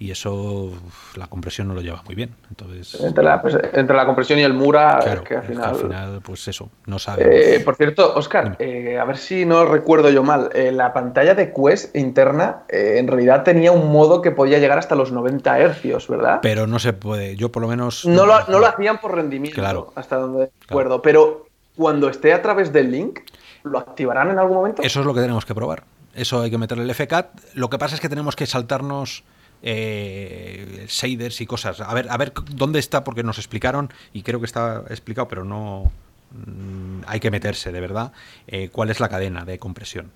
y 0.03 0.11
eso 0.11 0.71
la 1.17 1.27
compresión 1.29 1.69
no 1.69 1.75
lo 1.75 1.81
lleva 1.81 2.03
muy 2.05 2.15
bien. 2.15 2.35
Entonces, 2.51 3.01
Entre 3.01 3.23
la, 3.23 3.41
pues, 3.41 3.57
entre 3.73 3.97
la 3.97 4.05
compresión 4.05 4.39
y 4.39 4.43
el 4.43 4.53
Mura, 4.53 4.99
claro, 5.03 5.23
es 5.23 5.29
que 5.29 5.35
al 5.37 5.43
es 5.43 5.49
que 5.49 5.55
final. 5.55 6.21
pues 6.25 6.49
eso, 6.49 6.71
no 6.87 6.99
sabemos. 6.99 7.33
Eh, 7.35 7.61
por 7.65 7.77
cierto, 7.77 8.15
Oscar, 8.17 8.57
eh, 8.59 8.99
a 8.99 9.05
ver 9.05 9.17
si 9.17 9.45
no 9.45 9.65
recuerdo 9.65 10.11
yo 10.11 10.23
mal. 10.25 10.51
eh, 10.55 10.73
la 10.73 10.93
pantalla 10.93 11.35
de 11.35 11.53
Quest 11.53 11.95
interna 11.95 12.63
eh, 12.69 12.97
en 12.99 13.07
realidad 13.07 13.45
tenía 13.45 13.71
un 13.73 13.93
modo 13.93 14.23
que 14.23 14.31
podía 14.33 14.59
llegar 14.59 14.79
hasta 14.79 14.95
los 14.95 15.13
90 15.13 15.59
hercios, 15.61 16.09
¿verdad? 16.09 16.41
pero 16.43 16.67
no 16.67 16.79
se 16.79 16.93
puede, 16.93 17.37
yo 17.37 17.53
por 17.53 17.63
lo 17.63 17.69
menos... 17.69 18.05
No 18.07 18.27
lo, 18.27 18.47
no 18.49 18.59
lo 18.59 18.67
hacían 18.67 18.99
por 18.99 19.15
rendimiento, 19.15 19.55
Claro. 19.61 19.93
hasta 19.95 20.17
donde 20.17 20.51
recuerdo. 20.69 21.01
Pero 21.03 21.47
cuando 21.77 22.09
esté 22.09 22.33
a 22.33 22.43
través 22.43 22.73
del 22.73 22.91
link, 22.91 23.21
¿lo 23.63 23.79
activarán 23.79 24.31
en 24.31 24.39
algún 24.39 24.57
momento? 24.57 24.83
Eso 24.83 25.01
es 25.01 25.07
lo 25.07 25.15
que 25.15 25.21
tenemos 25.21 25.45
que 25.45 25.55
probar. 25.55 25.85
Eso 26.15 26.43
hay 26.43 26.51
que 26.51 26.59
meterle 26.59 26.85
el 26.85 26.95
FCAT. 26.95 27.29
Lo 27.55 27.71
que 27.71 27.79
pasa 27.79 27.95
es 27.95 28.01
que 28.03 28.09
tenemos 28.11 28.37
que 28.37 28.45
saltarnos 28.45 29.25
eh, 29.63 30.87
shaders 30.89 31.41
y 31.41 31.47
cosas. 31.47 31.81
A 31.81 31.95
ver, 31.95 32.09
a 32.11 32.17
ver 32.17 32.33
dónde 32.51 32.79
está, 32.79 33.05
porque 33.05 33.23
nos 33.23 33.39
explicaron, 33.39 33.93
y 34.13 34.23
creo 34.23 34.41
que 34.41 34.47
está 34.47 34.85
explicado, 34.91 35.29
pero 35.29 35.45
no 35.45 35.91
mm, 36.33 37.03
hay 37.07 37.21
que 37.21 37.31
meterse 37.31 37.73
de 37.73 37.81
verdad, 37.81 38.13
eh, 38.47 38.69
cuál 38.71 38.91
es 38.91 39.01
la 39.01 39.09
cadena 39.09 39.45
de 39.45 39.59
compresión. 39.59 40.11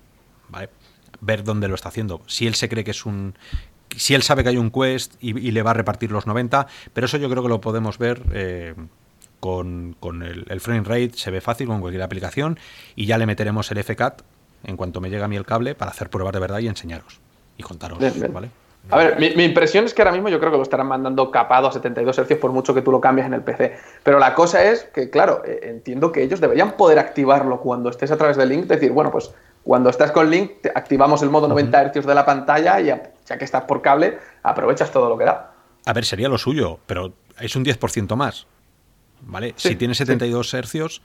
¿vale? 0.49 0.69
Ver 1.21 1.43
dónde 1.43 1.67
lo 1.67 1.75
está 1.75 1.89
haciendo. 1.89 2.21
Si 2.27 2.47
él 2.47 2.55
se 2.55 2.69
cree 2.69 2.83
que 2.83 2.91
es 2.91 3.05
un. 3.05 3.35
Si 3.95 4.13
él 4.13 4.21
sabe 4.21 4.43
que 4.43 4.49
hay 4.49 4.57
un 4.57 4.69
quest 4.69 5.15
y, 5.21 5.29
y 5.39 5.51
le 5.51 5.63
va 5.63 5.71
a 5.71 5.73
repartir 5.73 6.11
los 6.11 6.27
90, 6.27 6.67
pero 6.93 7.05
eso 7.05 7.17
yo 7.17 7.29
creo 7.29 7.41
que 7.41 7.49
lo 7.49 7.61
podemos 7.61 7.97
ver 7.97 8.21
eh, 8.33 8.75
con, 9.39 9.95
con 9.99 10.23
el, 10.23 10.45
el 10.49 10.59
frame 10.59 10.83
rate, 10.83 11.11
se 11.15 11.31
ve 11.31 11.39
fácil 11.39 11.67
con 11.67 11.79
cualquier 11.79 12.03
aplicación, 12.03 12.59
y 12.95 13.05
ya 13.05 13.17
le 13.17 13.25
meteremos 13.25 13.71
el 13.71 13.81
FCAT 13.83 14.21
en 14.63 14.75
cuanto 14.75 14.99
me 14.99 15.09
llegue 15.09 15.23
a 15.23 15.27
mí 15.27 15.37
el 15.37 15.45
cable 15.45 15.73
para 15.73 15.91
hacer 15.91 16.09
pruebas 16.09 16.33
de 16.33 16.39
verdad 16.39 16.59
y 16.59 16.67
enseñaros 16.67 17.19
y 17.57 17.63
contaros, 17.63 17.99
Bien, 17.99 18.13
bien. 18.13 18.33
¿vale? 18.33 18.49
A 18.89 18.97
ver, 18.97 19.19
mi, 19.19 19.31
mi 19.35 19.43
impresión 19.43 19.85
es 19.85 19.93
que 19.93 20.01
ahora 20.01 20.11
mismo 20.13 20.29
yo 20.29 20.39
creo 20.39 20.51
que 20.51 20.57
lo 20.57 20.63
estarán 20.63 20.87
mandando 20.87 21.29
capado 21.31 21.67
a 21.67 21.71
72 21.71 22.17
Hz 22.19 22.35
por 22.37 22.51
mucho 22.51 22.73
que 22.73 22.81
tú 22.81 22.91
lo 22.91 23.01
cambies 23.01 23.27
en 23.27 23.33
el 23.33 23.41
PC. 23.41 23.77
Pero 24.03 24.17
la 24.19 24.33
cosa 24.33 24.63
es 24.63 24.83
que, 24.85 25.09
claro, 25.09 25.41
eh, 25.45 25.59
entiendo 25.63 26.11
que 26.11 26.23
ellos 26.23 26.39
deberían 26.39 26.73
poder 26.77 26.99
activarlo 26.99 27.59
cuando 27.59 27.89
estés 27.89 28.11
a 28.11 28.17
través 28.17 28.37
del 28.37 28.49
link. 28.49 28.65
Decir, 28.65 28.91
bueno, 28.91 29.11
pues 29.11 29.33
cuando 29.63 29.89
estás 29.89 30.11
con 30.11 30.29
link, 30.29 30.61
te- 30.61 30.71
activamos 30.73 31.21
el 31.21 31.29
modo 31.29 31.47
90 31.47 31.91
Hz 31.93 32.05
de 32.05 32.15
la 32.15 32.25
pantalla 32.25 32.79
y 32.79 32.85
ya, 32.85 33.11
ya 33.25 33.37
que 33.37 33.45
estás 33.45 33.63
por 33.65 33.81
cable, 33.81 34.17
aprovechas 34.43 34.91
todo 34.91 35.09
lo 35.09 35.17
que 35.17 35.25
da. 35.25 35.51
A 35.85 35.93
ver, 35.93 36.05
sería 36.05 36.29
lo 36.29 36.37
suyo, 36.37 36.79
pero 36.85 37.13
es 37.39 37.55
un 37.55 37.65
10% 37.65 38.15
más, 38.15 38.47
¿vale? 39.21 39.53
Sí, 39.57 39.69
si 39.69 39.75
tiene 39.75 39.93
sí. 39.93 39.99
72 40.05 40.53
hercios, 40.53 41.01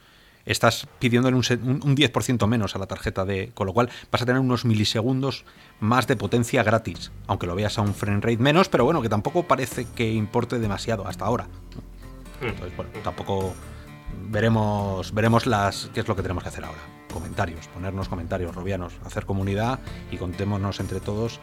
estás 0.47 0.87
pidiéndole 0.99 1.37
un, 1.37 1.45
un 1.85 1.97
10% 1.97 2.47
menos 2.47 2.75
a 2.77 2.79
la 2.79 2.87
tarjeta 2.87 3.25
de. 3.25 3.51
Con 3.55 3.67
lo 3.67 3.73
cual 3.73 3.91
vas 4.11 4.23
a 4.23 4.27
tener 4.27 4.41
unos 4.41 4.65
milisegundos 4.65 5.45
más 5.81 6.07
de 6.07 6.17
potencia 6.17 6.63
gratis. 6.63 7.13
Aunque 7.27 7.47
lo 7.47 7.55
veas 7.55 7.79
a 7.79 7.83
un 7.83 7.95
frame 7.95 8.21
rate 8.21 8.39
menos, 8.39 8.69
pero 8.69 8.85
bueno, 8.85 9.03
que 9.03 9.09
tampoco 9.09 9.45
parece 9.45 9.87
que 9.95 10.13
importe 10.13 10.59
demasiado 10.59 11.07
hasta 11.07 11.25
ahora. 11.25 11.45
Hmm. 12.41 12.47
Entonces, 12.47 12.77
bueno, 12.77 12.91
tampoco 13.03 13.55
veremos, 14.29 15.13
veremos 15.13 15.47
las, 15.47 15.91
qué 15.95 16.01
es 16.01 16.09
lo 16.09 16.17
que 16.17 16.23
tenemos 16.23 16.43
que 16.43 16.49
hacer 16.49 16.65
ahora. 16.65 16.81
Comentarios, 17.13 17.69
ponernos 17.69 18.09
comentarios, 18.09 18.55
robianos, 18.55 18.95
hacer 19.05 19.27
comunidad 19.27 19.81
y 20.11 20.17
contémonos 20.17 20.81
entre 20.81 20.99
todos 20.99 21.41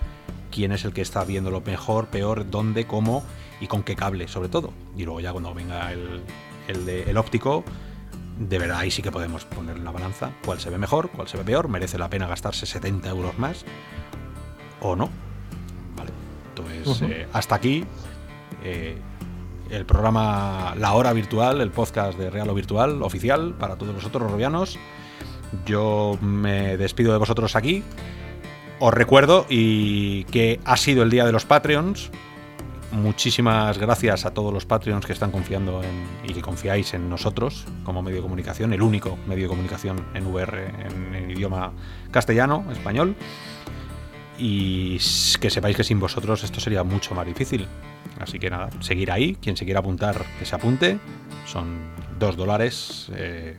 quién 0.51 0.71
es 0.71 0.83
el 0.83 0.93
que 0.93 1.01
está 1.01 1.23
viendo 1.23 1.51
lo 1.51 1.61
mejor, 1.61 2.07
peor, 2.07 2.49
dónde, 2.49 2.85
cómo 2.87 3.23
y 3.61 3.67
con 3.67 3.83
qué 3.83 3.95
cable, 3.95 4.27
sobre 4.27 4.49
todo. 4.49 4.73
Y 4.97 5.03
luego 5.03 5.19
ya 5.19 5.31
cuando 5.31 5.53
venga 5.53 5.91
el, 5.91 6.23
el, 6.67 7.17
óptico, 7.17 7.63
de 8.39 8.57
verdad 8.57 8.79
ahí 8.79 8.89
sí 8.89 9.01
que 9.01 9.11
podemos 9.11 9.43
poner 9.45 9.75
en 9.75 9.83
la 9.83 9.91
balanza 9.91 10.31
cuál 10.45 10.59
se 10.59 10.69
ve 10.69 10.77
mejor, 10.77 11.09
cuál 11.09 11.27
se 11.27 11.37
ve 11.37 11.43
peor, 11.43 11.67
merece 11.67 11.97
la 11.97 12.09
pena 12.09 12.27
gastarse 12.27 12.65
70 12.65 13.09
euros 13.09 13.37
más 13.37 13.65
o 14.79 14.95
no. 14.95 15.09
Vale, 15.95 16.11
entonces 16.49 17.01
eh, 17.09 17.27
hasta 17.33 17.55
aquí. 17.55 17.83
Eh, 18.63 18.97
el 19.69 19.85
programa 19.85 20.73
La 20.77 20.93
Hora 20.93 21.13
Virtual, 21.13 21.61
el 21.61 21.69
podcast 21.69 22.17
de 22.17 22.31
Real 22.31 22.49
o 22.49 22.55
Virtual 22.55 23.03
oficial 23.03 23.53
para 23.53 23.75
todos 23.75 23.93
vosotros, 23.93 24.31
robianos. 24.31 24.79
Yo 25.65 26.17
me 26.21 26.77
despido 26.77 27.11
de 27.11 27.19
vosotros 27.19 27.55
aquí. 27.55 27.83
Os 28.79 28.93
recuerdo 28.93 29.45
y 29.49 30.23
que 30.25 30.59
ha 30.63 30.77
sido 30.77 31.03
el 31.03 31.09
día 31.09 31.25
de 31.25 31.31
los 31.31 31.45
Patreons. 31.45 32.09
Muchísimas 32.91 33.77
gracias 33.77 34.25
a 34.25 34.33
todos 34.33 34.51
los 34.51 34.65
Patreons 34.65 35.05
que 35.05 35.13
están 35.13 35.31
confiando 35.31 35.83
en, 35.83 36.07
y 36.27 36.33
que 36.33 36.41
confiáis 36.41 36.95
en 36.95 37.07
nosotros 37.07 37.65
como 37.83 38.01
medio 38.01 38.17
de 38.17 38.23
comunicación, 38.23 38.73
el 38.73 38.81
único 38.81 39.17
medio 39.27 39.43
de 39.43 39.49
comunicación 39.49 40.07
en 40.15 40.25
VR 40.25 40.65
en, 40.87 41.15
en 41.15 41.31
idioma 41.31 41.71
castellano, 42.09 42.65
español. 42.71 43.15
Y 44.39 44.97
que 45.39 45.49
sepáis 45.49 45.75
que 45.75 45.83
sin 45.83 45.99
vosotros 45.99 46.43
esto 46.43 46.59
sería 46.59 46.83
mucho 46.83 47.13
más 47.13 47.27
difícil. 47.27 47.67
Así 48.19 48.39
que 48.39 48.49
nada, 48.49 48.69
seguir 48.79 49.11
ahí. 49.11 49.35
Quien 49.35 49.55
se 49.55 49.65
quiera 49.65 49.81
apuntar, 49.81 50.25
que 50.39 50.45
se 50.45 50.55
apunte. 50.55 50.99
Son 51.45 51.79
dos 52.17 52.37
dólares 52.37 53.11
eh, 53.15 53.57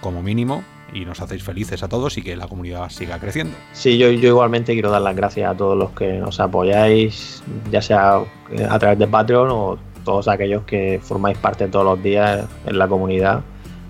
como 0.00 0.22
mínimo 0.22 0.64
y 0.92 1.04
nos 1.04 1.20
hacéis 1.20 1.42
felices 1.42 1.82
a 1.82 1.88
todos 1.88 2.18
y 2.18 2.22
que 2.22 2.36
la 2.36 2.48
comunidad 2.48 2.88
siga 2.90 3.18
creciendo. 3.18 3.56
Sí, 3.72 3.98
yo, 3.98 4.10
yo 4.10 4.28
igualmente 4.28 4.72
quiero 4.72 4.90
dar 4.90 5.02
las 5.02 5.16
gracias 5.16 5.50
a 5.50 5.56
todos 5.56 5.76
los 5.76 5.90
que 5.90 6.18
nos 6.18 6.40
apoyáis, 6.40 7.42
ya 7.70 7.82
sea 7.82 8.22
a 8.68 8.78
través 8.78 8.98
de 8.98 9.06
Patreon 9.06 9.48
o 9.50 9.78
todos 10.04 10.28
aquellos 10.28 10.62
que 10.64 11.00
formáis 11.02 11.38
parte 11.38 11.68
todos 11.68 11.84
los 11.84 12.02
días 12.02 12.46
en 12.66 12.78
la 12.78 12.88
comunidad 12.88 13.42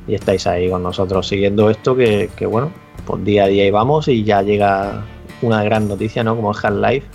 y 0.07 0.15
estáis 0.15 0.47
ahí 0.47 0.69
con 0.69 0.83
nosotros 0.83 1.27
siguiendo 1.27 1.71
esto 1.71 1.95
que, 1.95 2.31
que 2.37 2.47
bueno, 2.47 2.71
pues 3.07 3.25
día 3.25 3.45
a 3.45 3.47
día 3.47 3.67
íbamos 3.67 4.09
y 4.09 4.25
ya 4.25 4.43
llega 4.43 5.05
una 5.43 5.63
gran 5.63 5.89
noticia, 5.89 6.25
¿no? 6.25 6.37
Como 6.37 6.53
es 6.53 6.65
Half-Life 6.65 7.07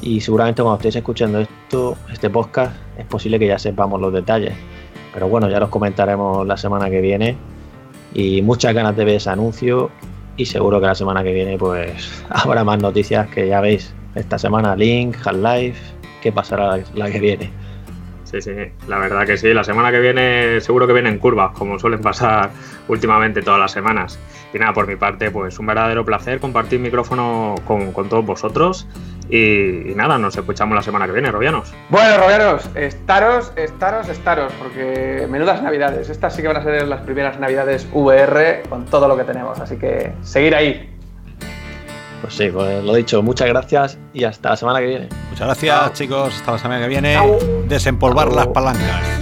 y 0.00 0.20
seguramente 0.20 0.62
cuando 0.62 0.76
estéis 0.76 0.96
escuchando 0.96 1.40
esto, 1.40 1.96
este 2.12 2.30
podcast, 2.30 2.76
es 2.96 3.06
posible 3.06 3.38
que 3.38 3.46
ya 3.46 3.58
sepamos 3.58 4.00
los 4.00 4.12
detalles. 4.12 4.54
Pero 5.12 5.28
bueno, 5.28 5.48
ya 5.48 5.58
los 5.58 5.68
comentaremos 5.68 6.46
la 6.46 6.56
semana 6.56 6.88
que 6.90 7.00
viene. 7.00 7.36
Y 8.18 8.42
muchas 8.42 8.74
ganas 8.74 8.96
de 8.96 9.04
ver 9.04 9.14
ese 9.14 9.30
anuncio. 9.30 9.92
Y 10.36 10.44
seguro 10.44 10.80
que 10.80 10.86
la 10.86 10.96
semana 10.96 11.22
que 11.22 11.32
viene, 11.32 11.56
pues 11.56 12.24
habrá 12.30 12.64
más 12.64 12.82
noticias 12.82 13.28
que 13.28 13.46
ya 13.46 13.60
veis. 13.60 13.94
Esta 14.16 14.36
semana 14.36 14.74
Link, 14.74 15.16
Half-Life, 15.24 15.80
¿qué 16.20 16.32
pasará 16.32 16.80
la 16.96 17.10
que 17.12 17.20
viene? 17.20 17.52
Sí, 18.30 18.42
sí, 18.42 18.52
la 18.86 18.98
verdad 18.98 19.24
que 19.24 19.38
sí. 19.38 19.54
La 19.54 19.64
semana 19.64 19.90
que 19.90 20.00
viene 20.00 20.60
seguro 20.60 20.86
que 20.86 20.92
vienen 20.92 21.18
curvas, 21.18 21.52
como 21.56 21.78
suelen 21.78 22.02
pasar 22.02 22.50
últimamente 22.88 23.40
todas 23.40 23.58
las 23.58 23.72
semanas. 23.72 24.18
Y 24.52 24.58
nada, 24.58 24.74
por 24.74 24.86
mi 24.86 24.96
parte, 24.96 25.30
pues 25.30 25.58
un 25.58 25.66
verdadero 25.66 26.04
placer 26.04 26.38
compartir 26.38 26.78
micrófono 26.78 27.54
con, 27.64 27.92
todos 27.92 28.26
vosotros. 28.26 28.86
Y, 29.30 29.94
nada, 29.94 30.18
nos 30.18 30.36
escuchamos 30.36 30.74
la 30.74 30.82
semana 30.82 31.06
que 31.06 31.12
viene, 31.12 31.30
Robianos. 31.30 31.72
Bueno, 31.88 32.18
Robianos, 32.18 32.68
estaros, 32.74 33.52
estaros, 33.56 34.08
estaros, 34.10 34.52
porque 34.58 35.26
menudas 35.30 35.62
navidades. 35.62 36.10
Estas 36.10 36.34
sí 36.34 36.42
que 36.42 36.48
van 36.48 36.58
a 36.58 36.62
ser 36.62 36.86
las 36.86 37.00
primeras 37.00 37.40
navidades 37.40 37.88
VR 37.92 38.62
con 38.68 38.84
todo 38.84 39.08
lo 39.08 39.16
que 39.16 39.24
tenemos. 39.24 39.58
Así 39.58 39.78
que 39.78 40.12
seguir 40.22 40.54
ahí. 40.54 40.97
Pues 42.20 42.34
sí, 42.34 42.48
pues 42.52 42.84
lo 42.84 42.94
dicho, 42.94 43.22
muchas 43.22 43.48
gracias 43.48 43.98
y 44.12 44.24
hasta 44.24 44.50
la 44.50 44.56
semana 44.56 44.80
que 44.80 44.86
viene. 44.86 45.08
Muchas 45.30 45.46
gracias, 45.46 45.92
chicos. 45.94 46.34
Hasta 46.34 46.52
la 46.52 46.58
semana 46.58 46.80
que 46.80 46.88
viene. 46.88 47.16
Desempolvar 47.68 48.32
las 48.32 48.48
palancas. 48.48 49.17